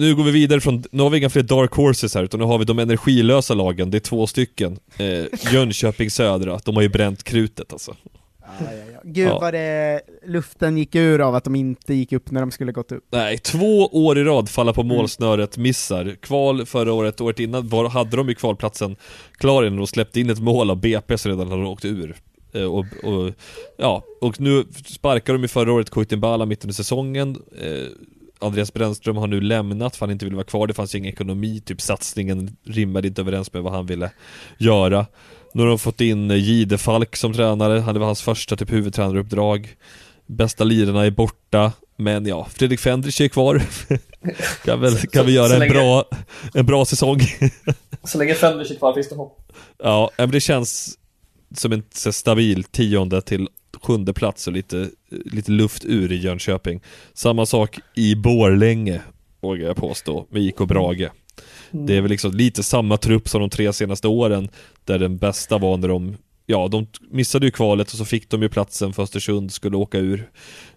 nu 0.00 0.14
går 0.14 0.24
vi 0.24 0.30
vidare 0.30 0.60
från, 0.60 0.84
nu 0.90 1.02
har 1.02 1.10
vi 1.10 1.18
inga 1.18 1.30
fler 1.30 1.42
dark 1.42 1.72
horses 1.72 2.14
här 2.14 2.24
utan 2.24 2.40
nu 2.40 2.46
har 2.46 2.58
vi 2.58 2.64
de 2.64 2.78
energilösa 2.78 3.54
lagen, 3.54 3.90
det 3.90 3.98
är 3.98 4.00
två 4.00 4.26
stycken. 4.26 4.78
Eh, 4.98 5.52
Jönköping 5.52 6.10
Södra, 6.10 6.60
de 6.64 6.74
har 6.74 6.82
ju 6.82 6.88
bränt 6.88 7.22
krutet 7.22 7.72
alltså. 7.72 7.96
Gud 9.04 9.28
Ja. 9.28 9.38
vad 9.40 9.54
det, 9.54 10.00
luften 10.26 10.78
gick 10.78 10.94
ur 10.94 11.20
av 11.20 11.34
att 11.34 11.44
de 11.44 11.54
inte 11.56 11.94
gick 11.94 12.12
upp 12.12 12.30
när 12.30 12.40
de 12.40 12.50
skulle 12.50 12.72
gått 12.72 12.92
upp. 12.92 13.04
Nej, 13.10 13.38
två 13.38 13.86
år 13.86 14.18
i 14.18 14.24
rad 14.24 14.48
falla 14.48 14.72
på 14.72 14.82
målsnöret, 14.82 15.56
missar. 15.58 16.16
Kval 16.20 16.66
förra 16.66 16.92
året, 16.92 17.20
året 17.20 17.40
innan 17.40 17.68
var, 17.68 17.88
hade 17.88 18.16
de 18.16 18.28
ju 18.28 18.34
kvalplatsen 18.34 18.96
klar 19.38 19.64
innan 19.64 19.76
de 19.76 19.86
släppte 19.86 20.20
in 20.20 20.30
ett 20.30 20.40
mål 20.40 20.70
av 20.70 20.76
BP 20.80 21.18
så 21.18 21.28
redan 21.28 21.48
hade 21.48 21.62
de 21.62 21.68
åkt 21.70 21.84
ur. 21.84 22.16
Eh, 22.52 22.62
och, 22.62 22.86
och, 23.04 23.32
ja, 23.76 24.02
och 24.20 24.40
nu 24.40 24.64
sparkar 24.86 25.32
de 25.32 25.42
ju 25.42 25.48
förra 25.48 25.72
året 25.72 25.90
Kuitimbala 25.90 26.46
mitt 26.46 26.64
under 26.64 26.74
säsongen. 26.74 27.36
Andreas 28.40 28.72
Brännström 28.72 29.16
har 29.16 29.26
nu 29.26 29.40
lämnat 29.40 29.96
för 29.96 30.06
han 30.06 30.12
inte 30.12 30.24
ville 30.24 30.36
vara 30.36 30.46
kvar, 30.46 30.66
det 30.66 30.74
fanns 30.74 30.94
ju 30.94 30.98
ingen 30.98 31.12
ekonomi, 31.12 31.62
typ 31.64 31.80
satsningen 31.80 32.56
rimmade 32.64 33.08
inte 33.08 33.20
överens 33.20 33.52
med 33.52 33.62
vad 33.62 33.72
han 33.72 33.86
ville 33.86 34.10
göra. 34.58 35.06
Nu 35.52 35.62
har 35.62 35.68
de 35.68 35.78
fått 35.78 36.00
in 36.00 36.30
Jihde 36.30 36.78
Falk 36.78 37.16
som 37.16 37.32
tränare, 37.32 37.80
han 37.80 37.98
var 37.98 38.06
hans 38.06 38.22
första 38.22 38.56
typ 38.56 38.72
huvudtränaruppdrag. 38.72 39.76
Bästa 40.26 40.64
lirarna 40.64 41.06
är 41.06 41.10
borta, 41.10 41.72
men 41.96 42.26
ja, 42.26 42.48
Fredrik 42.54 42.80
Fendrich 42.80 43.20
är 43.20 43.28
kvar. 43.28 43.62
kan 44.64 44.80
väl, 44.80 44.96
kan 44.96 45.26
vi 45.26 45.32
göra 45.32 45.64
en 45.64 45.72
bra, 45.72 46.04
en 46.54 46.66
bra 46.66 46.84
säsong. 46.84 47.20
Så 48.04 48.18
länge 48.18 48.34
Fenders 48.34 48.70
är 48.70 48.74
kvar 48.74 48.94
finns 48.94 49.08
det 49.08 49.14
hopp. 49.14 49.52
Ja, 49.82 50.10
men 50.16 50.30
det 50.30 50.40
känns 50.40 50.98
som 51.56 51.72
en 51.72 51.82
stabil 51.92 52.64
tionde 52.64 53.22
till 53.22 53.48
sjunde 53.82 54.12
plats 54.12 54.46
och 54.46 54.52
lite, 54.52 54.90
lite 55.10 55.50
luft 55.52 55.84
ur 55.84 56.12
i 56.12 56.16
Jönköping. 56.16 56.80
Samma 57.12 57.46
sak 57.46 57.78
i 57.94 58.14
Borlänge, 58.14 59.00
vågar 59.40 59.66
jag 59.66 59.76
påstå, 59.76 60.26
med 60.30 60.42
IK 60.42 60.58
Brage. 60.58 61.10
Mm. 61.70 61.86
Det 61.86 61.96
är 61.96 62.00
väl 62.00 62.10
liksom 62.10 62.32
lite 62.32 62.62
samma 62.62 62.96
trupp 62.96 63.28
som 63.28 63.40
de 63.40 63.50
tre 63.50 63.72
senaste 63.72 64.08
åren, 64.08 64.48
där 64.84 64.98
den 64.98 65.16
bästa 65.16 65.58
var 65.58 65.76
när 65.76 65.88
de 65.88 66.16
Ja, 66.50 66.68
de 66.68 66.86
missade 67.10 67.46
ju 67.46 67.50
kvalet 67.50 67.92
och 67.92 67.98
så 67.98 68.04
fick 68.04 68.30
de 68.30 68.42
ju 68.42 68.48
platsen 68.48 68.92
för 68.92 69.02
Östersund 69.02 69.52
skulle 69.52 69.76
åka 69.76 69.98
ur 69.98 70.30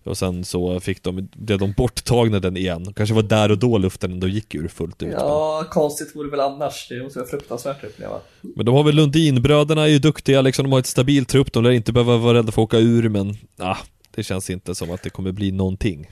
Och 0.04 0.18
sen 0.18 0.46
så 0.46 0.80
fick 0.80 1.04
de, 1.04 1.30
blev 1.34 1.60
de 1.60 1.72
borttagna 1.72 2.40
den 2.40 2.58
igen 2.58 2.94
Kanske 2.94 3.16
var 3.16 3.24
där 3.24 3.52
och 3.52 3.58
då 3.58 3.78
luften 3.78 4.12
ändå 4.12 4.28
gick 4.28 4.56
ur 4.56 4.68
fullt 4.68 5.04
ut 5.04 5.12
Ja, 5.12 5.66
konstigt 5.70 6.16
vore 6.16 6.28
det 6.28 6.32
väl 6.32 6.40
annars. 6.40 6.88
Det 6.90 7.04
måste 7.04 7.20
vara 7.20 7.30
fruktansvärt 7.30 7.78
att 7.78 7.90
uppleva. 7.90 8.20
Men 8.42 8.66
de 8.66 8.76
har 8.76 8.84
väl 8.84 8.96
Lundinbröderna 8.96 9.84
är 9.84 9.88
ju 9.88 10.00
duktiga 10.00 10.42
liksom, 10.42 10.64
de 10.64 10.72
har 10.72 10.80
ett 10.80 10.86
stabilt 10.86 11.30
trupp, 11.30 11.54
de 11.54 11.64
lär 11.64 11.72
inte 11.72 11.94
behöva 11.94 12.18
vara 12.18 12.38
rädda 12.38 12.52
för 12.52 12.62
att 12.62 12.66
åka 12.66 12.78
ur 12.78 13.10
men 13.10 13.38
ah, 13.58 13.78
det 14.16 14.24
känns 14.24 14.50
inte 14.50 14.76
som 14.76 14.92
att 14.92 15.04
det 15.04 15.10
kommer 15.10 15.32
bli 15.32 15.52
någonting. 15.52 16.10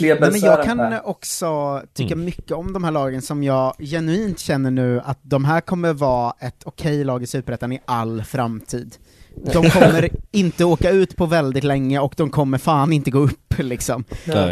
Nej, 0.00 0.18
men 0.20 0.40
jag 0.40 0.64
kan 0.64 0.94
också 1.04 1.82
tycka 1.94 2.14
Mm. 2.14 2.24
mycket 2.24 2.52
om 2.52 2.72
de 2.72 2.84
här 2.84 2.90
lagen 2.90 3.22
som 3.22 3.42
jag 3.42 3.74
genuint 3.78 4.38
känner 4.38 4.70
nu 4.70 5.00
att 5.04 5.18
de 5.22 5.44
här 5.44 5.60
kommer 5.60 5.92
vara 5.92 6.34
ett 6.40 6.62
okej 6.64 7.04
lag 7.04 7.22
i 7.22 7.26
Superettan 7.26 7.72
i 7.72 7.80
all 7.84 8.22
framtid. 8.24 8.96
De 9.52 9.70
kommer 9.70 10.08
inte 10.30 10.64
åka 10.64 10.90
ut 10.90 11.16
på 11.16 11.26
väldigt 11.26 11.64
länge 11.64 11.98
och 12.00 12.14
de 12.16 12.30
kommer 12.30 12.58
fan 12.58 12.92
inte 12.92 13.10
gå 13.10 13.18
upp 13.18 13.58
liksom. 13.58 14.04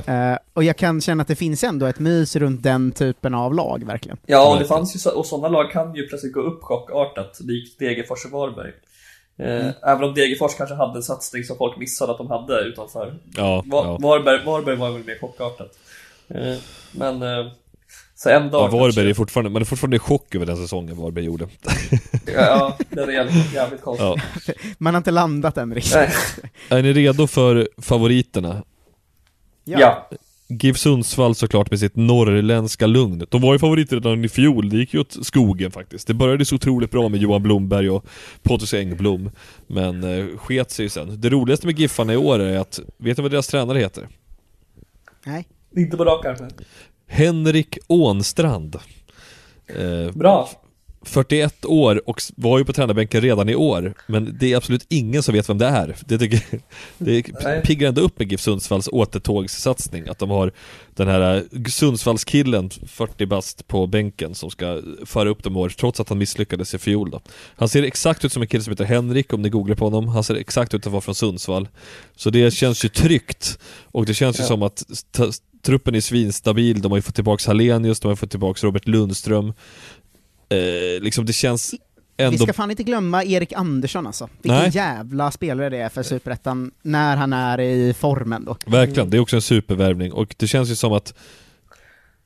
Eh, 0.07 0.39
och 0.55 0.65
jag 0.65 0.77
kan 0.77 1.01
känna 1.01 1.23
att 1.23 1.29
det 1.29 1.37
finns 1.37 1.65
ändå 1.65 1.87
ett 1.87 1.99
mys 1.99 2.37
runt 2.37 2.63
den 2.63 2.93
typen 2.93 3.35
av 3.35 3.55
lag, 3.55 3.85
verkligen. 3.87 4.19
Ja, 4.27 4.53
och 4.53 4.59
det 4.59 4.65
fanns 4.65 4.95
ju 4.95 4.99
så, 4.99 5.11
och 5.11 5.27
sådana 5.27 5.49
lag 5.49 5.71
kan 5.71 5.95
ju 5.95 6.07
plötsligt 6.09 6.33
gå 6.33 6.41
upp 6.41 6.63
chockartat, 6.63 7.41
likt 7.41 7.79
Degerfors 7.79 8.25
och 8.25 8.31
Varberg. 8.31 8.73
Eh, 9.39 9.47
Mm. 9.61 9.73
Även 9.83 10.05
om 10.05 10.15
Degerfors 10.15 10.55
kanske 10.55 10.75
hade 10.75 10.99
en 10.99 11.03
satsning 11.03 11.45
som 11.45 11.57
folk 11.57 11.77
missade 11.77 12.13
att 12.13 12.19
de 12.19 12.31
hade 12.31 12.61
utanför. 12.61 13.15
Ja, 13.37 13.57
Va- 13.67 13.83
ja. 13.85 13.99
Varberg, 14.01 14.45
Varberg 14.45 14.77
var 14.77 14.91
väl 14.91 15.05
mer 15.05 15.19
chockartat. 15.21 15.79
Eh, 16.29 16.55
men, 16.93 17.23
eh, 17.23 17.47
så 18.15 18.29
en 18.29 18.51
dag 18.51 18.63
Ja, 18.73 18.79
Varberg 18.79 19.11
är 19.11 19.15
fortfarande, 19.15 19.51
man 19.51 19.63
är 19.63 19.67
fortfarande 19.67 19.97
i 19.97 20.01
chock 20.01 20.35
över 20.35 20.47
den 20.47 20.57
säsongen 20.57 20.97
Varberg 20.97 21.25
gjorde. 21.25 21.49
Ja, 22.27 22.33
ja, 22.35 22.77
det 22.91 23.01
är 23.03 23.09
jävligt, 23.11 23.55
jävligt 23.55 23.83
konstigt. 23.83 24.07
Ja. 24.47 24.53
Man 24.79 24.95
har 24.95 24.99
inte 24.99 25.11
landat 25.11 25.57
än 25.59 25.75
riktigt. 25.75 25.95
Nej. 25.95 26.11
Är 26.69 26.83
ni 26.83 26.93
redo 26.93 27.27
för 27.27 27.69
favoriterna? 27.79 28.63
Ja. 29.65 30.09
GIF 30.49 30.79
Sundsvall 30.79 31.35
såklart 31.35 31.71
med 31.71 31.81
sitt 31.81 31.97
norrländska 31.97 32.87
lugn. 32.87 33.27
De 33.31 33.41
var 33.41 33.53
ju 33.53 33.59
favoriter 33.59 33.97
redan 33.97 34.25
i 34.25 34.29
fjol, 34.29 34.69
det 34.69 34.77
gick 34.77 34.95
ju 34.95 35.01
åt 35.01 35.27
skogen 35.27 35.71
faktiskt. 35.71 36.07
Det 36.07 36.15
började 36.15 36.45
så 36.45 36.55
otroligt 36.55 36.91
bra 36.91 37.09
med 37.09 37.21
Johan 37.21 37.43
Blomberg 37.43 37.91
och 37.91 38.07
Pontus 38.43 38.75
Engblom, 38.75 39.31
men 39.67 40.05
eh, 40.05 40.37
sket 40.37 40.71
sig 40.71 40.85
ju 40.85 40.89
sen. 40.89 41.21
Det 41.21 41.29
roligaste 41.29 41.67
med 41.67 41.79
Giffarna 41.79 42.13
i 42.13 42.17
år 42.17 42.39
är 42.39 42.59
att, 42.59 42.81
vet 42.97 43.19
ni 43.19 43.23
vad 43.23 43.31
deras 43.31 43.47
tränare 43.47 43.79
heter? 43.79 44.09
Nej. 45.27 45.49
Inte 45.77 45.97
på 45.97 46.05
rak 46.05 46.27
arm. 46.27 46.49
Henrik 47.07 47.79
Ånstrand. 47.87 48.77
Eh, 49.67 50.13
Bra. 50.15 50.49
41 51.09 51.65
år 51.65 52.09
och 52.09 52.21
var 52.37 52.59
ju 52.59 52.65
på 52.65 52.73
tränarbänken 52.73 53.21
redan 53.21 53.49
i 53.49 53.55
år, 53.55 53.95
men 54.07 54.37
det 54.41 54.53
är 54.53 54.57
absolut 54.57 54.87
ingen 54.89 55.23
som 55.23 55.35
vet 55.35 55.49
vem 55.49 55.59
det 55.59 55.67
är. 55.67 55.97
Det, 56.07 56.19
tycker, 56.19 56.41
det 56.99 57.23
piggar 57.65 57.89
ändå 57.89 58.01
upp 58.01 58.19
med 58.19 58.31
GIF 58.31 58.41
Sundsvalls 58.41 58.89
återtågssatsning, 58.93 60.09
att 60.09 60.19
de 60.19 60.31
har 60.31 60.53
den 60.95 61.09
här 61.09 61.37
eh, 61.37 61.63
Sundsvallskillen, 61.69 62.71
40 62.87 63.27
bast 63.27 63.67
på 63.69 63.87
bänken, 63.87 64.35
som 64.35 64.51
ska 64.51 64.83
föra 65.05 65.29
upp 65.29 65.43
dem 65.43 65.57
år, 65.57 65.69
trots 65.69 66.01
att 66.01 66.09
han 66.09 66.19
misslyckades 66.19 66.75
i 66.75 66.79
fjol 66.79 67.11
då. 67.11 67.21
Han 67.57 67.69
ser 67.69 67.83
exakt 67.83 68.25
ut 68.25 68.33
som 68.33 68.43
en 68.43 68.49
kille 68.49 68.63
som 68.63 68.71
heter 68.71 68.85
Henrik, 68.85 69.33
om 69.33 69.43
ni 69.43 69.49
googlar 69.49 69.77
på 69.77 69.85
honom. 69.85 70.09
Han 70.09 70.25
ser 70.25 70.35
exakt 70.35 70.75
ut 70.75 70.87
att 70.87 70.93
vara 70.93 71.01
från 71.01 71.15
Sundsvall. 71.15 71.69
Så 72.17 72.31
det 72.31 72.51
känns 72.51 72.85
ju 72.85 72.89
tryggt, 72.89 73.59
och 73.85 74.07
det 74.07 74.15
känns 74.15 74.39
ju 74.39 74.43
Ja. 74.43 74.49
som 74.49 74.63
att 74.63 74.85
truppen 75.63 75.95
är 75.95 76.01
svinstabil, 76.01 76.81
de 76.83 76.93
har 76.93 76.99
ju 76.99 77.03
fått 77.03 77.15
tillbaks 77.15 77.47
Hallenius, 77.47 78.01
de 78.01 78.09
har 78.09 78.17
fått 78.17 78.31
tillbaks 78.31 78.65
Robert 78.65 78.87
Lundström. 78.89 79.53
Eh, 80.49 81.01
liksom 81.03 81.27
det 81.27 81.33
känns 81.33 81.75
ändå... 82.17 82.31
Vi 82.31 82.39
ska 82.39 82.53
fan 82.53 82.71
inte 82.71 82.83
glömma 82.83 83.25
Erik 83.25 83.53
Andersson 83.53 84.07
alltså. 84.07 84.29
Vilken 84.43 84.59
Nej. 84.61 84.71
jävla 84.75 85.31
spelare 85.31 85.69
det 85.69 85.77
är 85.79 85.89
för 85.89 86.03
Superettan, 86.03 86.71
när 86.83 87.17
han 87.17 87.33
är 87.33 87.61
i 87.61 87.95
formen 87.95 88.45
då. 88.45 88.57
Verkligen, 88.67 89.11
det 89.11 89.17
är 89.17 89.21
också 89.21 89.37
en 89.37 89.43
supervärvning 89.43 90.13
och 90.13 90.35
det 90.39 90.47
känns 90.47 90.71
ju 90.71 90.75
som 90.77 90.93
att 90.93 91.15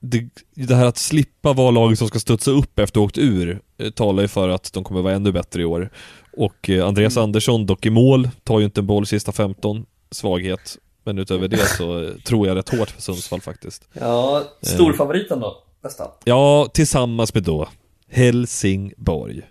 det, 0.00 0.28
det 0.54 0.74
här 0.74 0.86
att 0.86 0.98
slippa 0.98 1.52
vara 1.52 1.70
laget 1.70 1.98
som 1.98 2.08
ska 2.08 2.18
studsa 2.18 2.50
upp 2.50 2.78
efter 2.78 2.84
att 2.84 3.02
ha 3.02 3.04
åkt 3.04 3.18
ur 3.18 3.60
eh, 3.78 3.90
talar 3.90 4.22
ju 4.22 4.28
för 4.28 4.48
att 4.48 4.72
de 4.72 4.84
kommer 4.84 5.02
vara 5.02 5.14
ännu 5.14 5.32
bättre 5.32 5.62
i 5.62 5.64
år. 5.64 5.90
Och 6.36 6.70
eh, 6.70 6.86
Andreas 6.86 7.16
Mm. 7.16 7.24
Andersson, 7.24 7.66
dock 7.66 7.86
i 7.86 7.90
mål, 7.90 8.28
tar 8.44 8.58
ju 8.58 8.64
inte 8.64 8.80
en 8.80 8.86
boll 8.86 9.06
sista 9.06 9.32
15, 9.32 9.86
svaghet. 10.10 10.78
Men 11.04 11.18
utöver 11.18 11.48
det 11.48 11.66
så 11.66 12.04
eh, 12.04 12.10
tror 12.24 12.46
jag 12.46 12.56
rätt 12.56 12.68
hårt 12.68 12.90
för 12.90 13.02
Sundsvall 13.02 13.40
faktiskt. 13.40 13.88
Ja, 13.92 14.42
storfavoriten 14.62 15.40
då, 15.40 15.56
nästan. 15.84 16.08
Ja, 16.24 16.68
tillsammans 16.74 17.34
med 17.34 17.42
då 17.42 17.68
Helsingborg. 18.12 19.42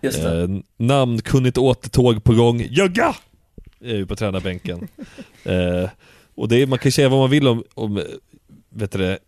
Just 0.00 0.22
det. 0.22 0.42
Eh, 0.42 0.48
namnkunnigt 0.76 1.58
återtåg 1.58 2.24
på 2.24 2.34
gång, 2.34 2.66
Jögga! 2.70 3.16
Är 3.80 3.96
ju 3.96 4.06
på 4.06 4.16
tränarbänken. 4.16 4.88
eh, 5.44 5.88
och 6.34 6.48
det 6.48 6.62
är, 6.62 6.66
man 6.66 6.78
kan 6.78 6.92
säga 6.92 7.08
vad 7.08 7.20
man 7.20 7.30
vill 7.30 7.48
om, 7.48 7.64
om 7.74 8.02
vet 8.68 8.92
du 8.92 8.98
det, 8.98 9.18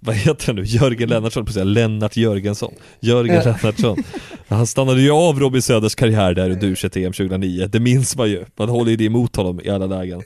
vad 0.00 0.14
heter 0.14 0.46
han 0.46 0.56
nu? 0.56 0.62
Jörgen 0.64 1.08
Lennartsson, 1.08 1.44
på 1.44 1.48
att 1.48 1.54
säga 1.54 1.64
Lennart 1.64 2.16
Jörgensson. 2.16 2.74
Jörgen 3.00 3.34
Ja. 3.34 3.42
Lennartsson. 3.44 4.02
Han 4.48 4.66
stannade 4.66 5.00
ju 5.00 5.10
av 5.10 5.40
Robin 5.40 5.62
Söders 5.62 5.94
karriär 5.94 6.34
där 6.34 6.50
under 6.50 6.66
u 6.66 6.76
EM 6.94 7.12
2009, 7.12 7.66
det 7.66 7.80
minns 7.80 8.16
man 8.16 8.30
ju. 8.30 8.44
Man 8.56 8.68
håller 8.68 8.90
ju 8.90 8.96
det 8.96 9.04
emot 9.04 9.36
honom 9.36 9.60
i 9.64 9.70
alla 9.70 9.86
lägen. 9.86 10.22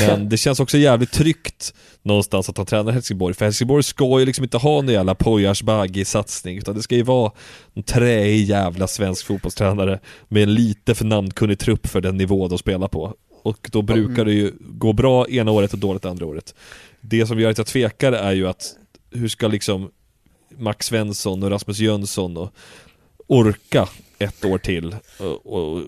Men 0.00 0.28
det 0.28 0.36
känns 0.36 0.60
också 0.60 0.78
jävligt 0.78 1.12
tryggt 1.12 1.74
någonstans 2.02 2.48
att 2.48 2.56
han 2.56 2.66
tränar 2.66 2.92
Helsingborg, 2.92 3.34
för 3.34 3.44
Helsingborg 3.44 3.82
ska 3.82 4.20
ju 4.20 4.26
liksom 4.26 4.44
inte 4.44 4.56
ha 4.56 4.70
någon 4.82 4.88
jävla 4.88 5.14
Poyars 5.14 5.62
satsning 6.06 6.58
utan 6.58 6.74
det 6.74 6.82
ska 6.82 6.94
ju 6.94 7.02
vara 7.02 7.32
en 7.74 7.82
träig 7.82 8.44
jävla 8.44 8.86
svensk 8.86 9.26
fotbollstränare 9.26 10.00
med 10.28 10.42
en 10.42 10.54
lite 10.54 10.94
för 10.94 11.04
namnkunnig 11.04 11.58
trupp 11.58 11.86
för 11.86 12.00
den 12.00 12.16
nivå 12.16 12.48
de 12.48 12.58
spelar 12.58 12.88
på. 12.88 13.14
Och 13.42 13.68
då 13.72 13.82
brukar 13.82 14.24
det 14.24 14.32
ju 14.32 14.52
gå 14.60 14.92
bra 14.92 15.28
ena 15.28 15.50
året 15.50 15.72
och 15.72 15.78
dåligt 15.78 16.04
andra 16.04 16.26
året. 16.26 16.54
Det 17.00 17.26
som 17.26 17.40
gör 17.40 17.50
att 17.50 17.58
jag 17.58 17.66
tvekar 17.66 18.12
är 18.12 18.32
ju 18.32 18.48
att 18.48 18.76
hur 19.12 19.28
ska 19.28 19.48
liksom 19.48 19.90
Max 20.48 20.86
Svensson 20.86 21.42
och 21.42 21.50
Rasmus 21.50 21.78
Jönsson 21.78 22.36
och 22.36 22.52
orka 23.26 23.88
ett 24.18 24.44
år 24.44 24.58
till 24.58 24.96
och, 25.18 25.46
och 25.46 25.82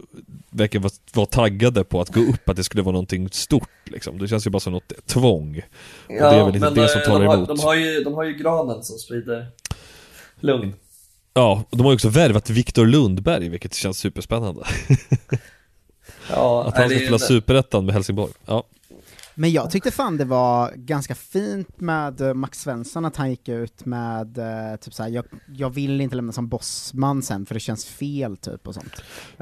verkar 0.51 0.79
vara, 0.79 0.93
vara 1.13 1.27
taggade 1.27 1.85
på 1.85 2.01
att 2.01 2.09
gå 2.09 2.21
upp, 2.21 2.49
att 2.49 2.57
det 2.57 2.65
skulle 2.65 2.83
vara 2.83 2.93
någonting 2.93 3.29
stort 3.29 3.69
liksom. 3.85 4.19
Det 4.19 4.29
känns 4.29 4.47
ju 4.47 4.51
bara 4.51 4.61
som 4.61 4.73
något 4.73 4.93
tvång. 5.07 5.63
och 6.07 6.15
det 6.15 6.19
är 6.19 6.45
väl 6.45 6.55
lite 6.55 6.71
det 6.71 6.89
som 6.89 7.01
eh, 7.01 7.07
talar 7.07 7.21
de, 7.21 7.27
har, 7.27 7.37
emot. 7.37 7.49
de, 7.49 7.61
har 7.61 7.75
ju, 7.75 8.05
de 8.05 8.15
har 8.15 8.25
ju 8.25 8.35
granen 8.35 8.83
som 8.83 8.99
sprider 8.99 9.47
lugn. 10.41 10.75
Ja, 11.35 11.65
och 11.71 11.77
de 11.77 11.83
har 11.83 11.93
ju 11.93 11.95
också 11.95 12.09
värvat 12.09 12.51
Viktor 12.51 12.87
Lundberg, 12.87 13.49
vilket 13.49 13.75
känns 13.75 13.99
superspännande. 13.99 14.65
Ja, 16.31 16.65
att 16.69 16.77
han 16.77 16.89
ska 16.89 16.99
spela 16.99 17.19
superettan 17.19 17.87
med 17.87 17.95
Helsingborg. 17.95 18.33
Ja. 18.47 18.65
Men 19.35 19.53
jag 19.53 19.71
tyckte 19.71 19.91
fan 19.91 20.17
det 20.17 20.25
var 20.25 20.73
ganska 20.77 21.15
fint 21.15 21.81
med 21.81 22.21
eh, 22.21 22.35
Max 22.35 22.61
Svensson 22.61 23.05
att 23.05 23.17
han 23.17 23.31
gick 23.31 23.49
ut 23.49 23.85
med 23.85 24.39
eh, 24.39 24.77
typ 24.77 24.95
såhär, 24.95 25.11
jag, 25.11 25.25
jag 25.57 25.71
vill 25.71 26.01
inte 26.01 26.17
lämna 26.17 26.33
som 26.33 26.49
bossman 26.49 27.23
sen 27.23 27.47
för 27.47 27.55
det 27.55 27.61
känns 27.61 27.87
fel 27.87 28.37
typ 28.37 28.69
och 28.69 28.75
sånt. 28.75 28.93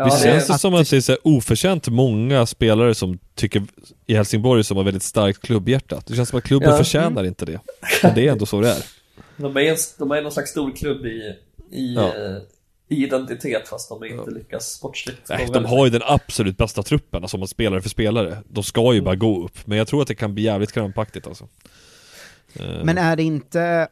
Visst 0.04 0.22
känns 0.22 0.46
det 0.46 0.58
som 0.58 0.74
att 0.74 0.90
det 0.90 0.96
är 0.96 1.00
så 1.00 1.12
här 1.12 1.18
oförtjänt 1.24 1.88
många 1.88 2.46
spelare 2.46 2.94
som 2.94 3.18
tycker 3.34 3.62
i 4.06 4.14
Helsingborg 4.14 4.64
som 4.64 4.76
har 4.76 4.84
väldigt 4.84 5.02
starkt 5.02 5.42
klubbhjärta. 5.42 6.02
Det 6.06 6.14
känns 6.14 6.28
som 6.28 6.38
att 6.38 6.44
klubben 6.44 6.70
Ja. 6.70 6.76
förtjänar 6.76 7.10
Mm. 7.10 7.26
inte 7.26 7.44
det. 7.44 7.60
Men 8.02 8.14
det 8.14 8.28
är 8.28 8.32
ändå 8.32 8.46
så 8.46 8.60
det 8.60 8.70
är. 8.70 8.82
De 9.36 9.56
är, 9.56 9.60
en, 9.60 9.76
de 9.98 10.10
är 10.10 10.22
någon 10.22 10.32
slags 10.32 10.50
storklubb 10.50 11.06
i, 11.06 11.34
i, 11.70 11.94
Ja. 11.94 12.12
I 12.88 13.04
identitet 13.04 13.68
fast 13.68 13.88
de 13.88 14.04
inte 14.04 14.30
lyckas 14.30 14.72
sportsligt. 14.72 15.28
Nej, 15.28 15.48
de 15.52 15.64
har 15.64 15.84
ju 15.84 15.90
den 15.90 16.02
absolut 16.04 16.56
bästa 16.56 16.82
truppen, 16.82 17.22
alltså 17.22 17.36
om 17.36 17.40
man 17.40 17.48
spelar 17.48 17.80
för 17.80 17.88
spelare. 17.88 18.38
De 18.48 18.64
ska 18.64 18.94
ju 18.94 19.00
bara 19.02 19.16
gå 19.16 19.44
upp, 19.44 19.66
men 19.66 19.78
jag 19.78 19.86
tror 19.86 20.02
att 20.02 20.08
det 20.08 20.14
kan 20.14 20.34
bli 20.34 20.42
jävligt 20.42 20.72
krampaktigt 20.72 21.26
alltså. 21.26 21.48
Eh, 22.54 22.84
Men 22.84 22.98
är 22.98 23.16
det 23.16 23.22
inte, 23.22 23.88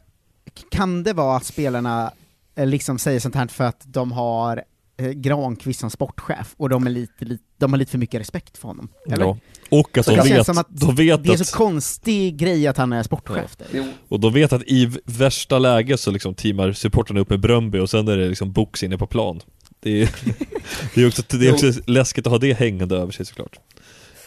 kan 0.69 1.03
det 1.03 1.13
vara 1.13 1.37
att 1.37 1.45
spelarna 1.45 2.13
eh, 2.55 2.67
liksom 2.67 2.99
säger 2.99 3.19
sånt 3.19 3.35
här 3.35 3.47
för 3.47 3.63
att 3.63 3.81
de 3.85 4.11
har 4.11 4.63
Granqvist 4.97 5.79
som 5.79 5.89
sportchef 5.89 6.53
och 6.57 6.69
de, 6.69 6.85
är 6.87 6.91
lite, 6.91 7.25
lite, 7.25 7.43
de 7.57 7.73
har 7.73 7.77
lite 7.77 7.91
för 7.91 7.97
mycket 7.97 8.19
respekt 8.19 8.57
för 8.57 8.67
honom? 8.67 8.89
Eller? 9.11 9.25
Ja. 9.25 9.37
Och 9.69 9.97
att 9.97 10.05
Så 10.05 10.15
de 10.15 10.29
vet, 10.29 10.45
som 10.45 10.57
att 10.57 10.67
de 10.69 10.95
vet 10.95 11.23
det 11.23 11.29
är 11.29 11.33
att... 11.33 11.47
så 11.47 11.57
konstig 11.57 12.37
grej 12.37 12.67
att 12.67 12.77
han 12.77 12.93
är 12.93 13.03
sportchef. 13.03 13.57
Ja. 13.71 13.83
Och 14.07 14.19
de 14.19 14.33
vet 14.33 14.53
att 14.53 14.63
i 14.63 14.91
värsta 15.05 15.59
läge 15.59 15.97
så 15.97 16.11
liksom 16.11 16.35
teamar 16.35 16.71
supporterna 16.71 17.19
upp 17.19 17.29
med 17.29 17.39
Bröndby 17.39 17.79
och 17.79 17.89
sen 17.89 18.07
är 18.07 18.17
det 18.17 18.29
liksom 18.29 18.51
box 18.51 18.83
inne 18.83 18.97
på 18.97 19.07
plan. 19.07 19.41
Det 19.79 20.01
är, 20.01 20.09
det 20.95 21.01
är, 21.01 21.07
också, 21.07 21.23
det 21.29 21.47
är 21.47 21.53
också 21.53 21.71
läskigt 21.87 22.27
att 22.27 22.31
ha 22.31 22.39
det 22.39 22.53
hängande 22.53 22.95
över 22.95 23.11
sig 23.11 23.25
såklart. 23.25 23.59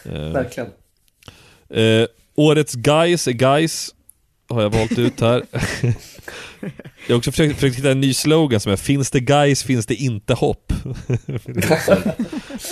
Eh, 0.05 0.13
Verkligen. 0.13 0.69
Eh, 1.71 2.07
årets 2.35 2.75
guys 2.75 3.29
är 3.29 3.33
guys 3.33 3.95
har 4.49 4.63
jag 4.63 4.71
valt 4.71 4.99
ut 4.99 5.21
här. 5.21 5.43
jag 7.07 7.15
har 7.15 7.17
också 7.17 7.31
försökt, 7.31 7.55
försökt 7.55 7.77
hitta 7.77 7.91
en 7.91 8.01
ny 8.01 8.15
slogan 8.15 8.61
som 8.61 8.73
är 8.73 8.77
Finns 8.77 9.11
det 9.11 9.21
guys 9.21 9.63
finns 9.63 9.87
det 9.87 9.95
inte 9.95 10.35
hopp. 10.35 10.73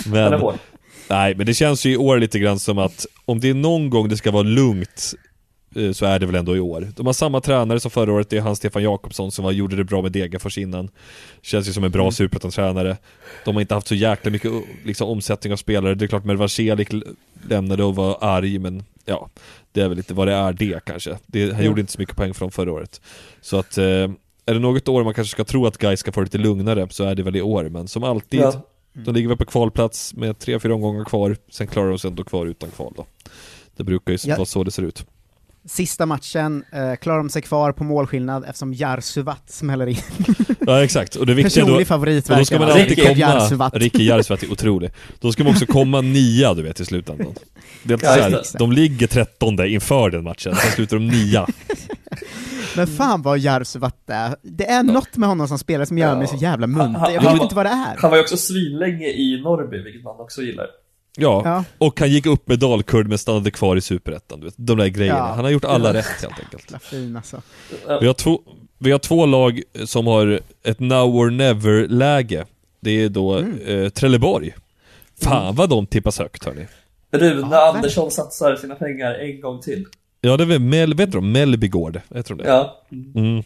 Men, 0.05 0.41
nej, 1.09 1.35
men 1.35 1.45
det 1.45 1.53
känns 1.53 1.85
ju 1.85 1.91
i 1.91 1.97
år 1.97 2.19
lite 2.19 2.39
grann 2.39 2.59
som 2.59 2.77
att 2.77 3.05
om 3.25 3.39
det 3.39 3.49
är 3.49 3.53
någon 3.53 3.89
gång 3.89 4.09
det 4.09 4.17
ska 4.17 4.31
vara 4.31 4.43
lugnt 4.43 5.13
eh, 5.75 5.91
så 5.91 6.05
är 6.05 6.19
det 6.19 6.25
väl 6.25 6.35
ändå 6.35 6.55
i 6.55 6.59
år. 6.59 6.91
De 6.95 7.05
har 7.05 7.13
samma 7.13 7.41
tränare 7.41 7.79
som 7.79 7.91
förra 7.91 8.13
året, 8.13 8.29
det 8.29 8.37
är 8.37 8.41
han 8.41 8.55
Stefan 8.55 8.83
Jakobsson 8.83 9.31
som 9.31 9.45
var, 9.45 9.51
gjorde 9.51 9.75
det 9.75 9.83
bra 9.83 10.01
med 10.01 10.11
Degerfors 10.11 10.57
innan. 10.57 10.89
Känns 11.41 11.69
ju 11.69 11.73
som 11.73 11.83
en 11.83 11.91
bra 11.91 12.11
superettan-tränare. 12.11 12.97
De 13.45 13.55
har 13.55 13.61
inte 13.61 13.73
haft 13.73 13.87
så 13.87 13.95
jäkla 13.95 14.31
mycket 14.31 14.51
liksom, 14.83 15.09
omsättning 15.09 15.53
av 15.53 15.57
spelare. 15.57 15.95
Det 15.95 16.05
är 16.05 16.07
klart 16.07 16.25
Mervan 16.25 16.49
Celik 16.49 16.89
lämnade 17.49 17.83
och 17.83 17.95
var 17.95 18.17
arg, 18.21 18.59
men 18.59 18.83
ja, 19.05 19.29
det 19.73 19.81
är 19.81 19.87
väl 19.87 19.97
lite 19.97 20.13
vad 20.13 20.27
det 20.27 20.33
är 20.33 20.53
det 20.53 20.85
kanske. 20.85 21.17
Det, 21.25 21.51
han 21.51 21.59
Ja. 21.59 21.65
gjorde 21.65 21.81
inte 21.81 21.93
så 21.93 21.99
mycket 21.99 22.15
poäng 22.15 22.33
från 22.33 22.51
förra 22.51 22.71
året. 22.71 23.01
Så 23.41 23.57
att, 23.57 23.77
eh, 23.77 23.83
är 24.45 24.53
det 24.53 24.59
något 24.59 24.87
år 24.87 25.03
man 25.03 25.13
kanske 25.13 25.31
ska 25.31 25.43
tro 25.43 25.65
att 25.67 25.77
guys 25.77 25.99
ska 25.99 26.11
få 26.11 26.21
lite 26.21 26.37
lugnare 26.37 26.87
så 26.89 27.03
är 27.03 27.15
det 27.15 27.23
väl 27.23 27.35
i 27.35 27.41
år, 27.41 27.69
men 27.69 27.87
som 27.87 28.03
alltid 28.03 28.39
Ja. 28.39 28.61
de 28.93 29.13
ligger 29.15 29.27
väl 29.27 29.37
på 29.37 29.45
kvalplats 29.45 30.13
med 30.13 30.39
tre, 30.39 30.59
fyra 30.59 30.75
omgångar 30.75 31.03
kvar, 31.05 31.37
sen 31.51 31.67
klarar 31.67 31.89
de 31.89 31.99
sig 31.99 32.07
ändå 32.09 32.23
kvar 32.23 32.45
utan 32.45 32.71
kval 32.71 32.93
då. 32.97 33.05
Det 33.75 33.83
brukar 33.83 34.11
ju 34.13 34.17
Ja. 34.29 34.35
vara 34.35 34.45
så 34.45 34.63
det 34.63 34.71
ser 34.71 34.83
ut. 34.83 35.05
Sista 35.65 36.05
matchen 36.05 36.63
eh, 36.71 36.95
klarar 36.95 37.17
de 37.17 37.29
sig 37.29 37.41
kvar 37.41 37.71
på 37.71 37.83
målskillnad 37.83 38.43
eftersom 38.43 38.73
Jarsuvat 38.73 39.49
smäller 39.49 39.87
in. 39.87 39.97
Ja 40.67 40.83
exakt, 40.83 41.15
och 41.15 41.25
det 41.25 41.33
viktiga 41.33 41.63
Personlig 41.65 41.85
då, 41.85 41.89
favorit 41.89 42.25
då 42.25 42.45
ska 42.45 42.59
man 42.59 42.67
verkligen. 42.67 42.83
alltid 42.89 42.97
Rickard 42.97 43.15
komma, 43.17 43.33
Jarsuvat. 43.41 43.73
Ricky 43.75 44.03
Jarsuvat 44.05 44.43
är 44.43 44.51
otrolig. 44.51 44.91
Då 45.19 45.31
ska 45.31 45.43
man 45.43 45.53
också 45.53 45.65
komma 45.65 46.01
nia 46.01 46.53
du 46.53 46.61
vet 46.63 46.79
i 46.79 46.85
slutändan. 46.85 47.33
Det 47.83 47.93
är 47.93 47.99
Ja, 48.03 48.09
ja, 48.09 48.15
så 48.15 48.21
här, 48.21 48.29
just 48.29 48.51
det. 48.53 48.57
de 48.59 48.71
ligger 48.71 49.07
trettonde 49.07 49.69
inför 49.69 50.09
den 50.09 50.23
matchen, 50.23 50.55
sen 50.55 50.71
slutar 50.71 50.97
de 50.97 51.07
nia. 51.07 51.47
Men 52.75 52.87
fan 52.87 53.21
vad 53.21 53.39
Jarsuvat 53.39 54.09
är. 54.09 54.35
Det 54.41 54.65
är 54.69 54.83
något 54.83 55.17
med 55.17 55.29
honom 55.29 55.47
som 55.47 55.59
spelar 55.59 55.85
som 55.85 55.97
gör 55.97 56.15
mig 56.17 56.27
så 56.27 56.35
jävla 56.35 56.67
munter. 56.67 57.11
Jag 57.11 57.33
vet 57.33 57.41
inte 57.41 57.55
vad 57.55 57.65
det 57.65 57.69
är. 57.69 57.95
Han 57.97 58.09
var 58.09 58.17
ju 58.17 58.23
också 58.23 58.37
svinlänge 58.37 59.07
i 59.07 59.41
Norrby, 59.43 59.83
vilket 59.83 60.03
man 60.03 60.19
också 60.19 60.41
gillar. 60.41 60.65
Ja, 61.17 61.41
Ja. 61.45 61.63
och 61.77 61.99
han 61.99 62.09
gick 62.09 62.25
upp 62.25 62.47
med 62.47 62.59
Dalkurd 62.59 63.07
men 63.07 63.17
stannade 63.17 63.51
kvar 63.51 63.75
i 63.75 63.81
Superettan, 63.81 64.39
du 64.39 64.45
vet. 64.45 64.53
De 64.57 64.77
där 64.77 64.87
grejerna. 64.87 65.19
Ja. 65.19 65.25
Han 65.35 65.43
har 65.45 65.51
gjort 65.51 65.65
alla 65.65 65.89
Ja. 65.89 65.93
rätt 65.93 66.21
helt 66.21 66.39
enkelt. 66.39 66.83
Fin 66.83 67.15
alltså. 67.15 67.41
Vi 68.01 68.07
har, 68.07 68.13
två, 68.13 68.41
vi 68.79 68.91
har 68.91 68.99
två 68.99 69.25
lag 69.25 69.61
som 69.85 70.07
har 70.07 70.39
ett 70.63 70.79
now 70.79 71.15
or 71.15 71.29
never-läge. 71.29 72.45
Det 72.79 72.91
är 73.03 73.09
då 73.09 73.33
Mm. 73.37 73.59
eh, 73.65 73.89
Trelleborg. 73.89 74.53
Fan 75.21 75.55
vad 75.55 75.69
de 75.69 75.85
tippas 75.87 76.19
högt 76.19 76.45
hörni. 76.45 76.67
Rune 77.11 77.57
Andersson 77.57 78.11
satsar 78.11 78.55
sina 78.55 78.75
pengar 78.75 79.13
en 79.13 79.41
gång 79.41 79.61
till. 79.61 79.85
Ja 80.21 80.37
det 80.37 80.43
är 80.43 80.47
väl 80.47 80.59
Mel, 80.59 80.93
vet 80.93 81.11
du? 81.11 81.21
Mellbygård, 81.21 82.01
jag 82.09 82.25
tror 82.25 82.37
det. 82.37 82.47
Ja. 82.47 82.81
Mm. 83.15 83.43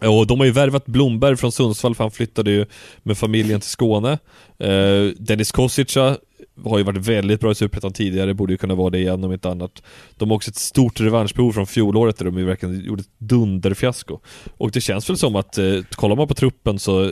Och 0.00 0.26
de 0.26 0.38
har 0.38 0.46
ju 0.46 0.52
värvat 0.52 0.86
Blomberg 0.86 1.36
från 1.36 1.52
Sundsvall 1.52 1.94
för 1.94 2.04
han 2.04 2.10
flyttade 2.10 2.50
ju 2.50 2.66
med 3.02 3.18
familjen 3.18 3.60
till 3.60 3.70
Skåne. 3.70 4.18
Eh, 4.58 5.04
Dennis 5.18 5.52
Kosica 5.52 6.16
har 6.64 6.78
ju 6.78 6.84
varit 6.84 7.06
väldigt 7.06 7.40
bra 7.40 7.50
i 7.50 7.54
Superettan 7.54 7.92
tidigare, 7.92 8.34
borde 8.34 8.52
ju 8.52 8.56
kunna 8.56 8.74
vara 8.74 8.90
det 8.90 8.98
igen 8.98 9.24
om 9.24 9.32
inte 9.32 9.48
annat. 9.48 9.82
De 10.16 10.30
har 10.30 10.36
också 10.36 10.50
ett 10.50 10.56
stort 10.56 11.00
revanschbehov 11.00 11.52
från 11.52 11.66
fjolåret 11.66 12.18
där 12.18 12.24
de 12.24 12.38
ju 12.38 12.44
verkligen 12.44 12.84
gjorde 12.84 13.00
ett 13.00 13.08
dunderfiasko. 13.18 14.18
Och 14.56 14.70
det 14.70 14.80
känns 14.80 15.10
väl 15.10 15.16
som 15.16 15.36
att, 15.36 15.58
eh, 15.58 15.80
kollar 15.90 16.16
man 16.16 16.28
på 16.28 16.34
truppen 16.34 16.78
så 16.78 17.04
eh, 17.04 17.10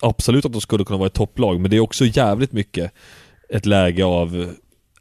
absolut 0.00 0.44
att 0.44 0.52
de 0.52 0.60
skulle 0.60 0.84
kunna 0.84 0.98
vara 0.98 1.06
ett 1.06 1.12
topplag, 1.14 1.60
men 1.60 1.70
det 1.70 1.76
är 1.76 1.80
också 1.80 2.04
jävligt 2.04 2.52
mycket 2.52 2.92
ett 3.48 3.66
läge 3.66 4.04
av, 4.04 4.52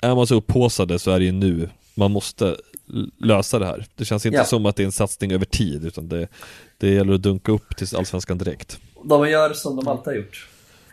är 0.02 0.16
man 0.16 0.28
så 0.28 0.36
upphåsade 0.36 1.00
så 1.00 1.12
är 1.12 1.20
det 1.20 1.26
ju 1.26 1.32
nu 1.32 1.70
man 1.96 2.12
måste 2.12 2.56
lösa 3.18 3.60
det 3.60 3.66
här. 3.66 3.86
Det 3.96 4.06
känns 4.06 4.26
inte 4.26 4.38
Ja. 4.38 4.46
som 4.46 4.66
att 4.66 4.76
det 4.76 4.84
är 4.84 4.86
en 4.86 4.92
satsning 4.92 5.32
över 5.32 5.46
tid, 5.46 5.86
utan 5.86 6.08
det, 6.10 6.28
det 6.78 6.90
gäller 6.90 7.14
att 7.14 7.22
dunka 7.22 7.52
upp 7.52 7.76
till 7.78 7.96
Allsvenskan 7.96 8.38
direkt. 8.38 8.80
De 9.04 9.30
gör 9.30 9.54
som 9.54 9.76
de 9.76 9.88
alltid 9.88 10.06
har 10.08 10.14
gjort. 10.14 10.48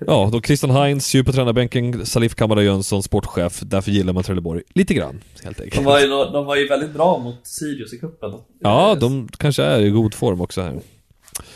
Ja, 0.07 0.29
då 0.33 0.41
Christian 0.41 0.71
Heinz 0.71 1.15
ju 1.15 1.25
på 1.25 1.33
tränarbänken, 1.33 2.07
Salif 2.07 2.35
Kamara 2.35 2.63
Jönsson 2.63 3.03
sportchef, 3.03 3.61
därför 3.61 3.91
gillar 3.91 4.13
man 4.13 4.23
Trelleborg 4.23 4.63
lite 4.75 4.95
grann, 4.95 5.21
helt 5.45 5.61
enkelt. 5.61 5.75
De 5.77 5.85
var, 5.85 6.01
ju, 6.01 6.07
de 6.09 6.47
var 6.47 6.57
ju 6.57 6.69
väldigt 6.69 6.93
bra 6.95 7.19
mot 7.19 7.47
Sirius 7.47 7.93
i 7.93 7.99
cupen. 7.99 8.33
Ja, 8.61 8.95
de 9.01 9.29
kanske 9.39 9.63
är 9.63 9.81
i 9.81 9.91
god 9.91 10.15
form 10.15 10.41
också 10.41 10.63
här. 10.63 10.81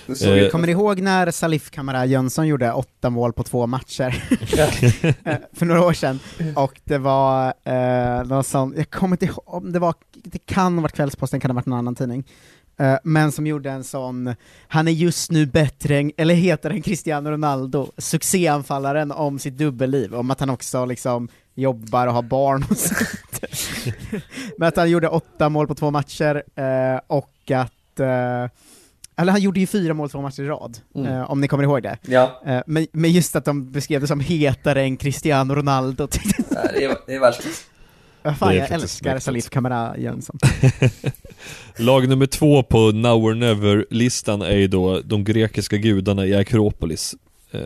Eh, 0.08 0.48
Kommer 0.48 0.66
du 0.66 0.72
ihåg 0.72 1.00
när 1.00 1.30
Salif 1.30 1.70
Kamara 1.70 2.06
Jönsson 2.06 2.46
gjorde 2.48 2.72
åtta 2.72 3.10
mål 3.10 3.32
på 3.32 3.42
två 3.42 3.66
matcher? 3.66 4.24
Eh, 5.24 5.36
För 5.52 5.66
några 5.66 5.84
år 5.86 5.92
sedan. 5.92 6.18
Och 6.56 6.80
det 6.84 6.98
var 6.98 7.54
eh, 7.64 8.24
någon 8.26 8.44
sån, 8.44 8.74
jag 8.76 8.90
kommer 8.90 9.14
inte 9.14 9.24
ihåg 9.24 9.42
om 9.46 9.72
det 9.72 9.78
var, 9.78 9.94
det 10.14 10.38
kan 10.38 10.74
ha 10.74 10.82
varit 10.82 10.92
Kvällsposten, 10.92 11.40
kan 11.40 11.50
ha 11.50 11.54
varit 11.54 11.66
någon 11.66 11.78
annan 11.78 11.94
tidning. 11.94 12.24
Eh, 12.78 12.96
men 13.04 13.32
som 13.32 13.46
gjorde 13.46 13.70
en 13.70 13.84
sån, 13.84 14.34
han 14.68 14.88
är 14.88 14.92
just 14.92 15.30
nu 15.30 15.46
bättre 15.46 15.98
än, 15.98 16.12
eller 16.16 16.34
heter 16.34 16.70
än 16.70 16.82
Cristiano 16.82 17.30
Ronaldo, 17.30 17.92
succéanfallaren 17.98 19.12
om 19.12 19.38
sitt 19.38 19.58
dubbelliv, 19.58 20.14
om 20.14 20.30
att 20.30 20.40
han 20.40 20.50
också 20.50 20.84
liksom 20.84 21.28
jobbar 21.54 22.06
och 22.06 22.12
har 22.14 22.22
barn 22.22 22.64
och 22.70 22.76
sånt. 22.76 23.44
Men 24.58 24.68
att 24.68 24.76
han 24.76 24.90
gjorde 24.90 25.08
åtta 25.08 25.48
mål 25.48 25.66
på 25.66 25.74
två 25.74 25.90
matcher, 25.90 26.42
eh, 26.56 27.00
och 27.06 27.50
att 27.50 28.00
eh, 28.00 28.50
eller 29.16 29.32
han 29.32 29.40
gjorde 29.40 29.60
ju 29.60 29.66
fyra 29.66 29.94
mål 29.94 30.10
två 30.10 30.20
matcher 30.22 30.42
i 30.42 30.46
rad, 30.46 30.78
Mm. 30.94 31.12
eh, 31.12 31.30
om 31.30 31.40
ni 31.40 31.48
kommer 31.48 31.64
ihåg 31.64 31.82
det. 31.82 31.98
Ja. 32.02 32.42
Eh, 32.46 32.62
men, 32.66 32.86
men 32.92 33.12
just 33.12 33.36
att 33.36 33.44
de 33.44 33.70
beskrev 33.72 34.00
det 34.00 34.06
som 34.06 34.20
hetare 34.20 34.82
än 34.82 34.96
Cristiano 34.96 35.54
Ronaldo, 35.54 36.06
det 36.10 36.18
är, 36.84 36.96
det 37.06 37.14
är. 37.14 37.20
Vad 38.22 38.38
fan, 38.38 38.48
Det 38.48 38.54
är 38.54 38.58
jag 38.60 38.70
älskar. 38.70 39.18
Salif 39.18 39.50
Kamara 39.50 39.98
Jönsson. 39.98 40.38
Lag 41.78 42.08
nummer 42.08 42.26
två 42.26 42.62
på 42.62 42.78
Now 42.92 43.24
or 43.24 43.34
Never-listan 43.34 44.42
är 44.42 44.56
ju 44.56 44.66
då 44.68 45.00
de 45.04 45.24
grekiska 45.24 45.76
gudarna 45.76 46.26
i 46.26 46.34
Akropolis. 46.34 47.14
Eh, 47.50 47.60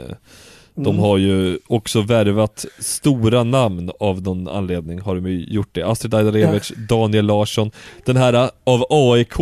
De 0.78 0.86
Mm. 0.86 0.98
har 0.98 1.18
ju 1.18 1.58
också 1.66 2.00
värvat 2.00 2.64
stora 2.78 3.44
namn 3.44 3.90
av 4.00 4.22
någon 4.22 4.48
anledning, 4.48 5.00
har 5.00 5.14
de 5.14 5.26
ju 5.26 5.44
gjort 5.44 5.68
det. 5.72 5.82
Astrid 5.82 6.14
Ajdarevic, 6.14 6.72
Daniel 6.88 7.26
Larsson, 7.26 7.70
den 8.04 8.16
här 8.16 8.32
eh, 8.34 8.48
av 8.64 8.84
AIK, 8.90 9.34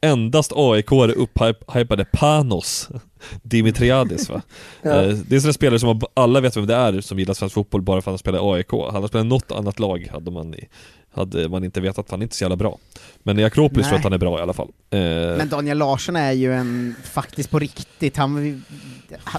endast 0.00 0.52
AIK 0.56 0.92
upphypade 1.16 2.04
Panos 2.04 2.88
Dimitriadis 3.42 4.30
va? 4.30 4.42
Ja. 4.82 5.02
Eh, 5.02 5.16
Det 5.28 5.36
är 5.36 5.40
sådana 5.40 5.52
spelare 5.52 5.78
som 5.78 6.00
alla 6.14 6.40
vet 6.40 6.56
vem 6.56 6.66
det 6.66 6.74
är 6.74 7.00
som 7.00 7.18
gillar 7.18 7.34
svensk 7.34 7.54
fotboll 7.54 7.82
bara 7.82 8.00
för 8.02 8.10
att 8.10 8.12
han 8.12 8.18
spelar 8.18 8.38
i 8.38 8.42
AIK. 8.58 8.70
Hade 8.72 8.92
han 8.98 9.08
spelat 9.08 9.24
i 9.24 9.28
något 9.28 9.52
annat 9.52 9.78
lag 9.80 10.08
hade 10.12 10.30
man, 10.30 10.54
i- 10.54 10.68
hade 11.14 11.48
man 11.48 11.64
inte 11.64 11.80
vetat 11.80 11.98
att 11.98 12.10
han 12.10 12.22
inte 12.22 12.32
är 12.32 12.36
så 12.36 12.44
jävla 12.44 12.56
bra. 12.56 12.78
Men 13.22 13.38
i 13.38 13.44
Akropolis 13.44 13.86
tror 13.86 13.92
jag 13.94 13.98
att 13.98 14.04
han 14.04 14.12
är 14.12 14.18
bra 14.18 14.38
i 14.38 14.42
alla 14.42 14.52
fall. 14.52 14.68
Eh, 14.90 14.98
Men 15.00 15.48
Daniel 15.48 15.78
Larsson 15.78 16.16
är 16.16 16.32
ju 16.32 16.54
en, 16.54 16.94
faktiskt 17.04 17.50
på 17.50 17.58
riktigt, 17.58 18.16
han, 18.16 18.64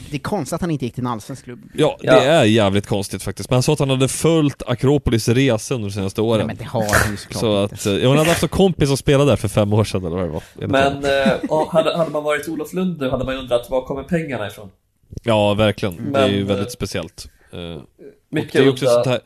det 0.10 0.16
är 0.18 0.20
konstigt 0.20 0.54
att 0.54 0.62
han 0.62 0.72
inte 0.72 0.86
gick 0.86 0.94
till 0.94 1.04
en 1.04 1.08
allsvensk 1.08 1.44
klubb. 1.44 1.60
Ja, 1.74 1.98
det 2.02 2.08
är 2.10 2.44
jävligt 2.44 2.88
konstigt 2.88 3.24
faktiskt. 3.24 3.50
Men 3.50 3.56
han 3.56 3.64
sa 3.64 3.74
att 3.74 3.80
han 3.80 3.90
hade 3.90 4.08
följt 4.08 4.64
Akropolis 4.68 5.28
resa 5.30 5.76
under 5.76 5.90
de 5.90 5.94
senaste 5.94 6.22
åren. 6.22 6.38
Nej, 6.38 6.48
men 6.48 6.58
det 6.58 6.64
har 6.64 6.82
han 7.04 7.12
ju 7.12 7.18
såklart 7.18 7.40
Så 7.42 7.64
inte. 7.64 7.76
att, 7.76 7.86
eh, 7.86 7.94
ja, 7.94 8.10
han 8.10 8.18
hade 8.18 8.30
haft 8.30 8.44
en 8.44 8.50
kompis 8.50 8.88
som 8.88 8.98
spelade 8.98 9.32
där 9.32 9.36
för 9.38 9.48
fem 9.48 9.74
år 9.74 9.84
sedan 9.84 10.06
eller 10.06 10.16
vad 10.16 10.26
det 10.26 10.32
var. 10.32 10.68
Men 10.68 11.06
eh, 11.06 11.70
hade, 11.70 11.98
hade 11.98 12.12
man 12.12 12.24
varit 12.24 12.48
Olof 12.48 12.74
Lund 12.74 13.00
nu 13.02 13.10
hade 13.10 13.26
man 13.26 13.34
ju 13.34 13.40
undrat 13.40 13.70
var 13.70 13.82
kommer 13.82 14.04
pengarna 14.04 14.48
ifrån? 14.48 14.70
Ja, 15.24 15.54
verkligen. 15.54 16.14
det 16.14 16.20
är 16.20 16.28
ju 16.28 16.38
Men, 16.38 16.48
väldigt 16.48 16.68
eh, 16.68 16.72
speciellt. 16.72 17.28
Eh, 17.54 17.60
och 17.60 17.82
mycket 18.30 18.54
det 18.54 18.60
är 18.60 18.64
ju 18.64 18.70
också 18.70 18.86
sånt 18.86 19.06
här 19.06 19.20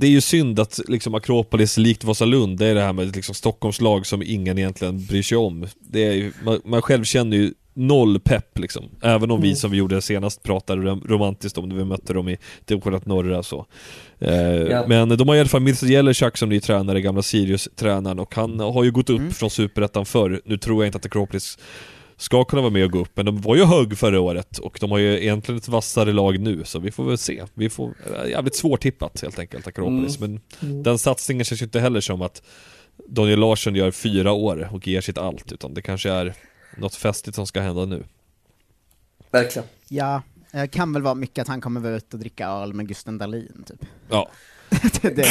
det 0.00 0.06
är 0.06 0.10
ju 0.10 0.20
synd 0.20 0.60
att 0.60 0.80
liksom 0.88 1.14
Akropolis, 1.14 1.76
likt 1.78 2.04
Vasalund, 2.04 2.58
det 2.58 2.66
är 2.66 2.74
det 2.74 2.80
här 2.80 2.92
med 2.92 3.16
liksom 3.16 3.34
Stockholms 3.34 3.80
lag 3.80 4.06
som 4.06 4.22
ingen 4.22 4.58
egentligen 4.58 5.06
bryr 5.06 5.22
sig 5.22 5.38
om. 5.38 5.66
Det 5.80 6.04
är 6.06 6.12
ju, 6.12 6.32
man, 6.44 6.60
man 6.64 6.82
själv 6.82 7.04
känner 7.04 7.36
ju 7.36 7.52
noll 7.74 8.20
pepp 8.20 8.58
liksom. 8.58 8.84
Även 9.02 9.30
om 9.30 9.40
vi 9.40 9.48
Mm. 9.48 9.56
som 9.56 9.70
vi 9.70 9.76
gjorde 9.76 10.02
senast 10.02 10.42
pratade 10.42 10.82
rom- 10.82 11.04
romantiskt 11.08 11.58
om 11.58 11.68
när 11.68 11.76
vi 11.76 11.84
mötte 11.84 12.12
dem 12.12 12.28
i 12.28 12.38
division 12.64 12.94
1 12.94 13.06
norra 13.06 13.42
så. 13.42 13.66
Eh, 14.18 14.32
Ja. 14.44 14.84
Men 14.88 15.08
de 15.08 15.28
har 15.28 15.36
i 15.36 15.40
alla 15.40 15.48
fall 15.48 15.60
Mirza 15.60 15.86
Jelecak 15.86 16.36
som 16.38 16.48
ny 16.48 16.60
tränare, 16.60 17.00
gamla 17.00 17.22
Sirius-tränaren 17.22 18.18
och 18.18 18.34
han 18.34 18.60
har 18.60 18.84
ju 18.84 18.90
gått 18.90 19.10
upp 19.10 19.18
Mm. 19.20 19.32
från 19.32 19.50
Superettan 19.50 20.06
förr. 20.06 20.40
Nu 20.44 20.58
tror 20.58 20.82
jag 20.84 20.88
inte 20.88 20.98
att 20.98 21.06
Akropolis 21.06 21.58
ska 22.20 22.44
kunna 22.44 22.62
vara 22.62 22.72
med 22.72 22.84
och 22.84 22.90
gå 22.90 22.98
upp, 22.98 23.10
men 23.16 23.26
de 23.26 23.40
var 23.40 23.56
ju 23.56 23.64
hög 23.64 23.98
förra 23.98 24.20
året 24.20 24.58
och 24.58 24.78
de 24.80 24.90
har 24.90 24.98
ju 24.98 25.22
egentligen 25.22 25.58
ett 25.58 25.68
vassare 25.68 26.12
lag 26.12 26.38
nu, 26.40 26.64
så 26.64 26.78
vi 26.78 26.90
får 26.90 27.04
väl 27.04 27.18
se. 27.18 27.44
Vi 27.54 27.70
får, 27.70 27.94
äh, 28.24 28.30
jävligt 28.30 28.54
svårtippat 28.56 29.20
helt 29.22 29.38
enkelt, 29.38 29.66
Akropolis, 29.66 30.18
Mm. 30.18 30.30
men 30.60 30.68
Mm. 30.70 30.82
den 30.82 30.98
satsningen 30.98 31.44
känns 31.44 31.62
ju 31.62 31.64
inte 31.64 31.80
heller 31.80 32.00
som 32.00 32.22
att 32.22 32.42
Daniel 33.08 33.38
Larsson 33.38 33.74
gör 33.74 33.90
fyra 33.90 34.32
år 34.32 34.68
och 34.72 34.88
ger 34.88 35.00
sitt 35.00 35.18
allt, 35.18 35.52
utan 35.52 35.74
det 35.74 35.82
kanske 35.82 36.10
är 36.10 36.34
något 36.78 36.94
festligt 36.94 37.36
som 37.36 37.46
ska 37.46 37.60
hända 37.60 37.84
nu. 37.84 38.04
Verkligen. 39.30 39.68
Ja, 39.88 40.22
det 40.52 40.68
kan 40.68 40.92
väl 40.92 41.02
vara 41.02 41.14
mycket 41.14 41.42
att 41.42 41.48
han 41.48 41.60
kommer 41.60 41.80
vara 41.80 41.94
ute 41.96 42.16
och 42.16 42.20
dricka 42.20 42.46
öl 42.48 42.72
med 42.72 42.88
Gusten 42.88 43.18
Dahlin, 43.18 43.64
typ. 43.66 43.86
Ja. 44.10 44.30
det, 45.02 45.08
det 45.16 45.26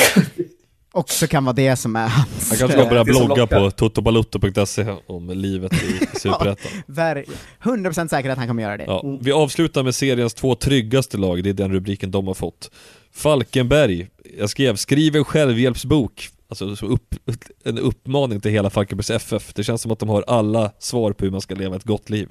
också 0.92 1.28
kan 1.28 1.46
vara 1.46 1.54
det 1.54 1.76
som 1.76 1.96
är 1.96 2.08
hans... 2.08 2.50
Han 2.50 2.58
kanske 2.58 2.78
ska 2.80 2.90
börja 2.90 3.04
blogga 3.04 3.48
på 3.48 3.72
totobalotto.se 3.72 4.86
om 5.08 5.30
livet 5.30 5.74
i 5.74 6.06
Superettan. 6.20 6.72
Ver- 6.88 7.26
100% 7.64 8.08
säker 8.08 8.30
att 8.30 8.38
han 8.38 8.48
kommer 8.48 8.64
göra 8.64 8.78
det. 8.78 8.84
Ja, 8.84 9.18
vi 9.22 9.32
avslutar 9.32 9.84
med 9.84 9.96
seriens 9.96 10.34
två 10.34 10.56
tryggaste 10.56 11.18
lag, 11.18 11.44
det 11.44 11.50
är 11.50 11.54
den 11.54 11.72
rubriken 11.72 12.12
de 12.12 12.28
har 12.28 12.34
fått. 12.34 12.72
Falkenberg, 13.14 14.08
jag 14.40 14.50
skrev, 14.50 14.76
skriv 14.76 15.16
en 15.16 15.24
självhjälpsbok. 15.26 16.30
Alltså 16.50 16.76
så 16.76 16.86
upp, 16.86 17.16
en 17.64 17.80
uppmaning 17.80 18.42
till 18.42 18.52
hela 18.52 18.70
Falkenbergs 18.70 19.10
FF. 19.10 19.54
Det 19.54 19.64
känns 19.64 19.82
som 19.82 19.92
att 19.92 20.00
de 20.00 20.10
har 20.10 20.24
alla 20.28 20.72
svar 20.80 21.12
på 21.14 21.26
hur 21.26 21.32
man 21.32 21.42
ska 21.42 21.56
leva 21.56 21.76
ett 21.76 21.84
gott 21.84 22.10
liv. 22.10 22.30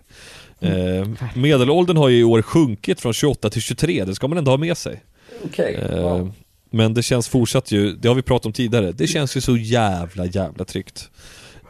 Mm. 0.61 1.03
Eh, 1.03 1.09
medelåldern 1.35 1.97
har 1.97 2.09
ju 2.09 2.19
i 2.19 2.25
år 2.25 2.43
sjunkit 2.43 3.01
från 3.01 3.13
28 3.13 3.51
till 3.51 3.63
23, 3.63 4.05
det 4.05 4.15
ska 4.15 4.29
man 4.29 4.39
ändå 4.39 4.51
ha 4.51 4.59
med 4.59 4.79
sig. 4.79 5.03
Okej, 5.45 5.75
Eh, 5.75 6.03
wow. 6.03 6.33
Men 6.71 6.95
det 6.95 7.03
känns 7.03 7.29
fortsatt 7.29 7.73
ju, 7.73 7.93
det 7.93 8.09
har 8.09 8.15
vi 8.15 8.23
pratat 8.23 8.47
om 8.47 8.53
tidigare, 8.53 8.93
det 8.93 9.07
känns 9.07 9.37
ju 9.37 9.41
så 9.41 9.57
jävla 9.57 10.27
jävla 10.27 10.65
tryggt. 10.65 11.11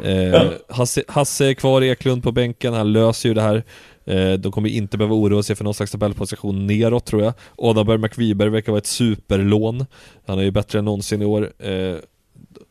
Eh, 0.03 0.43
Hasse, 0.69 1.03
Hasse 1.09 1.47
är 1.47 1.55
kvar 1.55 1.83
i 1.83 1.89
Eklund 1.89 2.23
på 2.23 2.33
bänken, 2.33 2.75
han 2.75 2.93
löser 2.93 3.29
ju 3.29 3.35
det 3.35 3.43
här. 3.43 3.65
Eh, 4.05 4.33
de 4.33 4.53
kommer 4.53 4.69
inte 4.69 4.99
behöva 4.99 5.15
oroa 5.15 5.43
sig 5.43 5.57
för 5.57 5.65
någon 5.65 5.75
slags 5.75 5.93
tabellposition 5.93 6.67
neråt 6.67 7.07
tror 7.07 7.23
jag. 7.23 7.33
Adalberg 7.59 7.99
McViberg 7.99 8.49
verkar 8.49 8.73
vara 8.73 8.79
ett 8.79 8.87
superlån. 8.87 9.87
Han 10.27 10.39
är 10.39 10.43
ju 10.43 10.51
bättre 10.51 10.79
än 10.79 10.85
någonsin 10.85 11.23
i 11.23 11.25
år. 11.25 11.53
Eh, 11.59 11.97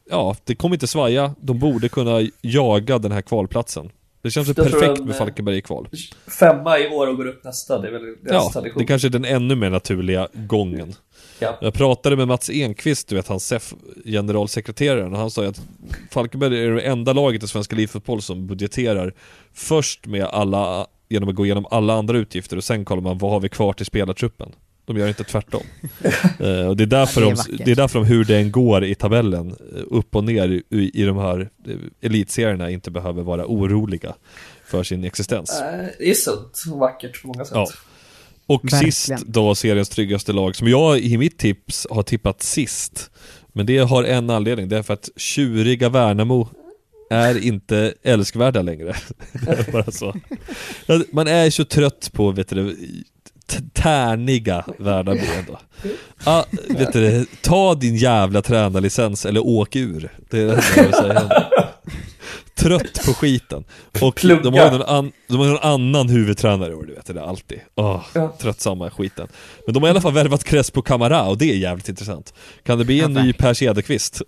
ja, 0.10 0.36
det 0.44 0.56
kommer 0.56 0.76
inte 0.76 0.88
svaja. 0.88 1.36
De 1.40 1.60
borde 1.60 1.90
kunna 1.90 2.28
jaga 2.41 2.98
den 2.99 3.12
här 3.12 3.22
kvalplatsen. 3.22 3.90
Det 4.22 4.32
känns 4.32 4.49
ju 4.49 4.54
perfekt 4.54 4.99
med 4.99 5.10
eh, 5.10 5.16
Falkenberg 5.16 5.58
i 5.58 5.62
kval. 5.62 5.88
Femma 6.40 6.80
i 6.80 6.88
år 6.88 7.08
och 7.08 7.18
går 7.18 7.28
upp 7.28 7.44
nästa, 7.44 7.82
det 7.82 7.88
är 7.88 7.91
väl 7.91 8.02
deras 8.24 8.56
Ja, 8.56 8.64
det 8.76 8.86
kanske 8.86 9.08
är 9.08 9.10
den 9.10 9.26
ännu 9.26 9.56
mer 9.56 9.70
naturliga 9.70 10.28
gången. 10.34 10.94
Ja. 11.40 11.58
Jag 11.62 11.74
pratade 11.74 12.16
med 12.16 12.28
Mats 12.28 12.50
Enqvist, 12.50 13.08
du 13.08 13.16
vet 13.16 13.28
han 13.28 13.40
SEF 13.40 13.74
generalsekreteraren 14.06 15.14
och 15.14 15.20
han 15.20 15.32
sa 15.32 15.44
ju 15.44 15.50
att 15.50 15.62
Falkenberg 16.12 16.64
är 16.66 16.72
det 16.72 16.82
enda 16.82 17.14
laget 17.14 17.44
i 17.44 17.48
Svenska 17.48 17.76
Livfotboll 17.76 18.22
som 18.22 18.48
budgeterar 18.48 19.14
först 19.54 20.06
med 20.06 20.26
alla, 20.26 20.88
genom 21.10 21.30
att 21.30 21.36
gå 21.36 21.46
igenom 21.46 21.66
alla 21.72 21.94
andra 21.94 22.18
utgifter 22.18 22.58
och 22.58 22.64
sen 22.64 22.86
kollar 22.86 23.02
man 23.02 23.18
vad 23.18 23.32
har 23.32 23.40
vi 23.40 23.50
kvar 23.50 23.74
till 23.74 23.86
spelartruppen. 23.86 24.52
De 24.86 24.98
gör 24.98 25.08
inte 25.08 25.24
tvärtom. 25.24 25.62
Eh, 26.40 26.68
och 26.68 26.78
det 26.78 26.84
är, 26.84 26.88
därför 26.88 27.22
Ja, 27.22 27.28
det 27.28 27.34
är 27.34 27.58
de, 27.58 27.64
det 27.64 27.72
är 27.72 27.76
därför 27.76 28.00
de, 28.00 28.06
hur 28.06 28.26
det 28.26 28.38
än 28.38 28.52
går 28.52 28.84
i 28.84 28.96
tabellen, 28.96 29.50
eh, 29.50 29.82
upp 29.88 30.16
och 30.16 30.24
ner 30.24 30.62
i, 30.70 30.92
i 30.94 31.04
de 31.04 31.18
här 31.18 31.50
eh, 31.68 31.76
elitserierna, 32.02 32.70
inte 32.70 32.92
behöver 32.92 33.24
vara 33.24 33.46
oroliga 33.46 34.16
för 34.66 34.84
sin 34.84 35.04
existens. 35.04 35.62
Eh, 35.62 35.86
Det 36.00 36.10
är 36.10 36.14
sunt 36.14 36.64
och 36.72 36.80
vackert 36.80 37.22
på 37.22 37.28
många 37.28 37.46
sätt. 37.46 37.56
Ja. 37.56 37.68
Och 38.48 38.64
Verkligen. 38.64 38.91
sist 38.91 39.14
då 39.26 39.56
seriens 39.56 39.90
tryggaste 39.90 40.34
lag, 40.34 40.56
som 40.56 40.68
jag 40.68 40.99
i 40.99 41.18
mitt 41.18 41.38
tips 41.38 41.88
har 41.90 42.03
tippat 42.03 42.41
sist. 42.44 43.11
Men 43.53 43.65
det 43.65 43.78
har 43.78 44.03
en 44.03 44.30
anledning, 44.30 44.69
det 44.69 44.78
är 44.78 44.84
för 44.84 44.94
att 44.94 45.10
tjuriga 45.15 45.90
Värnamo 45.90 46.49
är 47.10 47.44
inte 47.44 47.94
älskvärda 48.03 48.61
längre. 48.61 48.90
är 49.48 49.72
bara 49.72 49.91
så. 49.91 50.15
Man 51.11 51.28
är 51.28 51.49
så 51.49 51.65
trött 51.65 52.10
på, 52.14 52.32
vet 52.32 52.49
du, 52.49 52.78
tärniga 53.74 54.65
Värnamo 54.78 55.22
ändå. 55.40 55.60
Ah, 56.24 56.44
vet 56.69 56.94
du, 56.94 57.26
ta 57.41 57.76
din 57.76 57.95
jävla 57.95 58.41
tränarlicens 58.41 59.26
eller 59.26 59.48
åk 59.48 59.76
ur. 59.76 60.11
Det 60.30 60.40
är 60.40 60.48
det 60.48 60.64
jag 60.76 60.84
vill 60.84 60.94
säga. 60.94 61.45
Trött 62.58 63.06
på 63.06 63.14
skiten. 63.14 63.64
Och 64.02 64.16
Plugga. 64.16 64.42
de 64.42 64.54
har 64.54 64.66
ju 64.66 64.72
någon, 64.72 64.82
an, 64.82 65.12
de 65.28 65.38
har 65.38 65.46
ju 65.46 65.52
någon 65.52 65.62
annan 65.64 66.10
huvudtränare 66.10 66.72
i 66.72 66.76
år, 66.76 66.84
du 66.84 66.94
vet 66.94 67.06
det 67.06 67.14
där 67.14 67.22
alltid. 67.22 67.60
Åh, 67.76 68.06
Ja. 68.14 68.36
tröttsamma 68.40 68.90
skiten. 68.92 69.28
Men 69.66 69.74
de 69.74 69.84
har 69.84 69.90
i 69.90 69.92
alla 69.92 70.02
fall 70.02 70.14
värvat 70.14 70.44
Crespo 70.44 70.82
Camara 70.82 71.24
och 71.24 71.38
det 71.38 71.52
är 71.52 71.56
jävligt 71.58 71.90
intressant. 71.90 72.34
Kan 72.64 72.78
det 72.78 72.86
bli 72.86 73.02
en 73.02 73.14
ny 73.14 73.34
Per 73.34 73.54
Cederqvist? 73.54 74.22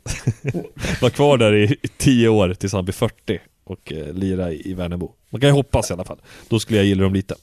Var 1.01 1.09
kvar 1.09 1.37
där 1.37 1.55
i 1.55 1.77
tio 1.97 2.27
år 2.29 2.53
tills 2.53 2.73
han 2.73 2.85
blir 2.85 2.93
40 2.93 3.39
och 3.65 3.91
eh, 3.93 4.13
lira 4.13 4.51
i, 4.51 4.69
i 4.69 4.73
Värnamo. 4.73 5.11
Man 5.29 5.41
kan 5.41 5.49
ju 5.49 5.53
hoppas 5.53 5.89
i 5.89 5.93
alla 5.93 6.05
fall. 6.05 6.17
Då 6.49 6.59
skulle 6.59 6.79
jag 6.79 6.85
gilla 6.85 7.03
dem 7.03 7.13
lite. 7.13 7.35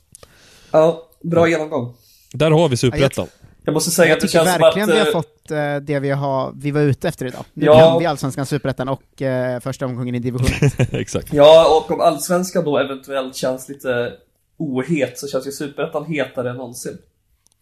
Ja, 0.70 1.02
bra 1.22 1.48
genomgång. 1.48 1.94
Där 2.32 2.50
har 2.50 2.68
vi 2.68 2.76
Superettan. 2.76 3.26
Jag 3.66 3.72
måste 3.72 3.90
säga 3.90 4.08
jag 4.08 4.14
att 4.16 4.20
det 4.20 4.26
tycker 4.26 4.38
känns 4.44 4.52
som 4.52 4.60
verkligen 4.62 4.88
att... 4.90 4.94
vi 4.94 5.00
har 5.00 5.06
eh, 5.06 5.12
fått 5.12 5.50
eh, 5.50 5.76
det 5.76 6.00
vi, 6.00 6.10
har, 6.10 6.52
vi 6.56 6.70
var 6.70 6.80
ute 6.80 7.08
efter 7.08 7.26
idag. 7.26 7.44
Nu 7.54 7.66
Ja. 7.66 7.80
kan 7.80 7.98
vi 7.98 8.06
Allsvenskan, 8.06 8.46
Superettan 8.46 8.88
och 8.88 9.22
eh, 9.22 9.60
första 9.60 9.86
omgången 9.86 10.14
i 10.14 10.18
division 10.18 10.46
1. 10.78 10.92
Exakt. 10.94 11.32
Ja, 11.32 11.76
och 11.84 11.90
om 11.90 12.00
allsvenskan 12.00 12.64
då 12.64 12.78
eventuellt 12.78 13.36
känns 13.36 13.68
lite 13.68 14.12
ohet 14.58 15.18
så 15.18 15.28
känns 15.28 15.46
ju 15.46 15.50
superettan 15.52 16.04
hetare 16.06 16.50
än 16.50 16.56
någonsin. 16.56 16.98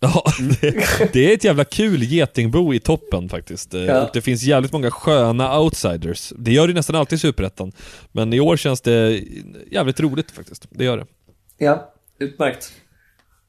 Ja, 0.01 0.25
det, 0.61 0.71
det 1.13 1.31
är 1.31 1.35
ett 1.35 1.45
jävla 1.45 1.65
kul 1.65 2.03
getingbo 2.03 2.75
i 2.75 2.81
toppen 2.81 3.29
faktiskt. 3.29 3.75
Eh, 3.75 3.81
Ja. 3.85 4.03
Och 4.03 4.11
det 4.13 4.21
finns 4.23 4.43
jävligt 4.43 4.73
många 4.73 4.91
sköna 4.91 5.61
outsiders. 5.61 6.33
Det 6.39 6.53
gör 6.53 6.69
det 6.69 6.75
nästan 6.75 6.97
alltid 6.97 7.17
i 7.17 7.21
Superettan. 7.21 7.73
Men 8.13 8.33
i 8.33 8.41
år 8.41 8.57
känns 8.57 8.81
det 8.81 9.23
jävligt 9.71 10.01
roligt 10.01 10.31
faktiskt. 10.31 10.67
Det 10.71 10.85
gör 10.85 10.97
det. 10.97 11.07
Ja, 11.59 11.93
utmärkt. 12.19 12.73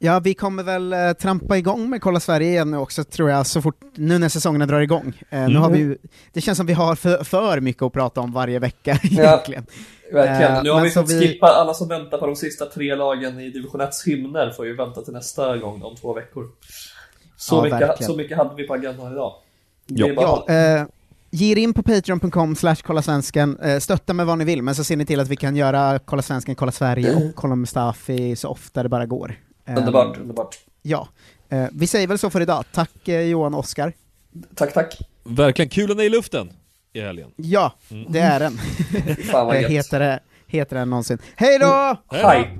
Ja, 0.06 0.20
vi 0.20 0.34
kommer 0.34 0.64
väl 0.64 0.94
eh, 0.94 1.12
trampa 1.14 1.58
igång 1.58 1.90
med 1.90 2.02
Kolla 2.02 2.20
Sverige 2.20 2.48
igen 2.50 2.72
nu 2.72 2.78
också, 2.78 3.04
tror 3.04 3.30
jag, 3.30 3.48
så 3.48 3.62
fort, 3.62 3.80
nu 3.96 4.18
när 4.18 4.30
säsongerna 4.30 4.66
drar 4.66 4.80
igång. 4.82 5.14
Eh, 5.30 5.40
Nu 5.40 5.46
Mm. 5.46 5.62
har 5.62 5.70
vi 5.70 5.78
ju, 5.80 5.98
det 6.34 6.42
känns 6.42 6.58
som 6.58 6.66
vi 6.68 6.74
har 6.74 6.96
för, 6.96 7.24
för 7.24 7.60
mycket 7.62 7.82
att 7.84 7.94
prata 7.94 8.22
om 8.22 8.32
varje 8.32 8.60
vecka, 8.60 9.00
Ja, 9.04 9.24
egentligen. 9.24 9.66
Verkligen. 10.14 10.54
Eh, 10.56 10.64
Nu 10.64 10.70
har 10.70 10.76
men 10.76 10.84
vi 10.84 10.90
fått 10.92 11.10
skippa, 11.10 11.48
alla 11.48 11.74
som 11.74 11.88
väntar 11.88 12.18
på 12.18 12.26
de 12.26 12.36
sista 12.36 12.66
tre 12.66 12.96
lagen 12.96 13.40
i 13.40 13.50
division 13.50 13.82
1 13.82 13.90
hymner 14.06 14.52
får 14.52 14.66
ju 14.66 14.76
vänta 14.76 15.02
till 15.02 15.14
nästa 15.14 15.58
gång 15.58 15.82
om 15.82 15.96
två 15.96 16.14
veckor. 16.14 16.46
Så, 17.38 17.56
Ja, 17.56 17.64
mycket, 17.64 17.80
verkligen. 17.82 18.12
så 18.12 18.18
mycket 18.18 18.38
hade 18.38 18.56
vi 18.56 18.68
på 18.68 18.74
agendan 18.74 19.12
idag. 19.12 19.34
Ja, 19.88 20.46
eh, 20.50 20.84
ge 21.32 21.52
er 21.52 21.58
in 21.58 21.74
på 21.74 21.84
patreon.com 21.84 22.56
slash 22.56 22.76
kolla 22.84 23.02
svensken, 23.02 23.60
eh, 23.60 23.80
stötta 23.80 24.14
med 24.14 24.26
vad 24.26 24.38
ni 24.38 24.46
vill, 24.46 24.62
men 24.64 24.76
så 24.76 24.84
ser 24.84 24.96
ni 24.98 25.06
till 25.06 25.20
att 25.20 25.28
vi 25.28 25.36
kan 25.36 25.56
göra 25.56 26.00
Kolla 26.06 26.22
svensken, 26.22 26.56
Kolla 26.56 26.72
Sverige 26.72 27.16
och 27.16 27.36
Kolla 27.36 27.56
Mustafi 27.56 28.36
så 28.36 28.48
ofta 28.50 28.84
det 28.84 28.90
bara 28.90 29.06
går. 29.06 29.36
Underbart, 29.68 30.18
underbart. 30.18 30.58
Ja. 30.82 31.08
Eh, 31.50 31.66
vi 31.72 31.88
säger 31.88 32.08
väl 32.08 32.18
så 32.18 32.30
för 32.30 32.42
idag. 32.42 32.64
Tack 32.72 33.08
eh, 33.08 33.22
Johan 33.22 33.54
och 33.54 33.60
Oskar. 33.60 33.94
Tack, 34.56 34.74
tack. 34.74 34.98
Verkligen, 35.24 35.70
kulan 35.70 36.00
är 36.00 36.04
i 36.04 36.10
luften 36.10 36.50
i 36.94 37.02
helgen. 37.02 37.32
Ja, 37.36 37.74
det 38.10 38.20
är 38.20 38.40
den. 38.40 38.58
Fan 39.32 39.48
vad 39.48 39.56
Eh, 39.56 39.62
gött. 39.62 39.72
Hetare, 39.72 40.20
hetare 40.48 40.80
än 40.80 40.90
någonsin. 40.90 41.18
Hej 41.36 41.60
då! 41.60 41.98
Hej! 42.12 42.58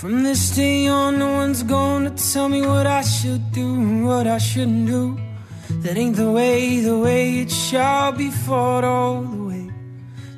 From 0.00 0.24
this 0.24 0.56
day 0.56 0.88
on, 0.90 1.18
no 1.18 1.24
one's 1.24 1.62
gonna 1.62 2.10
tell 2.10 2.48
me 2.48 2.60
what 2.66 2.86
I 2.86 3.02
should 3.02 3.52
do 3.54 3.66
what 4.06 4.26
I 4.26 4.38
shouldn't 4.38 4.86
do. 4.86 5.18
That 5.82 5.96
ain't 5.96 6.16
the 6.16 6.30
way, 6.30 6.80
the 6.80 6.96
way 6.98 7.40
it 7.40 7.50
shall 7.50 8.12
be 8.12 8.30
fought 8.30 8.84
all 8.84 9.22
the 9.22 9.42
way. 9.42 9.47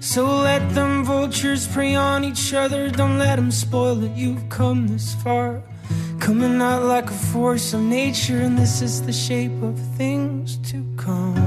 So 0.01 0.25
let 0.25 0.75
them 0.75 1.05
vultures 1.05 1.69
prey 1.69 1.95
on 1.95 2.25
each 2.25 2.55
other, 2.55 2.91
don't 2.91 3.19
let 3.19 3.37
them 3.37 3.51
spoil 3.51 4.03
it. 4.03 4.13
You've 4.17 4.49
come 4.49 4.89
this 4.89 5.15
far, 5.17 5.63
coming 6.19 6.61
out 6.63 6.85
like 6.85 7.11
a 7.11 7.21
force 7.33 7.75
of 7.75 7.83
nature, 7.83 8.41
and 8.41 8.57
this 8.57 8.81
is 8.81 9.03
the 9.03 9.13
shape 9.13 9.63
of 9.63 9.79
things 9.99 10.57
to 10.71 10.83
come. 10.97 11.40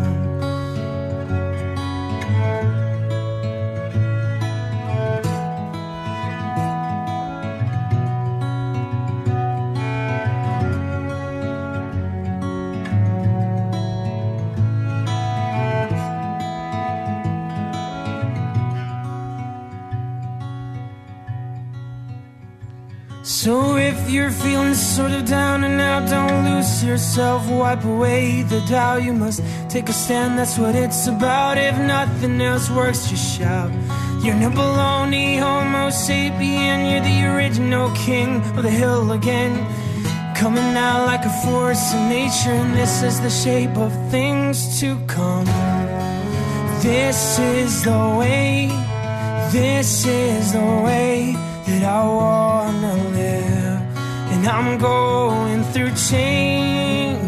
You're 24.14 24.30
feeling 24.30 24.76
sort 24.76 25.12
of 25.12 25.26
down 25.26 25.64
and 25.64 25.82
out, 25.82 26.08
don't 26.08 26.46
lose 26.46 26.84
yourself. 26.84 27.50
Wipe 27.50 27.84
away 27.84 28.44
the 28.44 28.62
doubt. 28.70 29.02
You 29.04 29.14
must 29.14 29.42
take 29.70 29.90
a 29.90 29.94
stand. 29.94 30.38
That's 30.38 30.58
what 30.60 30.76
it's 30.76 31.08
about. 31.08 31.58
If 31.58 31.76
nothing 31.80 32.40
else 32.40 32.70
works, 32.70 33.10
just 33.10 33.38
shout. 33.38 33.72
You're 34.24 34.36
no 34.36 34.52
baloney, 34.52 35.40
Homo 35.40 35.90
sapien. 35.90 36.80
You're 36.90 37.02
the 37.02 37.20
original 37.34 37.90
king 38.06 38.36
of 38.58 38.62
the 38.62 38.70
hill 38.70 39.12
again. 39.14 39.54
Coming 40.36 40.78
out 40.78 41.08
like 41.08 41.26
a 41.26 41.34
force 41.44 41.94
of 41.96 42.02
nature, 42.02 42.56
and 42.64 42.76
this 42.76 43.02
is 43.02 43.20
the 43.20 43.32
shape 43.32 43.76
of 43.78 43.92
things 44.12 44.80
to 44.80 45.00
come. 45.08 45.46
This 46.82 47.40
is 47.40 47.84
the 47.84 48.16
way. 48.20 48.70
This 49.52 50.06
is 50.06 50.54
the 50.54 50.70
way 50.86 51.36
that 51.68 51.84
I 51.84 52.04
wanna 52.06 52.94
live. 53.16 53.33
And 54.44 54.52
I'm 54.52 54.78
going 54.78 55.64
through 55.72 55.92
changes. 55.96 57.24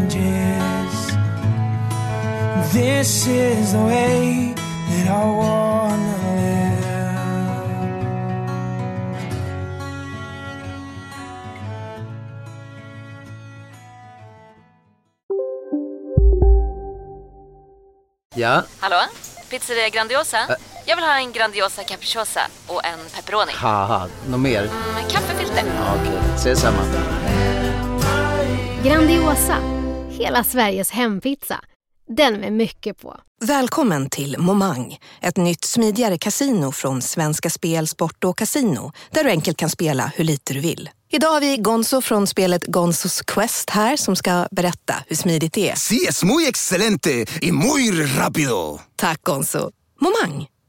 This 2.73 3.25
is 3.25 3.71
the 3.71 3.79
way 3.79 4.53
that 4.53 5.07
I 5.07 5.23
wanna 5.23 6.17
live. 6.35 6.75
Ja, 18.35 18.65
Hallå? 18.81 19.07
Pizzeria 19.49 19.89
Grandiosa? 19.89 20.57
Jag 20.87 20.95
vill 20.95 21.05
ha 21.05 21.17
en 21.19 21.31
Grandiosa 21.31 21.83
capriciosa 21.83 22.41
och 22.67 22.85
en 22.85 22.99
pepperoni. 23.15 23.51
haha, 23.55 24.07
något 24.29 24.39
mer? 24.39 24.61
Med 24.93 25.11
kaffefilter. 25.11 25.63
Ja, 25.77 25.95
Okej, 26.01 26.19
ses 26.35 26.61
samma. 26.61 26.81
Grandiosa, 28.83 29.57
hela 30.09 30.43
Sveriges 30.43 30.91
hempizza. 30.91 31.59
Den 32.17 32.33
med 32.33 32.53
mycket 32.53 33.01
på. 33.01 33.17
Välkommen 33.45 34.09
till 34.09 34.35
Momang, 34.39 34.97
ett 35.21 35.37
nytt 35.37 35.63
smidigare 35.65 36.17
kasino 36.17 36.71
från 36.71 37.01
Svenska 37.01 37.49
Spel, 37.49 37.87
Sport 37.87 38.23
och 38.23 38.37
Casino 38.37 38.91
där 39.11 39.23
du 39.23 39.29
enkelt 39.29 39.57
kan 39.57 39.69
spela 39.69 40.11
hur 40.15 40.23
lite 40.23 40.53
du 40.53 40.59
vill. 40.59 40.89
Idag 41.11 41.29
har 41.29 41.41
vi 41.41 41.57
Gonzo 41.57 42.01
från 42.01 42.27
spelet 42.27 42.65
Gonzos 42.65 43.21
Quest 43.21 43.69
här 43.69 43.97
som 43.97 44.15
ska 44.15 44.47
berätta 44.51 44.95
hur 45.07 45.15
smidigt 45.15 45.53
det 45.53 45.69
är. 45.69 45.75
Sí, 45.75 46.05
es 46.09 46.23
muy 46.23 46.47
excelente 46.47 47.25
y 47.41 47.51
muy 47.51 47.91
rápido. 48.17 48.79
Tack 48.95 49.21
Gonzo. 49.23 49.71
Momang, 50.01 50.47